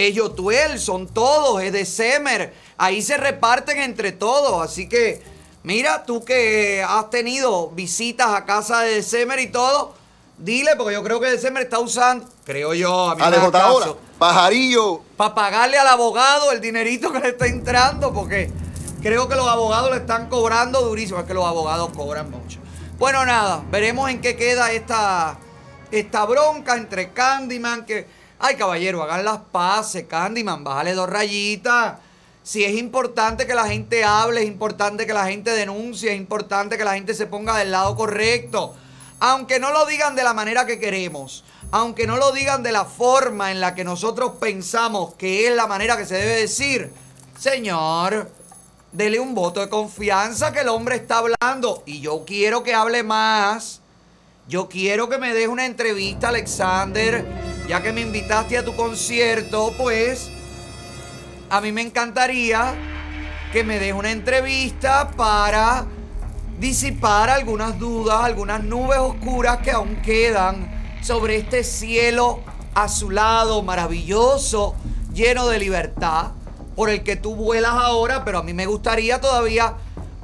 Es 0.00 0.14
Yotuel, 0.14 0.80
son 0.80 1.08
todos, 1.08 1.62
es 1.62 1.74
de 1.74 1.84
Semer. 1.84 2.54
Ahí 2.78 3.02
se 3.02 3.18
reparten 3.18 3.78
entre 3.78 4.12
todos. 4.12 4.64
Así 4.64 4.88
que, 4.88 5.22
mira, 5.62 6.04
tú 6.04 6.24
que 6.24 6.82
has 6.82 7.10
tenido 7.10 7.68
visitas 7.72 8.28
a 8.28 8.46
casa 8.46 8.80
de 8.80 9.02
Semer 9.02 9.40
y 9.40 9.48
todo, 9.48 9.92
dile, 10.38 10.74
porque 10.76 10.94
yo 10.94 11.02
creo 11.02 11.20
que 11.20 11.36
Semer 11.36 11.64
está 11.64 11.80
usando, 11.80 12.24
creo 12.46 12.72
yo, 12.72 13.10
a 13.10 13.14
mí 13.14 13.20
A 13.22 13.28
me 13.28 13.36
da 13.36 13.46
DJ 13.50 13.60
ahora, 13.60 13.84
caso, 13.84 13.98
pajarillo. 14.18 15.02
para 15.18 15.34
pagarle 15.34 15.76
al 15.76 15.88
abogado 15.88 16.50
el 16.50 16.62
dinerito 16.62 17.12
que 17.12 17.20
le 17.20 17.28
está 17.28 17.46
entrando, 17.46 18.10
porque 18.14 18.50
creo 19.02 19.28
que 19.28 19.36
los 19.36 19.46
abogados 19.46 19.90
le 19.90 19.98
están 19.98 20.30
cobrando 20.30 20.80
durísimo, 20.80 21.20
es 21.20 21.26
que 21.26 21.34
los 21.34 21.44
abogados 21.44 21.90
cobran 21.94 22.30
mucho. 22.30 22.58
Bueno, 22.98 23.26
nada, 23.26 23.62
veremos 23.70 24.08
en 24.08 24.22
qué 24.22 24.34
queda 24.34 24.72
esta, 24.72 25.38
esta 25.90 26.24
bronca 26.24 26.74
entre 26.78 27.12
Candyman, 27.12 27.84
que, 27.84 28.06
ay 28.40 28.56
caballero, 28.56 29.02
hagan 29.02 29.24
las 29.24 29.38
paces, 29.52 30.04
Candyman, 30.08 30.64
bájale 30.64 30.94
dos 30.94 31.08
rayitas. 31.08 31.98
Si 32.42 32.64
es 32.64 32.72
importante 32.72 33.46
que 33.46 33.54
la 33.54 33.68
gente 33.68 34.02
hable, 34.02 34.42
es 34.42 34.48
importante 34.48 35.06
que 35.06 35.12
la 35.12 35.26
gente 35.26 35.50
denuncie, 35.52 36.12
es 36.12 36.16
importante 36.16 36.78
que 36.78 36.84
la 36.84 36.94
gente 36.94 37.14
se 37.14 37.26
ponga 37.26 37.56
del 37.58 37.70
lado 37.70 37.94
correcto. 37.94 38.74
Aunque 39.20 39.60
no 39.60 39.70
lo 39.70 39.84
digan 39.84 40.16
de 40.16 40.24
la 40.24 40.32
manera 40.32 40.64
que 40.64 40.80
queremos, 40.80 41.44
aunque 41.70 42.06
no 42.06 42.16
lo 42.16 42.32
digan 42.32 42.62
de 42.62 42.72
la 42.72 42.86
forma 42.86 43.50
en 43.50 43.60
la 43.60 43.74
que 43.74 43.84
nosotros 43.84 44.32
pensamos 44.40 45.14
que 45.14 45.46
es 45.46 45.54
la 45.54 45.66
manera 45.66 45.98
que 45.98 46.06
se 46.06 46.14
debe 46.14 46.40
decir, 46.40 46.90
señor, 47.38 48.30
dele 48.90 49.20
un 49.20 49.34
voto 49.34 49.60
de 49.60 49.68
confianza 49.68 50.52
que 50.52 50.60
el 50.60 50.68
hombre 50.70 50.96
está 50.96 51.18
hablando 51.18 51.82
y 51.84 52.00
yo 52.00 52.24
quiero 52.24 52.62
que 52.62 52.74
hable 52.74 53.02
más. 53.02 53.82
Yo 54.48 54.68
quiero 54.68 55.08
que 55.08 55.18
me 55.18 55.32
des 55.32 55.46
una 55.46 55.64
entrevista, 55.64 56.30
Alexander, 56.30 57.24
ya 57.70 57.80
que 57.80 57.92
me 57.92 58.00
invitaste 58.00 58.58
a 58.58 58.64
tu 58.64 58.74
concierto, 58.74 59.72
pues 59.78 60.28
a 61.50 61.60
mí 61.60 61.70
me 61.70 61.82
encantaría 61.82 62.74
que 63.52 63.62
me 63.62 63.78
des 63.78 63.94
una 63.94 64.10
entrevista 64.10 65.12
para 65.12 65.86
disipar 66.58 67.30
algunas 67.30 67.78
dudas, 67.78 68.24
algunas 68.24 68.64
nubes 68.64 68.98
oscuras 68.98 69.58
que 69.58 69.70
aún 69.70 70.02
quedan 70.02 70.98
sobre 71.00 71.36
este 71.36 71.62
cielo 71.62 72.40
azulado, 72.74 73.62
maravilloso, 73.62 74.74
lleno 75.14 75.46
de 75.46 75.60
libertad, 75.60 76.32
por 76.74 76.90
el 76.90 77.04
que 77.04 77.14
tú 77.14 77.36
vuelas 77.36 77.74
ahora, 77.74 78.24
pero 78.24 78.38
a 78.38 78.42
mí 78.42 78.52
me 78.52 78.66
gustaría 78.66 79.20
todavía, 79.20 79.74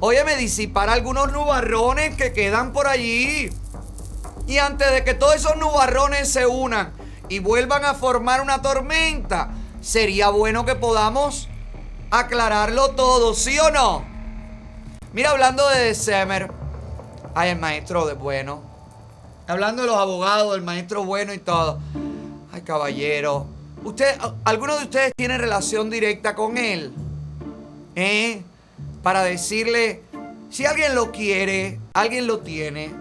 óyeme, 0.01 0.35
disipar 0.35 0.89
algunos 0.89 1.31
nubarrones 1.31 2.13
que 2.17 2.33
quedan 2.33 2.73
por 2.73 2.87
allí. 2.87 3.49
Y 4.47 4.57
antes 4.57 4.91
de 4.91 5.05
que 5.05 5.13
todos 5.13 5.35
esos 5.37 5.55
nubarrones 5.55 6.29
se 6.29 6.45
unan 6.45 7.06
y 7.29 7.39
vuelvan 7.39 7.85
a 7.85 7.93
formar 7.93 8.41
una 8.41 8.61
tormenta, 8.61 9.49
sería 9.81 10.29
bueno 10.29 10.65
que 10.65 10.75
podamos 10.75 11.47
aclararlo 12.11 12.91
todo, 12.91 13.33
¿sí 13.33 13.57
o 13.59 13.71
no? 13.71 14.05
Mira, 15.13 15.31
hablando 15.31 15.67
de 15.69 15.79
December, 15.79 16.51
ay, 17.33 17.49
el 17.51 17.59
maestro 17.59 18.05
de 18.05 18.13
bueno. 18.13 18.61
Hablando 19.47 19.83
de 19.83 19.87
los 19.87 19.97
abogados, 19.97 20.55
el 20.55 20.61
maestro 20.61 21.05
bueno 21.05 21.33
y 21.33 21.37
todo. 21.39 21.79
Ay, 22.51 22.61
caballero. 22.61 23.47
¿Usted, 23.83 24.17
¿Alguno 24.43 24.77
de 24.77 24.83
ustedes 24.83 25.13
tiene 25.15 25.37
relación 25.37 25.89
directa 25.89 26.35
con 26.35 26.57
él? 26.57 26.93
¿Eh? 27.95 28.41
Para 29.01 29.23
decirle, 29.23 30.03
si 30.49 30.65
alguien 30.65 30.95
lo 30.95 31.11
quiere, 31.11 31.79
alguien 31.93 32.27
lo 32.27 32.39
tiene, 32.39 32.93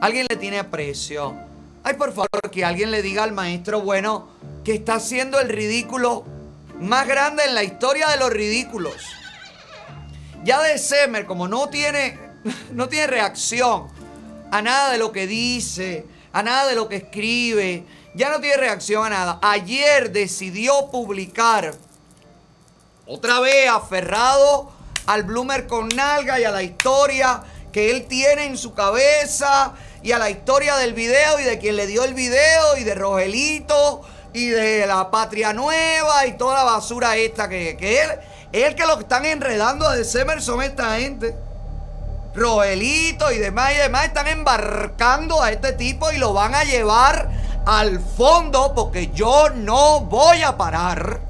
alguien 0.00 0.26
le 0.28 0.36
tiene 0.36 0.58
aprecio, 0.58 1.36
Ay, 1.84 1.94
por 1.94 2.12
favor, 2.12 2.50
que 2.52 2.64
alguien 2.64 2.92
le 2.92 3.02
diga 3.02 3.24
al 3.24 3.32
maestro 3.32 3.80
bueno 3.80 4.28
que 4.64 4.74
está 4.74 4.94
haciendo 4.94 5.40
el 5.40 5.48
ridículo 5.48 6.24
más 6.78 7.08
grande 7.08 7.44
en 7.44 7.54
la 7.54 7.64
historia 7.64 8.08
de 8.08 8.18
los 8.18 8.30
ridículos. 8.30 8.94
Ya 10.44 10.62
de 10.62 10.78
Semer, 10.78 11.26
como 11.26 11.48
no 11.48 11.68
tiene, 11.68 12.18
no 12.72 12.88
tiene 12.88 13.08
reacción 13.08 13.88
a 14.52 14.62
nada 14.62 14.92
de 14.92 14.98
lo 14.98 15.10
que 15.10 15.26
dice, 15.26 16.06
a 16.32 16.42
nada 16.42 16.68
de 16.68 16.76
lo 16.76 16.88
que 16.88 16.96
escribe, 16.96 17.84
ya 18.14 18.30
no 18.30 18.40
tiene 18.40 18.58
reacción 18.58 19.04
a 19.06 19.10
nada. 19.10 19.38
Ayer 19.42 20.12
decidió 20.12 20.88
publicar, 20.88 21.74
otra 23.06 23.40
vez 23.40 23.68
aferrado 23.68 24.70
al 25.06 25.24
Bloomer 25.24 25.66
con 25.66 25.88
nalga 25.88 26.38
y 26.38 26.44
a 26.44 26.52
la 26.52 26.62
historia 26.62 27.42
que 27.72 27.90
él 27.90 28.06
tiene 28.06 28.44
en 28.44 28.56
su 28.56 28.74
cabeza 28.74 29.74
y 30.02 30.12
a 30.12 30.18
la 30.18 30.30
historia 30.30 30.76
del 30.76 30.94
video 30.94 31.38
y 31.38 31.44
de 31.44 31.58
quien 31.58 31.76
le 31.76 31.86
dio 31.86 32.04
el 32.04 32.14
video 32.14 32.76
y 32.76 32.84
de 32.84 32.94
Rogelito 32.94 34.02
y 34.32 34.48
de 34.48 34.86
la 34.86 35.10
Patria 35.10 35.52
Nueva 35.52 36.26
y 36.26 36.36
toda 36.36 36.56
la 36.56 36.64
basura 36.64 37.16
esta 37.16 37.48
que, 37.48 37.76
que 37.76 38.02
él, 38.02 38.10
él 38.52 38.74
que 38.74 38.86
lo 38.86 38.98
están 38.98 39.24
enredando 39.24 39.88
de 39.90 40.04
Semer 40.04 40.42
son 40.42 40.62
esta 40.62 40.98
gente. 40.98 41.36
Rogelito 42.34 43.30
y 43.30 43.38
demás 43.38 43.74
y 43.74 43.76
demás 43.76 44.06
están 44.06 44.26
embarcando 44.26 45.42
a 45.42 45.50
este 45.50 45.72
tipo 45.72 46.10
y 46.12 46.18
lo 46.18 46.32
van 46.32 46.54
a 46.54 46.64
llevar 46.64 47.28
al 47.66 48.00
fondo 48.00 48.72
porque 48.74 49.10
yo 49.12 49.50
no 49.50 50.00
voy 50.00 50.42
a 50.42 50.56
parar. 50.56 51.20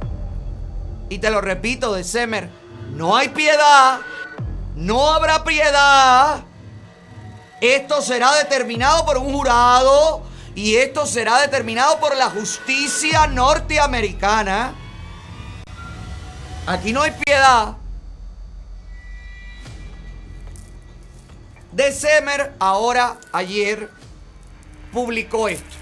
Y 1.08 1.18
te 1.18 1.28
lo 1.28 1.40
repito, 1.40 1.92
de 1.92 2.04
Semer, 2.04 2.48
no 2.92 3.16
hay 3.16 3.28
piedad, 3.28 3.98
no 4.76 5.12
habrá 5.12 5.44
piedad. 5.44 6.44
Esto 7.62 8.02
será 8.02 8.34
determinado 8.34 9.06
por 9.06 9.18
un 9.18 9.32
jurado 9.32 10.20
y 10.56 10.74
esto 10.74 11.06
será 11.06 11.40
determinado 11.40 12.00
por 12.00 12.16
la 12.16 12.28
justicia 12.28 13.28
norteamericana. 13.28 14.74
Aquí 16.66 16.92
no 16.92 17.02
hay 17.02 17.12
piedad. 17.12 17.76
De 21.70 21.92
Semer, 21.92 22.52
ahora, 22.58 23.20
ayer, 23.32 23.88
publicó 24.92 25.46
esto. 25.46 25.76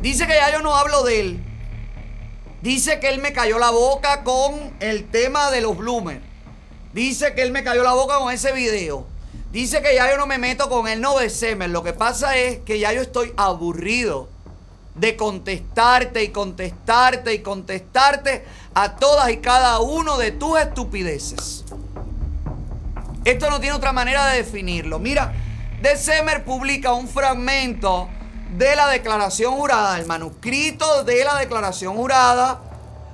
Dice 0.00 0.28
que 0.28 0.34
ya 0.34 0.52
yo 0.52 0.62
no 0.62 0.76
hablo 0.76 1.02
de 1.02 1.20
él. 1.20 1.44
Dice 2.62 3.00
que 3.00 3.08
él 3.08 3.20
me 3.20 3.32
cayó 3.32 3.58
la 3.58 3.70
boca 3.70 4.22
con 4.22 4.76
el 4.78 5.10
tema 5.10 5.50
de 5.50 5.60
los 5.60 5.76
bloomers. 5.76 6.22
Dice 6.92 7.34
que 7.34 7.42
él 7.42 7.50
me 7.50 7.64
cayó 7.64 7.82
la 7.82 7.94
boca 7.94 8.18
con 8.18 8.32
ese 8.32 8.52
video. 8.52 9.12
Dice 9.54 9.82
que 9.82 9.94
ya 9.94 10.10
yo 10.10 10.16
no 10.16 10.26
me 10.26 10.36
meto 10.36 10.68
con 10.68 10.88
él, 10.88 11.00
no 11.00 11.16
de 11.16 11.30
Semer. 11.30 11.70
Lo 11.70 11.84
que 11.84 11.92
pasa 11.92 12.36
es 12.36 12.58
que 12.64 12.80
ya 12.80 12.92
yo 12.92 13.02
estoy 13.02 13.32
aburrido 13.36 14.28
de 14.96 15.14
contestarte 15.14 16.24
y 16.24 16.30
contestarte 16.30 17.32
y 17.32 17.38
contestarte 17.38 18.44
a 18.74 18.96
todas 18.96 19.30
y 19.30 19.36
cada 19.36 19.78
uno 19.78 20.18
de 20.18 20.32
tus 20.32 20.58
estupideces. 20.58 21.64
Esto 23.24 23.48
no 23.48 23.60
tiene 23.60 23.76
otra 23.76 23.92
manera 23.92 24.26
de 24.26 24.38
definirlo. 24.38 24.98
Mira, 24.98 25.32
De 25.80 25.96
Semer 25.96 26.44
publica 26.44 26.92
un 26.92 27.06
fragmento 27.06 28.08
de 28.56 28.74
la 28.74 28.88
declaración 28.88 29.54
jurada, 29.54 29.96
el 30.00 30.06
manuscrito 30.06 31.04
de 31.04 31.24
la 31.24 31.36
declaración 31.36 31.94
jurada, 31.94 32.60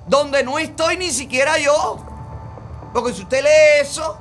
donde 0.07 0.43
no 0.43 0.59
estoy 0.59 0.97
ni 0.97 1.11
siquiera 1.11 1.59
yo. 1.59 2.03
Porque 2.95 3.13
si 3.13 3.25
usted 3.25 3.43
lee 3.43 3.83
eso, 3.83 4.17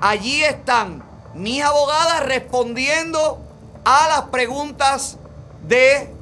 allí 0.00 0.44
están 0.44 1.07
mis 1.38 1.62
abogadas 1.62 2.26
respondiendo 2.26 3.38
a 3.84 4.08
las 4.08 4.22
preguntas 4.28 5.16
de 5.62 6.12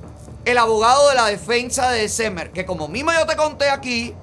el 0.45 0.59
abogado 0.59 1.09
de 1.09 1.15
la 1.17 1.27
defensa 1.27 1.91
de 1.91 2.09
Semer, 2.09 2.53
que 2.53 2.65
como 2.65 2.87
mismo 2.87 3.13
yo 3.13 3.27
te 3.27 3.35
conté 3.35 3.69
aquí, 3.69 4.15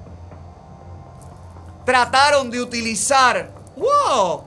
trataron 1.84 2.50
de 2.50 2.62
utilizar, 2.62 3.50
wow, 3.76 4.44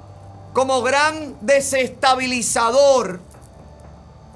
como 0.53 0.82
gran 0.82 1.38
desestabilizador 1.41 3.19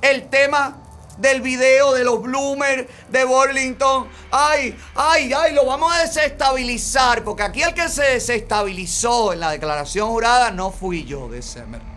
el 0.02 0.30
tema 0.30 0.78
del 1.18 1.42
video 1.42 1.94
de 1.94 2.04
los 2.04 2.22
Bloomers 2.22 2.88
de 3.10 3.24
Burlington. 3.24 4.08
Ay, 4.32 4.78
ay, 4.96 5.32
ay, 5.34 5.54
lo 5.54 5.66
vamos 5.66 5.94
a 5.94 6.02
desestabilizar. 6.02 7.24
Porque 7.24 7.44
aquí 7.44 7.62
el 7.62 7.74
que 7.74 7.90
se 7.90 8.04
desestabilizó 8.04 9.34
en 9.34 9.40
la 9.40 9.52
declaración 9.52 10.10
jurada 10.10 10.52
no 10.52 10.72
fui 10.72 11.06
yo 11.06 11.28
de 11.28 11.42
Semer. 11.42 11.91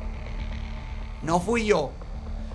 No 1.25 1.41
fui 1.41 1.67
yo. 1.67 1.91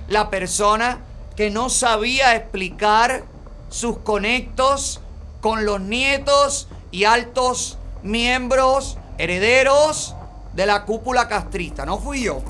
La 0.07 0.29
persona 0.29 0.99
que 1.35 1.49
no 1.49 1.69
sabía 1.69 2.35
explicar 2.35 3.23
sus 3.69 3.99
conectos 3.99 5.01
con 5.41 5.65
los 5.65 5.79
nietos 5.81 6.67
y 6.91 7.05
altos 7.05 7.77
miembros 8.03 8.97
herederos 9.17 10.15
de 10.53 10.65
la 10.65 10.85
cúpula 10.85 11.27
castrista. 11.27 11.85
No 11.85 11.97
fui 11.97 12.23
yo. 12.23 12.41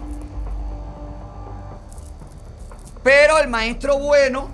Pero 3.03 3.37
el 3.37 3.47
maestro 3.47 3.97
bueno 3.97 4.49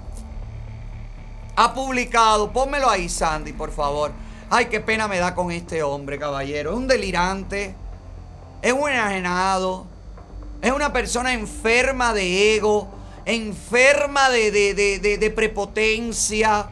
ha 1.56 1.74
publicado, 1.74 2.52
pónmelo 2.52 2.90
ahí 2.90 3.10
Sandy, 3.10 3.54
por 3.54 3.72
favor. 3.72 4.12
Ay, 4.50 4.68
qué 4.68 4.80
pena 4.80 5.08
me 5.08 5.18
da 5.18 5.34
con 5.34 5.52
este 5.52 5.82
hombre, 5.82 6.20
caballero. 6.20 6.72
Es 6.72 6.78
un 6.78 6.88
delirante, 6.88 7.76
es 8.62 8.74
un 8.74 8.90
enajenado, 8.90 9.88
es 10.66 10.72
una 10.72 10.92
persona 10.92 11.32
enferma 11.34 12.12
de 12.12 12.56
ego, 12.56 12.90
enferma 13.24 14.32
de, 14.32 14.50
de, 14.50 14.74
de, 14.74 15.18
de, 15.20 15.30
prepotencia. 15.30 16.70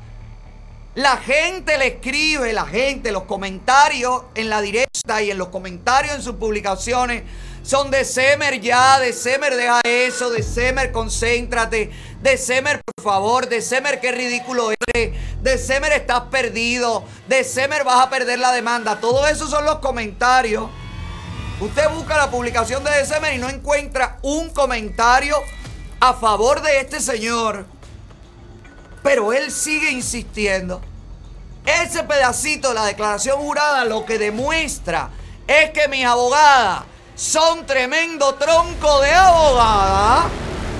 La 0.96 1.18
gente 1.18 1.78
le 1.78 1.88
escribe, 1.88 2.54
la 2.54 2.66
gente, 2.66 3.12
los 3.12 3.26
comentarios 3.26 4.24
en 4.34 4.50
la 4.50 4.62
directa 4.62 5.22
y 5.22 5.30
en 5.30 5.38
los 5.38 5.50
comentarios 5.50 6.16
en 6.16 6.24
sus 6.24 6.38
publicaciones 6.38 7.22
son 7.62 7.92
de 7.92 8.04
Semer 8.04 8.60
ya, 8.60 9.00
de 9.00 9.14
Semer 9.14 9.56
deja 9.56 9.80
eso, 9.84 10.32
de 10.32 10.42
Semer 10.42 10.92
concéntrate, 10.92 11.92
de 12.20 12.38
Semer 12.40 12.82
por 12.84 13.04
favor, 13.04 13.48
de 13.48 13.62
Semer 13.62 14.00
qué 14.00 14.12
ridículo 14.12 14.72
eres, 14.92 15.14
de 15.44 15.58
Semer 15.60 15.92
estás 15.92 16.22
perdido, 16.32 17.04
de 17.28 17.44
Semer 17.44 17.84
vas 17.84 18.08
a 18.08 18.10
perder 18.10 18.40
la 18.40 18.54
demanda. 18.54 19.00
Todo 19.00 19.28
eso 19.28 19.48
son 19.48 19.66
los 19.66 19.78
comentarios. 19.78 20.68
Usted 21.64 21.90
busca 21.92 22.18
la 22.18 22.30
publicación 22.30 22.84
de 22.84 23.06
Semer 23.06 23.36
y 23.36 23.38
no 23.38 23.48
encuentra 23.48 24.18
un 24.22 24.50
comentario 24.50 25.38
a 26.02 26.14
favor 26.14 26.62
de 26.62 26.82
este 26.82 27.00
señor. 27.00 27.66
Pero 29.02 29.32
él 29.32 29.50
sigue 29.50 29.90
insistiendo. 29.90 30.82
Ese 31.66 32.04
pedacito 32.04 32.68
de 32.68 32.74
la 32.74 32.84
declaración 32.84 33.40
jurada 33.40 33.86
lo 33.86 34.04
que 34.04 34.20
demuestra 34.20 35.12
es 35.48 35.70
que 35.70 35.88
mis 35.88 36.06
abogadas 36.06 36.84
son 37.16 37.66
tremendo 37.66 38.36
tronco 38.36 39.00
de 39.00 39.14
abogada 39.14 40.26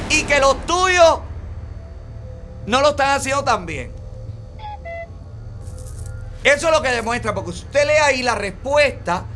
y 0.10 0.24
que 0.24 0.42
los 0.42 0.66
tuyos 0.66 1.20
no 2.66 2.82
lo 2.82 2.90
están 2.90 3.12
haciendo 3.12 3.46
tan 3.46 3.66
bien. 3.66 3.94
Eso 6.44 6.68
es 6.68 6.74
lo 6.74 6.82
que 6.82 6.90
demuestra, 6.90 7.34
porque 7.34 7.54
si 7.54 7.60
usted 7.60 7.88
lee 7.88 8.02
ahí 8.04 8.22
la 8.22 8.36
respuesta 8.36 9.28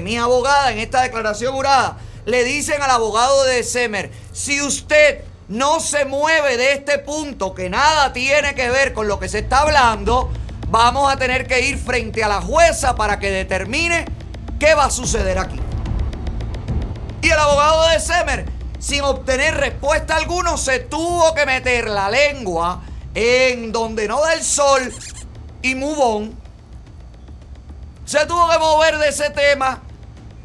mi 0.00 0.16
abogada 0.16 0.72
en 0.72 0.78
esta 0.78 1.02
declaración 1.02 1.54
jurada, 1.54 1.98
le 2.24 2.44
dicen 2.44 2.82
al 2.82 2.90
abogado 2.90 3.44
de 3.44 3.62
Semer, 3.62 4.10
si 4.32 4.62
usted 4.62 5.22
no 5.48 5.80
se 5.80 6.04
mueve 6.04 6.56
de 6.56 6.72
este 6.72 6.98
punto 6.98 7.54
que 7.54 7.68
nada 7.68 8.12
tiene 8.12 8.54
que 8.54 8.70
ver 8.70 8.94
con 8.94 9.08
lo 9.08 9.18
que 9.18 9.28
se 9.28 9.40
está 9.40 9.60
hablando, 9.60 10.30
vamos 10.68 11.12
a 11.12 11.16
tener 11.16 11.46
que 11.46 11.60
ir 11.60 11.78
frente 11.78 12.24
a 12.24 12.28
la 12.28 12.40
jueza 12.40 12.94
para 12.94 13.18
que 13.18 13.30
determine 13.30 14.06
qué 14.58 14.74
va 14.74 14.86
a 14.86 14.90
suceder 14.90 15.38
aquí. 15.38 15.60
Y 17.20 17.30
el 17.30 17.38
abogado 17.38 17.88
de 17.88 18.00
Semer, 18.00 18.46
sin 18.78 19.02
obtener 19.02 19.54
respuesta 19.54 20.16
alguna, 20.16 20.56
se 20.56 20.80
tuvo 20.80 21.34
que 21.34 21.46
meter 21.46 21.88
la 21.88 22.10
lengua 22.10 22.82
en 23.14 23.72
donde 23.72 24.08
no 24.08 24.20
da 24.20 24.34
el 24.34 24.42
sol 24.42 24.92
y 25.62 25.74
mubón. 25.74 26.36
Se 28.04 28.26
tuvo 28.26 28.48
que 28.50 28.58
mover 28.58 28.98
de 28.98 29.08
ese 29.08 29.30
tema 29.30 29.82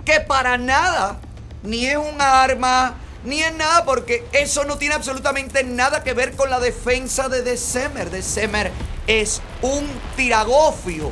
que 0.10 0.22
para 0.22 0.57
nada 0.57 1.19
ni 1.61 1.86
es 1.86 1.98
un 1.98 2.19
arma, 2.19 2.95
ni 3.23 3.44
es 3.44 3.53
nada, 3.53 3.86
porque 3.86 4.26
eso 4.31 4.64
no 4.64 4.80
tiene 4.80 4.95
absolutamente 4.95 5.64
nada 5.64 6.03
que 6.03 6.14
ver 6.14 6.36
con 6.36 6.49
la 6.49 6.60
defensa 6.60 7.30
de 7.30 7.44
De 7.44 7.57
Semer. 7.57 8.10
De 8.10 8.23
Semer 8.23 8.72
es 9.06 9.40
un 9.61 9.88
tiragofio. 10.15 11.11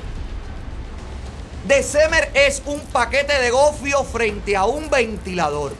De 1.68 1.84
Semer 1.84 2.32
es 2.34 2.64
un 2.66 2.80
paquete 2.80 3.40
de 3.40 3.52
gofio 3.52 4.04
frente 4.04 4.56
a 4.56 4.66
un 4.66 4.90
ventilador. 4.90 5.76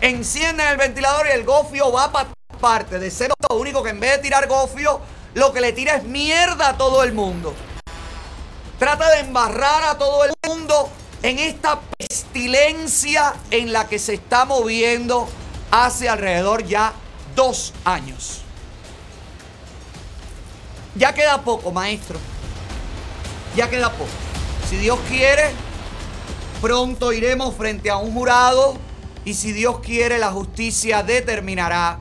Encienden 0.00 0.66
el 0.66 0.76
ventilador 0.76 1.28
y 1.28 1.38
el 1.38 1.44
gofio 1.44 1.92
va 1.92 2.10
para 2.10 2.30
parte. 2.60 2.98
De 2.98 3.12
Semer 3.12 3.36
lo 3.48 3.58
único 3.58 3.84
que 3.84 3.90
en 3.90 4.00
vez 4.00 4.16
de 4.16 4.18
tirar 4.18 4.48
gofio, 4.48 5.00
lo 5.34 5.52
que 5.52 5.60
le 5.60 5.72
tira 5.72 5.94
es 5.94 6.02
mierda 6.02 6.70
a 6.70 6.76
todo 6.76 7.04
el 7.04 7.12
mundo. 7.12 7.54
Trata 8.82 9.08
de 9.12 9.20
embarrar 9.20 9.84
a 9.84 9.96
todo 9.96 10.24
el 10.24 10.32
mundo 10.44 10.90
en 11.22 11.38
esta 11.38 11.78
pestilencia 11.96 13.32
en 13.52 13.72
la 13.72 13.86
que 13.88 14.00
se 14.00 14.14
está 14.14 14.44
moviendo 14.44 15.28
hace 15.70 16.08
alrededor 16.08 16.64
ya 16.66 16.92
dos 17.36 17.74
años. 17.84 18.40
Ya 20.96 21.14
queda 21.14 21.42
poco, 21.42 21.70
maestro. 21.70 22.18
Ya 23.54 23.70
queda 23.70 23.92
poco. 23.92 24.10
Si 24.68 24.76
Dios 24.78 24.98
quiere, 25.08 25.52
pronto 26.60 27.12
iremos 27.12 27.54
frente 27.54 27.88
a 27.88 27.98
un 27.98 28.12
jurado 28.12 28.74
y 29.24 29.34
si 29.34 29.52
Dios 29.52 29.78
quiere, 29.78 30.18
la 30.18 30.32
justicia 30.32 31.04
determinará 31.04 32.00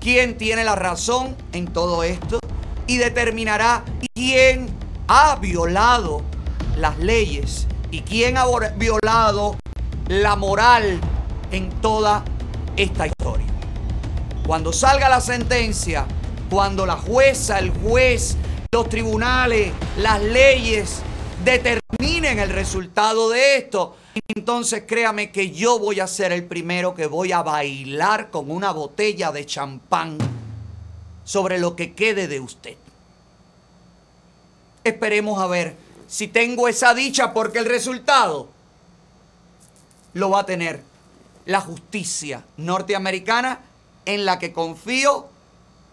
quién 0.00 0.38
tiene 0.38 0.64
la 0.64 0.76
razón 0.76 1.36
en 1.52 1.66
todo 1.70 2.04
esto 2.04 2.38
y 2.86 2.96
determinará 2.96 3.84
quién 4.14 4.87
ha 5.08 5.36
violado 5.36 6.22
las 6.76 6.98
leyes 6.98 7.66
y 7.90 8.02
quién 8.02 8.36
ha 8.36 8.44
violado 8.76 9.56
la 10.06 10.36
moral 10.36 11.00
en 11.50 11.70
toda 11.80 12.24
esta 12.76 13.06
historia. 13.06 13.46
Cuando 14.46 14.72
salga 14.72 15.08
la 15.08 15.20
sentencia, 15.20 16.06
cuando 16.50 16.84
la 16.86 16.96
jueza, 16.96 17.58
el 17.58 17.70
juez, 17.70 18.36
los 18.70 18.88
tribunales, 18.90 19.72
las 19.96 20.22
leyes 20.22 21.00
determinen 21.42 22.38
el 22.38 22.50
resultado 22.50 23.30
de 23.30 23.56
esto, 23.56 23.96
entonces 24.28 24.84
créame 24.86 25.32
que 25.32 25.50
yo 25.52 25.78
voy 25.78 26.00
a 26.00 26.06
ser 26.06 26.32
el 26.32 26.44
primero 26.44 26.94
que 26.94 27.06
voy 27.06 27.32
a 27.32 27.42
bailar 27.42 28.30
con 28.30 28.50
una 28.50 28.72
botella 28.72 29.32
de 29.32 29.46
champán 29.46 30.18
sobre 31.24 31.58
lo 31.58 31.76
que 31.76 31.94
quede 31.94 32.28
de 32.28 32.40
usted. 32.40 32.76
Esperemos 34.88 35.40
a 35.40 35.46
ver 35.46 35.76
si 36.08 36.28
tengo 36.28 36.66
esa 36.66 36.94
dicha 36.94 37.34
porque 37.34 37.58
el 37.58 37.66
resultado 37.66 38.48
lo 40.14 40.30
va 40.30 40.40
a 40.40 40.46
tener 40.46 40.82
la 41.44 41.60
justicia 41.60 42.44
norteamericana 42.56 43.60
en 44.06 44.24
la 44.24 44.38
que 44.38 44.52
confío 44.52 45.28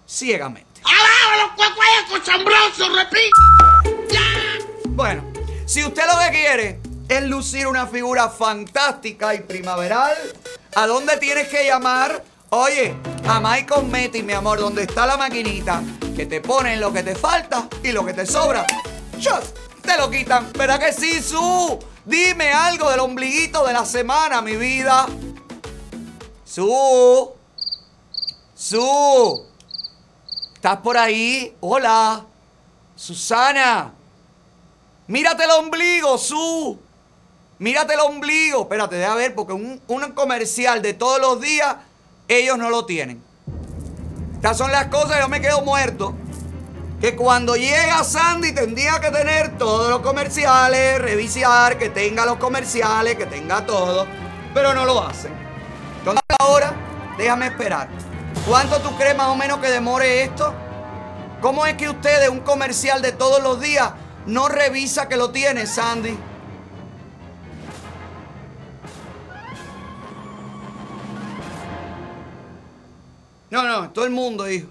ciegamente. 0.08 0.82
Bueno, 4.88 5.24
si 5.66 5.84
usted 5.84 6.04
lo 6.08 6.18
que 6.20 6.30
quiere 6.32 6.80
es 7.10 7.24
lucir 7.24 7.68
una 7.68 7.88
figura 7.88 8.30
fantástica 8.30 9.36
y 9.36 9.42
primaveral, 9.42 10.16
¿a 10.74 10.88
dónde 10.88 11.18
tienes 11.18 11.50
que 11.50 11.66
llamar? 11.66 12.24
Oye, 12.50 12.96
a 13.28 13.40
My 13.40 13.66
Cosmetics, 13.66 14.24
mi 14.24 14.34
amor, 14.34 14.60
donde 14.60 14.84
está 14.84 15.06
la 15.06 15.18
maquinita 15.18 15.82
que 16.16 16.26
te 16.26 16.42
ponen 16.42 16.80
lo 16.80 16.94
que 16.94 17.04
te 17.04 17.16
falta 17.16 17.68
y 17.84 17.92
lo 17.92 18.06
que 18.06 18.14
te 18.14 18.26
sobra. 18.26 18.66
¡Shot! 19.18 19.66
Te 19.82 19.98
lo 19.98 20.10
quitan. 20.10 20.52
¿Verdad 20.54 20.80
que 20.80 20.94
sí, 20.94 21.22
Su? 21.22 21.80
Dime 22.06 22.52
algo 22.52 22.90
del 22.90 23.00
ombliguito 23.00 23.66
de 23.66 23.74
la 23.74 23.86
semana, 23.86 24.42
mi 24.42 24.56
vida. 24.56 25.08
Su. 26.44 27.32
Su. 28.56 29.46
¿Estás 30.56 30.78
por 30.78 30.98
ahí? 30.98 31.56
Hola. 31.60 32.26
Susana. 32.96 33.94
Mírate 35.08 35.44
el 35.44 35.52
ombligo, 35.52 36.18
Su. 36.18 36.80
Mírate 37.60 37.94
el 37.94 38.00
ombligo. 38.00 38.62
Espérate, 38.62 38.96
deja 38.96 39.16
ver, 39.16 39.36
porque 39.36 39.54
un, 39.54 39.82
un 39.88 40.12
comercial 40.14 40.82
de 40.82 40.94
todos 40.94 41.20
los 41.20 41.42
días, 41.42 41.76
ellos 42.28 42.58
no 42.58 42.70
lo 42.70 42.86
tienen. 42.86 43.22
Estas 44.36 44.58
son 44.58 44.72
las 44.72 44.88
cosas, 44.88 45.20
yo 45.20 45.30
me 45.30 45.42
quedo 45.42 45.62
muerto. 45.62 46.16
Que 47.02 47.16
cuando 47.16 47.56
llega 47.56 48.04
Sandy 48.04 48.54
tendría 48.54 49.00
que 49.00 49.12
tener 49.12 49.58
todos 49.58 49.90
los 49.90 50.00
comerciales, 50.00 51.00
revisar, 51.00 51.78
que 51.78 51.90
tenga 51.90 52.26
los 52.26 52.38
comerciales, 52.38 53.16
que 53.16 53.26
tenga 53.26 53.66
todo. 53.66 54.08
Pero 54.54 54.74
no 54.74 54.86
lo 54.86 55.06
hacen. 55.06 55.34
Entonces 56.00 56.24
ahora, 56.40 56.74
déjame 57.18 57.48
esperar. 57.48 57.90
¿Cuánto 58.48 58.80
tú 58.80 58.96
crees 58.96 59.18
más 59.18 59.28
o 59.28 59.36
menos 59.36 59.60
que 59.60 59.70
demore 59.70 60.24
esto? 60.24 60.54
¿Cómo 61.42 61.66
es 61.66 61.76
que 61.76 61.90
usted 61.90 62.22
de 62.22 62.30
un 62.30 62.40
comercial 62.40 63.02
de 63.02 63.12
todos 63.12 63.42
los 63.44 63.60
días 63.60 63.92
no 64.26 64.48
revisa 64.48 65.08
que 65.08 65.18
lo 65.18 65.32
tiene, 65.32 65.68
Sandy? 65.68 66.18
No, 73.56 73.64
no, 73.64 73.90
todo 73.92 74.04
el 74.04 74.12
mundo, 74.12 74.50
hijo. 74.50 74.68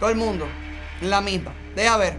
Todo 0.00 0.10
el 0.10 0.16
mundo. 0.16 0.44
La 1.02 1.20
misma. 1.20 1.54
Deja 1.76 1.96
ver. 1.98 2.18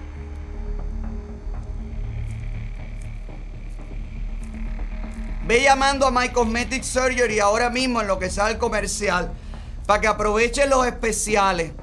Ve 5.46 5.62
llamando 5.62 6.08
a 6.08 6.12
My 6.12 6.30
Cosmetic 6.30 6.84
Surgery 6.84 7.42
ahora 7.42 7.70
mismo 7.70 8.00
en 8.00 8.08
lo 8.08 8.18
que 8.18 8.30
sale 8.30 8.54
el 8.54 8.58
comercial. 8.58 9.34
Para 9.86 10.00
que 10.00 10.08
aprovechen 10.08 10.70
los 10.70 10.88
especiales. 10.88 11.74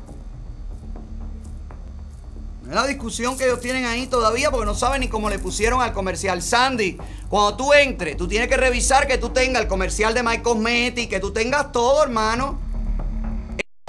Es 2.67 2.75
la 2.75 2.87
discusión 2.87 3.37
que 3.37 3.45
ellos 3.45 3.61
tienen 3.61 3.85
ahí 3.85 4.07
todavía 4.07 4.51
porque 4.51 4.65
no 4.65 4.75
saben 4.75 5.03
ni 5.03 5.09
cómo 5.09 5.29
le 5.29 5.39
pusieron 5.39 5.83
al 5.83 5.93
comercial. 5.93 6.41
Sandy, 6.41 6.97
cuando 7.29 7.59
tú 7.59 7.75
entres, 7.75 8.17
tú 8.17 8.27
tienes 8.27 8.49
que 8.49 8.57
revisar 8.57 9.07
que 9.07 9.19
tú 9.19 9.29
tengas 9.29 9.61
el 9.61 9.69
comercial 9.69 10.15
de 10.15 10.23
My 10.23 10.39
Cosmetic, 10.39 11.11
que 11.11 11.21
tú 11.21 11.35
tengas 11.35 11.71
todo, 11.71 12.03
hermano. 12.03 12.65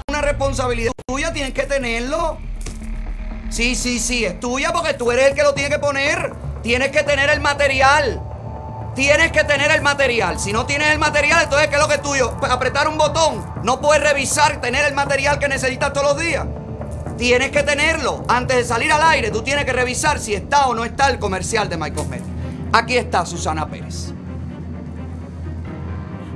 Una 0.10 0.22
responsabilidad 0.22 0.94
tuya, 1.06 1.34
tienes 1.34 1.54
que 1.54 1.64
tenerlo. 1.64 2.38
Sí, 3.50 3.76
sí, 3.76 4.00
sí, 4.00 4.24
es 4.24 4.40
tuya 4.40 4.72
porque 4.72 4.94
tú 4.94 5.12
eres 5.12 5.28
el 5.28 5.36
que 5.36 5.44
lo 5.44 5.54
tiene 5.54 5.70
que 5.70 5.80
poner. 5.80 6.34
Tienes 6.64 6.92
que 6.92 7.04
tener 7.04 7.30
el 7.30 7.42
material. 7.42 8.24
Tienes 8.96 9.34
que 9.34 9.44
tener 9.44 9.70
el 9.70 9.82
material. 9.82 10.40
Si 10.40 10.54
no 10.54 10.66
tienes 10.66 10.92
el 10.92 10.98
material, 10.98 11.44
entonces 11.44 11.68
¿qué 11.68 11.76
es 11.76 11.82
lo 11.82 11.90
que 11.90 11.96
es 11.96 12.02
tuyo? 12.02 12.38
Apretar 12.50 12.88
un 12.88 12.98
botón. 12.98 13.46
No 13.64 13.82
puedes 13.82 14.02
revisar, 14.02 14.62
tener 14.62 14.86
el 14.86 14.94
material 14.94 15.40
que 15.40 15.50
necesitas 15.50 15.92
todos 15.92 16.14
los 16.14 16.20
días. 16.22 16.48
Tienes 17.18 17.52
que 17.52 17.64
tenerlo. 17.64 18.24
Antes 18.30 18.56
de 18.56 18.64
salir 18.64 18.94
al 18.94 19.04
aire, 19.04 19.30
tú 19.30 19.42
tienes 19.42 19.66
que 19.66 19.74
revisar 19.74 20.20
si 20.20 20.34
está 20.34 20.68
o 20.68 20.74
no 20.74 20.86
está 20.86 21.10
el 21.10 21.20
comercial 21.20 21.68
de 21.68 21.76
My 21.76 21.92
Cosmetics. 21.92 22.30
Aquí 22.72 22.96
está 22.96 23.26
Susana 23.26 23.70
Pérez. 23.70 24.14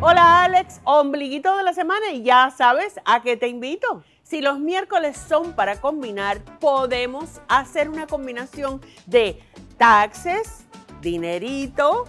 Hola 0.04 0.46
Alex, 0.46 0.82
ombliguito 0.84 1.56
de 1.56 1.62
la 1.62 1.74
semana 1.74 2.10
y 2.10 2.24
ya 2.24 2.50
sabes 2.50 3.00
a 3.06 3.22
qué 3.22 3.38
te 3.38 3.48
invito. 3.48 4.04
Si 4.24 4.42
los 4.42 4.58
miércoles 4.58 5.16
son 5.16 5.54
para 5.54 5.80
combinar, 5.80 6.42
podemos 6.60 7.40
hacer 7.48 7.88
una 7.88 8.08
combinación 8.08 8.82
de 9.06 9.44
taxes, 9.78 10.66
dinerito, 11.02 12.06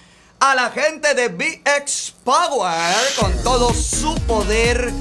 a 0.42 0.56
la 0.56 0.70
gente 0.72 1.14
de 1.14 1.28
BX 1.30 2.14
Power 2.24 2.96
con 3.20 3.32
todo 3.44 3.74
su 3.74 4.16
poder 4.28 4.92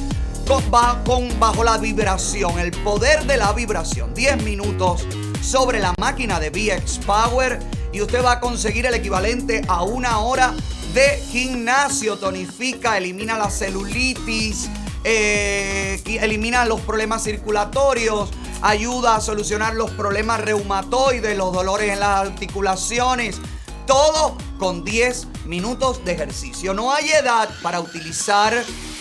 con, 0.47 0.71
ba- 0.71 1.01
con- 1.07 1.39
bajo 1.41 1.65
la 1.65 1.79
vibración, 1.79 2.59
el 2.59 2.73
poder 2.73 3.25
de 3.25 3.37
la 3.37 3.53
vibración. 3.53 4.13
10 4.15 4.43
minutos 4.43 5.07
sobre 5.43 5.79
la 5.81 5.95
máquina 5.99 6.39
de 6.41 6.51
VX 6.51 6.99
Power 7.07 7.59
y 7.93 8.03
usted 8.03 8.23
va 8.25 8.33
a 8.33 8.41
conseguir 8.41 8.85
el 8.87 8.95
equivalente 8.95 9.63
a 9.69 9.83
una 9.83 10.19
hora 10.21 10.53
de 10.93 11.23
gimnasio. 11.31 12.19
Tonifica, 12.19 12.99
elimina 12.99 13.39
la 13.39 13.49
celulitis, 13.49 14.69
eh, 15.05 16.03
elimina 16.21 16.65
los 16.67 16.81
problemas 16.83 17.23
circulatorios, 17.25 18.29
ayuda 18.61 19.17
a 19.17 19.21
solucionar 19.23 19.75
los 19.75 19.91
problemas 19.93 20.41
reumatoides, 20.41 21.37
los 21.39 21.53
dolores 21.53 21.91
en 21.93 22.01
las 22.01 22.21
articulaciones. 22.29 23.41
Todo 23.91 24.37
con 24.61 24.85
10 24.85 25.47
minutos 25.47 26.05
de 26.05 26.13
ejercicio. 26.13 26.73
No 26.75 26.93
hay 26.93 27.11
edad 27.11 27.51
para 27.61 27.81
utilizar 27.81 28.55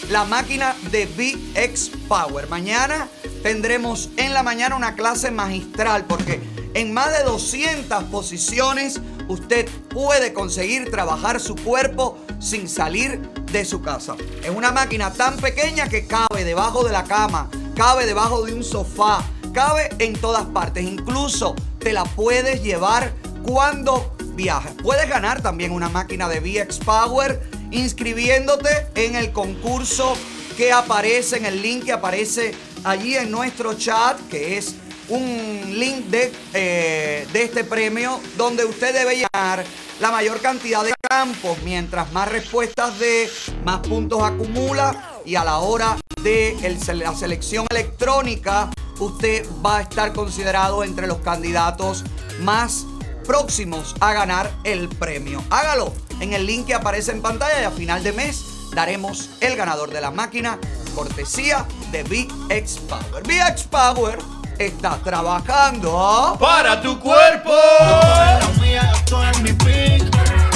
la 0.09 0.23
máquina 0.23 0.75
de 0.89 1.05
VX 1.05 1.91
Power. 2.07 2.49
Mañana 2.49 3.07
tendremos 3.43 4.09
en 4.17 4.33
la 4.33 4.41
mañana 4.41 4.75
una 4.75 4.95
clase 4.95 5.29
magistral 5.29 6.05
porque 6.05 6.41
en 6.73 6.91
más 6.91 7.15
de 7.15 7.23
200 7.23 8.05
posiciones 8.05 8.99
usted 9.27 9.69
puede 9.89 10.33
conseguir 10.33 10.89
trabajar 10.89 11.39
su 11.39 11.55
cuerpo 11.55 12.17
sin 12.39 12.67
salir 12.67 13.21
de 13.51 13.65
su 13.65 13.83
casa. 13.83 14.15
Es 14.43 14.49
una 14.49 14.71
máquina 14.71 15.13
tan 15.13 15.37
pequeña 15.37 15.87
que 15.87 16.07
cabe 16.07 16.43
debajo 16.43 16.83
de 16.83 16.93
la 16.93 17.03
cama, 17.03 17.47
cabe 17.75 18.07
debajo 18.07 18.43
de 18.43 18.55
un 18.55 18.63
sofá, 18.63 19.23
cabe 19.53 19.91
en 19.99 20.13
todas 20.13 20.47
partes. 20.47 20.83
Incluso 20.83 21.53
te 21.77 21.93
la 21.93 22.05
puedes 22.05 22.63
llevar 22.63 23.13
cuando 23.43 24.15
viajas. 24.39 24.71
Puedes 24.81 25.09
ganar 25.09 25.41
también 25.41 25.71
una 25.71 25.89
máquina 25.89 26.29
de 26.29 26.39
VX 26.39 26.79
Power 26.79 27.41
inscribiéndote 27.71 28.87
en 28.95 29.15
el 29.15 29.31
concurso 29.33 30.15
que 30.55 30.71
aparece 30.71 31.37
en 31.37 31.45
el 31.45 31.61
link 31.61 31.83
que 31.85 31.91
aparece 31.91 32.53
allí 32.85 33.15
en 33.17 33.29
nuestro 33.31 33.73
chat, 33.73 34.17
que 34.29 34.57
es 34.57 34.75
un 35.09 35.61
link 35.75 36.05
de, 36.05 36.31
eh, 36.53 37.27
de 37.33 37.43
este 37.43 37.63
premio 37.65 38.19
donde 38.37 38.63
usted 38.63 38.93
debe 38.93 39.15
llenar 39.15 39.65
la 39.99 40.11
mayor 40.11 40.39
cantidad 40.39 40.83
de 40.83 40.93
campos. 41.09 41.57
Mientras 41.65 42.11
más 42.13 42.29
respuestas 42.29 42.97
de, 42.99 43.29
más 43.65 43.79
puntos 43.79 44.23
acumula 44.23 45.19
y 45.25 45.35
a 45.35 45.43
la 45.43 45.57
hora 45.57 45.97
de 46.23 46.51
el- 46.65 46.99
la 46.99 47.13
selección 47.15 47.65
electrónica, 47.69 48.69
usted 48.99 49.45
va 49.65 49.77
a 49.77 49.81
estar 49.81 50.13
considerado 50.13 50.83
entre 50.85 51.07
los 51.07 51.17
candidatos 51.19 52.03
más 52.41 52.85
próximos 53.29 53.95
a 53.99 54.11
ganar 54.11 54.49
el 54.63 54.89
premio. 54.89 55.43
Hágalo 55.51 55.93
en 56.19 56.33
el 56.33 56.47
link 56.47 56.65
que 56.65 56.73
aparece 56.73 57.11
en 57.11 57.21
pantalla 57.21 57.61
y 57.61 57.63
a 57.63 57.69
final 57.69 58.01
de 58.01 58.11
mes 58.11 58.43
daremos 58.73 59.29
el 59.39 59.55
ganador 59.55 59.91
de 59.91 60.01
la 60.01 60.09
máquina 60.09 60.57
cortesía 60.95 61.63
de 61.91 62.01
VX 62.01 62.79
Power. 62.89 63.21
VX 63.21 63.63
Power 63.65 64.17
está 64.57 64.97
trabajando 65.03 66.37
para 66.39 66.81
tu 66.81 66.99
cuerpo. 66.99 67.53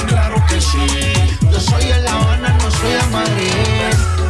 Claro 0.07 0.43
que 0.49 0.59
sí. 0.59 1.13
Yo 1.51 1.59
soy 1.59 1.85
de 1.85 2.01
La 2.01 2.11
Habana, 2.11 2.57
no 2.57 2.71
soy 2.71 2.91
de 2.91 3.03
Madrid. 3.11 3.53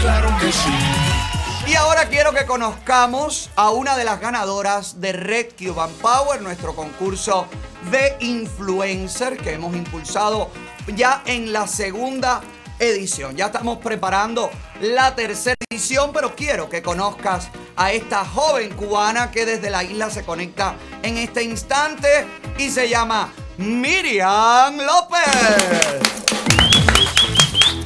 Claro 0.01 0.27
que 0.41 0.51
sí. 0.51 1.32
Y 1.65 1.75
ahora 1.75 2.09
quiero 2.09 2.33
que 2.33 2.45
conozcamos 2.45 3.49
a 3.55 3.69
una 3.71 3.95
de 3.95 4.03
las 4.03 4.19
ganadoras 4.19 4.99
de 4.99 5.13
Red 5.13 5.53
Cuban 5.57 5.91
Power, 6.01 6.41
nuestro 6.41 6.75
concurso 6.75 7.47
de 7.89 8.17
influencer 8.19 9.37
que 9.37 9.53
hemos 9.53 9.73
impulsado 9.73 10.49
ya 10.95 11.23
en 11.25 11.53
la 11.53 11.67
segunda 11.67 12.41
edición. 12.79 13.37
Ya 13.37 13.45
estamos 13.45 13.77
preparando 13.77 14.51
la 14.81 15.15
tercera 15.15 15.55
edición, 15.69 16.11
pero 16.13 16.35
quiero 16.35 16.69
que 16.69 16.83
conozcas 16.83 17.47
a 17.77 17.93
esta 17.93 18.25
joven 18.25 18.73
cubana 18.75 19.31
que 19.31 19.45
desde 19.45 19.69
la 19.69 19.83
isla 19.83 20.09
se 20.09 20.25
conecta 20.25 20.75
en 21.01 21.17
este 21.17 21.43
instante 21.43 22.27
y 22.57 22.69
se 22.69 22.89
llama 22.89 23.31
Miriam 23.57 24.77
López. 24.77 26.01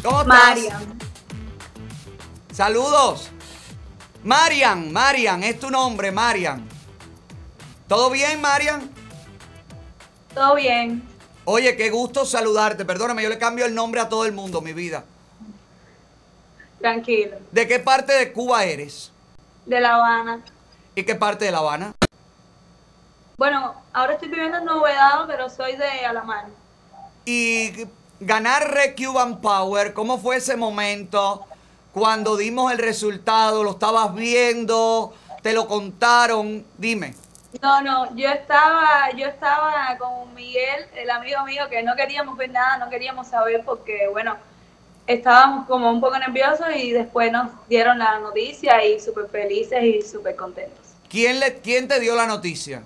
¿Cómo 0.03 0.21
estás? 0.21 0.27
Mariam. 0.27 0.97
Saludos. 2.51 3.29
Marian, 4.27 4.91
Marian, 4.91 5.41
es 5.41 5.57
tu 5.57 5.71
nombre, 5.71 6.11
Marian. 6.11 6.67
¿Todo 7.87 8.09
bien, 8.09 8.41
Marian? 8.41 8.91
Todo 10.35 10.55
bien. 10.55 11.01
Oye, 11.45 11.77
qué 11.77 11.89
gusto 11.89 12.25
saludarte. 12.25 12.83
Perdóname, 12.83 13.23
yo 13.23 13.29
le 13.29 13.37
cambio 13.37 13.65
el 13.65 13.73
nombre 13.73 14.01
a 14.01 14.09
todo 14.09 14.25
el 14.25 14.33
mundo, 14.33 14.59
mi 14.59 14.73
vida. 14.73 15.05
Tranquilo. 16.81 17.37
¿De 17.53 17.69
qué 17.69 17.79
parte 17.79 18.11
de 18.11 18.33
Cuba 18.33 18.65
eres? 18.65 19.13
De 19.65 19.79
La 19.79 19.95
Habana. 19.95 20.43
¿Y 20.93 21.03
qué 21.03 21.15
parte 21.15 21.45
de 21.45 21.51
La 21.51 21.59
Habana? 21.59 21.93
Bueno, 23.37 23.81
ahora 23.93 24.15
estoy 24.15 24.27
viviendo 24.27 24.57
en 24.57 24.65
Novedad, 24.65 25.23
pero 25.25 25.49
soy 25.49 25.77
de 25.77 26.05
Alamar. 26.05 26.47
Y 27.23 27.87
ganar 28.19 28.73
Red 28.73 28.93
Cuban 28.97 29.39
Power, 29.39 29.93
¿cómo 29.93 30.17
fue 30.17 30.35
ese 30.35 30.57
momento 30.57 31.47
cuando 31.97 32.37
dimos 32.37 32.71
el 32.71 32.77
resultado? 32.77 33.63
¿Lo 33.63 33.71
estabas 33.71 34.13
viendo? 34.13 35.15
¿Te 35.41 35.51
lo 35.51 35.67
contaron? 35.67 36.63
Dime. 36.77 37.15
No, 37.59 37.81
no, 37.81 38.15
yo 38.15 38.29
estaba, 38.29 39.09
yo 39.15 39.25
estaba 39.25 39.97
con 39.97 40.31
Miguel, 40.35 40.85
el 40.95 41.09
amigo 41.09 41.43
mío, 41.45 41.63
que 41.69 41.81
no 41.81 41.95
queríamos 41.95 42.37
ver 42.37 42.51
nada, 42.51 42.77
no 42.77 42.89
queríamos 42.91 43.27
saber 43.27 43.63
porque, 43.65 44.07
bueno, 44.11 44.35
estábamos 45.07 45.65
como 45.65 45.89
un 45.89 45.99
poco 45.99 46.19
nerviosos 46.19 46.67
y 46.75 46.91
después 46.91 47.31
nos 47.31 47.49
dieron 47.67 47.97
la 47.97 48.19
noticia 48.19 48.85
y 48.85 48.99
súper 48.99 49.27
felices 49.29 49.81
y 49.81 50.01
súper 50.03 50.35
contentos. 50.35 50.85
¿Quién, 51.09 51.39
le, 51.39 51.55
¿Quién 51.61 51.87
te 51.87 51.99
dio 51.99 52.15
la 52.15 52.27
noticia? 52.27 52.83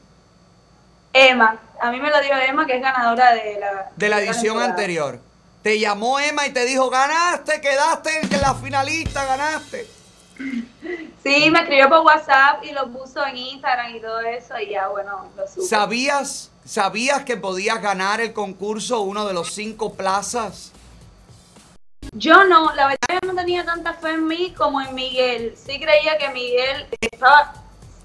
Emma, 1.12 1.60
a 1.82 1.92
mí 1.92 2.00
me 2.00 2.10
lo 2.10 2.22
dio 2.22 2.34
Emma, 2.38 2.66
que 2.66 2.78
es 2.78 2.82
ganadora 2.82 3.34
de 3.34 3.60
la, 3.60 3.92
De 3.98 4.08
la 4.08 4.22
edición 4.22 4.62
anterior. 4.62 5.20
Te 5.62 5.80
llamó 5.80 6.20
Emma 6.20 6.48
y 6.48 6.54
te 6.54 6.66
dijo, 6.66 6.90
ganaste, 6.90 7.62
quedaste 7.62 8.10
en 8.22 8.42
la 8.42 8.56
finalista, 8.56 9.26
ganaste. 9.26 9.88
Sí, 11.24 11.52
me 11.52 11.60
escribió 11.60 11.88
por 11.88 12.00
WhatsApp 12.00 12.64
y 12.64 12.72
lo 12.72 12.92
puso 12.92 13.24
en 13.26 13.38
Instagram 13.38 13.96
y 13.96 14.02
todo 14.02 14.22
eso 14.22 14.60
y 14.60 14.72
ya, 14.72 14.88
bueno, 14.88 15.30
lo 15.38 15.48
supe. 15.48 15.68
¿Sabías, 15.68 16.50
¿Sabías 16.66 17.24
que 17.26 17.38
podías 17.38 17.80
ganar 17.80 18.22
el 18.22 18.34
concurso, 18.34 19.02
uno 19.02 19.28
de 19.28 19.34
los 19.34 19.52
cinco 19.54 19.94
plazas? 19.94 20.72
Yo 22.14 22.44
no, 22.44 22.74
la 22.74 22.88
verdad 22.88 23.22
yo 23.22 23.32
no 23.32 23.36
tenía 23.36 23.64
tanta 23.64 23.94
fe 23.94 24.10
en 24.10 24.28
mí 24.28 24.54
como 24.58 24.82
en 24.82 24.96
Miguel. 24.96 25.56
Sí 25.56 25.80
creía 25.80 26.18
que 26.18 26.30
Miguel 26.30 26.88
estaba 27.00 27.54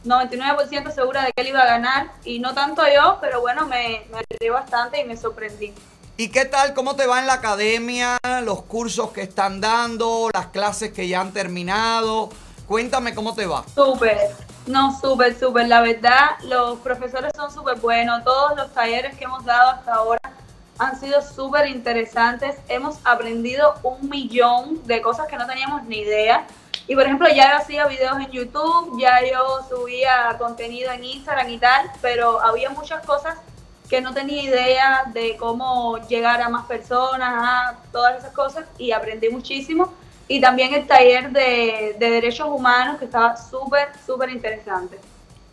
99% 0.05 0.93
segura 0.93 1.25
de 1.25 1.33
que 1.33 1.41
él 1.41 1.49
iba 1.49 1.63
a 1.63 1.67
ganar 1.67 2.13
y 2.23 2.39
no 2.39 2.53
tanto 2.53 2.83
yo, 2.95 3.17
pero 3.23 3.41
bueno, 3.41 3.67
me, 3.67 4.07
me 4.11 4.19
alegré 4.19 4.51
bastante 4.51 5.01
y 5.01 5.05
me 5.05 5.17
sorprendí. 5.17 5.73
¿Y 6.19 6.31
qué 6.31 6.47
tal? 6.47 6.73
¿Cómo 6.73 6.97
te 6.97 7.07
va 7.07 7.21
en 7.21 7.27
la 7.27 7.35
academia? 7.35 8.17
¿Los 8.43 8.63
cursos 8.63 9.11
que 9.11 9.21
están 9.21 9.61
dando? 9.61 10.31
¿Las 10.33 10.47
clases 10.47 10.91
que 10.91 11.09
ya 11.09 11.21
han 11.21 11.33
terminado? 11.35 12.31
Cuéntame 12.67 13.15
cómo 13.15 13.35
te 13.35 13.45
va. 13.45 13.67
Súper, 13.75 14.31
no, 14.67 14.99
súper, 14.99 15.39
súper. 15.39 15.69
La 15.69 15.83
verdad, 15.83 16.39
los 16.45 16.79
profesores 16.79 17.33
son 17.37 17.53
súper 17.53 17.79
buenos. 17.81 18.25
Todos 18.25 18.57
los 18.57 18.73
talleres 18.73 19.15
que 19.19 19.25
hemos 19.25 19.45
dado 19.45 19.73
hasta 19.73 19.93
ahora 19.93 20.33
han 20.79 20.99
sido 20.99 21.21
súper 21.21 21.67
interesantes. 21.69 22.57
Hemos 22.69 22.97
aprendido 23.05 23.75
un 23.83 24.09
millón 24.09 24.87
de 24.87 25.03
cosas 25.03 25.27
que 25.27 25.37
no 25.37 25.47
teníamos 25.47 25.85
ni 25.85 25.99
idea. 25.99 26.47
Y 26.87 26.95
por 26.95 27.05
ejemplo, 27.05 27.29
ya 27.29 27.51
yo 27.51 27.57
hacía 27.59 27.87
videos 27.89 28.19
en 28.21 28.31
YouTube, 28.31 28.99
ya 28.99 29.21
yo 29.21 29.59
subía 29.69 30.35
contenido 30.39 30.93
en 30.93 31.05
Instagram 31.05 31.51
y 31.51 31.59
tal, 31.59 31.91
pero 32.01 32.41
había 32.41 32.71
muchas 32.71 33.05
cosas 33.05 33.37
que 33.89 34.01
no 34.01 34.13
tenía 34.13 34.43
idea 34.43 35.05
de 35.13 35.37
cómo 35.37 35.99
llegar 36.09 36.41
a 36.41 36.49
más 36.49 36.67
personas, 36.67 37.33
a 37.33 37.79
todas 37.93 38.19
esas 38.19 38.33
cosas, 38.33 38.67
y 38.79 38.93
aprendí 38.93 39.29
muchísimo. 39.29 39.93
Y 40.29 40.41
también 40.41 40.75
el 40.75 40.87
taller 40.87 41.31
de, 41.31 41.97
de 41.99 42.11
derechos 42.11 42.49
humanos, 42.49 42.99
que 42.99 43.05
estaba 43.05 43.37
súper, 43.37 43.89
súper 44.05 44.31
interesante. 44.31 44.99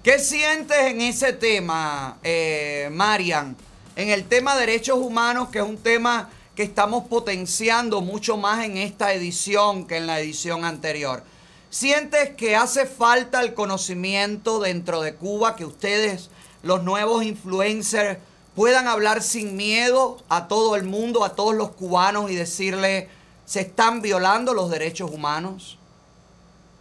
¿Qué 0.02 0.20
sientes 0.20 0.78
en 0.78 1.00
ese 1.00 1.32
tema, 1.32 2.18
eh, 2.24 2.90
Marian? 2.92 3.56
En 3.96 4.10
el 4.10 4.26
tema 4.28 4.56
de 4.56 4.62
derechos 4.62 4.98
humanos, 4.98 5.50
que 5.50 5.60
es 5.60 5.64
un 5.64 5.78
tema 5.78 6.30
que 6.56 6.64
estamos 6.64 7.06
potenciando 7.06 8.02
mucho 8.02 8.36
más 8.36 8.66
en 8.66 8.78
esta 8.78 9.14
edición 9.14 9.88
que 9.88 9.98
en 9.98 10.08
la 10.08 10.20
edición 10.20 10.66
anterior. 10.66 11.24
¿Sientes 11.70 12.32
que 12.32 12.56
hace 12.56 12.86
falta 12.86 13.42
el 13.42 13.54
conocimiento 13.54 14.60
dentro 14.60 15.02
de 15.02 15.16
Cuba, 15.16 15.56
que 15.56 15.66
ustedes, 15.66 16.30
los 16.64 16.84
nuevos 16.84 17.24
influencers, 17.24 18.18
puedan 18.56 18.88
hablar 18.88 19.22
sin 19.22 19.56
miedo 19.56 20.18
a 20.30 20.48
todo 20.48 20.76
el 20.76 20.84
mundo, 20.84 21.24
a 21.24 21.36
todos 21.36 21.54
los 21.54 21.72
cubanos 21.72 22.32
y 22.32 22.36
decirle, 22.36 23.10
se 23.46 23.62
están 23.62 24.02
violando 24.02 24.54
los 24.54 24.72
derechos 24.72 25.12
humanos? 25.12 25.78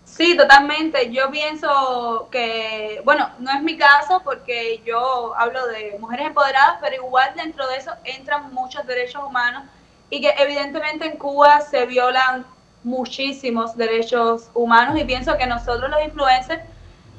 Sí, 0.05 0.37
totalmente. 0.37 1.11
Yo 1.11 1.31
pienso 1.31 2.29
que, 2.31 3.01
bueno, 3.05 3.31
no 3.39 3.51
es 3.51 3.63
mi 3.63 3.79
caso 3.79 4.21
porque 4.23 4.83
yo 4.85 5.35
hablo 5.37 5.67
de 5.67 5.97
mujeres 5.99 6.27
empoderadas, 6.27 6.79
pero 6.81 6.97
igual 6.97 7.33
dentro 7.35 7.67
de 7.69 7.77
eso 7.77 7.93
entran 8.05 8.53
muchos 8.53 8.87
derechos 8.87 9.23
humanos 9.27 9.65
y 10.11 10.21
que 10.21 10.35
evidentemente 10.39 11.07
en 11.07 11.17
Cuba 11.17 11.63
se 11.63 11.87
violan 11.87 12.45
muchísimos 12.85 13.77
derechos 13.77 14.51
humanos 14.55 15.01
y 15.01 15.05
pienso 15.05 15.39
que 15.39 15.47
nosotros 15.47 15.91
los 15.91 16.05
influencers 16.05 16.63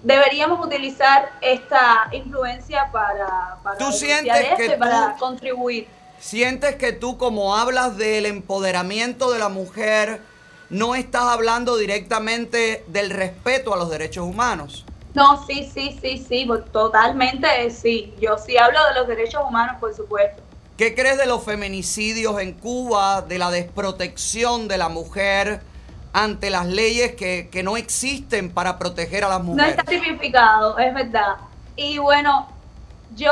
deberíamos 0.03 0.63
utilizar 0.63 1.31
esta 1.41 2.07
influencia 2.11 2.89
para, 2.91 3.57
para 3.63 3.77
¿Tú 3.77 3.91
sientes 3.91 4.35
esto 4.37 4.57
que 4.57 4.77
para 4.77 5.13
tú- 5.13 5.19
contribuir. 5.19 5.87
¿Sientes 6.19 6.75
que 6.75 6.93
tú 6.93 7.17
como 7.17 7.55
hablas 7.55 7.97
del 7.97 8.25
empoderamiento 8.25 9.31
de 9.31 9.39
la 9.39 9.49
mujer, 9.49 10.21
no 10.69 10.95
estás 10.95 11.23
hablando 11.23 11.75
directamente 11.77 12.83
del 12.87 13.09
respeto 13.09 13.73
a 13.73 13.77
los 13.77 13.89
derechos 13.89 14.25
humanos? 14.25 14.85
No, 15.13 15.45
sí, 15.45 15.69
sí, 15.73 15.99
sí, 16.01 16.17
sí, 16.27 16.49
totalmente 16.71 17.69
sí. 17.71 18.13
Yo 18.19 18.37
sí 18.37 18.57
hablo 18.57 18.79
de 18.87 18.93
los 18.99 19.07
derechos 19.07 19.43
humanos, 19.47 19.75
por 19.79 19.93
supuesto. 19.93 20.41
¿Qué 20.77 20.95
crees 20.95 21.17
de 21.17 21.27
los 21.27 21.43
feminicidios 21.43 22.39
en 22.41 22.53
Cuba, 22.53 23.21
de 23.21 23.37
la 23.37 23.51
desprotección 23.51 24.67
de 24.67 24.77
la 24.77 24.89
mujer 24.89 25.61
ante 26.13 26.49
las 26.49 26.67
leyes 26.67 27.15
que, 27.15 27.49
que 27.51 27.63
no 27.63 27.75
existen 27.75 28.51
para 28.51 28.77
proteger 28.77 29.23
a 29.23 29.29
las 29.29 29.39
No 29.39 29.45
mujeres? 29.45 29.71
está 29.71 29.83
tipificado, 29.83 30.77
es 30.77 30.93
verdad. 30.93 31.35
Y 31.75 31.97
bueno, 31.97 32.47
yo 33.15 33.31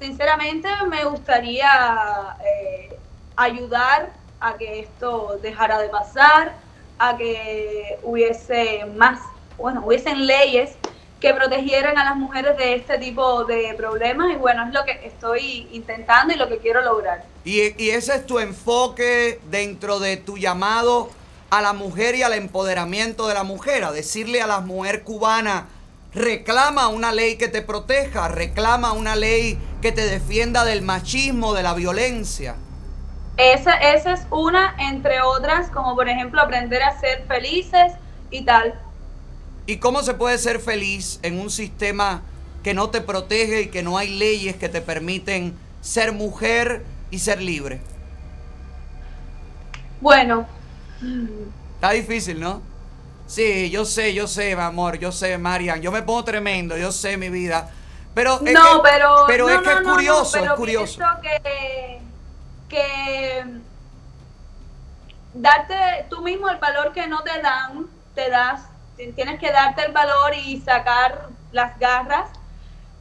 sinceramente 0.00 0.68
me 0.88 1.04
gustaría 1.04 1.68
eh, 2.44 2.96
ayudar 3.36 4.12
a 4.40 4.54
que 4.56 4.80
esto 4.80 5.38
dejara 5.42 5.78
de 5.78 5.88
pasar, 5.88 6.54
a 6.98 7.16
que 7.16 7.98
hubiese 8.02 8.84
más, 8.96 9.18
bueno, 9.58 9.82
hubiesen 9.84 10.26
leyes 10.26 10.76
que 11.20 11.32
protegieran 11.32 11.96
a 11.98 12.04
las 12.04 12.16
mujeres 12.16 12.56
de 12.58 12.74
este 12.74 12.98
tipo 12.98 13.44
de 13.44 13.74
problemas 13.76 14.30
y 14.30 14.36
bueno, 14.36 14.66
es 14.66 14.74
lo 14.74 14.84
que 14.84 15.00
estoy 15.06 15.68
intentando 15.72 16.34
y 16.34 16.36
lo 16.36 16.48
que 16.48 16.58
quiero 16.58 16.82
lograr. 16.82 17.24
Y, 17.44 17.82
y 17.82 17.90
ese 17.90 18.14
es 18.16 18.26
tu 18.26 18.38
enfoque 18.38 19.40
dentro 19.50 19.98
de 20.00 20.18
tu 20.18 20.36
llamado 20.36 21.08
a 21.58 21.62
la 21.62 21.72
mujer 21.72 22.16
y 22.16 22.22
al 22.22 22.34
empoderamiento 22.34 23.28
de 23.28 23.34
la 23.34 23.44
mujer, 23.44 23.84
a 23.84 23.92
decirle 23.92 24.42
a 24.42 24.46
la 24.46 24.60
mujer 24.60 25.04
cubana, 25.04 25.66
reclama 26.12 26.88
una 26.88 27.12
ley 27.12 27.36
que 27.36 27.48
te 27.48 27.62
proteja, 27.62 28.28
reclama 28.28 28.92
una 28.92 29.14
ley 29.14 29.58
que 29.80 29.92
te 29.92 30.04
defienda 30.06 30.64
del 30.64 30.82
machismo, 30.82 31.54
de 31.54 31.62
la 31.62 31.74
violencia. 31.74 32.56
Esa, 33.36 33.74
esa 33.74 34.12
es 34.12 34.26
una, 34.30 34.74
entre 34.78 35.20
otras, 35.22 35.70
como 35.70 35.94
por 35.94 36.08
ejemplo 36.08 36.40
aprender 36.40 36.82
a 36.82 36.98
ser 36.98 37.24
felices 37.26 37.92
y 38.30 38.44
tal. 38.44 38.74
¿Y 39.66 39.78
cómo 39.78 40.02
se 40.02 40.14
puede 40.14 40.38
ser 40.38 40.60
feliz 40.60 41.20
en 41.22 41.40
un 41.40 41.50
sistema 41.50 42.22
que 42.62 42.74
no 42.74 42.90
te 42.90 43.00
protege 43.00 43.62
y 43.62 43.66
que 43.68 43.82
no 43.82 43.96
hay 43.96 44.08
leyes 44.08 44.56
que 44.56 44.68
te 44.68 44.80
permiten 44.80 45.56
ser 45.80 46.12
mujer 46.12 46.84
y 47.10 47.18
ser 47.20 47.40
libre? 47.40 47.80
Bueno, 50.00 50.46
Está 51.76 51.90
difícil, 51.92 52.40
¿no? 52.40 52.62
Sí, 53.26 53.70
yo 53.70 53.84
sé, 53.84 54.14
yo 54.14 54.26
sé, 54.26 54.54
mi 54.56 54.62
amor, 54.62 54.98
yo 54.98 55.12
sé, 55.12 55.38
Marian. 55.38 55.80
Yo 55.82 55.92
me 55.92 56.02
pongo 56.02 56.24
tremendo, 56.24 56.76
yo 56.76 56.92
sé 56.92 57.16
mi 57.16 57.30
vida. 57.30 57.70
Pero 58.14 58.42
es 58.44 58.52
no, 58.52 58.60
que, 58.60 58.80
pero, 58.82 59.24
pero 59.26 59.46
no, 59.46 59.54
es 59.54 59.62
que 59.62 59.70
no, 59.70 59.72
es 59.72 59.82
no, 59.82 59.90
no, 59.90 59.92
curioso, 59.92 60.32
pero 60.32 60.44
es 60.44 60.52
curioso. 60.52 61.00
que 62.68 63.44
darte 65.34 66.06
tú 66.10 66.22
mismo 66.22 66.48
el 66.48 66.58
valor 66.58 66.92
que 66.92 67.06
no 67.06 67.22
te 67.22 67.40
dan, 67.42 67.86
te 68.14 68.30
das, 68.30 68.62
tienes 68.96 69.38
que 69.40 69.50
darte 69.50 69.84
el 69.86 69.92
valor 69.92 70.34
y 70.34 70.60
sacar 70.60 71.28
las 71.52 71.78
garras 71.78 72.30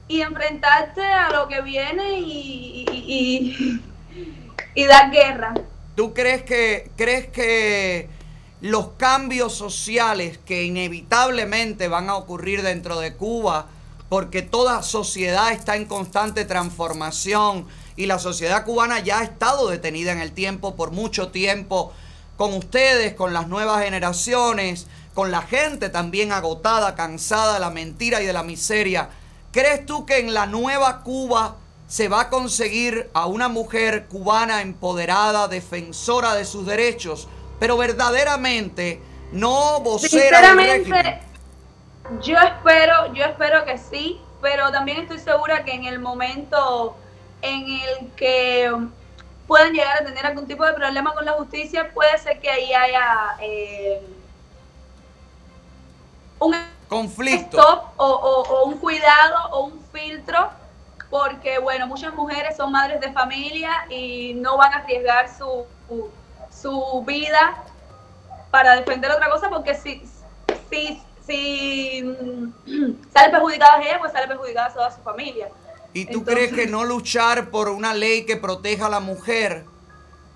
y 0.07 0.21
enfrentarte 0.21 1.03
a 1.05 1.29
lo 1.31 1.47
que 1.47 1.61
viene 1.61 2.19
y, 2.19 2.85
y, 2.89 3.03
y- 3.07 3.83
y 4.75 4.85
dar 4.85 5.11
guerra. 5.11 5.53
¿Tú 5.95 6.13
crees 6.13 6.43
que, 6.43 6.89
crees 6.95 7.27
que 7.27 8.09
los 8.61 8.89
cambios 8.97 9.53
sociales 9.53 10.39
que 10.45 10.63
inevitablemente 10.63 11.87
van 11.87 12.09
a 12.09 12.15
ocurrir 12.15 12.63
dentro 12.63 12.99
de 12.99 13.13
Cuba, 13.13 13.67
porque 14.09 14.41
toda 14.41 14.83
sociedad 14.83 15.51
está 15.51 15.75
en 15.75 15.85
constante 15.85 16.45
transformación 16.45 17.67
y 17.95 18.05
la 18.05 18.19
sociedad 18.19 18.65
cubana 18.65 18.99
ya 18.99 19.19
ha 19.19 19.23
estado 19.23 19.67
detenida 19.67 20.11
en 20.11 20.19
el 20.19 20.31
tiempo 20.31 20.75
por 20.75 20.91
mucho 20.91 21.29
tiempo, 21.29 21.93
con 22.37 22.53
ustedes, 22.53 23.13
con 23.13 23.33
las 23.33 23.47
nuevas 23.47 23.83
generaciones, 23.83 24.87
con 25.13 25.29
la 25.29 25.41
gente 25.41 25.89
también 25.89 26.31
agotada, 26.31 26.95
cansada 26.95 27.55
de 27.55 27.59
la 27.59 27.69
mentira 27.69 28.21
y 28.21 28.25
de 28.25 28.33
la 28.33 28.43
miseria, 28.43 29.09
¿crees 29.51 29.85
tú 29.85 30.05
que 30.05 30.19
en 30.19 30.33
la 30.33 30.47
nueva 30.47 31.01
Cuba 31.01 31.57
se 31.87 32.07
va 32.07 32.21
a 32.21 32.29
conseguir 32.29 33.09
a 33.13 33.27
una 33.27 33.47
mujer 33.49 34.07
cubana 34.07 34.61
empoderada, 34.61 35.47
defensora 35.47 36.33
de 36.35 36.45
sus 36.45 36.65
derechos, 36.65 37.27
pero 37.59 37.77
verdaderamente 37.77 39.01
no 39.31 39.79
vocera 39.81 40.41
del 40.41 40.57
régimen? 40.57 41.03
Sinceramente, 41.03 41.21
yo 42.21 42.37
espero, 42.39 43.13
yo 43.13 43.23
espero 43.25 43.65
que 43.65 43.77
sí, 43.77 44.19
pero 44.41 44.71
también 44.71 44.99
estoy 45.01 45.19
segura 45.19 45.63
que 45.63 45.71
en 45.73 45.85
el 45.85 45.99
momento 45.99 46.95
en 47.41 47.65
el 47.67 48.11
que 48.15 48.71
puedan 49.47 49.73
llegar 49.73 50.01
a 50.01 50.05
tener 50.05 50.25
algún 50.25 50.47
tipo 50.47 50.65
de 50.65 50.73
problema 50.73 51.13
con 51.13 51.25
la 51.25 51.33
justicia, 51.33 51.91
puede 51.93 52.17
ser 52.17 52.39
que 52.39 52.49
ahí 52.49 52.73
haya 52.73 53.35
eh, 53.41 54.01
un 56.39 56.55
conflicto 56.89 57.57
stop 57.59 57.83
o, 57.97 58.05
o- 58.05 58.41
o 58.61 58.65
un 58.65 58.77
cuidado 58.77 59.49
o 59.51 59.65
un 59.65 59.79
filtro, 59.91 60.49
porque 61.13 61.59
bueno, 61.59 61.85
muchas 61.85 62.11
mujeres 62.15 62.57
son 62.57 62.71
madres 62.71 62.99
de 62.99 63.11
familia 63.11 63.85
y 63.87 64.33
no 64.33 64.57
van 64.57 64.73
a 64.73 64.77
arriesgar 64.77 65.29
su, 65.29 65.63
su, 65.87 66.09
su 66.49 67.03
vida 67.05 67.63
para 68.49 68.75
defender 68.77 69.11
otra 69.11 69.29
cosa, 69.29 69.47
porque 69.47 69.75
si, 69.75 70.01
si, 70.71 70.99
si 71.27 72.01
mm, 72.01 72.93
sale 73.13 73.29
perjudicada 73.29 73.79
ella, 73.83 73.99
pues 73.99 74.11
sale 74.11 74.27
perjudicada 74.27 74.73
toda 74.73 74.89
su 74.89 75.03
familia. 75.03 75.49
¿Y 75.93 76.05
tú 76.05 76.17
Entonces- 76.17 76.49
crees 76.49 76.51
que 76.51 76.65
no 76.71 76.83
luchar 76.83 77.51
por 77.51 77.69
una 77.69 77.93
ley 77.93 78.25
que 78.25 78.35
proteja 78.35 78.87
a 78.87 78.89
la 78.89 78.99
mujer? 78.99 79.65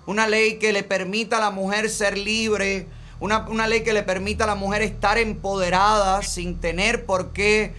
Una 0.06 0.28
ley 0.28 0.60
que 0.60 0.72
le 0.72 0.84
permita 0.84 1.38
a 1.38 1.40
la 1.40 1.50
mujer 1.50 1.90
ser 1.90 2.16
libre, 2.16 2.86
una, 3.18 3.38
una 3.48 3.66
ley 3.66 3.82
que 3.82 3.92
le 3.92 4.04
permita 4.04 4.44
a 4.44 4.46
la 4.46 4.54
mujer 4.54 4.82
estar 4.82 5.18
empoderada 5.18 6.22
sin 6.22 6.60
tener 6.60 7.04
por 7.04 7.32
qué 7.32 7.74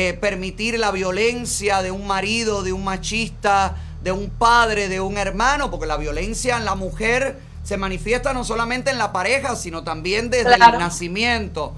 eh, 0.00 0.14
permitir 0.14 0.78
la 0.78 0.92
violencia 0.92 1.82
de 1.82 1.90
un 1.90 2.06
marido, 2.06 2.62
de 2.62 2.72
un 2.72 2.84
machista, 2.84 3.74
de 4.00 4.12
un 4.12 4.30
padre, 4.30 4.88
de 4.88 5.00
un 5.00 5.18
hermano, 5.18 5.72
porque 5.72 5.86
la 5.86 5.96
violencia 5.96 6.56
en 6.56 6.64
la 6.64 6.76
mujer 6.76 7.40
se 7.64 7.76
manifiesta 7.76 8.32
no 8.32 8.44
solamente 8.44 8.92
en 8.92 8.98
la 8.98 9.10
pareja, 9.10 9.56
sino 9.56 9.82
también 9.82 10.30
desde 10.30 10.54
Claro. 10.54 10.74
el 10.74 10.78
nacimiento. 10.78 11.74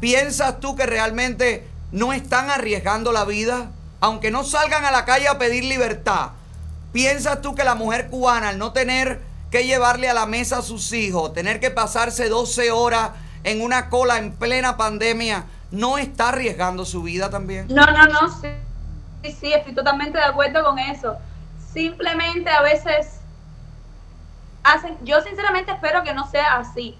¿Piensas 0.00 0.58
tú 0.58 0.74
que 0.74 0.86
realmente 0.86 1.64
no 1.92 2.12
están 2.12 2.50
arriesgando 2.50 3.12
la 3.12 3.24
vida? 3.24 3.70
Aunque 4.00 4.32
no 4.32 4.42
salgan 4.42 4.84
a 4.84 4.90
la 4.90 5.04
calle 5.04 5.28
a 5.28 5.38
pedir 5.38 5.62
libertad, 5.62 6.30
¿piensas 6.92 7.42
tú 7.42 7.54
que 7.54 7.62
la 7.62 7.76
mujer 7.76 8.08
cubana, 8.08 8.48
al 8.48 8.58
no 8.58 8.72
tener 8.72 9.20
que 9.52 9.64
llevarle 9.66 10.08
a 10.08 10.14
la 10.14 10.26
mesa 10.26 10.58
a 10.58 10.62
sus 10.62 10.92
hijos, 10.92 11.32
tener 11.32 11.60
que 11.60 11.70
pasarse 11.70 12.28
12 12.28 12.72
horas 12.72 13.10
en 13.44 13.62
una 13.62 13.88
cola 13.88 14.18
en 14.18 14.32
plena 14.32 14.76
pandemia, 14.76 15.44
no 15.72 15.98
está 15.98 16.28
arriesgando 16.28 16.84
su 16.84 17.02
vida 17.02 17.30
también? 17.30 17.66
No, 17.68 17.84
no, 17.86 18.04
no, 18.04 18.28
sí, 18.28 18.48
sí, 19.24 19.32
sí, 19.32 19.52
estoy 19.52 19.74
totalmente 19.74 20.18
de 20.18 20.24
acuerdo 20.24 20.62
con 20.62 20.78
eso. 20.78 21.16
Simplemente 21.72 22.50
a 22.50 22.60
veces 22.60 23.20
hacen, 24.62 24.96
yo 25.02 25.20
sinceramente 25.22 25.72
espero 25.72 26.04
que 26.04 26.12
no 26.14 26.30
sea 26.30 26.58
así, 26.58 26.96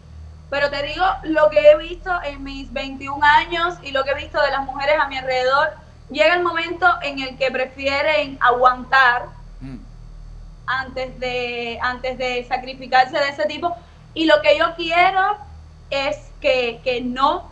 pero 0.50 0.70
te 0.70 0.82
digo 0.82 1.04
lo 1.24 1.50
que 1.50 1.70
he 1.70 1.76
visto 1.76 2.10
en 2.24 2.42
mis 2.42 2.72
21 2.72 3.24
años 3.24 3.74
y 3.82 3.90
lo 3.90 4.04
que 4.04 4.10
he 4.10 4.14
visto 4.14 4.40
de 4.40 4.50
las 4.50 4.64
mujeres 4.64 4.96
a 4.98 5.06
mi 5.06 5.18
alrededor, 5.18 5.74
llega 6.10 6.34
el 6.34 6.42
momento 6.42 6.86
en 7.02 7.20
el 7.20 7.36
que 7.36 7.50
prefieren 7.50 8.38
aguantar 8.40 9.26
antes 10.66 11.20
de, 11.20 11.78
antes 11.82 12.16
de 12.16 12.46
sacrificarse 12.48 13.18
de 13.18 13.28
ese 13.28 13.44
tipo. 13.44 13.76
Y 14.14 14.24
lo 14.24 14.40
que 14.40 14.56
yo 14.58 14.74
quiero 14.76 15.36
es 15.90 16.16
que, 16.40 16.80
que 16.82 17.02
no 17.02 17.51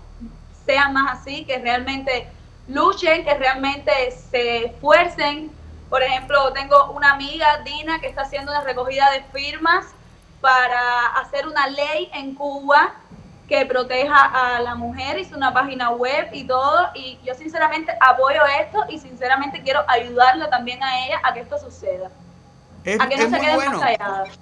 sea 0.70 0.88
más 0.88 1.20
así, 1.20 1.44
que 1.44 1.58
realmente 1.58 2.28
luchen, 2.68 3.24
que 3.24 3.34
realmente 3.34 3.92
se 4.30 4.66
esfuercen. 4.66 5.50
Por 5.88 6.02
ejemplo, 6.02 6.52
tengo 6.52 6.92
una 6.92 7.12
amiga, 7.12 7.62
Dina, 7.64 8.00
que 8.00 8.06
está 8.06 8.22
haciendo 8.22 8.52
una 8.52 8.62
recogida 8.62 9.10
de 9.10 9.22
firmas 9.32 9.86
para 10.40 11.06
hacer 11.20 11.48
una 11.48 11.66
ley 11.66 12.08
en 12.14 12.34
Cuba 12.34 12.94
que 13.48 13.66
proteja 13.66 14.16
a 14.16 14.60
la 14.60 14.76
mujer, 14.76 15.18
hizo 15.18 15.36
una 15.36 15.52
página 15.52 15.90
web 15.90 16.28
y 16.32 16.44
todo, 16.44 16.88
y 16.94 17.18
yo 17.24 17.34
sinceramente 17.34 17.92
apoyo 18.00 18.42
esto 18.60 18.84
y 18.88 19.00
sinceramente 19.00 19.60
quiero 19.62 19.80
ayudarla 19.88 20.48
también 20.48 20.80
a 20.84 21.04
ella 21.04 21.20
a 21.24 21.34
que 21.34 21.40
esto 21.40 21.58
suceda. 21.58 22.10
Es, 22.84 23.00
a 23.00 23.08
que 23.08 23.16
no 23.16 23.24
es 23.24 23.30
se 23.30 23.38
muy 23.38 23.54
bueno 23.56 23.80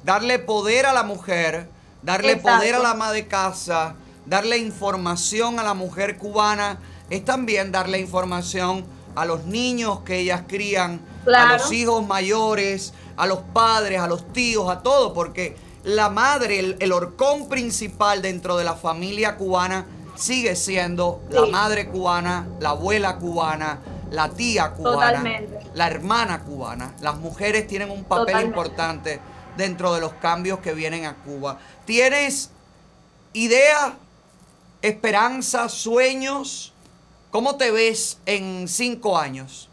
darle 0.04 0.38
poder 0.38 0.84
a 0.84 0.92
la 0.92 1.04
mujer, 1.04 1.70
darle 2.02 2.32
Exacto. 2.32 2.58
poder 2.58 2.74
a 2.74 2.78
la 2.80 2.90
ama 2.90 3.10
de 3.12 3.26
casa, 3.26 3.94
darle 4.28 4.58
información 4.58 5.58
a 5.58 5.62
la 5.62 5.74
mujer 5.74 6.18
cubana, 6.18 6.78
es 7.10 7.24
también 7.24 7.72
darle 7.72 7.98
información 7.98 8.84
a 9.14 9.24
los 9.24 9.44
niños 9.44 10.00
que 10.00 10.18
ellas 10.18 10.42
crían, 10.46 11.00
a 11.26 11.54
los 11.54 11.72
hijos 11.72 12.06
mayores, 12.06 12.92
a 13.16 13.26
los 13.26 13.38
padres, 13.38 14.00
a 14.00 14.06
los 14.06 14.32
tíos, 14.32 14.70
a 14.70 14.80
todo, 14.80 15.12
porque 15.12 15.56
la 15.84 16.08
madre, 16.10 16.58
el, 16.60 16.76
el 16.80 16.92
horcón 16.92 17.48
principal 17.48 18.22
dentro 18.22 18.56
de 18.56 18.64
la 18.64 18.74
familia 18.74 19.36
cubana 19.36 19.86
sigue 20.14 20.56
siendo 20.56 21.22
la 21.30 21.46
madre 21.46 21.88
cubana, 21.88 22.46
la 22.60 22.70
abuela 22.70 23.16
cubana, 23.16 23.78
la 24.10 24.28
tía 24.28 24.72
cubana, 24.72 25.18
Totalmente. 25.18 25.60
la 25.74 25.86
hermana 25.86 26.40
cubana. 26.40 26.94
Las 27.00 27.16
mujeres 27.18 27.66
tienen 27.66 27.90
un 27.90 28.04
papel 28.04 28.26
Totalmente. 28.26 28.48
importante 28.48 29.20
dentro 29.56 29.94
de 29.94 30.00
los 30.00 30.12
cambios 30.14 30.60
que 30.60 30.72
vienen 30.72 31.04
a 31.04 31.14
Cuba. 31.14 31.58
¿Tienes 31.84 32.50
idea, 33.32 33.96
esperanza, 34.82 35.68
sueños? 35.68 36.72
¿Cómo 37.30 37.56
te 37.56 37.70
ves 37.70 38.20
en 38.26 38.68
cinco 38.68 39.18
años? 39.18 39.68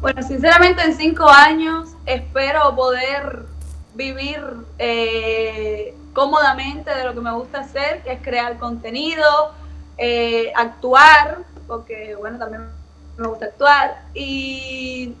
Bueno, 0.00 0.22
sinceramente 0.22 0.82
en 0.82 0.96
cinco 0.96 1.28
años 1.28 1.90
espero 2.06 2.74
poder 2.74 3.46
vivir 3.94 4.42
eh, 4.78 5.94
cómodamente 6.12 6.92
de 6.94 7.04
lo 7.04 7.14
que 7.14 7.20
me 7.20 7.32
gusta 7.32 7.60
hacer, 7.60 8.02
que 8.02 8.12
es 8.12 8.22
crear 8.22 8.58
contenido, 8.58 9.52
eh, 9.98 10.52
actuar, 10.56 11.38
porque 11.66 12.16
bueno, 12.16 12.38
también 12.38 12.68
me 13.16 13.28
gusta 13.28 13.46
actuar, 13.46 14.02
y 14.14 15.14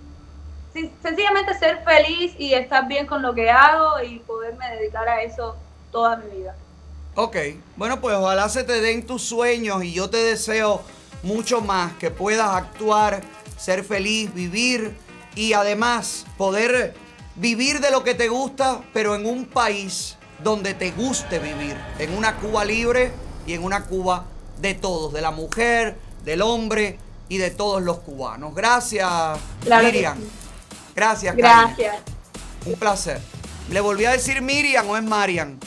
sencillamente 1.02 1.54
ser 1.54 1.84
feliz 1.84 2.34
y 2.38 2.54
estar 2.54 2.88
bien 2.88 3.06
con 3.06 3.22
lo 3.22 3.34
que 3.34 3.50
hago 3.50 4.02
y 4.02 4.18
poderme 4.20 4.68
dedicar 4.76 5.08
a 5.08 5.22
eso 5.22 5.56
toda 5.90 6.16
mi 6.16 6.38
vida. 6.38 6.54
Ok, 7.14 7.36
bueno 7.76 8.00
pues 8.00 8.16
ojalá 8.16 8.48
se 8.48 8.64
te 8.64 8.80
den 8.80 9.06
tus 9.06 9.22
sueños 9.22 9.84
y 9.84 9.92
yo 9.92 10.08
te 10.08 10.16
deseo 10.16 10.82
mucho 11.22 11.60
más, 11.60 11.92
que 11.98 12.10
puedas 12.10 12.48
actuar, 12.54 13.20
ser 13.58 13.84
feliz, 13.84 14.32
vivir 14.34 14.96
y 15.34 15.52
además 15.52 16.24
poder 16.36 16.94
vivir 17.36 17.80
de 17.80 17.90
lo 17.90 18.02
que 18.02 18.14
te 18.14 18.28
gusta, 18.28 18.80
pero 18.92 19.14
en 19.14 19.26
un 19.26 19.44
país 19.44 20.16
donde 20.42 20.74
te 20.74 20.90
guste 20.90 21.38
vivir, 21.38 21.76
en 21.98 22.16
una 22.16 22.36
Cuba 22.36 22.64
libre 22.64 23.12
y 23.46 23.52
en 23.52 23.62
una 23.62 23.84
Cuba 23.84 24.24
de 24.60 24.74
todos, 24.74 25.12
de 25.12 25.20
la 25.20 25.30
mujer, 25.30 25.96
del 26.24 26.42
hombre 26.42 26.98
y 27.28 27.38
de 27.38 27.50
todos 27.50 27.82
los 27.82 27.98
cubanos. 27.98 28.54
Gracias, 28.54 29.08
Claro 29.64 29.84
Miriam. 29.84 30.18
sí. 30.18 30.28
Gracias. 30.94 31.36
Gracias. 31.36 31.96
Un 32.66 32.74
placer. 32.74 33.20
¿Le 33.70 33.80
volví 33.80 34.04
a 34.04 34.10
decir 34.12 34.42
Miriam 34.42 34.88
o 34.88 34.96
es 34.96 35.02
Marian? 35.02 35.58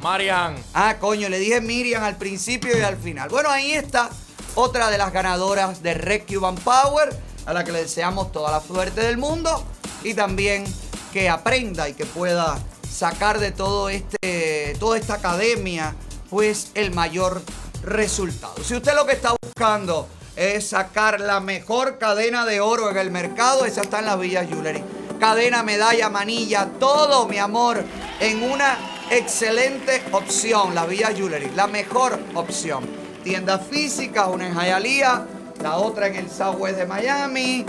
Marian. 0.00 0.56
Ah, 0.74 0.96
coño, 1.00 1.28
le 1.28 1.38
dije 1.38 1.60
Miriam 1.60 2.04
al 2.04 2.16
principio 2.16 2.76
y 2.78 2.82
al 2.82 2.96
final. 2.96 3.28
Bueno, 3.28 3.50
ahí 3.50 3.72
está 3.72 4.10
otra 4.54 4.90
de 4.90 4.98
las 4.98 5.12
ganadoras 5.12 5.82
de 5.82 5.94
Red 5.94 6.22
Power, 6.64 7.16
a 7.46 7.52
la 7.52 7.64
que 7.64 7.72
le 7.72 7.82
deseamos 7.82 8.30
toda 8.32 8.50
la 8.50 8.60
suerte 8.60 9.00
del 9.00 9.18
mundo 9.18 9.64
y 10.02 10.14
también 10.14 10.64
que 11.12 11.28
aprenda 11.28 11.88
y 11.88 11.94
que 11.94 12.06
pueda 12.06 12.58
sacar 12.88 13.38
de 13.38 13.52
todo 13.52 13.88
este, 13.88 14.76
toda 14.78 14.98
esta 14.98 15.14
academia, 15.14 15.94
pues 16.30 16.70
el 16.74 16.92
mayor 16.92 17.42
resultado. 17.82 18.54
Si 18.62 18.74
usted 18.74 18.94
lo 18.94 19.06
que 19.06 19.12
está 19.12 19.34
buscando 19.40 20.08
es 20.36 20.68
sacar 20.68 21.20
la 21.20 21.40
mejor 21.40 21.98
cadena 21.98 22.44
de 22.46 22.60
oro 22.60 22.90
en 22.90 22.98
el 22.98 23.10
mercado, 23.10 23.64
esa 23.64 23.80
está 23.80 23.98
en 24.00 24.06
la 24.06 24.16
Villa 24.16 24.44
Jewelry. 24.44 24.82
Cadena, 25.18 25.64
medalla, 25.64 26.08
manilla, 26.10 26.68
todo, 26.78 27.26
mi 27.26 27.38
amor, 27.38 27.84
en 28.20 28.42
una 28.44 28.97
excelente 29.10 30.02
opción, 30.12 30.74
la 30.74 30.86
Villa 30.86 31.08
Jewelry, 31.14 31.50
la 31.54 31.66
mejor 31.66 32.18
opción. 32.34 32.84
Tienda 33.24 33.58
física, 33.58 34.26
una 34.26 34.48
en 34.48 34.54
Hialeah, 34.54 35.26
la 35.62 35.76
otra 35.76 36.08
en 36.08 36.16
el 36.16 36.30
Southwest 36.30 36.78
de 36.78 36.86
Miami, 36.86 37.64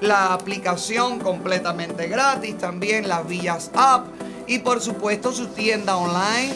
la 0.00 0.32
aplicación 0.34 1.18
completamente 1.18 2.08
gratis, 2.08 2.56
también 2.58 3.08
las 3.08 3.26
Villas 3.26 3.70
App 3.74 4.06
y 4.46 4.58
por 4.60 4.80
supuesto 4.80 5.32
su 5.32 5.48
tienda 5.48 5.96
online 5.96 6.54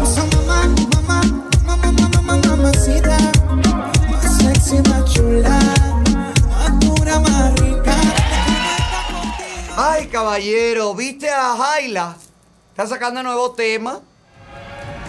puso 0.00 0.26
mamá, 0.36 0.66
mamá, 0.94 1.20
mamá, 1.64 1.92
mamá, 1.92 2.08
mamá, 2.22 2.36
mamacita. 2.48 3.16
Más 4.10 4.38
sexy, 4.38 4.80
más 4.88 5.04
chula. 5.12 5.58
Más 6.48 6.84
pura, 6.84 7.20
más 7.20 7.54
rica. 7.60 7.94
Ay, 9.76 10.08
caballero, 10.08 10.94
¿viste 10.94 11.30
a 11.30 11.56
Jaila? 11.56 12.16
Está 12.70 12.86
sacando 12.86 13.22
nuevo 13.22 13.52
tema. 13.52 14.00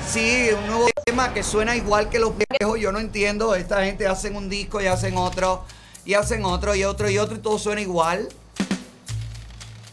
Sí, 0.07 0.49
un 0.57 0.68
nuevo 0.68 0.90
tema 1.06 1.34
que 1.34 1.44
suena 1.44 1.76
igual 1.76 2.10
que 2.10 2.20
los 2.20 2.34
viejos. 2.38 2.80
Yo 2.80 2.91
no 2.91 2.99
entiendo. 2.99 3.56
Esta 3.56 3.84
gente 3.84 4.07
hacen 4.07 4.36
un 4.36 4.49
disco 4.49 4.82
y 4.82 4.88
hacen 4.88 5.18
otro. 5.18 5.64
Y 6.06 6.14
hacen 6.14 6.45
otro 6.45 6.74
y 6.76 6.84
otro 6.84 7.10
y 7.10 7.18
otro 7.18 7.36
y 7.36 7.40
todo 7.40 7.60
suena 7.60 7.82
igual. 7.82 8.30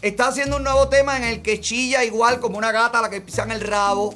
Está 0.02 0.28
haciendo 0.28 0.56
un 0.56 0.64
nuevo 0.64 0.88
tema 0.88 1.16
en 1.16 1.24
el 1.24 1.42
que 1.42 1.60
chilla 1.60 2.04
igual 2.04 2.38
como 2.40 2.58
una 2.58 2.70
gata 2.70 2.98
a 2.98 3.02
la 3.02 3.10
que 3.10 3.20
pisan 3.20 3.50
el 3.50 3.60
rabo. 3.60 4.14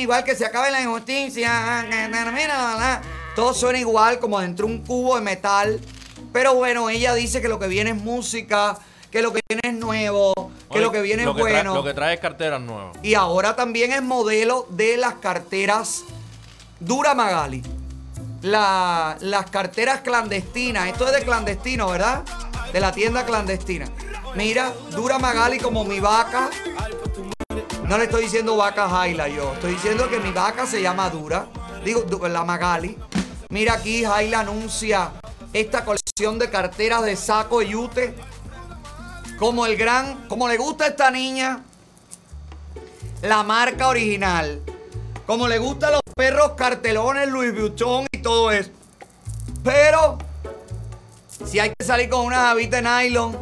Igual 0.00 0.24
que 0.24 0.34
se 0.34 0.44
acaba 0.44 0.68
la 0.70 0.80
injusticia. 0.80 1.86
Todo 3.36 3.54
suena 3.54 3.78
igual 3.78 4.18
como 4.18 4.40
dentro 4.40 4.66
de 4.66 4.72
un 4.74 4.80
cubo 4.84 5.14
de 5.16 5.20
metal. 5.22 5.80
Pero 6.32 6.54
bueno, 6.54 6.88
ella 6.90 7.14
dice 7.14 7.40
que 7.42 7.48
lo 7.48 7.58
que 7.58 7.66
viene 7.66 7.90
es 7.90 7.96
música, 7.96 8.78
que 9.10 9.20
lo 9.22 9.32
que 9.32 9.40
viene 9.48 9.60
es 9.64 9.74
nuevo, 9.74 10.32
que 10.72 10.80
lo 10.80 10.90
que 10.90 11.02
viene 11.02 11.24
lo 11.24 11.32
es 11.32 11.36
que 11.36 11.42
bueno. 11.42 11.74
lo 11.74 11.84
que 11.84 11.92
trae 11.94 12.14
es 12.14 12.20
carteras 12.20 12.60
nuevas. 12.60 12.96
Y 13.02 13.14
ahora 13.14 13.54
también 13.54 13.92
es 13.92 14.02
modelo 14.02 14.66
de 14.70 14.96
las 14.96 15.14
carteras 15.14 16.02
Dura 16.80 17.14
Magali. 17.14 17.62
La- 18.40 19.16
las 19.20 19.50
carteras 19.50 20.00
clandestinas. 20.00 20.88
Esto 20.88 21.06
es 21.06 21.12
de 21.12 21.22
clandestino, 21.22 21.88
¿verdad? 21.90 22.22
De 22.72 22.80
la 22.80 22.92
tienda 22.92 23.24
clandestina. 23.26 23.86
Mira, 24.34 24.72
Dura 24.90 25.18
Magali 25.18 25.58
como 25.58 25.84
mi 25.84 26.00
vaca. 26.00 26.50
No 27.84 27.98
le 27.98 28.04
estoy 28.04 28.24
diciendo 28.24 28.56
vaca 28.56 28.88
Jaila 28.88 29.28
yo. 29.28 29.52
Estoy 29.54 29.72
diciendo 29.72 30.08
que 30.08 30.18
mi 30.18 30.32
vaca 30.32 30.66
se 30.66 30.80
llama 30.80 31.10
Dura. 31.10 31.46
Digo, 31.84 32.06
la 32.28 32.44
Magali. 32.44 32.96
Mira 33.50 33.74
aquí, 33.74 34.04
Jaila 34.04 34.40
anuncia 34.40 35.12
esta 35.52 35.84
colección 35.84 36.38
de 36.38 36.48
carteras 36.48 37.02
de 37.02 37.16
saco 37.16 37.60
y 37.60 37.68
yute. 37.68 38.14
Como 39.38 39.66
el 39.66 39.76
gran, 39.76 40.26
como 40.28 40.48
le 40.48 40.56
gusta 40.56 40.86
esta 40.86 41.10
niña, 41.10 41.62
la 43.20 43.42
marca 43.42 43.88
original. 43.88 44.62
Como 45.26 45.48
le 45.48 45.58
gustan 45.58 45.92
los 45.92 46.02
perros 46.16 46.52
cartelones, 46.56 47.28
Louis 47.28 47.54
Vuitton 47.54 48.06
y 48.12 48.18
todo 48.18 48.50
eso. 48.50 48.70
Pero, 49.62 50.18
si 51.44 51.58
hay 51.58 51.70
que 51.70 51.84
salir 51.84 52.08
con 52.08 52.24
una 52.26 52.36
jabita 52.36 52.80
de 52.80 52.82
nylon, 52.82 53.36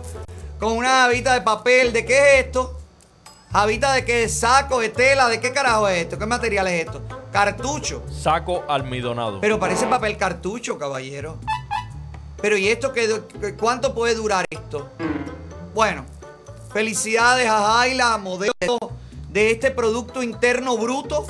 con 0.59 0.77
una 0.77 0.89
jabita 1.03 1.35
de 1.35 1.43
papel, 1.43 1.93
¿de 1.93 2.05
qué 2.05 2.19
es 2.19 2.47
esto? 2.47 2.77
Jabita 3.53 3.93
de 3.93 4.05
qué? 4.05 4.15
¿De 4.19 4.29
saco, 4.29 4.81
de 4.81 4.91
tela, 4.91 5.29
¿de 5.29 5.41
qué 5.41 5.53
carajo 5.53 5.89
es 5.89 6.03
esto? 6.03 6.19
¿Qué 6.19 6.27
material 6.27 6.67
es 6.69 6.87
esto? 6.87 7.03
Cartucho. 7.33 8.03
Saco 8.11 8.65
almidonado. 8.69 9.41
Pero 9.41 9.59
parece 9.59 9.87
papel 9.87 10.17
cartucho, 10.17 10.79
caballero. 10.79 11.39
Pero 12.41 12.57
¿y 12.57 12.69
esto 12.69 12.93
qué, 12.93 13.09
cuánto 13.59 13.95
puede 13.95 14.15
durar 14.15 14.47
esto? 14.51 14.89
Bueno, 15.75 16.07
felicidades 16.73 17.49
a 17.49 17.75
Jaila, 17.75 18.19
modelo 18.19 18.53
de 19.31 19.51
este 19.51 19.71
producto 19.71 20.23
interno 20.23 20.77
bruto. 20.77 21.27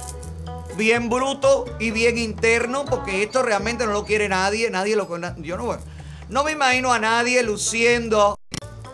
Bien 0.76 1.10
bruto 1.10 1.64
y 1.78 1.90
bien 1.90 2.16
interno, 2.16 2.84
porque 2.84 3.22
esto 3.22 3.42
realmente 3.42 3.84
no 3.86 3.92
lo 3.92 4.04
quiere 4.04 4.28
nadie. 4.28 4.70
Nadie 4.70 4.94
lo 4.94 5.08
Yo 5.38 5.56
no, 5.56 5.76
no 6.30 6.44
me 6.44 6.52
imagino 6.52 6.92
a 6.92 6.98
nadie 6.98 7.42
luciendo 7.42 8.38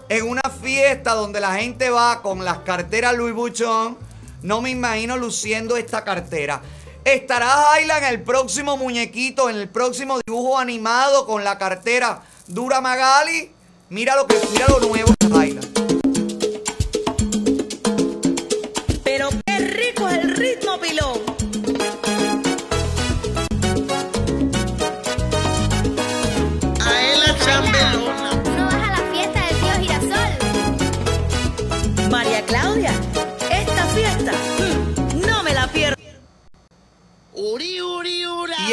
en 0.09 0.27
una 0.27 0.41
fiesta 0.63 1.13
donde 1.13 1.39
la 1.39 1.55
gente 1.57 1.91
va 1.91 2.23
con 2.23 2.45
las 2.45 2.59
carteras 2.61 3.15
Louis 3.15 3.35
Vuitton. 3.35 3.99
No 4.43 4.63
me 4.63 4.71
imagino 4.71 5.17
luciendo 5.19 5.77
esta 5.77 6.03
cartera. 6.03 6.63
Estará 7.05 7.47
Jaila 7.47 7.99
en 7.99 8.05
el 8.05 8.23
próximo 8.23 8.77
muñequito, 8.77 9.51
en 9.51 9.57
el 9.57 9.69
próximo 9.69 10.19
dibujo 10.27 10.59
animado 10.59 11.27
con 11.27 11.45
la 11.45 11.59
cartera 11.59 12.23
Dura 12.47 12.81
Magali. 12.81 13.51
Mira 13.91 14.17
lo 14.17 14.27
que, 14.27 14.37
mira 14.53 14.67
lo 14.69 14.81
nuevo 14.81 15.13
de 15.21 15.29
Jaila. 15.29 15.96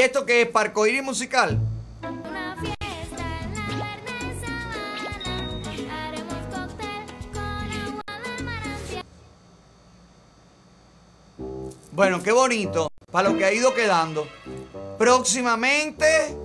esto 0.06 0.26
qué 0.26 0.42
es? 0.42 0.50
¿Parcoiris 0.50 1.04
musical? 1.04 1.60
Bueno, 11.92 12.24
qué 12.24 12.32
bonito. 12.32 12.90
Para 13.12 13.30
lo 13.30 13.38
que 13.38 13.46
ha 13.46 13.54
ido 13.54 13.74
quedando. 13.74 14.28
Próximamente, 14.98 16.36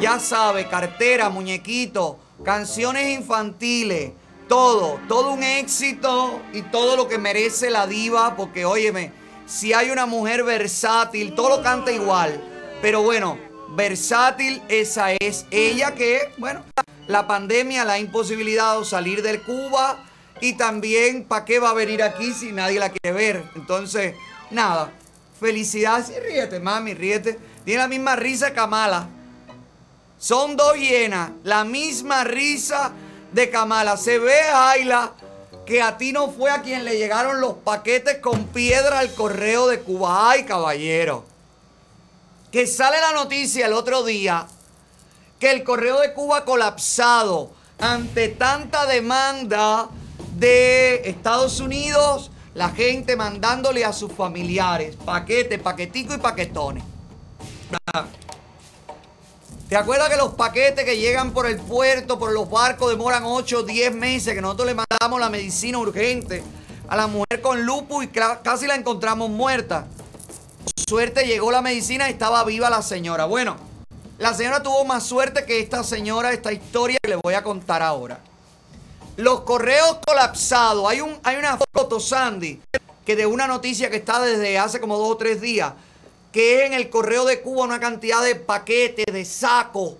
ya 0.00 0.18
sabe, 0.18 0.66
cartera, 0.66 1.28
muñequito, 1.28 2.18
canciones 2.42 3.10
infantiles 3.10 4.12
todo, 4.48 5.00
todo 5.08 5.32
un 5.32 5.42
éxito 5.42 6.40
y 6.52 6.62
todo 6.62 6.96
lo 6.96 7.08
que 7.08 7.18
merece 7.18 7.70
la 7.70 7.86
diva, 7.86 8.36
porque 8.36 8.64
óyeme, 8.64 9.12
si 9.46 9.72
hay 9.72 9.90
una 9.90 10.06
mujer 10.06 10.44
versátil, 10.44 11.34
todo 11.34 11.56
lo 11.56 11.62
canta 11.62 11.92
igual 11.92 12.55
pero 12.82 13.02
bueno, 13.02 13.38
versátil 13.70 14.62
esa 14.68 15.12
es 15.12 15.46
ella 15.50 15.94
que, 15.94 16.32
bueno, 16.38 16.62
la 17.06 17.26
pandemia 17.26 17.84
la 17.84 17.94
ha 17.94 17.98
imposibilitado 17.98 18.84
salir 18.84 19.22
del 19.22 19.42
Cuba 19.42 20.04
y 20.40 20.54
también, 20.54 21.24
¿para 21.24 21.44
qué 21.44 21.58
va 21.58 21.70
a 21.70 21.74
venir 21.74 22.02
aquí 22.02 22.32
si 22.32 22.52
nadie 22.52 22.78
la 22.78 22.90
quiere 22.90 23.16
ver? 23.16 23.44
Entonces, 23.54 24.14
nada, 24.50 24.92
felicidades 25.40 26.10
y 26.10 26.20
ríete, 26.20 26.60
mami, 26.60 26.94
ríete. 26.94 27.38
Tiene 27.64 27.82
la 27.82 27.88
misma 27.88 28.16
risa 28.16 28.48
que 28.48 28.54
Kamala. 28.54 29.08
Son 30.18 30.56
dos 30.56 30.74
hienas, 30.76 31.30
la 31.42 31.64
misma 31.64 32.24
risa 32.24 32.92
de 33.32 33.50
Kamala. 33.50 33.96
Se 33.96 34.18
ve, 34.18 34.40
Ayla, 34.40 35.12
que 35.64 35.82
a 35.82 35.96
ti 35.96 36.12
no 36.12 36.30
fue 36.30 36.50
a 36.50 36.62
quien 36.62 36.84
le 36.84 36.96
llegaron 36.96 37.40
los 37.40 37.54
paquetes 37.54 38.18
con 38.18 38.46
piedra 38.46 39.00
al 39.00 39.12
correo 39.14 39.68
de 39.68 39.80
Cuba. 39.80 40.30
Ay, 40.30 40.44
caballero. 40.44 41.24
Que 42.56 42.66
sale 42.66 42.98
la 43.02 43.12
noticia 43.12 43.66
el 43.66 43.74
otro 43.74 44.02
día 44.02 44.46
que 45.38 45.50
el 45.50 45.62
correo 45.62 46.00
de 46.00 46.14
Cuba 46.14 46.46
colapsado 46.46 47.50
ante 47.78 48.30
tanta 48.30 48.86
demanda 48.86 49.90
de 50.38 51.02
Estados 51.04 51.60
Unidos, 51.60 52.30
la 52.54 52.70
gente 52.70 53.14
mandándole 53.14 53.84
a 53.84 53.92
sus 53.92 54.10
familiares 54.10 54.96
paquetes, 54.96 55.60
paquetico 55.60 56.14
y 56.14 56.16
paquetones. 56.16 56.82
¿Te 59.68 59.76
acuerdas 59.76 60.08
que 60.08 60.16
los 60.16 60.32
paquetes 60.32 60.86
que 60.86 60.96
llegan 60.96 61.32
por 61.32 61.44
el 61.44 61.58
puerto, 61.58 62.18
por 62.18 62.32
los 62.32 62.48
barcos, 62.48 62.88
demoran 62.90 63.24
8 63.24 63.58
o 63.58 63.62
10 63.64 63.94
meses? 63.94 64.32
Que 64.32 64.40
nosotros 64.40 64.68
le 64.68 64.74
mandamos 64.76 65.20
la 65.20 65.28
medicina 65.28 65.76
urgente 65.76 66.42
a 66.88 66.96
la 66.96 67.06
mujer 67.06 67.42
con 67.42 67.66
lupus 67.66 68.04
y 68.04 68.08
casi 68.08 68.66
la 68.66 68.76
encontramos 68.76 69.28
muerta. 69.28 69.88
Suerte 70.88 71.26
llegó 71.26 71.50
la 71.50 71.62
medicina 71.62 72.08
y 72.08 72.12
estaba 72.12 72.44
viva 72.44 72.70
la 72.70 72.80
señora. 72.80 73.24
Bueno, 73.24 73.56
la 74.18 74.32
señora 74.34 74.62
tuvo 74.62 74.84
más 74.84 75.02
suerte 75.02 75.44
que 75.44 75.58
esta 75.58 75.82
señora, 75.82 76.32
esta 76.32 76.52
historia 76.52 76.96
que 77.02 77.08
le 77.08 77.16
voy 77.16 77.34
a 77.34 77.42
contar 77.42 77.82
ahora. 77.82 78.20
Los 79.16 79.40
correos 79.40 79.98
colapsados. 80.06 80.88
Hay, 80.88 81.00
un, 81.00 81.18
hay 81.24 81.38
una 81.38 81.58
foto, 81.74 81.98
Sandy, 81.98 82.60
que 83.04 83.16
de 83.16 83.26
una 83.26 83.48
noticia 83.48 83.90
que 83.90 83.96
está 83.96 84.20
desde 84.20 84.58
hace 84.58 84.78
como 84.78 84.96
dos 84.96 85.10
o 85.10 85.16
tres 85.16 85.40
días, 85.40 85.72
que 86.30 86.60
es 86.60 86.66
en 86.66 86.72
el 86.72 86.88
correo 86.88 87.24
de 87.24 87.40
Cuba 87.40 87.64
una 87.64 87.80
cantidad 87.80 88.22
de 88.22 88.36
paquetes, 88.36 89.12
de 89.12 89.24
sacos 89.24 89.94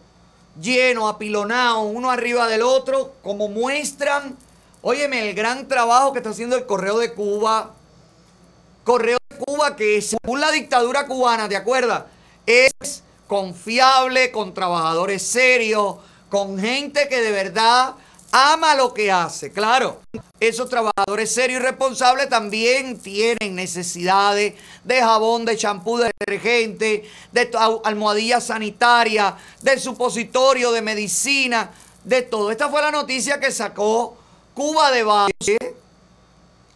llenos, 0.62 1.12
apilonados, 1.12 1.84
uno 1.92 2.12
arriba 2.12 2.46
del 2.46 2.62
otro, 2.62 3.12
como 3.24 3.48
muestran, 3.48 4.36
óyeme, 4.82 5.28
el 5.28 5.34
gran 5.34 5.66
trabajo 5.66 6.12
que 6.12 6.20
está 6.20 6.30
haciendo 6.30 6.54
el 6.54 6.64
correo 6.64 6.96
de 6.98 7.12
Cuba. 7.12 7.74
Correo 8.84 9.18
Cuba 9.38 9.76
que 9.76 10.02
según 10.02 10.40
la 10.40 10.50
dictadura 10.50 11.06
cubana, 11.06 11.48
¿te 11.48 11.56
acuerdas? 11.56 12.04
Es 12.46 13.02
confiable, 13.26 14.30
con 14.30 14.54
trabajadores 14.54 15.22
serios, 15.22 15.96
con 16.28 16.58
gente 16.58 17.08
que 17.08 17.20
de 17.20 17.30
verdad 17.30 17.94
ama 18.32 18.74
lo 18.74 18.92
que 18.92 19.10
hace. 19.10 19.52
Claro, 19.52 20.00
esos 20.40 20.68
trabajadores 20.68 21.32
serios 21.32 21.60
y 21.60 21.64
responsables 21.64 22.28
también 22.28 22.98
tienen 22.98 23.54
necesidades 23.54 24.54
de 24.84 25.00
jabón, 25.00 25.44
de 25.44 25.56
champú, 25.56 25.98
de 25.98 26.10
detergente, 26.18 27.08
de 27.32 27.50
almohadilla 27.84 28.40
sanitaria, 28.40 29.36
de 29.62 29.78
supositorio, 29.78 30.72
de 30.72 30.82
medicina, 30.82 31.70
de 32.04 32.22
todo. 32.22 32.50
Esta 32.50 32.68
fue 32.68 32.82
la 32.82 32.90
noticia 32.90 33.40
que 33.40 33.50
sacó 33.50 34.16
Cuba 34.54 34.90
de 34.90 35.02
Valle 35.02 35.65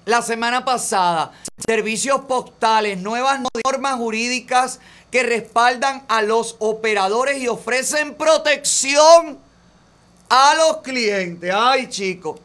la 0.04 0.22
semana 0.22 0.64
pasada. 0.64 1.32
Servicios 1.66 2.22
postales, 2.22 2.98
nuevas 2.98 3.40
normas 3.64 3.96
jurídicas 3.96 4.80
que 5.10 5.22
respaldan 5.22 6.04
a 6.08 6.22
los 6.22 6.56
operadores 6.58 7.38
y 7.38 7.48
ofrecen 7.48 8.14
protección 8.14 9.38
a 10.28 10.54
los 10.54 10.78
clientes. 10.78 11.52
Ay, 11.54 11.88
chicos. 11.88 12.40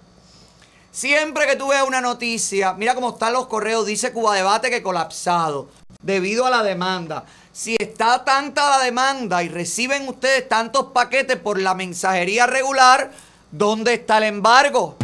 Siempre 0.91 1.45
que 1.45 1.55
tú 1.55 1.67
veas 1.67 1.85
una 1.85 2.01
noticia, 2.01 2.73
mira 2.73 2.95
cómo 2.95 3.09
están 3.09 3.33
los 3.33 3.47
correos, 3.47 3.85
dice 3.85 4.13
Cuba 4.13 4.33
Debate 4.35 4.69
que 4.69 4.81
colapsado 4.81 5.69
debido 6.01 6.45
a 6.45 6.49
la 6.49 6.63
demanda. 6.63 7.25
Si 7.51 7.75
está 7.79 8.23
tanta 8.23 8.69
la 8.69 8.83
demanda 8.83 9.43
y 9.43 9.49
reciben 9.49 10.07
ustedes 10.07 10.47
tantos 10.47 10.87
paquetes 10.93 11.37
por 11.37 11.59
la 11.59 11.73
mensajería 11.73 12.47
regular, 12.47 13.11
¿dónde 13.51 13.95
está 13.95 14.19
el 14.19 14.25
embargo? 14.25 14.95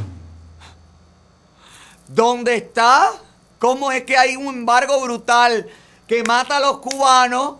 ¿Dónde 2.13 2.55
está? 2.55 3.09
¿Cómo 3.57 3.91
es 3.91 4.03
que 4.03 4.17
hay 4.17 4.35
un 4.35 4.53
embargo 4.53 4.99
brutal 4.99 5.69
que 6.07 6.23
mata 6.23 6.57
a 6.57 6.59
los 6.59 6.79
cubanos 6.79 7.55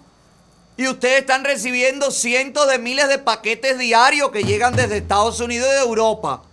y 0.76 0.90
ustedes 0.90 1.22
están 1.22 1.46
recibiendo 1.46 2.12
cientos 2.12 2.68
de 2.68 2.78
miles 2.78 3.08
de 3.08 3.18
paquetes 3.18 3.78
diarios 3.78 4.30
que 4.32 4.44
llegan 4.44 4.76
desde 4.76 4.98
Estados 4.98 5.40
Unidos 5.40 5.70
y 5.72 5.76
de 5.76 5.80
Europa? 5.80 6.44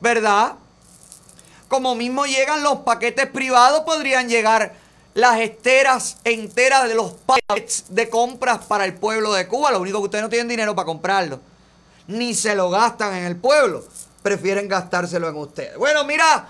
¿Verdad? 0.00 0.52
Como 1.66 1.96
mismo 1.96 2.26
llegan 2.26 2.62
los 2.62 2.80
paquetes 2.80 3.26
privados, 3.26 3.80
podrían 3.80 4.28
llegar 4.28 4.74
las 5.14 5.40
esteras 5.40 6.18
enteras 6.22 6.88
de 6.88 6.94
los 6.94 7.14
paquetes 7.14 7.86
de 7.88 8.08
compras 8.08 8.66
para 8.66 8.84
el 8.84 8.94
pueblo 8.94 9.32
de 9.32 9.48
Cuba. 9.48 9.72
Lo 9.72 9.80
único 9.80 9.98
que 9.98 10.04
ustedes 10.04 10.22
no 10.22 10.30
tienen 10.30 10.46
dinero 10.46 10.76
para 10.76 10.86
comprarlo. 10.86 11.40
Ni 12.06 12.34
se 12.34 12.54
lo 12.54 12.70
gastan 12.70 13.16
en 13.16 13.24
el 13.24 13.36
pueblo. 13.36 13.84
Prefieren 14.22 14.68
gastárselo 14.68 15.28
en 15.28 15.36
ustedes. 15.36 15.76
Bueno, 15.76 16.04
mira, 16.04 16.48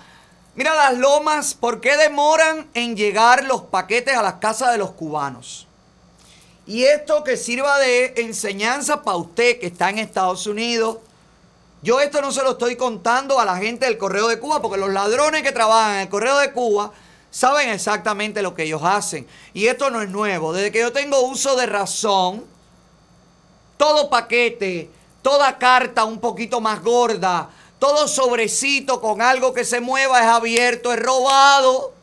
mira 0.55 0.75
las 0.75 0.97
lomas. 0.97 1.53
¿Por 1.53 1.81
qué 1.81 1.97
demoran 1.97 2.69
en 2.73 2.95
llegar 2.95 3.43
los 3.45 3.63
paquetes 3.63 4.15
a 4.15 4.21
las 4.21 4.35
casas 4.35 4.71
de 4.71 4.77
los 4.77 4.91
cubanos? 4.91 5.67
Y 6.65 6.83
esto 6.83 7.23
que 7.23 7.35
sirva 7.35 7.79
de 7.79 8.13
enseñanza 8.17 9.01
para 9.01 9.17
usted 9.17 9.59
que 9.59 9.67
está 9.67 9.89
en 9.89 9.97
Estados 9.97 10.45
Unidos. 10.45 10.97
Yo 11.81 11.99
esto 11.99 12.21
no 12.21 12.31
se 12.31 12.43
lo 12.43 12.51
estoy 12.51 12.75
contando 12.75 13.39
a 13.39 13.45
la 13.45 13.57
gente 13.57 13.85
del 13.85 13.97
Correo 13.97 14.27
de 14.27 14.39
Cuba, 14.39 14.61
porque 14.61 14.77
los 14.77 14.91
ladrones 14.91 15.41
que 15.41 15.51
trabajan 15.51 15.95
en 15.95 16.01
el 16.01 16.09
Correo 16.09 16.37
de 16.37 16.51
Cuba 16.51 16.91
saben 17.31 17.69
exactamente 17.69 18.41
lo 18.41 18.53
que 18.53 18.63
ellos 18.63 18.81
hacen. 18.83 19.25
Y 19.53 19.67
esto 19.67 19.89
no 19.89 20.01
es 20.01 20.09
nuevo. 20.09 20.53
Desde 20.53 20.71
que 20.71 20.79
yo 20.79 20.91
tengo 20.91 21.21
uso 21.21 21.55
de 21.55 21.65
razón, 21.65 22.43
todo 23.77 24.09
paquete, 24.09 24.89
toda 25.21 25.57
carta 25.57 26.03
un 26.03 26.19
poquito 26.19 26.61
más 26.61 26.83
gorda, 26.83 27.49
todo 27.79 28.07
sobrecito 28.07 29.01
con 29.01 29.21
algo 29.21 29.53
que 29.53 29.63
se 29.63 29.79
mueva 29.79 30.19
es 30.19 30.27
abierto, 30.27 30.93
es 30.93 30.99
robado. 31.01 31.93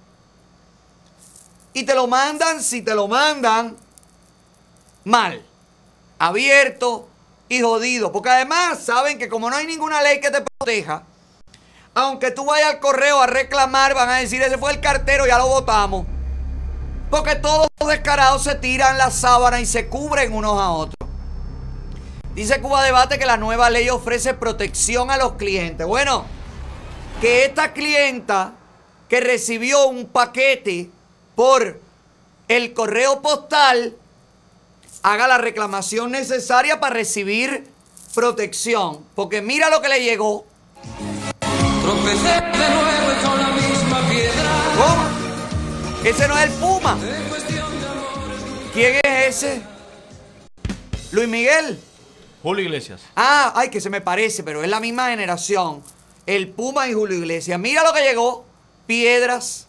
Y 1.75 1.85
te 1.85 1.95
lo 1.95 2.07
mandan, 2.07 2.63
si 2.63 2.81
te 2.81 2.95
lo 2.95 3.07
mandan, 3.07 3.77
mal, 5.05 5.45
abierto 6.19 7.07
y 7.51 7.61
jodido. 7.61 8.11
Porque 8.11 8.31
además 8.31 8.81
saben 8.81 9.19
que 9.19 9.29
como 9.29 9.51
no 9.51 9.57
hay 9.57 9.67
ninguna 9.67 10.01
ley 10.01 10.19
que 10.21 10.31
te 10.31 10.41
proteja, 10.41 11.03
aunque 11.95 12.31
tú 12.31 12.47
vayas 12.47 12.71
al 12.71 12.81
correo 12.81 13.21
a 13.21 13.27
reclamar, 13.27 13.95
van 13.95 14.09
a 14.09 14.17
decir, 14.17 14.41
ese 14.41 14.57
fue 14.57 14.73
el 14.73 14.81
cartero, 14.81 15.27
ya 15.27 15.37
lo 15.37 15.47
votamos. 15.47 16.07
Porque 17.11 17.37
todos 17.37 17.69
los 17.79 17.89
descarados 17.89 18.43
se 18.43 18.55
tiran 18.55 18.97
la 18.97 19.11
sábana 19.11 19.61
y 19.61 19.67
se 19.67 19.89
cubren 19.89 20.33
unos 20.33 20.59
a 20.59 20.71
otros. 20.71 20.96
Dice 22.37 22.61
Cuba 22.61 22.85
Debate 22.85 23.19
que 23.19 23.25
la 23.25 23.39
nueva 23.39 23.71
ley 23.71 23.89
ofrece 23.89 24.35
protección 24.35 25.11
a 25.11 25.17
los 25.17 25.37
clientes. 25.37 25.87
Bueno, 25.87 26.27
que 27.23 27.47
esta 27.47 27.73
clienta 27.73 28.53
que 29.09 29.23
recibió 29.23 29.87
un 29.87 30.05
paquete 30.05 30.91
por 31.35 31.81
el 32.49 32.75
correo 32.75 33.23
postal 33.23 33.97
haga 35.03 35.27
la 35.27 35.39
reclamación 35.39 36.11
necesaria 36.11 36.79
para 36.79 36.93
recibir 36.93 37.69
protección. 38.15 39.03
Porque 39.15 39.41
mira 39.41 39.71
lo 39.71 39.81
que 39.81 39.89
le 39.89 40.05
llegó. 40.05 40.45
Tropecé 41.81 42.35
de 42.35 42.69
nuevo 42.75 43.13
y 43.19 43.25
con 43.25 43.39
la 43.39 43.49
misma 43.49 44.11
piedra. 44.11 44.53
¿Cómo? 44.77 46.05
Ese 46.05 46.29
no 46.29 46.37
es 46.37 46.45
el 46.45 46.51
Puma. 46.51 46.99
¿Quién 48.75 48.97
es 49.03 49.37
ese? 49.43 49.63
Luis 51.13 51.29
Miguel. 51.29 51.81
Julio 52.47 52.65
Iglesias. 52.65 53.03
Ah, 53.17 53.53
ay, 53.57 53.71
que 53.71 53.81
se 53.81 53.91
me 53.91 54.01
parece, 54.01 54.45
pero 54.45 54.63
es 54.63 54.69
la 54.71 54.79
misma 54.79 55.09
generación. 55.09 55.83
El 56.27 56.47
Puma 56.47 56.87
y 56.87 56.93
Julio 56.93 57.19
Iglesias. 57.19 57.59
Mira 57.59 57.83
lo 57.83 57.93
que 57.93 58.03
llegó. 58.03 58.45
Piedras. 58.87 59.67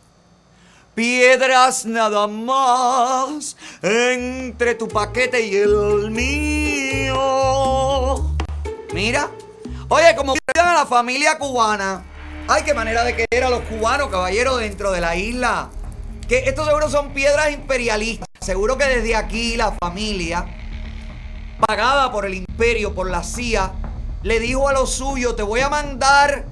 Piedras 0.93 1.87
nada 1.87 2.27
más 2.27 3.57
entre 3.81 4.75
tu 4.75 4.87
paquete 4.87 5.43
y 5.47 5.55
el 5.55 6.11
mío. 6.11 7.17
Mira. 8.93 9.31
Oye, 9.89 10.15
como 10.15 10.35
a 10.35 10.73
la 10.75 10.85
familia 10.85 11.39
cubana. 11.39 12.05
Ay, 12.47 12.61
qué 12.61 12.75
manera 12.75 13.03
de 13.03 13.15
querer 13.15 13.43
a 13.45 13.49
los 13.49 13.61
cubanos, 13.61 14.09
caballeros, 14.09 14.59
dentro 14.59 14.91
de 14.91 15.01
la 15.01 15.15
isla 15.15 15.71
Que 16.29 16.43
estos 16.45 16.67
seguro 16.67 16.91
son 16.91 17.11
piedras 17.11 17.51
imperialistas. 17.51 18.27
Seguro 18.39 18.77
que 18.77 18.85
desde 18.85 19.15
aquí 19.15 19.57
la 19.57 19.71
familia, 19.71 20.45
pagada 21.65 22.11
por 22.11 22.25
el 22.25 22.33
imperio, 22.33 22.93
por 22.93 23.09
la 23.09 23.23
CIA, 23.23 23.71
le 24.23 24.39
dijo 24.39 24.67
a 24.67 24.73
los 24.73 24.91
suyos, 24.91 25.35
te 25.35 25.43
voy 25.43 25.61
a 25.61 25.69
mandar 25.69 26.45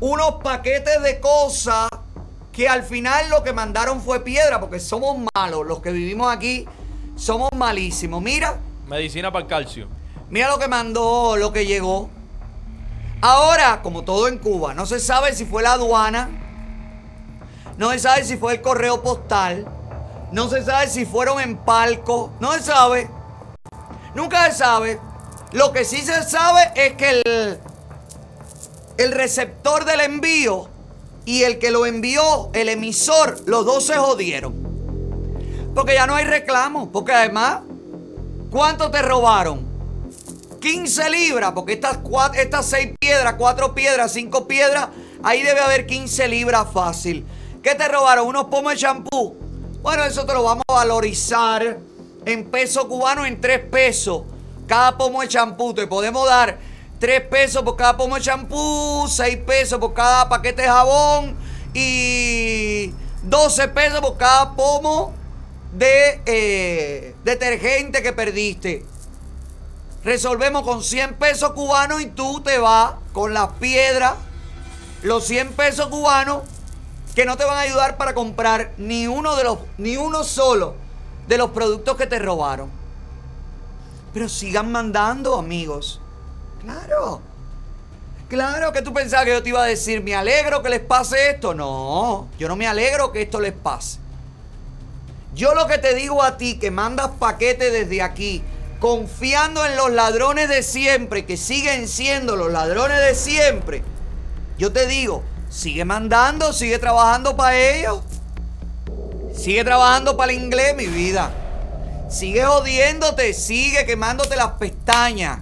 unos 0.00 0.34
paquetes 0.42 1.02
de 1.02 1.20
cosas 1.20 1.88
que 2.52 2.68
al 2.68 2.82
final 2.84 3.30
lo 3.30 3.42
que 3.42 3.52
mandaron 3.52 4.00
fue 4.00 4.20
piedra, 4.20 4.60
porque 4.60 4.78
somos 4.78 5.16
malos. 5.34 5.66
Los 5.66 5.80
que 5.80 5.90
vivimos 5.90 6.32
aquí 6.32 6.66
somos 7.16 7.50
malísimos. 7.54 8.22
Mira, 8.22 8.58
Medicina 8.86 9.32
para 9.32 9.44
el 9.44 9.48
calcio. 9.48 9.88
mira 10.30 10.48
lo 10.48 10.58
que 10.58 10.68
mandó, 10.68 11.36
lo 11.36 11.52
que 11.52 11.66
llegó. 11.66 12.10
Ahora, 13.20 13.80
como 13.82 14.04
todo 14.04 14.28
en 14.28 14.38
Cuba, 14.38 14.74
no 14.74 14.86
se 14.86 15.00
sabe 15.00 15.34
si 15.34 15.46
fue 15.46 15.62
la 15.62 15.72
aduana, 15.72 16.28
no 17.78 17.90
se 17.92 17.98
sabe 17.98 18.24
si 18.24 18.36
fue 18.36 18.54
el 18.54 18.60
correo 18.60 19.02
postal, 19.02 19.66
no 20.30 20.48
se 20.48 20.62
sabe 20.62 20.88
si 20.88 21.06
fueron 21.06 21.40
en 21.40 21.56
palco, 21.56 22.32
no 22.38 22.52
se 22.52 22.62
sabe. 22.62 23.08
Nunca 24.14 24.50
se 24.50 24.58
sabe. 24.58 25.00
Lo 25.52 25.72
que 25.72 25.84
sí 25.84 26.02
se 26.02 26.22
sabe 26.22 26.60
es 26.74 26.94
que 26.94 27.10
el, 27.24 27.58
el 28.98 29.12
receptor 29.12 29.84
del 29.84 30.00
envío 30.00 30.68
y 31.24 31.42
el 31.44 31.58
que 31.58 31.70
lo 31.70 31.86
envió, 31.86 32.50
el 32.52 32.68
emisor, 32.68 33.40
los 33.46 33.64
dos 33.64 33.86
se 33.86 33.96
jodieron. 33.96 34.54
Porque 35.74 35.94
ya 35.94 36.06
no 36.06 36.14
hay 36.14 36.24
reclamo. 36.24 36.90
Porque 36.92 37.12
además, 37.12 37.60
¿cuánto 38.50 38.90
te 38.90 39.02
robaron? 39.02 39.64
15 40.60 41.10
libras, 41.10 41.52
porque 41.52 41.74
estas, 41.74 41.98
cua- 42.02 42.34
estas 42.36 42.66
6 42.66 42.92
piedras, 42.98 43.34
4 43.36 43.74
piedras, 43.74 44.12
5 44.12 44.48
piedras, 44.48 44.88
ahí 45.22 45.42
debe 45.42 45.60
haber 45.60 45.86
15 45.86 46.26
libras 46.28 46.66
fácil. 46.72 47.26
¿Qué 47.62 47.74
te 47.74 47.86
robaron? 47.88 48.26
¿Unos 48.26 48.44
pomos 48.46 48.72
de 48.72 48.78
champú? 48.78 49.36
Bueno, 49.82 50.04
eso 50.04 50.24
te 50.24 50.32
lo 50.32 50.42
vamos 50.42 50.62
a 50.68 50.72
valorizar 50.74 51.78
en 52.26 52.50
peso 52.50 52.88
cubano 52.88 53.24
en 53.26 53.40
3 53.40 53.60
pesos. 53.70 54.22
Cada 54.66 54.96
pomo 54.96 55.20
de 55.20 55.28
champú 55.28 55.74
te 55.74 55.86
podemos 55.86 56.26
dar 56.26 56.58
3 56.98 57.22
pesos 57.22 57.62
por 57.62 57.76
cada 57.76 57.96
pomo 57.96 58.16
de 58.16 58.22
champú, 58.22 59.06
6 59.08 59.36
pesos 59.46 59.78
por 59.78 59.94
cada 59.94 60.28
paquete 60.28 60.62
de 60.62 60.68
jabón 60.68 61.36
y 61.74 62.94
12 63.24 63.68
pesos 63.68 64.00
por 64.00 64.16
cada 64.16 64.54
pomo 64.54 65.12
de 65.72 66.22
eh, 66.24 67.14
detergente 67.24 68.02
que 68.02 68.12
perdiste. 68.12 68.84
Resolvemos 70.02 70.62
con 70.62 70.82
100 70.82 71.14
pesos 71.14 71.52
cubanos 71.52 72.00
y 72.02 72.06
tú 72.06 72.42
te 72.42 72.58
vas 72.58 72.94
con 73.12 73.34
las 73.34 73.52
piedras, 73.54 74.14
los 75.02 75.24
100 75.24 75.52
pesos 75.52 75.88
cubanos 75.88 76.42
que 77.14 77.24
no 77.24 77.36
te 77.36 77.44
van 77.44 77.58
a 77.58 77.60
ayudar 77.60 77.96
para 77.96 78.14
comprar 78.14 78.72
ni 78.76 79.06
uno 79.06 79.36
de 79.36 79.44
los 79.44 79.58
ni 79.78 79.96
uno 79.96 80.24
solo 80.24 80.83
de 81.26 81.38
los 81.38 81.50
productos 81.50 81.96
que 81.96 82.06
te 82.06 82.18
robaron. 82.18 82.70
Pero 84.12 84.28
sigan 84.28 84.70
mandando, 84.70 85.36
amigos. 85.36 86.00
Claro. 86.62 87.20
Claro 88.28 88.72
que 88.72 88.82
tú 88.82 88.92
pensabas 88.92 89.26
que 89.26 89.32
yo 89.32 89.42
te 89.42 89.50
iba 89.50 89.62
a 89.62 89.66
decir, 89.66 90.02
me 90.02 90.14
alegro 90.14 90.62
que 90.62 90.70
les 90.70 90.80
pase 90.80 91.30
esto. 91.30 91.54
No, 91.54 92.28
yo 92.38 92.48
no 92.48 92.56
me 92.56 92.66
alegro 92.66 93.12
que 93.12 93.22
esto 93.22 93.40
les 93.40 93.52
pase. 93.52 93.98
Yo 95.34 95.54
lo 95.54 95.66
que 95.66 95.78
te 95.78 95.94
digo 95.94 96.22
a 96.22 96.36
ti, 96.36 96.58
que 96.58 96.70
mandas 96.70 97.10
paquetes 97.18 97.72
desde 97.72 98.02
aquí, 98.02 98.42
confiando 98.78 99.66
en 99.66 99.76
los 99.76 99.90
ladrones 99.90 100.48
de 100.48 100.62
siempre, 100.62 101.26
que 101.26 101.36
siguen 101.36 101.88
siendo 101.88 102.36
los 102.36 102.52
ladrones 102.52 102.98
de 103.00 103.14
siempre, 103.14 103.82
yo 104.58 104.72
te 104.72 104.86
digo, 104.86 105.22
sigue 105.50 105.84
mandando, 105.84 106.52
sigue 106.52 106.78
trabajando 106.78 107.36
para 107.36 107.58
ellos. 107.58 108.00
Sigue 109.36 109.64
trabajando 109.64 110.16
para 110.16 110.32
el 110.32 110.38
inglés, 110.38 110.74
mi 110.76 110.86
vida. 110.86 111.30
Sigue 112.08 112.44
jodiéndote, 112.44 113.34
sigue 113.34 113.84
quemándote 113.84 114.36
las 114.36 114.52
pestañas. 114.52 115.40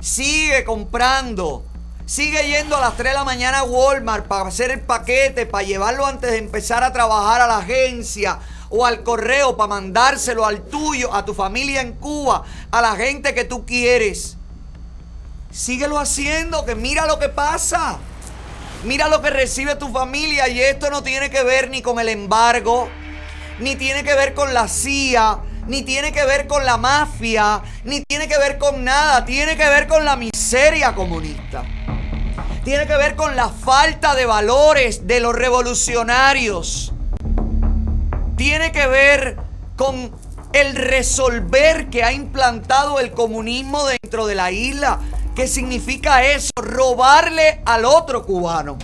Sigue 0.00 0.64
comprando. 0.64 1.64
Sigue 2.04 2.46
yendo 2.48 2.76
a 2.76 2.80
las 2.80 2.96
3 2.96 3.12
de 3.12 3.18
la 3.18 3.24
mañana 3.24 3.60
a 3.60 3.64
Walmart 3.64 4.26
para 4.26 4.48
hacer 4.48 4.70
el 4.70 4.80
paquete, 4.80 5.46
para 5.46 5.64
llevarlo 5.64 6.04
antes 6.04 6.30
de 6.30 6.38
empezar 6.38 6.82
a 6.82 6.92
trabajar 6.92 7.40
a 7.40 7.46
la 7.46 7.58
agencia 7.58 8.40
o 8.68 8.84
al 8.84 9.02
correo, 9.02 9.56
para 9.56 9.68
mandárselo 9.68 10.44
al 10.44 10.62
tuyo, 10.62 11.14
a 11.14 11.24
tu 11.24 11.32
familia 11.32 11.80
en 11.80 11.92
Cuba, 11.92 12.42
a 12.70 12.82
la 12.82 12.96
gente 12.96 13.34
que 13.34 13.44
tú 13.44 13.64
quieres. 13.64 14.36
Síguelo 15.52 15.98
haciendo, 15.98 16.64
que 16.64 16.74
mira 16.74 17.06
lo 17.06 17.18
que 17.18 17.28
pasa. 17.28 17.98
Mira 18.84 19.08
lo 19.08 19.22
que 19.22 19.30
recibe 19.30 19.76
tu 19.76 19.92
familia 19.92 20.48
y 20.48 20.60
esto 20.60 20.90
no 20.90 21.02
tiene 21.02 21.30
que 21.30 21.44
ver 21.44 21.70
ni 21.70 21.82
con 21.82 22.00
el 22.00 22.08
embargo, 22.08 22.88
ni 23.62 23.76
tiene 23.76 24.02
que 24.02 24.14
ver 24.14 24.34
con 24.34 24.52
la 24.52 24.66
CIA, 24.66 25.38
ni 25.68 25.82
tiene 25.82 26.12
que 26.12 26.24
ver 26.26 26.48
con 26.48 26.64
la 26.66 26.76
mafia, 26.76 27.62
ni 27.84 28.02
tiene 28.02 28.26
que 28.26 28.36
ver 28.36 28.58
con 28.58 28.82
nada, 28.82 29.24
tiene 29.24 29.56
que 29.56 29.68
ver 29.68 29.86
con 29.86 30.04
la 30.04 30.16
miseria 30.16 30.94
comunista. 30.94 31.62
Tiene 32.64 32.86
que 32.86 32.96
ver 32.96 33.14
con 33.14 33.36
la 33.36 33.48
falta 33.48 34.14
de 34.14 34.26
valores 34.26 35.06
de 35.06 35.20
los 35.20 35.34
revolucionarios. 35.34 36.92
Tiene 38.36 38.72
que 38.72 38.86
ver 38.88 39.36
con 39.76 40.12
el 40.52 40.74
resolver 40.74 41.88
que 41.88 42.02
ha 42.02 42.12
implantado 42.12 42.98
el 42.98 43.12
comunismo 43.12 43.86
dentro 43.86 44.26
de 44.26 44.34
la 44.34 44.50
isla. 44.50 44.98
¿Qué 45.36 45.46
significa 45.46 46.24
eso? 46.24 46.50
Robarle 46.56 47.62
al 47.64 47.84
otro 47.84 48.24
cubano. 48.24 48.76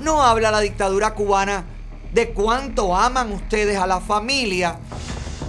No 0.00 0.22
habla 0.22 0.50
la 0.50 0.60
dictadura 0.60 1.14
cubana 1.14 1.64
de 2.12 2.30
cuánto 2.30 2.96
aman 2.96 3.32
ustedes 3.32 3.78
a 3.78 3.86
la 3.86 4.00
familia. 4.00 4.78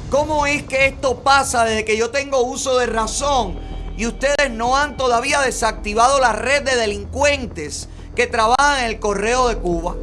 ¿Cómo 0.10 0.46
es 0.46 0.64
que 0.64 0.86
esto 0.86 1.20
pasa 1.20 1.66
desde 1.66 1.84
que 1.84 1.98
yo 1.98 2.10
tengo 2.12 2.42
uso 2.42 2.78
de 2.78 2.86
razón 2.86 3.60
y 3.98 4.08
ustedes 4.08 4.52
no 4.52 4.78
han 4.78 4.96
todavía 4.96 5.42
desactivado 5.42 6.20
la 6.20 6.32
red 6.32 6.64
de 6.64 6.76
delincuentes 6.76 7.90
que 8.16 8.28
trabajan 8.28 8.80
en 8.80 8.86
el 8.86 9.00
correo 9.00 9.50
de 9.50 9.58
Cuba? 9.58 9.96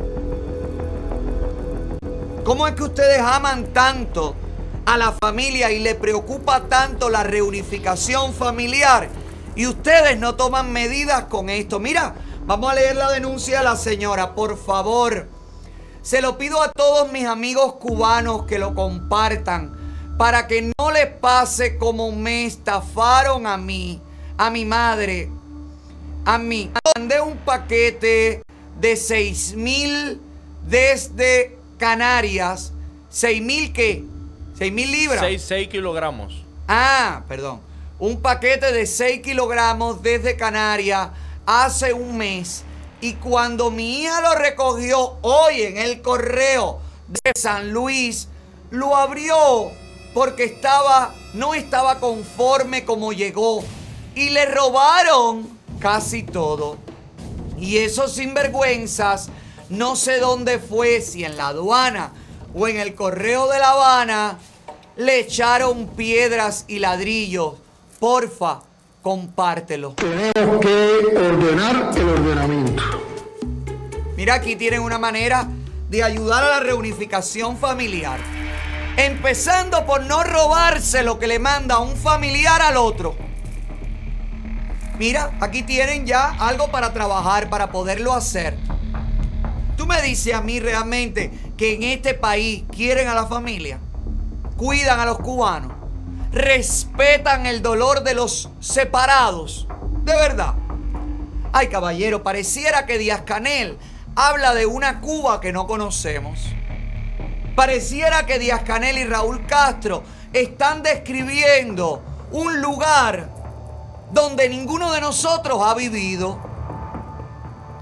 ¿Cómo 2.45 2.69
es 2.69 2.75
que 2.75 2.83
ustedes 2.83 3.21
aman 3.21 3.73
tanto 3.73 4.37
a 4.85 4.99
la 4.99 5.13
familia 5.13 5.71
y 5.73 5.81
le 5.81 5.95
preocupa 5.95 6.69
tanto 6.69 7.09
la 7.09 7.23
reunificación 7.23 8.35
familiar 8.35 9.09
y 9.57 9.67
ustedes 9.67 10.19
no 10.19 10.35
toman 10.35 10.71
medidas 10.71 11.25
con 11.25 11.49
esto? 11.49 11.81
Mira, 11.81 12.15
vamos 12.45 12.71
a 12.71 12.75
leer 12.75 12.97
la 12.97 13.11
denuncia 13.11 13.61
de 13.61 13.65
la 13.65 13.77
señora, 13.77 14.35
por 14.35 14.59
favor. 14.59 15.34
Se 16.05 16.21
lo 16.21 16.37
pido 16.37 16.63
a 16.63 16.71
todos 16.71 17.11
mis 17.11 17.25
amigos 17.25 17.77
cubanos 17.77 18.45
que 18.45 18.59
lo 18.59 18.75
compartan 18.75 19.75
para 20.19 20.47
que 20.47 20.71
no 20.79 20.91
les 20.91 21.07
pase 21.07 21.79
como 21.79 22.13
me 22.13 22.45
estafaron 22.45 23.47
a 23.47 23.57
mí, 23.57 24.03
a 24.37 24.51
mi 24.51 24.67
madre, 24.67 25.31
a 26.27 26.37
mí. 26.37 26.71
Mandé 26.95 27.23
un 27.23 27.39
paquete 27.39 28.43
de 28.79 28.97
6 28.97 29.55
mil 29.57 30.21
desde 30.69 31.57
Canarias. 31.79 32.75
¿6 33.11 33.41
mil 33.41 33.73
qué? 33.73 34.05
¿6 34.59 34.73
mil 34.73 34.93
libras? 34.93 35.25
6, 35.41 35.69
kilogramos. 35.69 36.45
Ah, 36.69 37.23
perdón. 37.27 37.61
Un 37.99 38.21
paquete 38.21 38.73
de 38.73 38.85
6 38.85 39.23
kilogramos 39.23 40.03
desde 40.03 40.37
Canarias 40.37 41.09
hace 41.47 41.95
un 41.95 42.19
mes. 42.19 42.63
Y 43.05 43.17
cuando 43.17 43.71
mi 43.71 44.01
hija 44.01 44.23
lo 44.23 44.35
recogió 44.35 45.19
hoy 45.21 45.61
en 45.61 45.77
el 45.77 46.01
correo 46.01 46.81
de 47.07 47.33
San 47.39 47.71
Luis, 47.71 48.29
lo 48.71 48.97
abrió 48.97 49.71
porque 50.15 50.45
estaba, 50.45 51.15
no 51.35 51.53
estaba 51.53 52.01
conforme 52.01 52.87
como 52.87 53.13
llegó. 53.13 53.63
Y 54.15 54.31
le 54.31 54.47
robaron 54.47 55.47
casi 55.81 56.23
todo. 56.23 56.79
Y 57.59 57.77
esos 57.77 58.15
sinvergüenzas, 58.15 59.29
no 59.69 59.97
sé 59.97 60.19
dónde 60.19 60.59
fue, 60.59 61.03
si 61.03 61.27
en 61.27 61.37
la 61.37 61.49
aduana 61.49 62.11
o 62.55 62.69
en 62.69 62.79
el 62.79 62.95
correo 62.95 63.49
de 63.49 63.59
La 63.59 63.73
Habana, 63.73 64.39
le 64.97 65.21
echaron 65.21 65.89
piedras 65.89 66.65
y 66.69 66.79
ladrillos. 66.79 67.57
Porfa, 68.01 68.63
compártelo. 69.05 69.93
Tenemos 69.97 70.61
que 70.61 70.99
ordenar 71.15 71.91
el 71.95 72.09
ordenamiento. 72.09 72.83
Mira, 74.17 74.33
aquí 74.33 74.57
tienen 74.57 74.81
una 74.81 74.99
manera 74.99 75.47
de 75.91 76.03
ayudar 76.03 76.43
a 76.43 76.49
la 76.49 76.61
reunificación 76.61 77.59
familiar. 77.59 78.19
Empezando 78.97 79.85
por 79.85 80.05
no 80.05 80.25
robarse 80.25 81.03
lo 81.03 81.19
que 81.19 81.27
le 81.27 81.39
manda 81.39 81.81
un 81.81 81.95
familiar 81.97 82.63
al 82.63 82.79
otro. 82.79 83.15
Mira, 84.99 85.37
aquí 85.39 85.63
tienen 85.63 86.07
ya 86.07 86.31
algo 86.39 86.71
para 86.71 86.95
trabajar, 86.95 87.51
para 87.51 87.71
poderlo 87.71 88.15
hacer. 88.15 88.57
Tú 89.77 89.87
me 89.87 90.01
dices 90.01 90.33
a 90.33 90.41
mí 90.41 90.61
realmente 90.61 91.31
que 91.59 91.75
en 91.75 91.83
este 91.83 92.15
país 92.15 92.65
quieren 92.75 93.09
a 93.09 93.15
la 93.15 93.27
familia, 93.27 93.79
cuidan 94.57 94.99
a 94.99 95.05
los 95.05 95.19
cubanos, 95.19 95.73
respetan 96.35 97.47
el 97.47 97.63
dolor 97.63 98.03
de 98.03 98.15
los 98.15 98.51
separados. 98.61 99.69
De 100.03 100.15
verdad. 100.15 100.55
Ay, 101.53 101.69
caballero, 101.69 102.25
pareciera 102.25 102.87
que 102.87 102.99
Díaz 102.99 103.23
Canel 103.23 103.79
habla 104.17 104.53
de 104.53 104.67
una 104.67 105.01
Cuba 105.01 105.41
que 105.41 105.53
no 105.53 105.69
conocemos. 105.69 106.41
Pareciera 107.55 108.27
que 108.27 108.41
Díaz 108.41 108.63
Canel 108.65 108.99
y 108.99 109.05
Raúl 109.05 109.47
Castro 109.47 110.03
están 110.33 110.83
describiendo 110.83 112.03
un 112.33 112.61
lugar 112.61 113.31
donde 114.11 114.49
ninguno 114.49 114.93
de 114.93 115.01
nosotros 115.01 115.61
ha 115.63 115.75
vivido. 115.75 116.41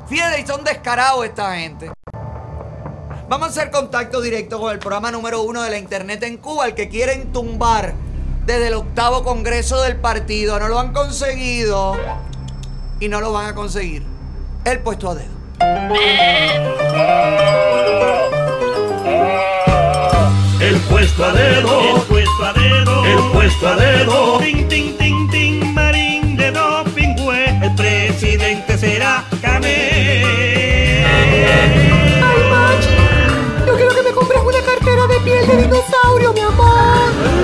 Fíjate, 0.09 0.47
son 0.47 0.62
descarados 0.62 1.24
esta 1.24 1.57
gente. 1.57 1.91
Vamos 3.31 3.49
a 3.49 3.51
hacer 3.51 3.70
contacto 3.70 4.20
directo 4.20 4.61
con 4.61 4.73
el 4.73 4.79
programa 4.79 5.11
número 5.11 5.41
uno 5.41 5.62
de 5.62 5.70
la 5.70 5.79
internet 5.79 6.23
en 6.24 6.37
Cuba, 6.37 6.66
el 6.66 6.74
que 6.74 6.91
quieren 6.91 7.33
tumbar 7.33 7.95
desde 8.47 8.69
el 8.69 8.74
octavo 8.74 9.23
congreso 9.23 9.82
del 9.82 9.97
partido. 9.97 10.59
No 10.59 10.69
lo 10.69 10.78
han 10.78 10.93
conseguido 10.93 11.97
y 13.01 13.09
no 13.09 13.20
lo 13.20 13.32
van 13.32 13.47
a 13.47 13.55
conseguir. 13.55 14.05
El 14.64 14.78
puesto 14.81 15.10
a 15.10 15.14
dedo. 15.14 15.43
El 20.60 20.77
puesto 20.89 21.24
a 21.24 21.32
dedo, 21.32 21.97
el 21.97 22.02
puesto 22.02 22.44
a 22.44 22.52
dedo, 22.52 23.05
el 23.05 23.32
puesto 23.32 23.69
a 23.69 23.77
dedo. 23.77 24.39
Tin, 24.39 24.69
tin, 24.69 24.97
tin, 24.97 25.31
tin, 25.31 25.74
marín 25.74 26.36
de 26.36 26.52
doping, 26.52 27.16
güey. 27.16 27.48
El 27.62 27.74
presidente 27.74 28.78
será 28.78 29.24
Canel. 29.40 30.24
Ay, 31.05 32.40
Machi, 32.51 33.66
yo 33.66 33.74
quiero 33.74 33.94
que 33.94 34.02
me 34.02 34.12
compres 34.12 34.40
una 34.40 34.62
cartera 34.62 35.06
de 35.09 35.20
piel 35.20 35.47
de 35.47 35.56
dinosaurio, 35.62 36.32
mi 36.32 36.40
amor. 36.40 37.41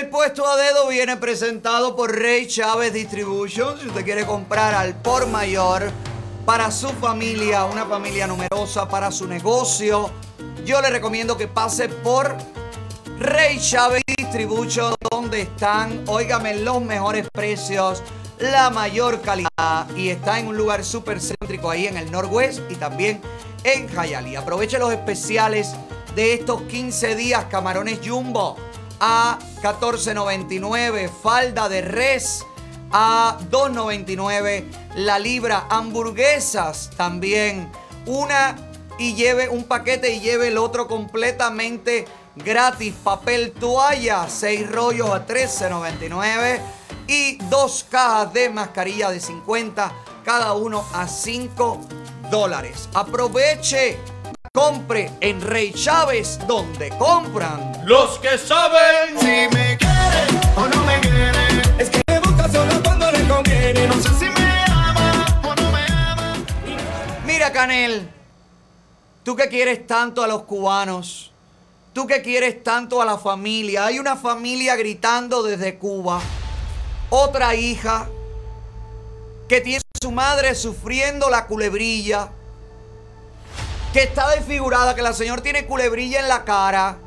El 0.00 0.08
puesto 0.08 0.48
a 0.48 0.56
dedo 0.56 0.88
viene 0.88 1.18
presentado 1.18 1.94
por 1.94 2.10
Rey 2.10 2.46
Chávez 2.46 2.94
Distribution. 2.94 3.78
Si 3.78 3.86
usted 3.86 4.02
quiere 4.02 4.24
comprar 4.24 4.72
al 4.72 4.94
por 4.94 5.26
mayor 5.26 5.90
para 6.46 6.70
su 6.70 6.88
familia, 6.88 7.66
una 7.66 7.84
familia 7.84 8.26
numerosa, 8.26 8.88
para 8.88 9.12
su 9.12 9.28
negocio, 9.28 10.10
yo 10.64 10.80
le 10.80 10.88
recomiendo 10.88 11.36
que 11.36 11.48
pase 11.48 11.90
por 11.90 12.34
Rey 13.18 13.58
Chávez 13.60 14.00
Distribution, 14.16 14.94
donde 15.10 15.42
están, 15.42 16.02
óigame, 16.06 16.54
los 16.54 16.80
mejores 16.80 17.28
precios, 17.30 18.02
la 18.38 18.70
mayor 18.70 19.20
calidad 19.20 19.86
y 19.94 20.08
está 20.08 20.38
en 20.38 20.46
un 20.46 20.56
lugar 20.56 20.82
súper 20.82 21.20
céntrico 21.20 21.70
ahí 21.70 21.86
en 21.86 21.98
el 21.98 22.10
Northwest 22.10 22.60
y 22.70 22.76
también 22.76 23.20
en 23.64 23.86
Hialeah. 23.86 24.40
Aproveche 24.40 24.78
los 24.78 24.94
especiales 24.94 25.74
de 26.14 26.32
estos 26.32 26.62
15 26.62 27.16
días, 27.16 27.44
camarones 27.50 28.00
jumbo 28.02 28.56
a 29.00 29.38
14.99, 29.62 31.10
falda 31.10 31.68
de 31.68 31.80
res 31.80 32.44
a 32.92 33.38
2.99, 33.50 34.64
la 34.96 35.18
libra, 35.18 35.66
hamburguesas 35.70 36.90
también, 36.96 37.70
una 38.06 38.56
y 38.98 39.14
lleve 39.14 39.48
un 39.48 39.64
paquete 39.64 40.12
y 40.14 40.20
lleve 40.20 40.48
el 40.48 40.58
otro 40.58 40.86
completamente 40.86 42.06
gratis, 42.36 42.94
papel 43.02 43.52
toalla, 43.52 44.28
6 44.28 44.70
rollos 44.70 45.10
a 45.10 45.26
13.99 45.26 46.60
y 47.06 47.36
dos 47.48 47.86
cajas 47.88 48.32
de 48.32 48.50
mascarilla 48.50 49.10
de 49.10 49.20
50, 49.20 49.92
cada 50.24 50.52
uno 50.52 50.84
a 50.92 51.08
5 51.08 51.80
dólares. 52.30 52.88
Aproveche, 52.94 53.98
compre 54.52 55.12
en 55.20 55.40
Rey 55.40 55.72
Chávez, 55.72 56.40
donde 56.48 56.88
compran 56.98 57.72
Los 57.84 58.18
que 58.18 58.36
saben. 58.36 59.16
Si 59.20 59.26
me 59.26 59.78
quiere 59.78 60.26
o 60.56 60.66
no 60.66 60.84
me 60.84 60.98
quiere, 61.00 61.62
es 61.78 61.88
que 61.88 62.02
me 62.08 62.18
busca 62.18 62.48
solo 62.48 62.82
cuando 62.82 63.12
le 63.12 63.28
conviene. 63.28 63.86
No 63.86 63.94
sé 63.94 64.08
si 64.18 64.24
me 64.24 64.64
ama 64.66 65.40
o 65.44 65.54
no 65.54 65.70
me 65.70 65.84
ama. 65.86 66.44
Mira, 67.24 67.52
Canel, 67.52 68.10
tú 69.22 69.36
que 69.36 69.48
quieres 69.48 69.86
tanto 69.86 70.24
a 70.24 70.26
los 70.26 70.42
cubanos, 70.42 71.30
tú 71.92 72.08
que 72.08 72.20
quieres 72.20 72.64
tanto 72.64 73.00
a 73.00 73.04
la 73.04 73.18
familia, 73.18 73.86
hay 73.86 74.00
una 74.00 74.16
familia 74.16 74.74
gritando 74.74 75.44
desde 75.44 75.78
Cuba, 75.78 76.20
otra 77.10 77.54
hija 77.54 78.08
que 79.48 79.60
tiene 79.60 79.78
a 79.78 79.98
su 80.02 80.10
madre 80.10 80.56
sufriendo 80.56 81.30
la 81.30 81.46
culebrilla, 81.46 82.30
que 83.92 84.02
está 84.02 84.30
desfigurada, 84.30 84.94
que 84.94 85.02
la 85.02 85.12
señora 85.12 85.42
tiene 85.42 85.66
culebrilla 85.66 86.20
en 86.20 86.28
la 86.28 86.44
cara 86.44 86.98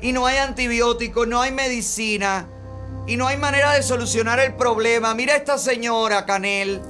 y 0.00 0.12
no 0.12 0.26
hay 0.26 0.38
antibióticos, 0.38 1.26
no 1.26 1.40
hay 1.40 1.50
medicina 1.50 2.46
y 3.06 3.16
no 3.16 3.26
hay 3.26 3.36
manera 3.36 3.72
de 3.72 3.82
solucionar 3.82 4.38
el 4.40 4.54
problema. 4.54 5.14
Mira 5.14 5.34
a 5.34 5.36
esta 5.36 5.58
señora, 5.58 6.26
Canel 6.26 6.82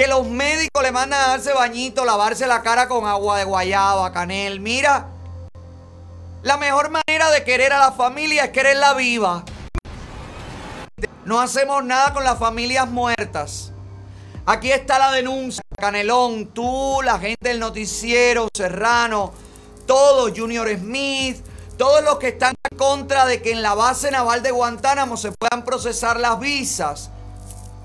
que 0.00 0.06
los 0.06 0.26
médicos 0.26 0.82
le 0.82 0.92
mandan 0.92 1.20
a 1.20 1.28
darse 1.28 1.52
bañito, 1.52 2.06
lavarse 2.06 2.46
la 2.46 2.62
cara 2.62 2.88
con 2.88 3.06
agua 3.06 3.36
de 3.36 3.44
guayaba, 3.44 4.12
canel. 4.12 4.58
Mira, 4.58 5.08
la 6.42 6.56
mejor 6.56 6.90
manera 6.90 7.30
de 7.30 7.44
querer 7.44 7.74
a 7.74 7.78
la 7.78 7.92
familia 7.92 8.44
es 8.44 8.50
quererla 8.50 8.94
viva. 8.94 9.44
No 11.26 11.38
hacemos 11.38 11.84
nada 11.84 12.14
con 12.14 12.24
las 12.24 12.38
familias 12.38 12.88
muertas. 12.88 13.72
Aquí 14.50 14.72
está 14.72 14.98
la 14.98 15.12
denuncia, 15.12 15.62
Canelón, 15.76 16.48
tú, 16.48 17.02
la 17.04 17.20
gente 17.20 17.50
del 17.50 17.60
noticiero, 17.60 18.48
Serrano, 18.52 19.32
todos, 19.86 20.32
Junior 20.36 20.68
Smith, 20.76 21.36
todos 21.78 22.02
los 22.02 22.18
que 22.18 22.30
están 22.30 22.56
en 22.68 22.76
contra 22.76 23.26
de 23.26 23.42
que 23.42 23.52
en 23.52 23.62
la 23.62 23.74
base 23.74 24.10
naval 24.10 24.42
de 24.42 24.50
Guantánamo 24.50 25.16
se 25.16 25.30
puedan 25.30 25.64
procesar 25.64 26.18
las 26.18 26.40
visas. 26.40 27.10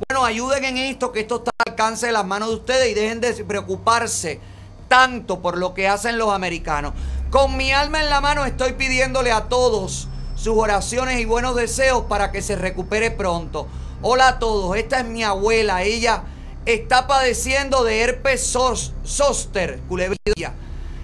Bueno, 0.10 0.26
ayuden 0.26 0.66
en 0.66 0.78
esto, 0.78 1.12
que 1.12 1.20
esto 1.20 1.36
está 1.36 1.52
al 1.60 1.74
alcance 1.74 2.08
de 2.08 2.14
las 2.14 2.26
manos 2.26 2.50
de 2.50 2.56
ustedes 2.56 2.90
y 2.90 2.96
dejen 2.96 3.22
de 3.22 3.32
preocuparse 3.44 4.40
tanto 4.88 5.44
por 5.44 5.60
lo 5.60 5.76
que 5.76 5.88
hacen 5.88 6.18
los 6.18 6.34
americanos. 6.34 6.94
Con 7.30 7.58
mi 7.58 7.74
alma 7.74 8.02
en 8.02 8.10
la 8.10 8.22
mano 8.22 8.44
estoy 8.44 8.74
pidiéndole 8.74 9.32
a 9.32 9.50
todos 9.50 10.08
sus 10.36 10.58
oraciones 10.58 11.20
y 11.20 11.26
buenos 11.26 11.56
deseos 11.56 12.06
para 12.06 12.32
que 12.32 12.42
se 12.42 12.56
recupere 12.56 13.12
pronto. 13.12 13.68
Hola 14.02 14.30
a 14.30 14.40
todos, 14.40 14.76
esta 14.76 15.02
es 15.02 15.06
mi 15.06 15.24
abuela, 15.24 15.84
ella 15.84 16.24
está 16.66 17.08
padeciendo 17.08 17.84
de 17.84 18.02
herpes 18.02 18.56
zóster, 19.04 19.80
culebrilla. 19.88 20.54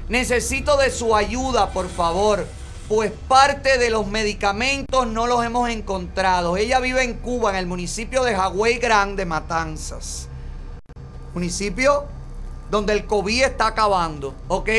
Necesito 0.10 0.78
de 0.78 0.92
su 0.92 1.16
ayuda, 1.16 1.72
por 1.72 1.90
favor, 1.90 2.46
pues 2.88 3.12
parte 3.28 3.78
de 3.78 3.90
los 3.90 4.08
medicamentos 4.08 5.08
no 5.08 5.28
los 5.28 5.46
hemos 5.46 5.70
encontrado. 5.70 6.58
Ella 6.58 6.80
vive 6.80 7.04
en 7.04 7.14
Cuba, 7.14 7.52
en 7.52 7.56
el 7.58 7.68
municipio 7.68 8.24
de 8.24 8.36
Hawái 8.36 8.80
Grande, 8.80 9.26
Matanzas. 9.26 10.28
Municipio 11.34 12.06
donde 12.70 12.94
el 12.94 13.06
COVID 13.06 13.44
está 13.44 13.68
acabando, 13.68 14.34
¿ok? 14.48 14.70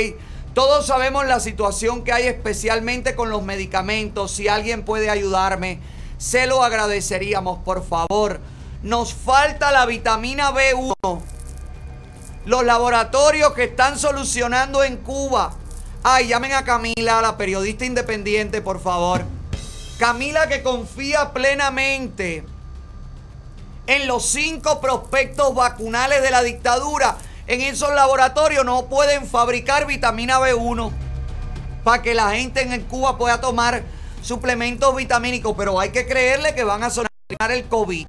Todos 0.54 0.86
sabemos 0.86 1.26
la 1.26 1.40
situación 1.40 2.04
que 2.04 2.12
hay 2.12 2.26
especialmente 2.26 3.14
con 3.14 3.30
los 3.30 3.42
medicamentos. 3.42 4.32
Si 4.32 4.48
alguien 4.48 4.84
puede 4.84 5.08
ayudarme, 5.08 5.80
se 6.18 6.46
lo 6.46 6.62
agradeceríamos, 6.62 7.60
por 7.60 7.82
favor. 7.86 8.40
Nos 8.82 9.14
falta 9.14 9.70
la 9.70 9.86
vitamina 9.86 10.50
B1. 10.50 11.22
Los 12.46 12.64
laboratorios 12.64 13.52
que 13.52 13.64
están 13.64 13.96
solucionando 13.96 14.82
en 14.82 14.96
Cuba. 14.96 15.54
Ay, 16.02 16.26
llamen 16.26 16.52
a 16.52 16.64
Camila, 16.64 17.22
la 17.22 17.36
periodista 17.36 17.84
independiente, 17.84 18.60
por 18.60 18.80
favor. 18.80 19.22
Camila 19.98 20.48
que 20.48 20.64
confía 20.64 21.32
plenamente 21.32 22.44
en 23.86 24.08
los 24.08 24.26
cinco 24.26 24.80
prospectos 24.80 25.54
vacunales 25.54 26.20
de 26.20 26.32
la 26.32 26.42
dictadura. 26.42 27.16
En 27.46 27.60
esos 27.60 27.94
laboratorios 27.94 28.64
no 28.64 28.86
pueden 28.86 29.28
fabricar 29.28 29.86
vitamina 29.86 30.40
B1 30.40 30.90
para 31.84 32.02
que 32.02 32.14
la 32.14 32.32
gente 32.32 32.62
en 32.62 32.82
Cuba 32.82 33.16
pueda 33.16 33.40
tomar 33.40 33.84
suplementos 34.22 34.96
vitamínicos, 34.96 35.54
pero 35.56 35.78
hay 35.78 35.90
que 35.90 36.04
creerle 36.04 36.52
que 36.52 36.64
van 36.64 36.82
a 36.82 36.90
solucionar 36.90 37.52
el 37.52 37.68
COVID. 37.68 38.06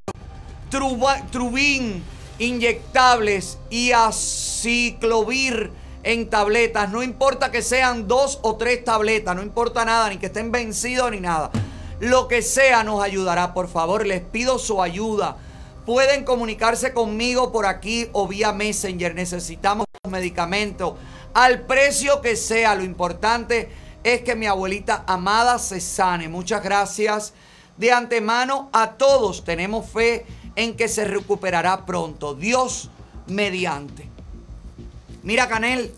Truba- 0.73 1.21
Trubin, 1.29 2.03
inyectables 2.39 3.59
y 3.69 3.91
aciclovir 3.91 5.71
en 6.01 6.31
tabletas. 6.31 6.89
No 6.89 7.03
importa 7.03 7.51
que 7.51 7.61
sean 7.61 8.07
dos 8.07 8.39
o 8.41 8.55
tres 8.55 8.83
tabletas, 8.83 9.35
no 9.35 9.43
importa 9.43 9.85
nada, 9.85 10.09
ni 10.09 10.17
que 10.17 10.25
estén 10.25 10.51
vencidos 10.51 11.11
ni 11.11 11.19
nada. 11.19 11.51
Lo 11.99 12.27
que 12.27 12.41
sea 12.41 12.83
nos 12.83 13.03
ayudará, 13.03 13.53
por 13.53 13.67
favor. 13.69 14.07
Les 14.07 14.21
pido 14.21 14.57
su 14.57 14.81
ayuda. 14.81 15.37
Pueden 15.85 16.23
comunicarse 16.25 16.91
conmigo 16.91 17.51
por 17.51 17.67
aquí 17.67 18.09
o 18.11 18.27
vía 18.27 18.51
Messenger. 18.51 19.13
Necesitamos 19.13 19.85
medicamentos 20.09 20.95
al 21.35 21.67
precio 21.67 22.19
que 22.21 22.35
sea. 22.35 22.73
Lo 22.73 22.83
importante 22.83 23.69
es 24.03 24.21
que 24.23 24.35
mi 24.35 24.47
abuelita 24.47 25.03
amada 25.05 25.59
se 25.59 25.79
sane. 25.79 26.29
Muchas 26.29 26.63
gracias 26.63 27.33
de 27.77 27.91
antemano 27.91 28.69
a 28.73 28.93
todos. 28.93 29.43
Tenemos 29.43 29.89
fe 29.89 30.25
en 30.55 30.75
que 30.75 30.87
se 30.87 31.05
recuperará 31.05 31.85
pronto. 31.85 32.35
Dios 32.35 32.89
mediante. 33.27 34.09
Mira, 35.23 35.47
Canel, 35.47 35.93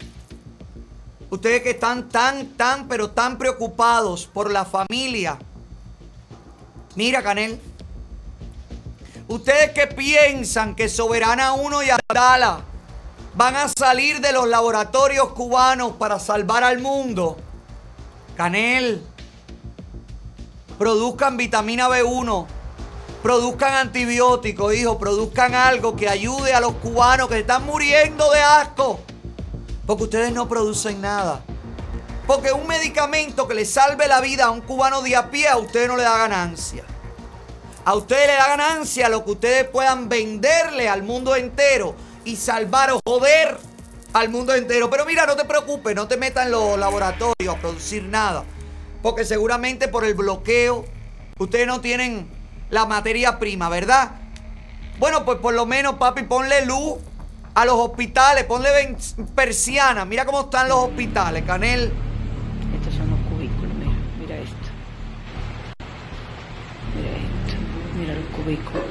ustedes 1.30 1.62
que 1.64 1.72
están 1.72 2.10
tan, 2.10 2.48
tan, 2.58 2.88
pero 2.88 3.12
tan 3.12 3.38
preocupados 3.38 4.28
por 4.28 4.52
la 4.52 4.66
familia. 4.66 5.38
Mira, 6.96 7.24
Canel. 7.24 7.60
Ustedes 9.28 9.72
que 9.72 9.88
piensan 9.88 10.76
que 10.76 10.88
Soberana 10.88 11.54
1 11.54 11.84
y 11.84 11.88
Abdala 11.90 12.62
van 13.34 13.56
a 13.56 13.68
salir 13.68 14.22
de 14.22 14.32
los 14.32 14.48
laboratorios 14.48 15.30
cubanos 15.34 15.94
para 15.94 16.20
salvar 16.20 16.64
al 16.64 16.80
mundo. 16.80 17.38
Canel, 18.38 19.04
produzcan 20.78 21.38
vitamina 21.38 21.90
B1, 21.90 22.46
produzcan 23.26 23.74
antibióticos, 23.74 24.76
hijo, 24.76 25.00
produzcan 25.00 25.56
algo 25.56 25.96
que 25.96 26.08
ayude 26.08 26.54
a 26.54 26.60
los 26.60 26.74
cubanos 26.74 27.28
que 27.28 27.40
están 27.40 27.66
muriendo 27.66 28.30
de 28.30 28.40
asco. 28.40 29.00
Porque 29.88 30.04
ustedes 30.04 30.32
no 30.32 30.48
producen 30.48 31.02
nada. 31.02 31.44
Porque 32.28 32.52
un 32.52 32.68
medicamento 32.68 33.48
que 33.48 33.56
le 33.56 33.66
salve 33.66 34.08
la 34.08 34.22
vida 34.22 34.46
a 34.46 34.52
un 34.52 34.62
cubano 34.62 35.02
de 35.02 35.16
a 35.16 35.32
pie, 35.32 35.48
a 35.48 35.58
usted 35.58 35.88
no 35.88 35.98
le 35.98 36.04
da 36.04 36.20
ganancia. 36.20 36.84
A 37.84 37.96
ustedes 37.96 38.28
le 38.28 38.34
da 38.34 38.48
ganancia 38.50 39.10
lo 39.10 39.26
que 39.26 39.32
ustedes 39.32 39.68
puedan 39.70 40.08
venderle 40.08 40.88
al 40.88 41.02
mundo 41.02 41.36
entero 41.36 41.96
y 42.26 42.36
salvar 42.36 42.92
o 42.92 43.00
joder 43.04 43.58
al 44.14 44.30
mundo 44.30 44.54
entero. 44.54 44.92
Pero 44.92 45.04
mira, 45.04 45.26
no 45.26 45.36
te 45.36 45.46
preocupes, 45.46 45.96
no 45.96 46.08
te 46.08 46.18
metas 46.18 46.46
en 46.46 46.52
los 46.52 46.78
laboratorios 46.78 47.56
a 47.56 47.60
producir 47.60 48.04
nada. 48.04 48.44
Porque 49.02 49.26
seguramente 49.26 49.88
por 49.88 50.06
el 50.06 50.14
bloqueo 50.14 50.86
ustedes 51.40 51.66
no 51.66 51.82
tienen 51.82 52.35
la 52.76 52.86
materia 52.86 53.40
prima, 53.40 53.70
¿verdad? 53.70 54.12
Bueno, 55.00 55.24
pues 55.24 55.40
por 55.40 55.54
lo 55.54 55.66
menos, 55.66 55.96
papi, 55.96 56.24
ponle 56.24 56.66
luz 56.66 56.96
a 57.54 57.64
los 57.64 57.76
hospitales, 57.76 58.44
ponle 58.44 58.98
persianas. 59.34 60.06
Mira 60.06 60.26
cómo 60.26 60.42
están 60.42 60.68
los 60.68 60.80
hospitales, 60.80 61.44
Canel. 61.46 61.94
Estos 62.78 62.94
son 62.96 63.10
los 63.10 63.20
cubículos, 63.30 63.74
mira, 63.76 63.92
mira 64.20 64.36
esto. 64.36 64.68
Mira 66.96 67.12
esto, 67.16 67.56
mira 67.98 68.14
los 68.14 68.28
cubículos. 68.36 68.84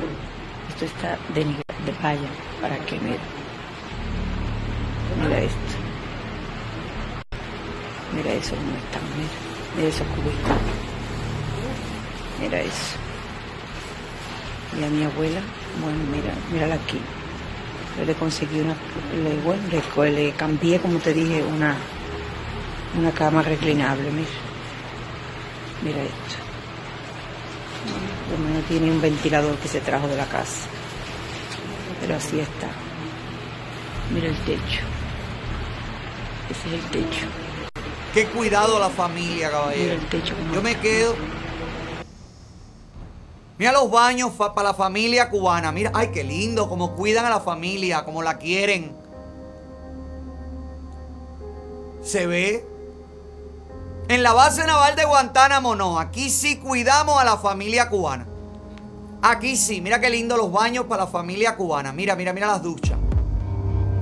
Esto 0.70 0.86
está 0.86 1.18
de, 1.34 1.44
de 1.44 1.92
valla, 2.02 2.30
para 2.62 2.78
que 2.86 2.98
mira. 3.00 3.22
Mira 5.22 5.40
esto. 5.40 5.58
Mira 8.14 8.32
eso 8.32 8.56
cómo 8.56 8.76
están, 8.78 9.02
mira. 9.14 9.30
Mira 9.76 9.88
esos 9.88 10.06
cubículos. 10.06 10.58
Mira 12.40 12.60
eso. 12.62 13.03
Y 14.78 14.84
a 14.84 14.88
mi 14.88 15.04
abuela, 15.04 15.40
bueno, 15.80 15.98
mira, 16.10 16.34
mírala 16.52 16.74
aquí. 16.74 17.00
Yo 17.98 18.04
le 18.04 18.14
conseguí 18.14 18.60
una, 18.60 18.74
le, 19.22 19.36
bueno, 19.42 19.62
le, 19.70 20.10
le 20.10 20.32
cambié, 20.32 20.80
como 20.80 20.98
te 20.98 21.14
dije, 21.14 21.42
una, 21.44 21.76
una 22.98 23.10
cama 23.12 23.42
reclinable, 23.42 24.10
mira. 24.10 24.28
Mira 25.82 26.02
esto. 26.02 26.44
Por 28.28 28.38
lo 28.38 28.44
menos 28.48 28.64
tiene 28.64 28.90
un 28.90 29.00
ventilador 29.00 29.56
que 29.58 29.68
se 29.68 29.80
trajo 29.80 30.08
de 30.08 30.16
la 30.16 30.26
casa. 30.26 30.66
Pero 32.00 32.16
así 32.16 32.40
está. 32.40 32.68
Mira 34.12 34.28
el 34.28 34.36
techo. 34.38 34.82
Ese 36.50 36.68
es 36.68 36.74
el 36.74 36.90
techo. 36.90 37.26
Qué 38.12 38.26
cuidado 38.26 38.78
la 38.78 38.90
familia, 38.90 39.50
caballero. 39.50 39.82
Mira 39.82 39.94
el 39.94 40.06
techo 40.08 40.34
Yo 40.52 40.62
me 40.62 40.74
quedo. 40.76 41.14
Mira 43.56 43.70
los 43.70 43.90
baños 43.90 44.32
para 44.32 44.70
la 44.70 44.74
familia 44.74 45.30
cubana. 45.30 45.70
Mira, 45.70 45.92
ay, 45.94 46.08
qué 46.12 46.24
lindo, 46.24 46.68
como 46.68 46.96
cuidan 46.96 47.24
a 47.24 47.30
la 47.30 47.40
familia, 47.40 48.04
como 48.04 48.22
la 48.22 48.38
quieren. 48.38 48.92
Se 52.02 52.26
ve. 52.26 52.66
En 54.08 54.22
la 54.22 54.32
base 54.32 54.66
naval 54.66 54.96
de 54.96 55.04
Guantánamo 55.04 55.76
no. 55.76 55.98
Aquí 55.98 56.30
sí 56.30 56.56
cuidamos 56.56 57.18
a 57.20 57.24
la 57.24 57.38
familia 57.38 57.88
cubana. 57.88 58.26
Aquí 59.22 59.56
sí. 59.56 59.80
Mira 59.80 60.00
qué 60.00 60.10
lindo 60.10 60.36
los 60.36 60.50
baños 60.50 60.86
para 60.86 61.04
la 61.04 61.10
familia 61.10 61.56
cubana. 61.56 61.92
Mira, 61.92 62.16
mira, 62.16 62.32
mira 62.32 62.48
las 62.48 62.62
duchas. 62.62 62.98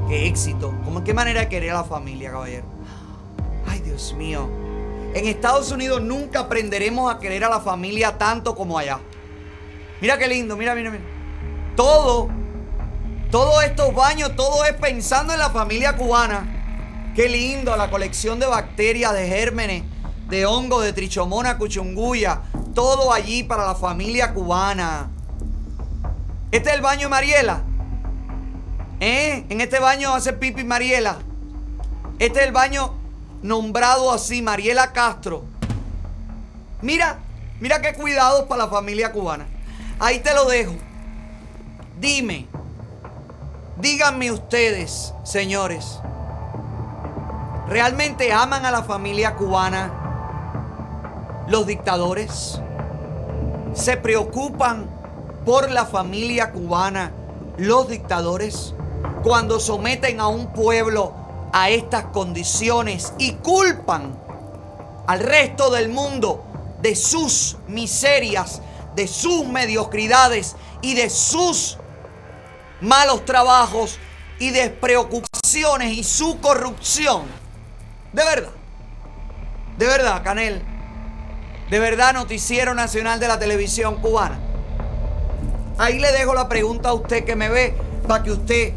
Qué 0.09 0.27
éxito. 0.27 0.75
¿Cómo, 0.85 1.05
¿Qué 1.05 1.13
manera 1.13 1.41
de 1.41 1.49
querer 1.49 1.71
a 1.73 1.75
la 1.75 1.85
familia, 1.85 2.33
caballero? 2.33 2.65
Ay, 3.69 3.81
Dios 3.81 4.15
mío. 4.15 4.49
En 5.15 5.27
Estados 5.27 5.71
Unidos 5.71 6.03
nunca 6.03 6.41
aprenderemos 6.41 7.15
a 7.15 7.19
querer 7.19 7.45
a 7.45 7.51
la 7.51 7.61
familia 7.61 8.17
tanto 8.17 8.57
como 8.57 8.79
allá. 8.79 8.99
Mira 10.03 10.19
qué 10.19 10.27
lindo, 10.27 10.57
mira, 10.57 10.75
mira, 10.75 10.91
mira. 10.91 11.05
Todo, 11.77 12.29
todos 13.31 13.63
estos 13.63 13.95
baños, 13.95 14.35
todo 14.35 14.65
es 14.65 14.73
pensando 14.73 15.33
en 15.33 15.39
la 15.39 15.51
familia 15.51 15.97
cubana. 15.97 17.13
Qué 17.15 17.29
lindo 17.29 17.77
la 17.77 17.89
colección 17.89 18.41
de 18.41 18.47
bacterias, 18.47 19.13
de 19.13 19.29
gérmenes, 19.29 19.85
de 20.29 20.45
hongo, 20.45 20.81
de 20.81 20.93
trichomona, 20.93 21.57
cuchunguya. 21.57 22.41
Todo 22.75 23.13
allí 23.13 23.45
para 23.45 23.65
la 23.65 23.77
familia 23.77 24.35
cubana. 24.35 25.09
Este 26.51 26.71
es 26.71 26.75
el 26.75 26.83
baño 26.83 27.03
de 27.03 27.09
Mariela. 27.09 27.63
¿Eh? 28.99 29.45
En 29.51 29.61
este 29.61 29.79
baño 29.79 30.17
hace 30.17 30.33
pipi 30.33 30.65
Mariela. 30.65 31.19
Este 32.19 32.41
es 32.41 32.47
el 32.47 32.53
baño 32.53 32.93
nombrado 33.41 34.11
así, 34.11 34.43
Mariela 34.43 34.93
Castro. 34.93 35.45
Mira, 36.81 37.21
mira 37.61 37.81
qué 37.81 37.95
cuidados 37.95 38.47
para 38.49 38.65
la 38.65 38.69
familia 38.69 39.13
cubana. 39.13 39.47
Ahí 39.99 40.21
te 40.21 40.35
lo 40.35 40.47
dejo. 40.47 40.75
Dime, 41.99 42.49
díganme 43.77 44.33
ustedes, 44.33 45.15
señores, 45.23 46.01
¿realmente 47.69 48.33
aman 48.33 48.67
a 48.67 48.71
la 48.71 48.83
familia 48.83 49.37
cubana 49.37 49.93
los 51.49 51.67
dictadores? 51.67 52.61
¿Se 53.75 53.97
preocupan 53.97 54.91
por 55.45 55.71
la 55.71 55.87
familia 55.87 56.53
cubana 56.53 57.13
los 57.57 57.89
dictadores 57.89 58.75
cuando 59.23 59.61
someten 59.61 60.21
a 60.21 60.29
un 60.29 60.49
pueblo 60.49 61.13
a 61.53 61.71
estas 61.71 62.07
condiciones 62.07 63.13
y 63.19 63.35
culpan 63.35 64.19
al 65.07 65.21
resto 65.21 65.71
del 65.71 65.89
mundo 65.89 66.43
de 66.81 66.97
sus 66.97 67.59
miserias, 67.69 68.61
de 68.95 69.07
sus 69.09 69.47
mediocridades 69.47 70.57
y 70.81 70.95
de 70.95 71.09
sus 71.11 71.79
malos 72.81 73.25
trabajos 73.25 73.99
y 74.39 74.51
despreocupaciones 74.51 75.93
y 75.93 76.05
su 76.05 76.41
corrupción. 76.41 77.23
De 78.13 78.25
verdad. 78.25 78.51
De 79.79 79.87
verdad, 79.87 80.23
Canel. 80.23 80.63
De 81.71 81.79
verdad, 81.79 82.13
Noticiero 82.13 82.75
Nacional 82.75 83.19
de 83.19 83.29
la 83.29 83.39
Televisión 83.39 84.01
Cubana. 84.01 84.39
Ahí 85.79 85.99
le 85.99 86.13
dejo 86.13 86.35
la 86.35 86.49
pregunta 86.49 86.91
a 86.91 86.93
usted 86.93 87.25
que 87.25 87.35
me 87.35 87.49
ve 87.49 87.75
para 88.07 88.23
que 88.23 88.33
usted 88.33 88.75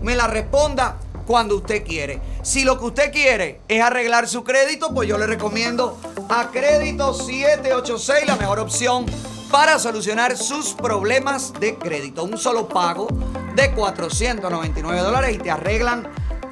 me 0.00 0.16
la 0.16 0.26
responda 0.26 0.98
cuando 1.26 1.56
usted 1.56 1.84
quiere. 1.84 2.20
Si 2.42 2.64
lo 2.64 2.78
que 2.78 2.86
usted 2.86 3.12
quiere 3.12 3.60
es 3.68 3.82
arreglar 3.82 4.26
su 4.28 4.42
crédito, 4.42 4.94
pues 4.94 5.08
yo 5.08 5.18
le 5.18 5.26
recomiendo 5.26 5.98
a 6.28 6.50
Crédito 6.50 7.12
786, 7.12 8.26
la 8.26 8.36
mejor 8.36 8.58
opción 8.58 9.06
para 9.52 9.78
solucionar 9.78 10.38
sus 10.38 10.72
problemas 10.72 11.52
de 11.60 11.76
crédito. 11.76 12.24
Un 12.24 12.38
solo 12.38 12.66
pago 12.66 13.06
de 13.54 13.70
499 13.72 15.00
dólares 15.00 15.36
y 15.36 15.38
te 15.38 15.50
arreglan 15.50 16.08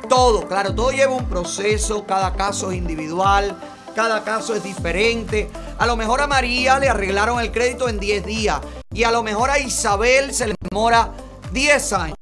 todo. 0.06 0.46
Claro, 0.46 0.74
todo 0.74 0.90
lleva 0.90 1.14
un 1.14 1.24
proceso, 1.24 2.04
cada 2.06 2.34
caso 2.34 2.70
es 2.70 2.76
individual, 2.76 3.58
cada 3.96 4.22
caso 4.22 4.54
es 4.54 4.62
diferente. 4.62 5.50
A 5.78 5.86
lo 5.86 5.96
mejor 5.96 6.20
a 6.20 6.26
María 6.26 6.78
le 6.78 6.90
arreglaron 6.90 7.40
el 7.40 7.50
crédito 7.50 7.88
en 7.88 7.98
10 7.98 8.26
días 8.26 8.60
y 8.92 9.04
a 9.04 9.10
lo 9.10 9.22
mejor 9.22 9.48
a 9.48 9.58
Isabel 9.58 10.34
se 10.34 10.48
le 10.48 10.54
demora 10.60 11.10
10 11.52 11.92
años. 11.94 12.18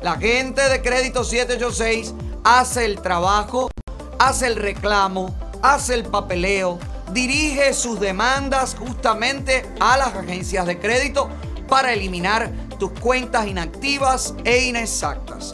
La 0.00 0.16
gente 0.16 0.66
de 0.70 0.80
Crédito 0.80 1.24
786 1.24 2.14
hace 2.42 2.86
el 2.86 3.02
trabajo, 3.02 3.70
hace 4.18 4.46
el 4.46 4.56
reclamo, 4.56 5.36
hace 5.60 5.92
el 5.92 6.04
papeleo, 6.04 6.78
dirige 7.12 7.72
sus 7.74 8.00
demandas 8.00 8.76
justamente 8.78 9.64
a 9.80 9.96
las 9.96 10.14
agencias 10.14 10.66
de 10.66 10.78
crédito 10.78 11.28
para 11.68 11.92
eliminar 11.92 12.50
tus 12.78 12.92
cuentas 12.92 13.46
inactivas 13.46 14.34
e 14.44 14.64
inexactas. 14.64 15.52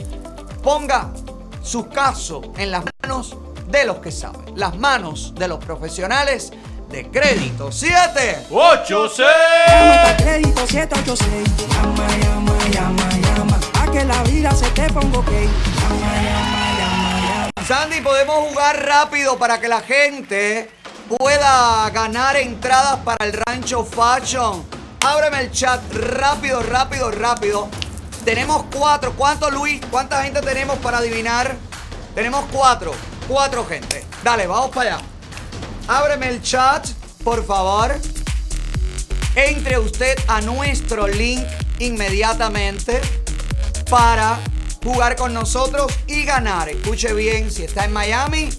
Ponga 0.62 1.12
su 1.62 1.89
caso 1.89 2.43
en 2.57 2.70
las 2.70 2.85
manos 3.03 3.37
de 3.69 3.85
los 3.85 3.99
que 3.99 4.11
saben, 4.11 4.57
las 4.57 4.77
manos 4.77 5.35
de 5.35 5.49
los 5.49 5.59
profesionales 5.65 6.53
de 6.91 7.09
Crédito 7.09 7.73
786. 7.73 9.29
Llama 9.66 10.03
pa' 10.03 10.16
crédito 10.16 10.66
786. 10.66 11.69
Llama, 11.69 12.07
llama, 12.19 12.59
llama, 12.70 13.09
llama. 13.20 13.61
Pa' 13.73 13.91
que 13.91 14.05
la 14.05 14.23
vida 14.24 14.55
se 14.55 14.69
te 14.70 14.93
ponga 14.93 15.19
ok. 15.19 15.31
Llama, 15.31 16.12
llama, 16.23 16.79
llama, 16.79 17.20
llama. 17.20 17.66
Sandy, 17.66 18.01
podemos 18.03 18.51
jugar 18.51 18.85
rápido 18.85 19.39
para 19.39 19.59
que 19.59 19.69
la 19.69 19.81
gente 19.81 20.69
pueda 21.09 21.91
ganar 21.91 22.37
entradas 22.37 22.99
para 23.05 23.27
el 23.27 23.33
Rancho 23.33 23.85
Fashion. 23.85 24.65
Ábreme 25.05 25.41
el 25.41 25.51
chat 25.51 25.81
rápido, 25.93 26.62
rápido, 26.62 27.11
rápido. 27.11 27.69
Tenemos 28.24 28.65
cuatro. 28.74 29.15
¿Cuánto, 29.16 29.51
Luis? 29.51 29.81
¿Cuánta 29.91 30.23
gente 30.23 30.41
tenemos 30.41 30.79
para 30.79 30.99
adivinar? 30.99 31.57
Tenemos 32.15 32.45
cuatro. 32.53 32.93
Cuatro 33.27 33.66
gente. 33.66 34.05
Dale, 34.23 34.47
vamos 34.47 34.70
para 34.70 34.97
allá. 34.97 35.05
Ábreme 35.89 36.29
el 36.29 36.43
chat, 36.43 36.87
por 37.24 37.45
favor. 37.45 37.99
Entre 39.35 39.79
usted 39.79 40.19
a 40.29 40.41
nuestro 40.41 41.09
link 41.09 41.43
inmediatamente 41.79 43.01
para 43.91 44.39
jugar 44.85 45.16
con 45.16 45.33
nosotros 45.35 45.93
y 46.07 46.24
ganar. 46.24 46.69
Escuche 46.69 47.12
bien, 47.15 47.51
si 47.51 47.65
está 47.65 47.85
en 47.85 47.93
Miami, 47.93 48.51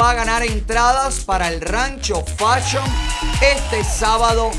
va 0.00 0.12
a 0.12 0.14
ganar 0.14 0.42
entradas 0.42 1.24
para 1.24 1.48
el 1.48 1.60
Rancho 1.60 2.24
Fashion 2.38 2.82
este 3.42 3.84
sábado 3.84 4.50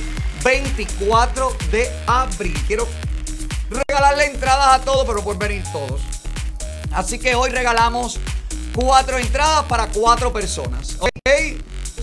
24 0.44 1.58
de 1.72 1.90
abril. 2.06 2.54
Quiero 2.68 2.88
regalarle 3.88 4.26
entradas 4.26 4.68
a 4.68 4.82
todos, 4.82 5.04
pero 5.08 5.24
pueden 5.24 5.40
venir 5.40 5.64
todos. 5.74 6.00
Así 6.92 7.18
que 7.18 7.34
hoy 7.34 7.50
regalamos 7.50 8.20
cuatro 8.76 9.18
entradas 9.18 9.66
para 9.66 9.88
cuatro 9.88 10.32
personas. 10.32 10.98
¿Ok? 11.00 11.10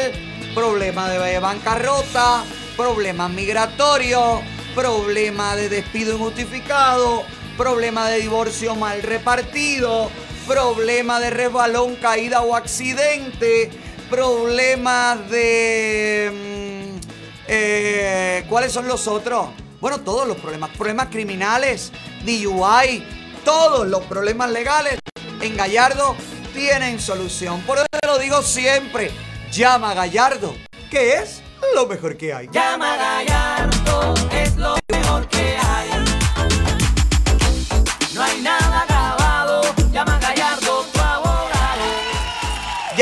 problema 0.55 1.09
de 1.09 1.41
bancarrota, 1.41 2.45
problema 2.77 3.29
migratorio, 3.29 4.41
problema 4.77 5.57
de 5.57 5.69
despido 5.69 6.13
injustificado, 6.13 7.25
problema 7.57 8.09
de 8.09 8.21
divorcio 8.21 8.77
mal 8.77 9.03
repartido, 9.03 10.09
problema 10.49 11.21
de 11.21 11.31
resbalón, 11.31 11.97
caída 11.97 12.41
o 12.41 12.57
accidente, 12.57 13.71
problemas 14.09 15.29
de... 15.31 16.31
mm, 16.33 17.09
eh, 17.47 18.45
¿Cuáles 18.49 18.73
son 18.73 18.89
los 18.89 19.07
otros? 19.07 19.51
Bueno, 19.81 20.01
todos 20.01 20.27
los 20.27 20.39
problemas. 20.39 20.71
Problemas 20.71 21.09
criminales, 21.09 21.93
DUI, 22.25 23.05
todos 23.45 23.87
los 23.87 24.03
problemas 24.05 24.51
legales 24.51 24.99
en 25.41 25.57
Gallardo 25.57 26.17
tienen 26.55 26.99
solución. 26.99 27.61
Por 27.63 27.77
eso 27.77 27.87
te 27.91 28.07
lo 28.07 28.19
digo 28.19 28.43
siempre. 28.43 29.11
Llama 29.53 29.91
a 29.91 29.95
Gallardo, 29.95 30.55
que 30.91 31.15
es 31.19 31.43
lo 31.75 31.87
mejor 31.87 32.17
que 32.17 32.33
hay. 32.33 32.49
Llama 32.51 32.95
a 32.95 32.97
Gallardo, 32.97 34.15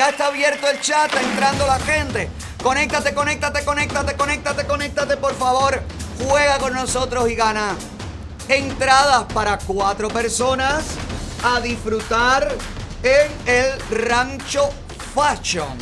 Está 0.09 0.29
abierto 0.29 0.69
el 0.69 0.81
chat, 0.81 1.07
está 1.07 1.21
entrando 1.21 1.67
la 1.67 1.81
gente. 1.81 2.31
Conéctate, 2.63 3.13
conéctate, 3.13 3.65
conéctate, 3.65 4.15
conéctate, 4.17 4.65
conéctate, 4.65 5.17
por 5.17 5.35
favor. 5.35 5.83
Juega 6.25 6.59
con 6.59 6.75
nosotros 6.75 7.29
y 7.29 7.35
gana 7.35 7.75
entradas 8.49 9.25
para 9.35 9.59
cuatro 9.59 10.09
personas 10.09 10.85
a 11.43 11.61
disfrutar 11.61 12.55
en 13.03 13.33
el 13.47 13.73
Rancho 13.91 14.71
Fashion. 15.13 15.77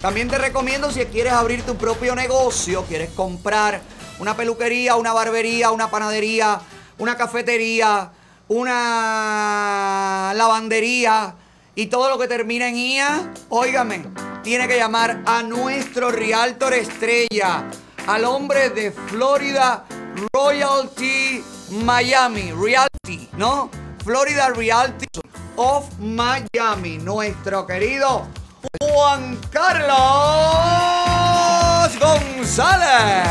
También 0.00 0.28
te 0.28 0.38
recomiendo 0.38 0.90
si 0.90 1.04
quieres 1.04 1.34
abrir 1.34 1.62
tu 1.62 1.76
propio 1.76 2.14
negocio, 2.14 2.84
quieres 2.86 3.10
comprar 3.10 3.82
una 4.18 4.34
peluquería, 4.34 4.96
una 4.96 5.12
barbería, 5.12 5.70
una 5.72 5.90
panadería, 5.90 6.58
una 6.98 7.16
cafetería, 7.18 8.10
una 8.48 10.32
lavandería 10.34 11.34
y 11.78 11.86
todo 11.86 12.08
lo 12.08 12.18
que 12.18 12.26
termina 12.26 12.68
en 12.68 12.76
IA, 12.76 13.32
óigame, 13.50 14.06
tiene 14.42 14.66
que 14.66 14.78
llamar 14.78 15.22
a 15.26 15.42
nuestro 15.42 16.10
Realtor 16.10 16.72
Estrella, 16.72 17.68
al 18.06 18.24
hombre 18.24 18.70
de 18.70 18.90
Florida 18.90 19.84
Royalty 20.32 21.44
Miami, 21.84 22.50
Realty, 22.52 23.28
¿no? 23.36 23.70
Florida 24.02 24.48
Realty 24.48 25.06
of 25.56 25.86
Miami, 25.98 26.96
nuestro 26.96 27.66
querido 27.66 28.26
Juan 28.80 29.38
Carlos 29.50 29.98
González. 32.00 33.28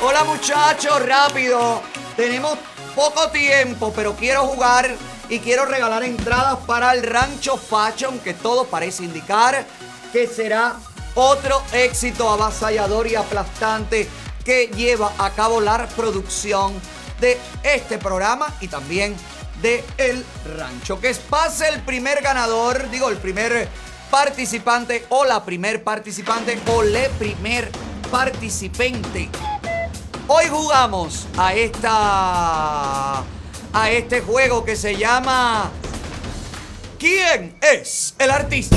Hola 0.02 0.24
muchachos, 0.24 1.04
rápido. 1.06 1.82
Tenemos 2.16 2.58
poco 2.94 3.28
tiempo, 3.30 3.92
pero 3.94 4.14
quiero 4.14 4.46
jugar 4.46 4.88
y 5.28 5.40
quiero 5.40 5.66
regalar 5.66 6.02
entradas 6.02 6.58
para 6.66 6.92
el 6.92 7.02
Rancho 7.02 7.56
Fashion, 7.56 8.18
que 8.20 8.34
todo 8.34 8.64
parece 8.64 9.04
indicar 9.04 9.66
que 10.12 10.26
será 10.26 10.76
otro 11.14 11.62
éxito 11.72 12.30
avasallador 12.30 13.06
y 13.08 13.14
aplastante 13.16 14.08
que 14.44 14.68
lleva 14.68 15.12
a 15.18 15.30
cabo 15.30 15.60
la 15.60 15.86
producción 15.88 16.72
de 17.20 17.38
este 17.62 17.98
programa 17.98 18.54
y 18.60 18.68
también 18.68 19.14
de 19.62 19.84
El 19.96 20.24
Rancho. 20.56 21.00
Que 21.00 21.14
pase 21.14 21.68
el 21.68 21.80
primer 21.82 22.22
ganador, 22.22 22.90
digo, 22.90 23.08
el 23.08 23.16
primer 23.16 23.68
participante 24.10 25.04
o 25.10 25.24
la 25.24 25.44
primer 25.44 25.84
participante 25.84 26.58
o 26.66 26.82
le 26.82 27.08
primer 27.10 27.70
participante. 28.10 29.28
Hoy 30.26 30.44
jugamos 30.48 31.26
a 31.36 31.54
esta 31.54 33.24
a 33.72 33.90
este 33.90 34.20
juego 34.20 34.64
que 34.64 34.76
se 34.76 34.96
llama 34.96 35.70
¿Quién 36.98 37.56
es 37.60 38.14
el 38.18 38.30
artista? 38.30 38.76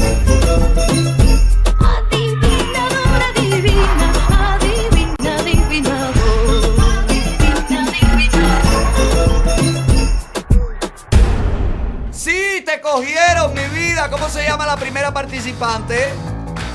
Te 12.72 12.82
cogieron, 12.82 13.54
mi 13.54 13.66
vida. 13.66 14.10
¿Cómo 14.10 14.30
se 14.30 14.44
llama 14.44 14.66
la 14.66 14.78
primera 14.78 15.14
participante? 15.14 16.10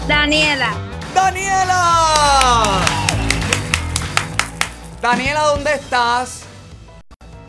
Daniela. 0.07 0.75
¡Daniela! 1.15 2.81
Daniela, 5.01 5.41
¿dónde 5.43 5.75
estás? 5.75 6.43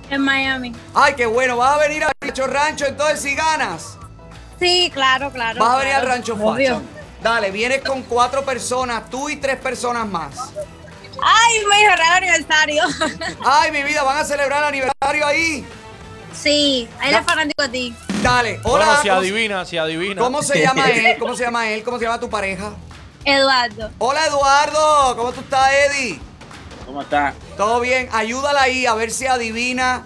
En 0.09 0.21
Miami. 0.21 0.73
Ay, 0.93 1.15
qué 1.15 1.25
bueno. 1.25 1.57
¿Vas 1.57 1.75
a 1.75 1.77
venir 1.79 2.05
al 2.05 2.11
Rancho 2.21 2.47
Rancho 2.47 2.85
entonces 2.85 3.21
si 3.21 3.35
ganas? 3.35 3.97
Sí, 4.59 4.89
claro, 4.93 5.29
claro. 5.31 5.59
Vas 5.59 5.75
a 5.75 5.79
venir 5.79 5.95
al. 5.95 6.07
Rancho 6.07 6.35
Obvio. 6.35 6.75
Facha. 6.75 6.87
Dale, 7.21 7.51
vienes 7.51 7.81
con 7.81 8.03
cuatro 8.03 8.45
personas, 8.45 9.09
tú 9.09 9.27
y 9.27 9.35
tres 9.37 9.57
personas 9.57 10.07
más. 10.07 10.53
Ay, 11.21 11.65
mi 11.65 11.85
regalo 11.85 12.15
aniversario. 12.15 12.83
Ay, 13.43 13.71
mi 13.71 13.83
vida, 13.83 14.03
¿van 14.03 14.19
a 14.19 14.23
celebrar 14.23 14.59
el 14.59 14.67
aniversario 14.69 15.25
ahí? 15.25 15.65
Sí, 16.41 16.87
ahí 16.99 17.11
le 17.11 17.23
fanático 17.23 17.63
a 17.63 17.67
ti. 17.69 17.95
Dale, 18.21 18.59
hola. 18.63 18.85
Bueno, 18.85 19.01
si 19.01 19.07
¿cómo- 19.09 19.19
adivina, 19.21 19.65
si 19.65 19.77
adivina. 19.77 20.21
¿Cómo 20.21 20.41
se 20.43 20.61
llama 20.61 20.89
él? 20.91 21.17
¿Cómo 21.17 21.35
se 21.35 21.43
llama 21.43 21.69
él? 21.69 21.83
¿Cómo 21.83 21.97
se 21.99 22.05
llama 22.05 22.19
tu 22.19 22.29
pareja? 22.29 22.73
Eduardo. 23.25 23.89
Hola, 23.97 24.25
Eduardo. 24.27 25.15
¿Cómo 25.17 25.31
tú 25.33 25.41
estás, 25.41 25.69
Eddie? 25.73 26.19
¿Cómo 26.85 27.01
está? 27.01 27.33
Todo 27.57 27.79
bien. 27.79 28.07
Ayúdala 28.13 28.61
ahí 28.61 28.85
a 28.85 28.93
ver 28.93 29.11
si 29.11 29.25
adivina 29.27 30.05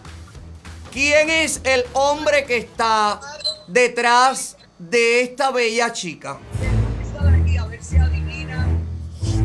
quién 0.92 1.30
es 1.30 1.62
el 1.64 1.86
hombre 1.94 2.46
que 2.46 2.58
está 2.58 3.20
detrás 3.68 4.58
de 4.80 5.22
esta 5.22 5.52
bella 5.52 5.94
chica. 5.94 6.38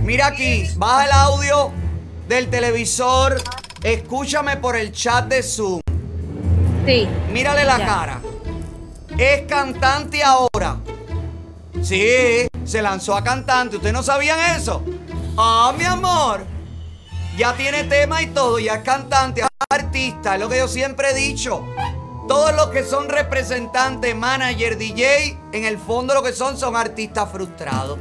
Mira 0.03 0.29
aquí, 0.29 0.65
baja 0.77 1.05
el 1.05 1.13
audio 1.13 1.73
del 2.29 2.49
televisor, 2.49 3.43
escúchame 3.83 4.57
por 4.57 4.77
el 4.77 4.93
chat 4.93 5.27
de 5.27 5.43
Zoom. 5.43 5.81
Sí. 6.87 7.09
Mírale 7.33 7.65
la 7.65 7.79
Ya. 7.79 7.87
cara. 7.87 8.21
Es 9.19 9.43
cantante 9.49 10.23
ahora. 10.23 10.77
Sí, 11.83 12.49
se 12.65 12.83
lanzó 12.83 13.17
a 13.17 13.23
cantante. 13.25 13.77
¿Ustedes 13.77 13.93
no 13.93 14.03
sabían 14.03 14.39
eso? 14.57 14.83
Ah, 15.37 15.75
mi 15.77 15.85
amor. 15.85 16.45
Ya 17.37 17.55
tiene 17.55 17.85
tema 17.85 18.23
y 18.23 18.29
todo, 18.29 18.59
ya 18.59 18.77
es 18.77 18.83
cantante, 18.83 19.43
es 19.43 19.47
artista, 19.69 20.35
es 20.35 20.41
lo 20.41 20.49
que 20.49 20.57
yo 20.59 20.69
siempre 20.69 21.11
he 21.11 21.15
dicho. 21.15 21.63
Todos 22.27 22.55
los 22.57 22.69
que 22.69 22.83
son 22.83 23.09
representantes, 23.11 24.17
manager, 24.17 24.79
DJ, 24.79 25.39
en 25.53 25.65
el 25.65 25.77
fondo 25.79 26.15
lo 26.15 26.23
que 26.23 26.33
son 26.33 26.57
son 26.57 26.75
artistas 26.77 27.31
frustrados. 27.31 27.99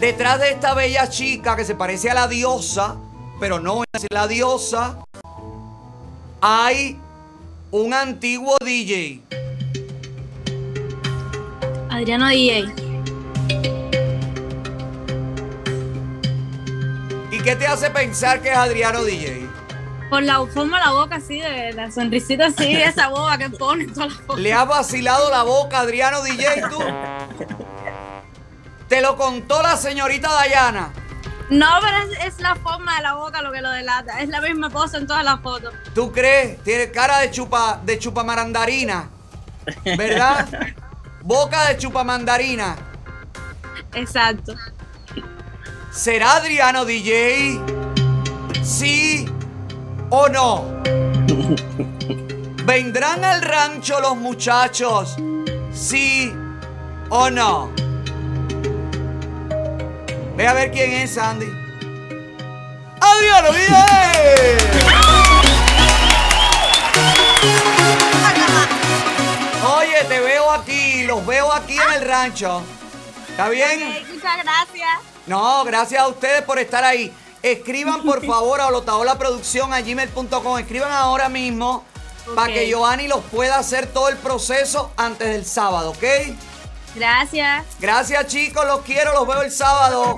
Detrás 0.00 0.40
de 0.40 0.50
esta 0.50 0.74
bella 0.74 1.08
chica 1.08 1.54
que 1.56 1.64
se 1.64 1.76
parece 1.76 2.10
a 2.10 2.14
la 2.14 2.26
diosa, 2.26 2.96
pero 3.38 3.60
no 3.60 3.84
es 3.92 4.06
la 4.10 4.26
diosa, 4.26 4.98
hay 6.40 6.98
un 7.82 7.92
antiguo 7.92 8.56
DJ. 8.64 9.20
Adriano 11.90 12.28
DJ. 12.28 12.72
¿Y 17.30 17.38
qué 17.40 17.54
te 17.54 17.66
hace 17.66 17.90
pensar 17.90 18.40
que 18.40 18.50
es 18.50 18.56
Adriano 18.56 19.04
DJ? 19.04 19.46
Por 20.08 20.22
la 20.22 20.46
forma 20.46 20.78
de 20.78 20.86
la 20.86 20.92
boca 20.92 21.16
así, 21.16 21.40
de 21.40 21.74
la 21.74 21.90
sonrisita 21.90 22.46
así, 22.46 22.72
de 22.72 22.84
esa 22.84 23.08
boba 23.08 23.36
que 23.36 23.50
pone 23.50 23.86
las 23.94 24.14
fotos. 24.14 24.38
¿Le 24.38 24.54
has 24.54 24.66
vacilado 24.66 25.30
la 25.30 25.42
boca 25.42 25.78
a 25.78 25.82
Adriano 25.82 26.22
DJ 26.22 26.62
tú? 26.70 26.78
Te 28.88 29.02
lo 29.02 29.18
contó 29.18 29.62
la 29.62 29.76
señorita 29.76 30.32
Dayana. 30.32 30.92
No, 31.50 31.66
pero 31.80 31.96
es, 31.98 32.34
es 32.34 32.40
la 32.40 32.56
forma 32.56 32.96
de 32.96 33.02
la 33.02 33.14
boca 33.14 33.40
lo 33.42 33.52
que 33.52 33.60
lo 33.60 33.70
delata. 33.70 34.20
Es 34.20 34.28
la 34.28 34.40
misma 34.40 34.70
pose 34.70 34.96
en 34.96 35.06
todas 35.06 35.24
las 35.24 35.40
fotos. 35.40 35.72
¿Tú 35.94 36.12
crees? 36.12 36.62
Tiene 36.62 36.90
cara 36.90 37.20
de 37.20 37.30
chupa 37.30 37.80
de 37.84 37.98
chupamarandarina. 37.98 39.08
¿Verdad? 39.84 40.48
Boca 41.22 41.68
de 41.68 41.76
chupamandarina. 41.76 42.76
Exacto. 43.94 44.54
¿Será 45.90 46.36
Adriano 46.36 46.84
DJ? 46.84 47.60
¿Sí 48.62 49.26
o 50.10 50.28
no? 50.28 50.82
¿Vendrán 52.64 53.24
al 53.24 53.42
rancho 53.42 54.00
los 54.00 54.16
muchachos? 54.16 55.16
¿Sí 55.72 56.32
o 57.08 57.30
no? 57.30 57.72
Ve 60.36 60.46
a 60.46 60.52
ver 60.52 60.70
quién 60.70 60.92
es, 60.92 61.14
Sandy. 61.14 61.46
¡Adriano 63.00 63.52
DJ! 63.52 63.74
Oye, 69.78 70.04
te 70.06 70.20
veo 70.20 70.50
aquí, 70.50 71.04
los 71.04 71.24
veo 71.24 71.50
aquí 71.52 71.78
en 71.78 71.92
el 71.94 72.06
rancho. 72.06 72.62
¿Está 73.30 73.48
bien? 73.48 73.80
Muchas 74.12 74.36
gracias. 74.42 74.88
No, 75.26 75.64
gracias 75.64 76.02
a 76.02 76.08
ustedes 76.08 76.42
por 76.42 76.58
estar 76.58 76.84
ahí. 76.84 77.10
Escriban 77.42 78.02
por 78.02 78.24
favor 78.26 78.60
a 78.60 78.66
Olotaola 78.66 79.16
Producción 79.16 79.72
a 79.72 79.80
gmail.com. 79.80 80.58
Escriban 80.58 80.92
ahora 80.92 81.30
mismo 81.30 81.82
para 82.34 82.52
que 82.52 82.66
Giovanni 82.68 83.08
los 83.08 83.24
pueda 83.24 83.58
hacer 83.58 83.86
todo 83.86 84.10
el 84.10 84.18
proceso 84.18 84.92
antes 84.98 85.28
del 85.28 85.46
sábado, 85.46 85.92
¿ok? 85.92 86.04
Gracias. 86.96 87.64
Gracias 87.78 88.26
chicos, 88.26 88.64
los 88.66 88.80
quiero, 88.80 89.12
los 89.12 89.26
veo 89.26 89.42
el 89.42 89.50
sábado. 89.50 90.16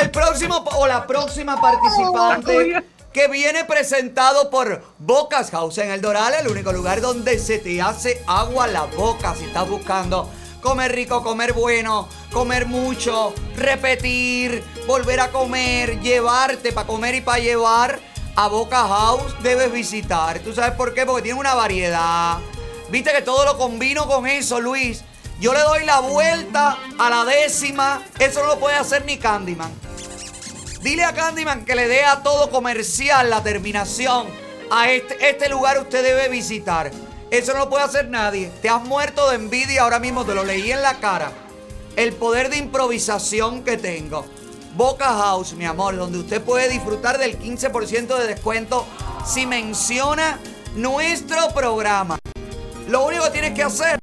El 0.00 0.10
próximo 0.10 0.64
o 0.76 0.86
la 0.86 1.06
próxima 1.06 1.60
participante 1.60 2.84
que 3.12 3.28
viene 3.28 3.64
presentado 3.64 4.50
por 4.50 4.82
Bocas 4.98 5.50
House 5.50 5.78
en 5.78 5.90
el 5.90 6.00
Doral, 6.00 6.34
el 6.34 6.48
único 6.48 6.72
lugar 6.72 7.00
donde 7.00 7.38
se 7.38 7.58
te 7.58 7.80
hace 7.80 8.22
agua 8.26 8.66
la 8.66 8.84
boca 8.84 9.34
si 9.36 9.44
estás 9.44 9.68
buscando 9.68 10.28
comer 10.60 10.92
rico, 10.92 11.22
comer 11.22 11.52
bueno, 11.52 12.08
comer 12.32 12.66
mucho, 12.66 13.34
repetir, 13.54 14.64
volver 14.86 15.20
a 15.20 15.30
comer, 15.30 16.00
llevarte 16.00 16.72
para 16.72 16.86
comer 16.86 17.16
y 17.16 17.20
para 17.20 17.38
llevar 17.38 18.00
a 18.36 18.48
Boca 18.48 18.86
House 18.88 19.34
debes 19.42 19.72
visitar. 19.72 20.38
¿Tú 20.40 20.52
sabes 20.52 20.72
por 20.72 20.94
qué? 20.94 21.06
Porque 21.06 21.22
tiene 21.22 21.38
una 21.38 21.54
variedad. 21.54 22.38
Viste 22.90 23.12
que 23.12 23.22
todo 23.22 23.44
lo 23.44 23.56
combino 23.56 24.06
con 24.06 24.26
eso, 24.26 24.60
Luis. 24.60 25.02
Yo 25.40 25.52
le 25.52 25.60
doy 25.60 25.84
la 25.84 26.00
vuelta 26.00 26.78
a 26.98 27.10
la 27.10 27.24
décima. 27.24 28.02
Eso 28.18 28.40
no 28.40 28.48
lo 28.48 28.58
puede 28.58 28.76
hacer 28.76 29.04
ni 29.04 29.18
Candyman. 29.18 29.72
Dile 30.80 31.04
a 31.04 31.14
Candyman 31.14 31.64
que 31.64 31.74
le 31.74 31.88
dé 31.88 32.04
a 32.04 32.22
todo 32.22 32.50
comercial 32.50 33.30
la 33.30 33.42
terminación. 33.42 34.26
A 34.70 34.90
este, 34.90 35.30
este 35.30 35.48
lugar 35.48 35.78
usted 35.78 36.02
debe 36.02 36.28
visitar. 36.28 36.90
Eso 37.30 37.52
no 37.52 37.60
lo 37.60 37.70
puede 37.70 37.84
hacer 37.84 38.08
nadie. 38.08 38.50
Te 38.62 38.68
has 38.68 38.82
muerto 38.82 39.28
de 39.28 39.36
envidia 39.36 39.82
ahora 39.82 39.98
mismo, 39.98 40.24
te 40.24 40.34
lo 40.34 40.44
leí 40.44 40.70
en 40.72 40.82
la 40.82 41.00
cara. 41.00 41.32
El 41.96 42.12
poder 42.12 42.48
de 42.48 42.58
improvisación 42.58 43.64
que 43.64 43.76
tengo. 43.76 44.26
Boca 44.76 45.06
House, 45.06 45.54
mi 45.54 45.64
amor, 45.64 45.96
donde 45.96 46.18
usted 46.18 46.42
puede 46.42 46.68
disfrutar 46.68 47.18
del 47.18 47.38
15% 47.38 48.18
de 48.18 48.26
descuento 48.26 48.84
si 49.24 49.46
menciona 49.46 50.38
nuestro 50.74 51.48
programa. 51.54 52.18
Lo 52.88 53.06
único 53.06 53.24
que 53.24 53.30
tienes 53.30 53.54
que 53.54 53.62
hacer 53.62 54.00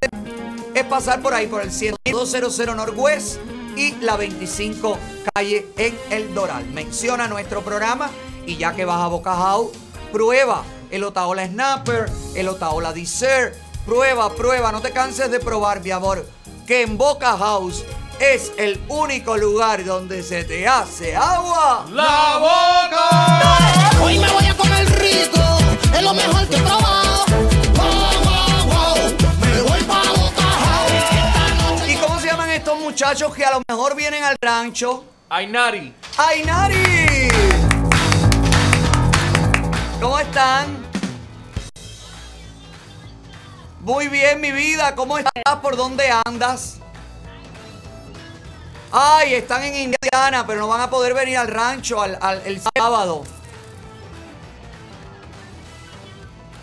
es 0.73 0.83
pasar 0.85 1.21
por 1.21 1.33
ahí, 1.33 1.47
por 1.47 1.61
el 1.61 1.71
10200 1.71 2.73
Northwest 2.75 3.37
y 3.75 3.95
la 3.95 4.15
25 4.15 4.97
calle 5.33 5.67
en 5.77 5.99
El 6.09 6.33
Doral. 6.33 6.65
Menciona 6.67 7.27
nuestro 7.27 7.61
programa 7.61 8.09
y 8.45 8.55
ya 8.55 8.73
que 8.73 8.85
vas 8.85 9.01
a 9.01 9.07
Boca 9.07 9.35
House, 9.35 9.71
prueba 10.13 10.63
el 10.89 11.03
Otaola 11.03 11.45
Snapper, 11.47 12.09
el 12.35 12.47
Otaola 12.47 12.93
Dessert. 12.93 13.55
Prueba, 13.85 14.33
prueba, 14.35 14.71
no 14.71 14.79
te 14.79 14.91
canses 14.91 15.31
de 15.31 15.39
probar, 15.39 15.83
mi 15.83 15.91
amor, 15.91 16.25
que 16.67 16.83
en 16.83 16.97
Boca 16.97 17.35
House 17.35 17.83
es 18.21 18.53
el 18.57 18.79
único 18.87 19.35
lugar 19.35 19.83
donde 19.83 20.21
se 20.21 20.43
te 20.43 20.67
hace 20.67 21.15
agua 21.15 21.87
la 21.91 22.37
boca. 22.37 24.03
Hoy 24.03 24.19
me 24.19 24.29
voy 24.29 24.45
a 24.45 24.55
comer 24.55 24.87
rico, 24.99 25.39
es 25.95 26.03
lo 26.03 26.13
mejor 26.13 26.47
que 26.47 26.55
he 26.55 26.61
probado. 26.61 27.25
Wow, 27.75 27.87
wow, 28.23 28.65
wow, 28.67 28.95
me 29.41 29.61
voy 29.63 29.83
pa' 29.83 30.03
Boca. 30.15 31.87
¿Y 31.87 31.95
cómo 31.95 32.19
se 32.19 32.27
llaman 32.27 32.51
estos 32.51 32.79
muchachos 32.79 33.33
que 33.33 33.43
a 33.43 33.51
lo 33.51 33.61
mejor 33.67 33.95
vienen 33.95 34.23
al 34.23 34.37
rancho? 34.39 35.03
Ainari. 35.29 35.91
¡Ainari! 36.17 37.27
¿Cómo 39.99 40.19
están? 40.19 40.85
Muy 43.79 44.09
bien, 44.09 44.39
mi 44.39 44.51
vida. 44.51 44.93
¿Cómo 44.93 45.17
estás? 45.17 45.33
¿Por 45.63 45.75
dónde 45.75 46.11
andas? 46.23 46.80
Ay, 48.91 49.35
están 49.35 49.63
en 49.63 49.75
Indiana, 49.75 50.45
pero 50.45 50.59
no 50.59 50.67
van 50.67 50.81
a 50.81 50.89
poder 50.89 51.13
venir 51.13 51.37
al 51.37 51.47
rancho 51.47 52.01
al, 52.01 52.41
el 52.45 52.61
sábado. 52.75 53.23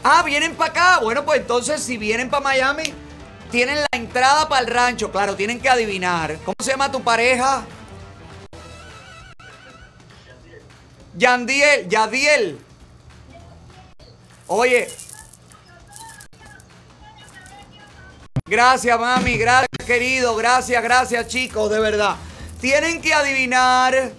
Ah, 0.05 0.23
vienen 0.23 0.55
para 0.55 0.71
acá. 0.71 0.99
Bueno, 1.01 1.25
pues 1.25 1.41
entonces 1.41 1.83
si 1.83 1.97
vienen 1.97 2.29
para 2.29 2.43
Miami, 2.43 2.95
tienen 3.51 3.77
la 3.81 3.89
entrada 3.93 4.49
para 4.49 4.61
el 4.61 4.67
rancho. 4.67 5.11
Claro, 5.11 5.37
tienen 5.37 5.59
que 5.59 5.71
adivinar. 5.71 6.37
¿Cómo 6.45 6.57
se 6.63 6.71
llama 6.71 6.93
tu 6.93 7.03
pareja? 7.03 7.65
Yandiel, 11.17 11.89
Yadiel. 11.89 12.59
Oye. 14.47 14.89
Gracias, 18.49 18.99
mami. 18.99 19.37
Gracias, 19.37 19.69
querido. 19.87 20.35
Gracias, 20.35 20.83
gracias, 20.83 21.27
chicos, 21.29 21.71
de 21.71 21.81
verdad. 21.81 22.17
Tienen 22.61 23.03
que 23.03 23.13
adivinar 23.13 24.13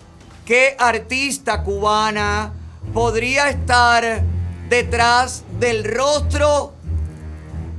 qué 0.45 0.75
artista 0.77 1.63
cubana 1.63 2.53
podría 2.93 3.49
estar 3.49 4.21
detrás 4.69 5.43
del 5.59 5.83
rostro 5.83 6.73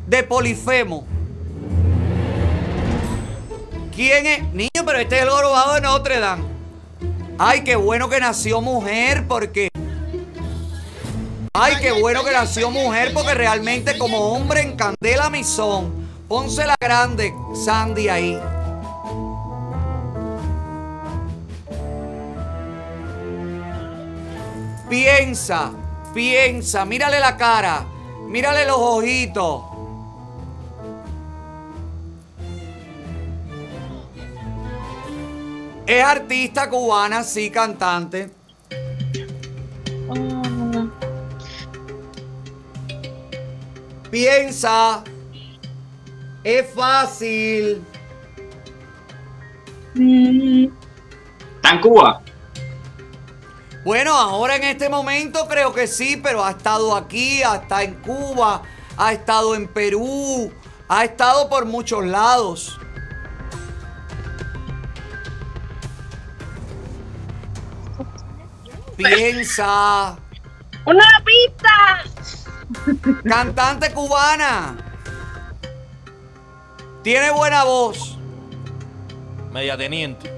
de 0.09 0.25
Polifemo. 0.25 1.07
¿Quién 3.95 4.27
es? 4.27 4.43
Niño, 4.53 4.85
pero 4.85 4.99
este 4.99 5.17
es 5.19 5.23
el 5.23 5.31
jorobado 5.31 5.75
de 5.75 5.81
Notre 5.83 6.19
Dame. 6.19 6.45
Ay, 7.39 7.63
qué 7.63 7.77
bueno 7.77 8.09
que 8.09 8.19
nació 8.19 8.61
mujer 8.61 9.25
porque... 9.29 9.69
Ay, 11.53 11.77
qué 11.81 11.93
bueno 11.93 12.25
que 12.25 12.33
nació 12.33 12.71
mujer 12.71 13.13
porque 13.15 13.35
realmente 13.35 13.97
como 13.99 14.33
hombre 14.33 14.63
encandela 14.63 15.31
mi 15.31 15.45
son. 15.45 16.00
Ponce 16.31 16.65
la 16.65 16.77
grande, 16.79 17.35
Sandy, 17.53 18.09
ahí. 18.09 18.41
Piensa, 24.89 25.73
piensa, 26.15 26.85
mírale 26.85 27.19
la 27.19 27.37
cara, 27.37 27.85
mírale 28.29 28.65
los 28.65 28.77
ojitos. 28.79 29.63
Es 35.85 36.05
artista 36.05 36.71
cubana, 36.71 37.25
sí, 37.25 37.51
cantante. 37.51 38.31
Piensa. 44.13 45.03
Es 46.43 46.73
fácil. 46.75 47.85
¿Está 49.95 51.71
en 51.73 51.81
Cuba? 51.81 52.23
Bueno, 53.85 54.15
ahora 54.15 54.57
en 54.57 54.65
este 54.65 54.89
momento 54.89 55.47
creo 55.49 55.73
que 55.73 55.87
sí, 55.87 56.19
pero 56.23 56.45
ha 56.45 56.51
estado 56.51 56.95
aquí, 56.95 57.43
ha 57.43 57.57
estado 57.57 57.81
en 57.83 57.95
Cuba, 57.95 58.63
ha 58.97 59.13
estado 59.13 59.55
en 59.55 59.67
Perú, 59.69 60.53
ha 60.89 61.05
estado 61.05 61.49
por 61.49 61.65
muchos 61.65 62.05
lados. 62.05 62.79
Piensa. 68.97 70.19
¡Una 70.85 71.25
pista! 71.25 72.05
Cantante 73.25 73.93
cubana. 73.93 74.90
Tiene 77.03 77.31
buena 77.31 77.65
voz. 77.65 78.19
Media 79.53 79.77
teniente. 79.77 80.31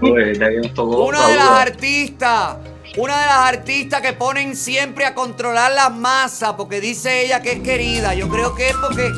Pues, 0.00 0.38
Una 0.76 1.28
de 1.28 1.36
las 1.36 1.48
artistas. 1.48 2.56
Una 2.96 3.20
de 3.20 3.26
las 3.26 3.48
artistas 3.48 4.00
que 4.00 4.12
ponen 4.12 4.56
siempre 4.56 5.04
a 5.04 5.14
controlar 5.14 5.72
las 5.72 5.92
masas 5.92 6.54
porque 6.54 6.80
dice 6.80 7.22
ella 7.24 7.42
que 7.42 7.52
es 7.52 7.60
querida. 7.60 8.14
Yo 8.14 8.28
creo 8.28 8.54
que 8.54 8.68
es 8.68 8.76
porque 8.76 9.10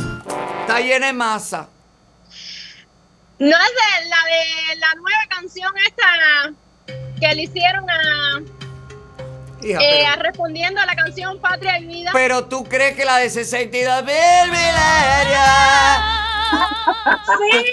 está 0.60 0.80
llena 0.80 1.06
de 1.08 1.12
masa. 1.12 1.68
No 3.38 3.46
es 3.46 3.52
de 3.52 4.08
la 4.08 4.16
de 4.24 4.76
la 4.80 4.94
nueva 4.94 5.26
canción 5.28 5.72
esta 5.86 6.52
que 7.20 7.34
le 7.34 7.42
hicieron 7.42 7.88
a, 7.88 8.40
Hija, 9.62 9.78
eh, 9.80 10.06
pero- 10.10 10.22
respondiendo 10.22 10.80
a 10.80 10.86
la 10.86 10.94
canción 10.94 11.40
Patria 11.40 11.78
y 11.78 11.86
Vida. 11.86 12.10
Pero 12.12 12.44
tú 12.46 12.64
crees 12.64 12.94
que 12.96 13.04
la 13.04 13.16
de 13.16 13.30
62 13.30 14.04
mil. 14.04 14.12
Sí. 17.26 17.64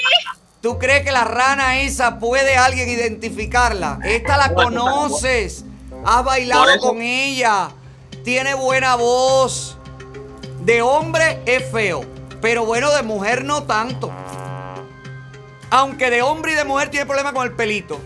¿Tú 0.62 0.80
crees 0.80 1.04
que 1.04 1.12
la 1.12 1.24
rana 1.24 1.80
esa 1.82 2.18
puede 2.20 2.58
alguien 2.58 2.90
identificarla? 2.90 4.00
Esta 4.04 4.38
la 4.38 4.54
conoces. 4.54 5.64
Has 6.04 6.24
bailado 6.24 6.80
con 6.80 7.02
ella. 7.02 7.70
Tiene 8.24 8.54
buena 8.56 8.96
voz. 8.96 9.78
De 10.62 10.82
hombre 10.82 11.40
es 11.46 11.70
feo. 11.72 12.04
Pero 12.42 12.66
bueno, 12.66 12.92
de 12.92 13.04
mujer 13.04 13.44
no 13.46 13.64
tanto. 13.64 14.12
Aunque 15.70 16.10
de 16.10 16.22
hombre 16.22 16.54
y 16.54 16.56
de 16.56 16.64
mujer 16.64 16.90
tiene 16.90 17.06
problema 17.06 17.32
con 17.34 17.46
el 17.46 17.54
pelito. 17.54 18.00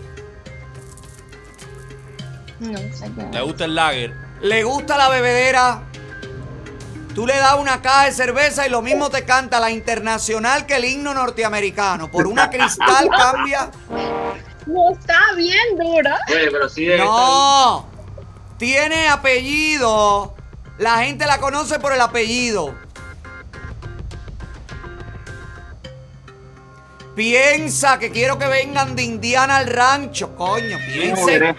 No 2.60 2.78
sé 2.94 3.10
qué. 3.16 3.26
Le 3.32 3.42
gusta 3.42 3.64
el 3.64 3.74
lager. 3.74 4.14
Le 4.42 4.62
gusta 4.64 4.96
la 4.96 5.08
bebedera. 5.08 5.82
Tú 7.14 7.26
le 7.26 7.36
das 7.36 7.56
una 7.58 7.82
caja 7.82 8.04
de 8.04 8.12
cerveza 8.12 8.66
y 8.66 8.70
lo 8.70 8.82
mismo 8.82 9.10
te 9.10 9.24
canta 9.24 9.58
la 9.58 9.70
internacional 9.70 10.64
que 10.66 10.76
el 10.76 10.84
himno 10.84 11.12
norteamericano. 11.12 12.10
Por 12.10 12.26
una 12.26 12.48
cristal 12.48 13.08
cambia. 13.16 13.70
No 14.66 14.92
está 14.92 15.18
bien 15.36 15.76
dura. 15.76 16.18
Oye, 16.28 16.50
pero 16.50 16.68
sí 16.68 16.84
debe 16.84 16.98
No. 16.98 17.88
Tiene 18.58 19.08
apellido. 19.08 20.34
La 20.78 20.98
gente 20.98 21.26
la 21.26 21.38
conoce 21.38 21.78
por 21.80 21.92
el 21.92 22.00
apellido. 22.00 22.74
Piensa 27.16 27.98
que 27.98 28.10
quiero 28.10 28.38
que 28.38 28.46
vengan 28.46 28.94
de 28.94 29.02
Indiana 29.02 29.56
al 29.56 29.66
rancho, 29.66 30.36
coño. 30.36 30.78
Piense. 30.92 31.56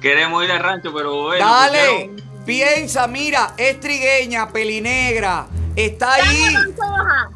Queremos 0.00 0.44
ir 0.44 0.50
al 0.52 0.60
rancho, 0.60 0.92
pero 0.94 1.22
bueno. 1.22 1.44
Dale, 1.44 1.78
pusieron- 2.08 2.44
piensa, 2.44 3.06
mira, 3.08 3.54
es 3.56 3.80
trigueña, 3.80 4.48
pelinegra, 4.48 5.46
está 5.74 6.14
ahí. 6.14 6.22
Tania 6.44 6.60
Pantoja. 6.76 7.30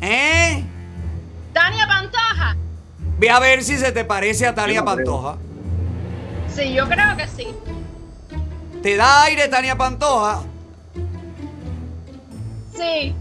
¿Eh? 0.00 0.64
Tania 1.52 1.86
Pantoja. 1.86 2.56
Ve 3.18 3.30
a 3.30 3.38
ver 3.38 3.62
si 3.62 3.76
se 3.78 3.92
te 3.92 4.04
parece 4.04 4.46
a 4.46 4.54
Tania. 4.54 4.84
Pantoja. 4.84 5.36
Sí, 6.54 6.72
yo 6.72 6.88
creo 6.88 7.16
que 7.16 7.26
sí. 7.28 7.48
¿Te 8.82 8.96
da 8.96 9.24
aire 9.24 9.48
Tania 9.48 9.76
Pantoja? 9.76 10.42
Sí. 12.76 13.14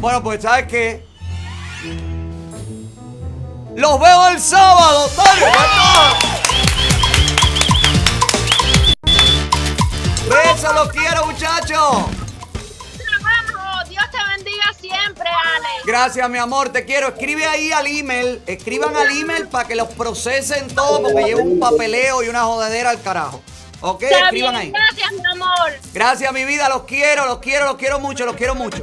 Bueno, 0.00 0.22
pues 0.22 0.42
¿sabes 0.42 0.66
qué? 0.66 1.06
Los 3.74 3.98
veo 3.98 4.28
el 4.28 4.40
sábado, 4.40 5.08
Pantoja. 5.16 6.18
Besos, 10.28 10.74
los 10.74 10.88
quiero, 10.90 11.26
muchachos. 11.26 12.04
Dios 13.88 14.04
te 14.10 14.18
bendiga 14.36 14.64
siempre, 14.78 15.28
Ale. 15.28 15.68
Gracias, 15.84 16.28
mi 16.28 16.38
amor, 16.38 16.70
te 16.70 16.84
quiero. 16.84 17.08
Escribe 17.08 17.46
ahí 17.46 17.72
al 17.72 17.86
email. 17.86 18.42
Escriban 18.46 18.94
al 18.96 19.10
email 19.10 19.48
para 19.48 19.66
que 19.66 19.74
los 19.74 19.88
procesen 19.88 20.68
todo 20.74 21.02
porque 21.02 21.24
lleva 21.24 21.42
un 21.42 21.58
papeleo 21.58 22.22
y 22.22 22.28
una 22.28 22.44
jodedera 22.44 22.90
al 22.90 23.02
carajo. 23.02 23.42
¿Ok? 23.80 24.02
Está 24.02 24.26
Escriban 24.26 24.54
bien, 24.54 24.56
ahí. 24.56 24.72
Gracias, 24.72 25.12
mi 25.12 25.30
amor. 25.30 25.72
Gracias, 25.92 26.32
mi 26.32 26.44
vida. 26.44 26.68
Los 26.68 26.84
quiero, 26.84 27.26
los 27.26 27.38
quiero, 27.38 27.66
los 27.66 27.76
quiero 27.76 27.98
mucho, 28.00 28.24
los 28.26 28.36
quiero 28.36 28.54
mucho. 28.54 28.82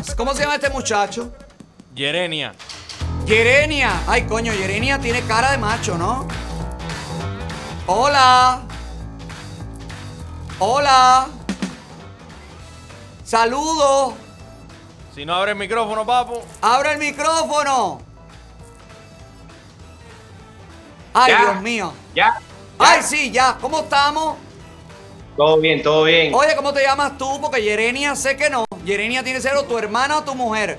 Más. 0.00 0.14
¿Cómo 0.14 0.34
se 0.34 0.42
llama 0.42 0.54
este 0.56 0.70
muchacho? 0.70 1.32
Yerenia. 1.94 2.54
Yerenia. 3.26 4.02
Ay, 4.06 4.22
coño, 4.24 4.52
Yerenia 4.52 4.98
tiene 4.98 5.22
cara 5.22 5.52
de 5.52 5.58
macho, 5.58 5.96
¿no? 5.96 6.26
Hola. 7.86 8.62
Hola. 10.58 11.28
Saludos. 13.24 14.14
Si 15.14 15.24
no 15.24 15.34
abre 15.34 15.52
el 15.52 15.58
micrófono, 15.58 16.06
papo. 16.06 16.42
Abre 16.60 16.92
el 16.92 16.98
micrófono. 16.98 18.00
Ay, 21.12 21.32
Ya. 21.32 21.40
Dios 21.40 21.62
mío. 21.62 21.92
Ya. 22.14 22.38
Ay, 22.78 23.02
sí, 23.02 23.30
ya. 23.30 23.58
¿Cómo 23.60 23.80
estamos? 23.80 24.36
Todo 25.40 25.58
bien, 25.58 25.82
todo 25.82 26.04
bien. 26.04 26.34
Oye, 26.34 26.54
¿cómo 26.54 26.70
te 26.70 26.82
llamas 26.82 27.16
tú? 27.16 27.40
Porque 27.40 27.62
Yerenia 27.62 28.14
sé 28.14 28.36
que 28.36 28.50
no. 28.50 28.66
Yerenia 28.84 29.24
tiene 29.24 29.40
cero, 29.40 29.64
tu 29.66 29.78
hermana 29.78 30.18
o 30.18 30.22
tu 30.22 30.34
mujer. 30.34 30.78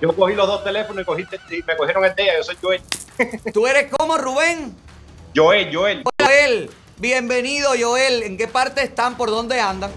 Yo 0.00 0.14
cogí 0.14 0.36
los 0.36 0.46
dos 0.46 0.62
teléfonos 0.62 1.02
y, 1.02 1.04
cogiste, 1.04 1.40
y 1.50 1.64
me 1.64 1.76
cogieron 1.76 2.04
el 2.04 2.14
de 2.14 2.22
ella. 2.22 2.36
Yo 2.36 2.44
soy 2.44 2.56
Joel. 2.62 2.82
¿Tú 3.52 3.66
eres 3.66 3.90
como 3.90 4.16
Rubén? 4.16 4.72
Joel, 5.34 5.74
Joel. 5.74 6.04
Joel, 6.22 6.70
bienvenido 6.98 7.70
Joel. 7.76 8.22
¿En 8.22 8.38
qué 8.38 8.46
parte 8.46 8.84
están? 8.84 9.16
¿Por 9.16 9.30
dónde 9.30 9.60
andan? 9.60 9.90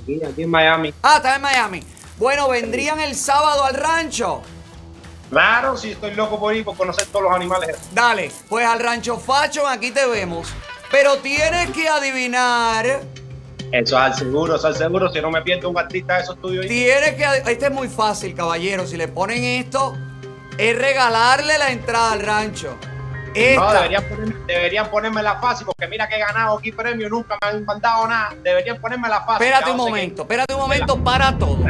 Aquí, 0.00 0.22
aquí 0.22 0.44
en 0.44 0.50
Miami. 0.50 0.94
Ah, 1.02 1.16
está 1.16 1.34
en 1.34 1.42
Miami. 1.42 1.82
Bueno, 2.18 2.48
vendrían 2.48 3.00
el 3.00 3.16
sábado 3.16 3.64
al 3.64 3.74
rancho. 3.74 4.42
Claro, 5.30 5.76
sí, 5.76 5.90
estoy 5.90 6.14
loco 6.14 6.38
por 6.38 6.54
ir 6.54 6.64
por 6.64 6.76
conocer 6.76 7.06
todos 7.06 7.24
los 7.24 7.32
animales. 7.32 7.78
Dale, 7.92 8.30
pues 8.48 8.64
al 8.64 8.78
rancho 8.78 9.18
Facho, 9.18 9.66
aquí 9.66 9.90
te 9.90 10.06
vemos. 10.06 10.54
Pero 10.92 11.16
tienes 11.18 11.70
que 11.70 11.88
adivinar 11.88 13.02
Eso 13.74 13.96
es 13.96 14.02
al 14.04 14.14
seguro, 14.14 14.54
eso 14.54 14.68
es 14.68 14.76
al 14.76 14.84
seguro. 14.84 15.08
Si 15.10 15.20
no 15.20 15.32
me 15.32 15.42
pierdo 15.42 15.68
un 15.68 15.76
artista 15.76 16.14
de 16.14 16.22
esos 16.22 16.40
tuyos. 16.40 16.64
Tienes 16.66 17.14
que. 17.14 17.50
Este 17.50 17.66
es 17.66 17.72
muy 17.72 17.88
fácil, 17.88 18.32
caballero. 18.32 18.86
Si 18.86 18.96
le 18.96 19.08
ponen 19.08 19.42
esto, 19.42 19.96
es 20.56 20.78
regalarle 20.78 21.58
la 21.58 21.70
entrada 21.72 22.12
al 22.12 22.20
rancho. 22.20 22.76
No, 23.56 23.72
deberían, 23.72 24.04
ponerme, 24.04 24.34
deberían 24.46 24.90
ponerme 24.92 25.20
la 25.24 25.40
fácil, 25.40 25.66
porque 25.66 25.88
mira 25.88 26.08
que 26.08 26.14
he 26.14 26.20
ganado 26.20 26.56
aquí 26.56 26.70
premio, 26.70 27.08
nunca 27.08 27.36
me 27.42 27.48
han 27.48 27.64
mandado 27.64 28.06
nada. 28.06 28.32
Deberían 28.44 28.80
ponerme 28.80 29.08
la 29.08 29.22
fácil. 29.22 29.44
Espérate 29.44 29.72
un 29.72 29.76
momento, 29.76 30.22
espérate 30.22 30.54
un 30.54 30.60
momento, 30.60 31.02
para 31.02 31.36
todo. 31.36 31.64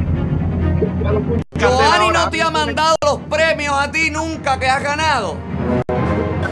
Giovanni 1.56 2.10
no 2.10 2.28
te 2.28 2.42
ha 2.42 2.50
mandado 2.50 2.96
los 3.02 3.18
premios 3.30 3.74
a 3.78 3.90
ti 3.90 4.10
nunca 4.10 4.60
que 4.60 4.66
has 4.68 4.82
ganado. 4.82 5.38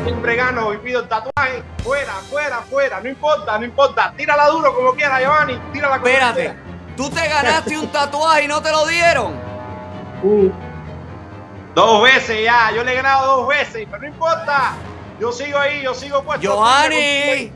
Siempre 0.05 0.37
gano 0.37 0.73
y 0.75 0.79
pido 0.79 1.01
el 1.03 1.09
tatuaje. 1.09 1.63
Fuera, 1.85 2.13
fuera, 2.29 2.59
fuera. 2.69 3.01
No 3.01 3.09
importa, 3.09 3.59
no 3.59 3.65
importa. 3.65 4.13
Tírala 4.17 4.49
duro 4.49 4.75
como 4.75 4.93
quiera, 4.95 5.21
Giovanni. 5.21 5.59
Tírala 5.73 5.97
como 5.99 6.07
Espérate, 6.09 6.41
quiera. 6.41 6.57
tú 6.97 7.11
te 7.11 7.29
ganaste 7.29 7.79
un 7.79 7.89
tatuaje 7.89 8.45
y 8.45 8.49
no 8.49 8.61
te 8.61 8.71
lo 8.71 8.87
dieron. 8.87 9.35
Dos 11.75 12.03
veces 12.03 12.45
ya. 12.45 12.73
Yo 12.75 12.83
le 12.85 12.93
he 12.93 12.95
ganado 12.97 13.39
dos 13.39 13.49
veces, 13.49 13.87
pero 13.91 14.03
no 14.03 14.09
importa. 14.09 14.75
Yo 15.21 15.31
sigo 15.33 15.59
ahí, 15.59 15.83
yo 15.83 15.95
sigo 15.95 16.23
puesto. 16.25 16.43
Giovanni, 16.43 17.53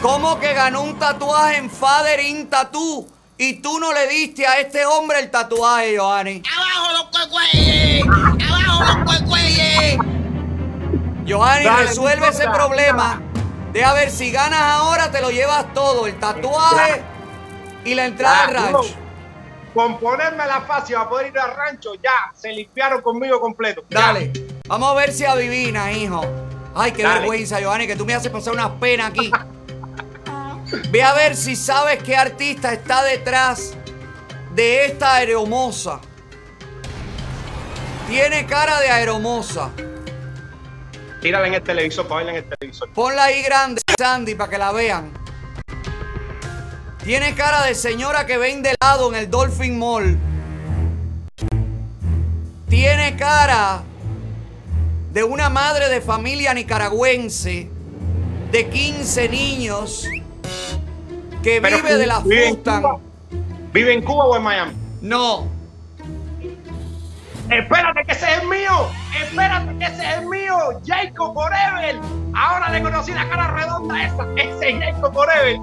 ¿cómo 0.00 0.38
que 0.40 0.54
ganó 0.54 0.82
un 0.82 0.98
tatuaje 0.98 1.58
en 1.58 1.70
Father 1.70 2.20
in 2.20 2.48
Tattoo? 2.48 3.06
Y 3.36 3.54
tú 3.60 3.78
no 3.78 3.92
le 3.92 4.06
diste 4.06 4.46
a 4.46 4.60
este 4.60 4.84
hombre 4.86 5.18
el 5.20 5.30
tatuaje, 5.30 5.92
Giovanni. 5.94 6.42
¡Abajo 6.56 6.92
los 6.92 7.04
cuecueyes! 7.18 8.02
¡Abajo 8.06 8.84
los 8.84 9.04
cuecueyes! 9.04 9.98
Dale, 11.24 11.86
resuelve 11.86 12.28
ese 12.28 12.48
problema. 12.48 13.20
De 13.72 13.84
a 13.84 13.92
ver 13.92 14.10
si 14.10 14.30
ganas 14.32 14.60
ahora, 14.60 15.10
te 15.10 15.20
lo 15.20 15.30
llevas 15.30 15.72
todo: 15.72 16.06
el 16.06 16.18
tatuaje 16.18 17.02
y 17.84 17.94
la 17.94 18.06
entrada 18.06 18.44
al 18.44 18.54
rancho. 18.54 18.94
Con 19.72 19.98
ponerme 19.98 20.44
la 20.46 20.62
fácil 20.62 20.96
a 20.96 21.08
poder 21.08 21.28
ir 21.28 21.38
al 21.38 21.54
rancho, 21.54 21.94
ya 21.94 22.32
se 22.34 22.50
limpiaron 22.50 23.00
conmigo 23.02 23.40
completo. 23.40 23.84
Ya. 23.88 24.00
Dale, 24.00 24.32
vamos 24.66 24.90
a 24.90 24.94
ver 24.94 25.12
si 25.12 25.24
adivina, 25.24 25.92
hijo. 25.92 26.20
Ay, 26.74 26.90
qué 26.92 27.04
Dale. 27.04 27.20
vergüenza, 27.20 27.60
Giovanni, 27.60 27.86
que 27.86 27.94
tú 27.94 28.04
me 28.04 28.14
haces 28.14 28.32
pasar 28.32 28.52
una 28.52 28.80
pena 28.80 29.06
aquí. 29.06 29.30
Ve 30.90 31.02
a 31.02 31.12
ver 31.14 31.36
si 31.36 31.54
sabes 31.54 32.02
qué 32.02 32.16
artista 32.16 32.72
está 32.72 33.04
detrás 33.04 33.74
de 34.54 34.86
esta 34.86 35.16
aeromoza. 35.16 36.00
Tiene 38.08 38.46
cara 38.46 38.80
de 38.80 38.90
aeromoza. 38.90 39.70
Tírala 41.20 41.46
en 41.48 41.54
el 41.54 41.62
televisor 41.62 42.06
para 42.06 42.24
verla 42.24 42.38
en 42.38 42.44
el 42.44 42.56
televisor. 42.56 42.88
Ponla 42.94 43.24
ahí 43.24 43.42
grande, 43.42 43.82
Sandy, 43.98 44.34
para 44.34 44.50
que 44.50 44.58
la 44.58 44.72
vean. 44.72 45.12
Tiene 47.04 47.34
cara 47.34 47.64
de 47.64 47.74
señora 47.74 48.26
que 48.26 48.38
vende 48.38 48.74
helado 48.80 49.08
en 49.10 49.16
el 49.16 49.30
Dolphin 49.30 49.78
Mall. 49.78 50.18
Tiene 52.68 53.16
cara 53.16 53.82
de 55.12 55.24
una 55.24 55.50
madre 55.50 55.88
de 55.88 56.00
familia 56.00 56.54
nicaragüense 56.54 57.68
de 58.52 58.68
15 58.68 59.28
niños 59.28 60.06
que 61.42 61.60
Pero 61.60 61.76
vive 61.76 61.96
de 61.96 62.06
la 62.06 62.20
vive 62.20 62.48
en 62.48 62.54
Fustan. 62.54 62.82
Cuba. 62.82 63.00
¿Vive 63.72 63.92
en 63.92 64.02
Cuba 64.02 64.24
o 64.24 64.36
en 64.36 64.42
Miami? 64.42 64.72
No. 65.00 65.59
Espérate 67.50 68.04
que 68.06 68.12
ese 68.12 68.32
es 68.32 68.42
el 68.42 68.48
mío. 68.48 68.88
Espérate 69.20 69.76
que 69.78 69.84
ese 69.84 70.08
es 70.08 70.18
el 70.18 70.26
mío. 70.26 70.56
Jacob 70.86 71.34
Forever. 71.34 72.00
Ahora 72.32 72.68
le 72.70 72.80
conocí 72.80 73.12
la 73.12 73.28
cara 73.28 73.48
redonda 73.48 74.04
esa. 74.04 74.24
Ese 74.36 74.70
es 74.70 74.80
Jacob 74.84 75.12
Forever. 75.12 75.58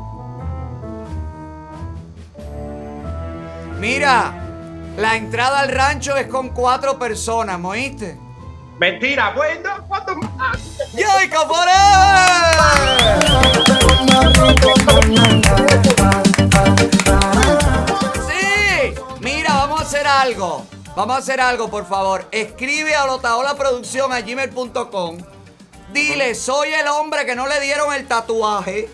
Mira, 3.79 4.33
la 4.97 5.15
entrada 5.15 5.61
al 5.61 5.69
rancho 5.69 6.17
es 6.17 6.27
con 6.27 6.49
cuatro 6.49 6.99
personas, 6.99 7.57
¿me 7.57 7.67
oíste? 7.67 8.17
Mentira, 8.79 9.31
bueno, 9.35 9.69
¿cuántos 9.87 10.17
más? 10.17 10.57
¡Jacob 10.93 11.47
Sí, 18.27 18.93
mira, 19.21 19.53
vamos 19.53 19.79
a 19.79 19.83
hacer 19.83 20.05
algo. 20.05 20.65
Vamos 20.97 21.15
a 21.15 21.19
hacer 21.19 21.39
algo, 21.39 21.69
por 21.69 21.85
favor. 21.85 22.25
Escribe 22.31 22.95
a 22.95 23.05
lotaolaproducción 23.05 24.11
a 24.11 24.21
gmail.com. 24.21 25.19
Dile, 25.93 26.33
soy 26.33 26.73
el 26.73 26.87
hombre 26.87 27.23
que 27.23 27.35
no 27.35 27.45
le 27.45 27.59
dieron 27.59 27.93
el 27.93 28.07
tatuaje 28.07 28.89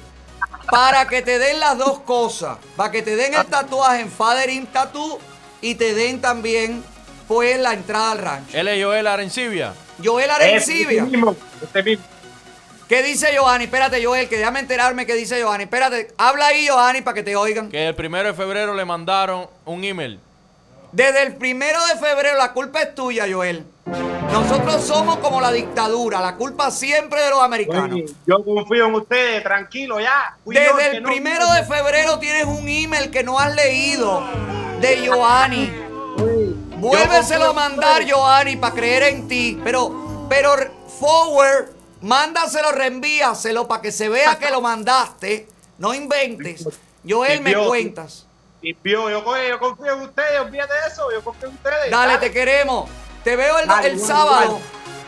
para 0.69 1.07
que 1.07 1.21
te 1.21 1.39
den 1.39 1.61
las 1.61 1.77
dos 1.77 1.99
cosas. 1.99 2.57
Para 2.75 2.91
que 2.91 3.03
te 3.03 3.15
den 3.15 3.33
el 3.35 3.45
tatuaje 3.45 4.01
en 4.01 4.11
Father 4.11 4.49
in 4.49 4.67
Tattoo 4.67 5.17
y 5.61 5.75
te 5.75 5.93
den 5.93 6.19
también, 6.19 6.83
pues, 7.29 7.57
la 7.57 7.71
entrada 7.71 8.11
al 8.11 8.17
rancho. 8.17 8.57
Él 8.57 8.67
es 8.67 8.83
Joel 8.83 9.07
Arencibia. 9.07 9.73
Joel 10.03 10.29
Arencibia. 10.29 11.03
Este 11.03 11.09
mismo, 11.09 11.37
este 11.61 11.83
mismo. 11.83 12.05
¿Qué 12.89 13.01
dice 13.01 13.31
Giovanni? 13.33 13.63
Espérate, 13.63 14.03
Joel, 14.03 14.27
que 14.27 14.39
déjame 14.39 14.59
enterarme 14.59 15.05
qué 15.05 15.13
dice 15.13 15.39
Giovanni. 15.39 15.63
Espérate, 15.63 16.09
habla 16.17 16.47
ahí, 16.47 16.65
Giovanni, 16.65 17.01
para 17.01 17.15
que 17.15 17.23
te 17.23 17.37
oigan. 17.37 17.69
Que 17.69 17.87
el 17.87 17.95
primero 17.95 18.27
de 18.27 18.33
febrero 18.33 18.73
le 18.73 18.83
mandaron 18.83 19.47
un 19.63 19.85
email. 19.85 20.19
Desde 20.93 21.23
el 21.23 21.35
primero 21.35 21.79
de 21.87 21.95
febrero, 21.97 22.37
la 22.37 22.53
culpa 22.53 22.81
es 22.81 22.93
tuya, 22.95 23.25
Joel. 23.29 23.65
Nosotros 24.31 24.83
somos 24.83 25.17
como 25.17 25.41
la 25.41 25.51
dictadura, 25.51 26.21
la 26.21 26.35
culpa 26.35 26.71
siempre 26.71 27.21
de 27.21 27.29
los 27.31 27.41
americanos. 27.41 27.93
Oye, 27.93 28.05
Yo 28.25 28.43
confío 28.43 28.85
en 28.85 28.95
ustedes, 28.95 29.43
tranquilo 29.43 29.99
ya. 29.99 30.37
Fui 30.43 30.55
Desde 30.55 30.97
el 30.97 31.03
no- 31.03 31.09
primero 31.09 31.51
de 31.53 31.63
febrero 31.63 32.19
tienes 32.19 32.45
un 32.45 32.67
email 32.67 33.09
que 33.11 33.23
no 33.23 33.37
has 33.39 33.53
leído 33.55 34.23
de 34.81 35.01
Giovanni. 35.03 35.71
Vuélveselo 36.77 37.45
a 37.45 37.53
mandar, 37.53 38.03
Giovanni, 38.03 38.55
para 38.55 38.73
creer 38.75 39.03
en 39.03 39.27
ti. 39.27 39.59
Pero, 39.63 40.25
pero 40.29 40.51
forward, 40.99 41.69
mándaselo, 42.01 42.71
reenvíaselo 42.71 43.67
para 43.67 43.81
que 43.81 43.91
se 43.91 44.09
vea 44.09 44.35
que 44.39 44.49
lo 44.51 44.61
mandaste. 44.61 45.47
No 45.77 45.93
inventes. 45.93 46.67
Joel, 47.07 47.41
me 47.41 47.53
cuentas. 47.55 48.27
Yo, 48.63 49.03
oye, 49.03 49.49
yo 49.49 49.59
confío 49.59 49.93
en 49.93 50.01
ustedes, 50.01 50.39
olvídate 50.39 50.73
de 50.73 50.87
eso, 50.87 51.11
yo 51.11 51.21
confío 51.21 51.49
en 51.49 51.55
ustedes. 51.55 51.91
Dale, 51.91 52.17
te 52.17 52.31
queremos. 52.31 52.89
Te 53.23 53.35
veo 53.35 53.59
el, 53.59 53.67
Dale, 53.67 53.87
el 53.87 53.95
igual, 53.95 54.07
sábado. 54.07 54.59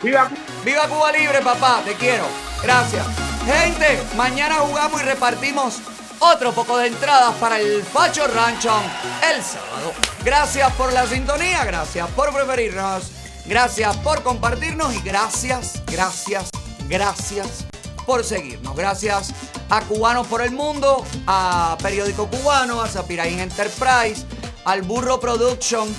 Viva 0.01 0.29
Viva 0.63 0.87
Cuba 0.87 1.11
Libre, 1.11 1.41
papá. 1.41 1.81
Te 1.85 1.93
quiero. 1.93 2.25
Gracias. 2.61 3.05
Gente, 3.45 4.01
mañana 4.15 4.55
jugamos 4.55 5.01
y 5.01 5.05
repartimos 5.05 5.79
otro 6.19 6.51
poco 6.51 6.77
de 6.77 6.87
entradas 6.87 7.33
para 7.35 7.59
el 7.59 7.83
Facho 7.83 8.27
Ranchón 8.27 8.83
el 9.31 9.41
sábado. 9.41 9.93
Gracias 10.23 10.71
por 10.73 10.91
la 10.91 11.05
sintonía, 11.05 11.63
gracias 11.65 12.09
por 12.11 12.33
preferirnos, 12.33 13.11
gracias 13.45 13.95
por 13.97 14.23
compartirnos 14.23 14.93
y 14.95 15.01
gracias, 15.01 15.81
gracias, 15.85 16.49
gracias 16.89 17.65
por 18.05 18.23
seguirnos. 18.23 18.75
Gracias 18.75 19.33
a 19.69 19.81
Cubanos 19.81 20.27
por 20.27 20.41
el 20.41 20.51
Mundo, 20.51 21.03
a 21.27 21.77
Periódico 21.81 22.27
Cubano, 22.29 22.81
a 22.81 22.87
Sapiraín 22.87 23.39
Enterprise, 23.39 24.25
al 24.63 24.83
Burro 24.83 25.19
Production, 25.19 25.93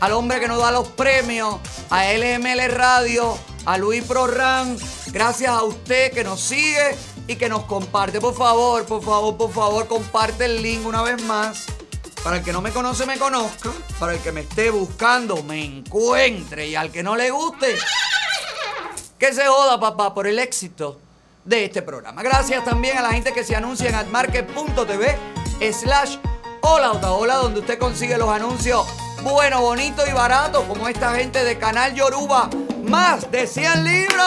al 0.00 0.12
hombre 0.12 0.40
que 0.40 0.48
nos 0.48 0.58
da 0.58 0.70
los 0.70 0.88
premios, 0.88 1.56
a 1.90 2.04
LML 2.12 2.70
Radio, 2.70 3.36
a 3.64 3.76
Luis 3.76 4.04
Prorran. 4.04 4.76
Gracias 5.08 5.50
a 5.50 5.62
usted 5.62 6.12
que 6.12 6.24
nos 6.24 6.40
sigue 6.40 6.96
y 7.26 7.36
que 7.36 7.48
nos 7.48 7.64
comparte. 7.64 8.20
Por 8.20 8.34
favor, 8.34 8.84
por 8.86 9.02
favor, 9.02 9.36
por 9.36 9.52
favor, 9.52 9.86
comparte 9.86 10.44
el 10.44 10.62
link 10.62 10.86
una 10.86 11.02
vez 11.02 11.22
más. 11.24 11.66
Para 12.22 12.38
el 12.38 12.44
que 12.44 12.52
no 12.52 12.60
me 12.60 12.72
conoce, 12.72 13.06
me 13.06 13.18
conozca. 13.18 13.70
Para 13.98 14.14
el 14.14 14.20
que 14.20 14.32
me 14.32 14.40
esté 14.40 14.70
buscando, 14.70 15.42
me 15.42 15.64
encuentre. 15.64 16.68
Y 16.68 16.74
al 16.74 16.90
que 16.90 17.02
no 17.02 17.16
le 17.16 17.30
guste, 17.30 17.78
que 19.18 19.32
se 19.32 19.46
joda, 19.46 19.78
papá, 19.78 20.14
por 20.14 20.26
el 20.26 20.38
éxito 20.38 20.98
de 21.48 21.64
este 21.64 21.82
programa. 21.82 22.22
Gracias 22.22 22.64
también 22.64 22.98
a 22.98 23.02
la 23.02 23.10
gente 23.10 23.32
que 23.32 23.42
se 23.42 23.56
anuncia 23.56 23.88
en 23.88 23.94
admarket.tv 23.94 25.16
slash 25.72 26.18
hola 26.60 27.36
donde 27.36 27.60
usted 27.60 27.78
consigue 27.78 28.18
los 28.18 28.28
anuncios 28.28 28.86
bueno, 29.22 29.62
bonito 29.62 30.02
y 30.08 30.12
barato 30.12 30.64
como 30.68 30.86
esta 30.88 31.14
gente 31.14 31.42
de 31.44 31.58
Canal 31.58 31.94
Yoruba. 31.94 32.50
Más 32.84 33.30
de 33.30 33.46
100 33.46 33.84
libros. 33.84 34.26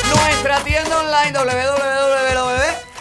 Nuestra 0.08 0.64
tienda 0.64 0.98
online 0.98 1.38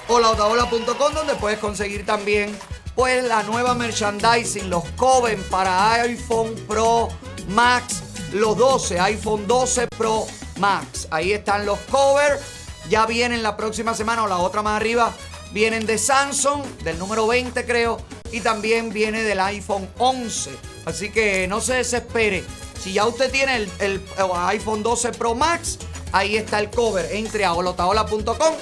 www.olaotaola.com 0.08 1.14
donde 1.14 1.36
puedes 1.36 1.58
conseguir 1.58 2.06
también 2.06 2.56
pues 2.94 3.24
la 3.24 3.44
nueva 3.44 3.74
merchandising, 3.76 4.70
los 4.70 4.84
Coven 4.96 5.42
para 5.50 5.94
iPhone 5.94 6.54
Pro 6.68 7.10
Max, 7.48 8.04
los 8.34 8.58
12, 8.58 9.00
iPhone 9.00 9.48
12 9.48 9.88
Pro 9.98 10.28
Max. 10.58 11.08
Ahí 11.12 11.32
están 11.32 11.66
los 11.66 11.80
covers. 11.92 12.57
Ya 12.90 13.06
vienen 13.06 13.43
la 13.43 13.57
próxima 13.57 13.93
semana 13.93 14.24
o 14.24 14.27
la 14.27 14.38
otra 14.38 14.61
más 14.61 14.77
arriba. 14.77 15.14
Vienen 15.51 15.85
de 15.85 15.98
Samsung, 15.98 16.64
del 16.83 16.98
número 16.98 17.27
20 17.27 17.66
creo. 17.66 17.99
Y 18.32 18.41
también 18.41 18.91
viene 18.91 19.24
del 19.24 19.40
iPhone 19.40 19.90
11. 19.98 20.51
Así 20.85 21.09
que 21.09 21.48
no 21.48 21.61
se 21.61 21.75
desespere. 21.75 22.43
Si 22.82 22.93
ya 22.93 23.06
usted 23.06 23.32
tiene 23.32 23.56
el, 23.57 23.72
el 23.80 24.01
iPhone 24.48 24.83
12 24.83 25.11
Pro 25.14 25.35
Max, 25.35 25.80
ahí 26.11 26.38
está 26.38 26.59
el 26.59 26.69
cover. 26.69 27.09
Entre 27.11 27.45
a 27.45 27.53
holotaola.com 27.53 28.53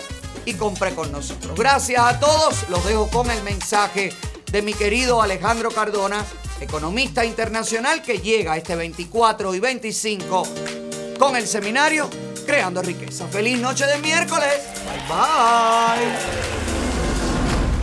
y 0.45 0.53
compre 0.53 0.93
con 0.93 1.11
nosotros. 1.11 1.57
Gracias 1.57 2.01
a 2.01 2.19
todos. 2.19 2.69
Los 2.69 2.85
dejo 2.85 3.07
con 3.09 3.29
el 3.29 3.41
mensaje 3.43 4.11
de 4.51 4.61
mi 4.61 4.73
querido 4.73 5.21
Alejandro 5.21 5.69
Cardona, 5.71 6.23
economista 6.61 7.25
internacional 7.25 8.01
que 8.01 8.19
llega 8.19 8.55
este 8.55 8.75
24 8.75 9.53
y 9.53 9.59
25 9.59 10.47
con 11.19 11.35
el 11.35 11.47
seminario 11.47 12.09
Creando 12.45 12.81
Riqueza. 12.81 13.27
Feliz 13.27 13.59
noche 13.59 13.85
de 13.85 13.97
miércoles. 13.99 14.61
Bye 14.85 15.01
bye. 15.09 16.15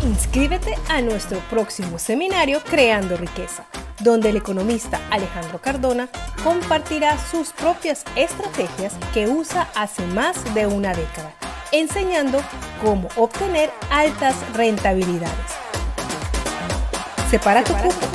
Inscríbete 0.08 0.76
a 0.88 1.00
nuestro 1.00 1.38
próximo 1.50 1.98
seminario 1.98 2.62
Creando 2.64 3.16
Riqueza, 3.16 3.66
donde 4.00 4.30
el 4.30 4.36
economista 4.36 5.00
Alejandro 5.10 5.60
Cardona 5.60 6.08
compartirá 6.42 7.16
sus 7.30 7.50
propias 7.50 8.04
estrategias 8.16 8.94
que 9.14 9.28
usa 9.28 9.68
hace 9.74 10.04
más 10.06 10.54
de 10.54 10.66
una 10.66 10.94
década, 10.94 11.34
enseñando 11.70 12.40
cómo 12.82 13.08
obtener 13.16 13.70
altas 13.90 14.34
rentabilidades. 14.54 15.32
Separa 17.30 17.62
tu 17.64 17.74
cupo 17.74 18.06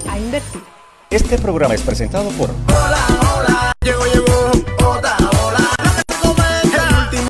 a 0.08 0.18
invertir. 0.18 0.62
Este 1.10 1.36
programa 1.36 1.74
es 1.74 1.82
presentado 1.82 2.30
por 2.30 2.50